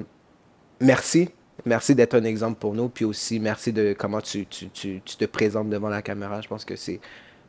merci. 0.79 1.29
Merci 1.65 1.95
d'être 1.95 2.15
un 2.15 2.23
exemple 2.23 2.59
pour 2.59 2.73
nous. 2.73 2.89
Puis 2.89 3.05
aussi, 3.05 3.39
merci 3.39 3.71
de 3.73 3.93
comment 3.97 4.21
tu, 4.21 4.45
tu, 4.45 4.69
tu, 4.69 5.01
tu 5.03 5.15
te 5.17 5.25
présentes 5.25 5.69
devant 5.69 5.89
la 5.89 6.01
caméra. 6.01 6.41
Je 6.41 6.47
pense 6.47 6.65
que 6.65 6.75
c'est 6.75 6.99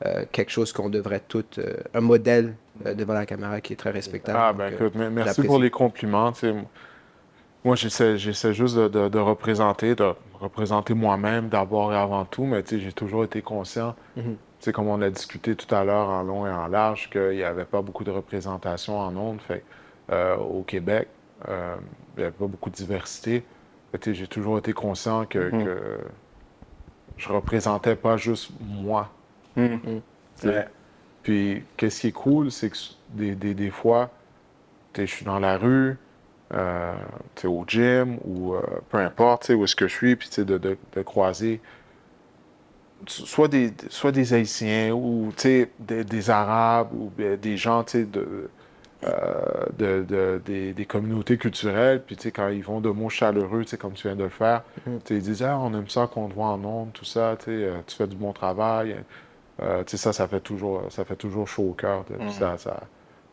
euh, 0.04 0.24
quelque 0.32 0.50
chose 0.50 0.72
qu'on 0.72 0.90
devrait 0.90 1.20
tout. 1.26 1.44
euh, 1.58 1.76
un 1.94 2.00
modèle 2.00 2.54
euh, 2.86 2.94
devant 2.94 3.14
la 3.14 3.24
caméra 3.26 3.60
qui 3.60 3.72
est 3.72 3.76
très 3.76 3.90
respectable. 3.90 4.38
Ah, 4.40 4.52
ben 4.52 4.72
écoute, 4.72 4.94
me- 4.94 5.08
merci 5.10 5.42
pour 5.42 5.58
les 5.58 5.70
compliments. 5.70 6.32
Moi, 7.64 7.76
j'essaie, 7.76 8.18
juste 8.18 8.76
de, 8.76 8.88
de- 8.88 9.08
de 9.08 9.18
représenter, 9.18 9.94
de 9.94 10.12
représenter 10.40 10.94
moi-même 10.94 11.48
d'abord 11.48 11.92
et 11.92 11.96
avant 11.96 12.24
tout, 12.24 12.44
mais 12.44 12.64
j'ai 12.68 12.92
toujours 12.92 13.22
été 13.24 13.40
conscient, 13.40 13.94
sais, 14.58 14.72
comme 14.72 14.88
on 14.88 15.00
a 15.00 15.10
discuté 15.10 15.54
tout 15.54 15.72
à 15.72 15.84
l'heure 15.84 16.08
en 16.08 16.22
long 16.24 16.46
et 16.46 16.50
en 16.50 16.66
large, 16.66 17.08
qu'il 17.10 17.30
n'y 17.36 17.44
avait 17.44 17.64
pas 17.64 17.80
beaucoup 17.80 18.02
de 18.02 18.10
représentation 18.10 18.98
en 18.98 19.16
ondes. 19.16 19.40
Fait, 19.40 19.62
au 20.40 20.62
Québec, 20.64 21.06
il 21.46 21.52
n'y 22.18 22.22
avait 22.24 22.32
pas 22.32 22.46
beaucoup 22.46 22.70
de 22.70 22.74
diversité. 22.74 23.44
J'ai 24.04 24.26
toujours 24.26 24.58
été 24.58 24.72
conscient 24.72 25.26
que, 25.26 25.50
Mhm. 25.50 25.64
que 25.64 25.98
je 27.16 27.28
représentais 27.28 27.96
pas 27.96 28.16
juste 28.16 28.50
moi. 28.60 29.10
Ouais. 29.56 30.66
Puis, 31.22 31.62
qu'est-ce 31.76 32.00
qui 32.00 32.08
est 32.08 32.12
cool, 32.12 32.50
c'est 32.50 32.70
que 32.70 32.76
des, 33.10 33.34
des, 33.34 33.54
des 33.54 33.70
fois, 33.70 34.10
je 34.96 35.04
suis 35.04 35.24
dans 35.24 35.38
la 35.38 35.56
rue, 35.56 35.96
euh, 36.52 36.94
au 37.44 37.64
gym, 37.66 38.18
ou 38.24 38.54
euh, 38.54 38.60
peu 38.90 38.98
importe, 38.98 39.42
tu 39.42 39.46
sais, 39.48 39.54
où 39.54 39.64
est-ce 39.64 39.76
que 39.76 39.86
je 39.88 39.94
suis, 39.94 40.16
puis 40.16 40.28
tu 40.28 40.34
sais, 40.36 40.44
de, 40.44 40.58
de, 40.58 40.76
de 40.94 41.02
croiser 41.02 41.60
soit 43.06 43.48
des, 43.48 43.72
soit 43.88 44.12
des 44.12 44.32
Haïtiens, 44.32 44.92
ou 44.92 45.32
des, 45.42 45.68
des 46.04 46.30
Arabes, 46.30 46.92
ou 46.92 47.10
bien 47.16 47.36
des 47.36 47.56
gens, 47.56 47.82
tu 47.84 47.90
sais, 47.92 48.04
de, 48.04 48.48
euh, 49.04 49.66
de, 49.78 50.04
de- 50.08 50.40
des, 50.44 50.72
des 50.72 50.84
communautés 50.86 51.36
culturelles, 51.38 52.02
puis 52.06 52.16
tu 52.16 52.22
sais, 52.24 52.30
quand 52.30 52.48
ils 52.48 52.62
vont 52.62 52.80
de 52.80 52.88
mots 52.90 53.08
chaleureux, 53.08 53.62
tu 53.62 53.68
sais, 53.70 53.76
comme 53.76 53.94
tu 53.94 54.06
viens 54.06 54.16
de 54.16 54.24
le 54.24 54.28
faire, 54.30 54.62
tu 54.84 54.90
sais, 55.04 55.14
ils 55.16 55.22
disent, 55.22 55.42
ah, 55.42 55.58
on 55.58 55.74
aime 55.74 55.88
ça 55.88 56.06
qu'on 56.06 56.28
te 56.28 56.34
voit 56.34 56.46
en 56.46 56.64
ondes, 56.64 56.92
tout 56.92 57.04
ça, 57.04 57.36
tu 57.38 57.46
sais, 57.46 57.50
euh, 57.50 57.78
tu 57.86 57.96
fais 57.96 58.06
du 58.06 58.16
bon 58.16 58.32
travail. 58.32 58.96
Euh, 59.62 59.82
tu 59.84 59.92
sais, 59.92 59.96
ça, 59.96 60.12
ça 60.12 60.26
fait 60.28 60.40
toujours, 60.40 60.82
ça 60.90 61.04
fait 61.04 61.16
toujours 61.16 61.46
chaud 61.48 61.70
au 61.70 61.72
cœur. 61.74 62.04
puis 62.04 62.14
ça, 62.32 62.56
ça, 62.58 62.80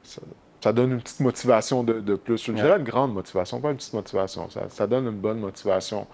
ça, 0.03 0.22
ça 0.61 0.74
donne 0.74 0.91
une 0.91 1.01
petite 1.01 1.20
motivation 1.22 1.84
de, 1.84 1.99
de 2.01 2.15
plus. 2.15 2.43
Je 2.45 2.51
dirais 2.51 2.78
une 2.78 2.84
grande 2.84 3.13
motivation, 3.13 3.61
pas 3.61 3.70
une 3.72 3.78
petite 3.78 3.93
motivation. 3.93 4.49
Ça, 4.49 4.63
ça 4.70 4.88
donne 4.88 5.05
une 5.07 5.20
bonne 5.20 5.39
motivation 5.39 6.07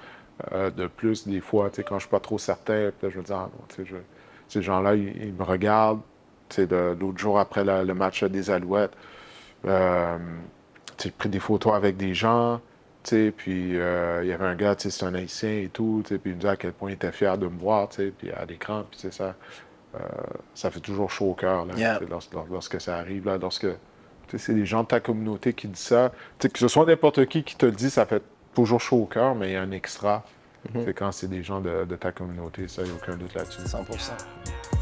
euh, 0.53 0.69
de 0.69 0.87
plus 0.87 1.27
des 1.27 1.39
fois. 1.41 1.69
Tu 1.69 1.77
sais, 1.77 1.83
quand 1.83 1.95
je 1.95 2.01
suis 2.01 2.09
pas 2.09 2.19
trop 2.19 2.37
certain, 2.37 2.91
je 3.01 3.07
me 3.17 3.23
dis, 3.23 3.31
ah 3.33 3.49
non, 3.51 3.65
tu 3.69 3.75
sais, 3.77 3.85
je- 3.85 3.95
ces 4.47 4.61
gens-là, 4.61 4.95
ils, 4.95 5.15
ils 5.27 5.33
me 5.33 5.43
regardent. 5.43 6.01
Tu 6.49 6.67
sais, 6.67 6.67
l'autre 6.99 7.17
jour 7.17 7.39
après 7.39 7.63
la- 7.63 7.83
le 7.83 7.93
match 7.95 8.23
des 8.23 8.51
Alouettes, 8.51 8.93
euh, 9.65 10.17
tu 10.97 11.03
sais, 11.03 11.03
j'ai 11.05 11.11
pris 11.11 11.29
des 11.29 11.39
photos 11.39 11.73
avec 11.73 11.97
des 11.97 12.13
gens. 12.13 12.59
puis 13.03 13.77
euh, 13.79 14.21
il 14.23 14.29
y 14.29 14.33
avait 14.33 14.45
un 14.45 14.55
gars, 14.55 14.75
c'est 14.77 15.03
un 15.03 15.13
haïtien 15.13 15.49
et 15.49 15.69
tout, 15.71 16.03
puis 16.07 16.19
il 16.25 16.31
me 16.31 16.35
disait 16.37 16.49
à 16.49 16.55
quel 16.55 16.73
point 16.73 16.89
il 16.91 16.93
était 16.93 17.11
fier 17.11 17.37
de 17.37 17.47
me 17.47 17.57
voir, 17.59 17.89
puis 17.89 18.31
à 18.31 18.45
l'écran, 18.45 18.83
puis 18.89 18.99
c'est 19.01 19.13
ça, 19.13 19.35
euh, 19.95 19.99
ça 20.53 20.71
fait 20.71 20.79
toujours 20.79 21.11
chaud 21.11 21.31
au 21.31 21.33
cœur, 21.35 21.65
là, 21.65 21.73
Yeah. 21.77 21.99
lorsque, 22.09 22.33
lors- 22.33 22.47
lorsque 22.51 22.81
ça 22.81 22.97
arrive, 22.97 23.25
là, 23.25 23.37
lorsque, 23.37 23.67
c'est 24.37 24.53
des 24.55 24.65
gens 24.65 24.81
de 24.83 24.87
ta 24.87 24.99
communauté 24.99 25.53
qui 25.53 25.67
disent 25.67 25.79
ça, 25.85 26.11
tu 26.39 26.47
sais, 26.47 26.49
que 26.51 26.59
ce 26.59 26.67
soit 26.67 26.85
n'importe 26.85 27.25
qui 27.27 27.43
qui 27.43 27.55
te 27.55 27.65
le 27.67 27.71
dit, 27.73 27.89
ça 27.89 28.05
fait 28.05 28.23
toujours 28.55 28.81
chaud 28.81 28.97
au 29.03 29.05
cœur, 29.05 29.35
mais 29.35 29.49
il 29.49 29.53
y 29.53 29.55
a 29.55 29.61
un 29.61 29.71
extra, 29.71 30.23
c'est 30.83 30.93
quand 30.95 31.11
c'est 31.11 31.27
des 31.27 31.43
gens 31.43 31.61
de, 31.61 31.85
de 31.85 31.95
ta 31.95 32.11
communauté, 32.11 32.67
ça, 32.67 32.81
il 32.81 32.85
n'y 32.85 32.91
a 32.91 32.95
aucun 32.95 33.15
doute 33.15 33.35
là-dessus. 33.35 33.61
100%. 33.61 34.74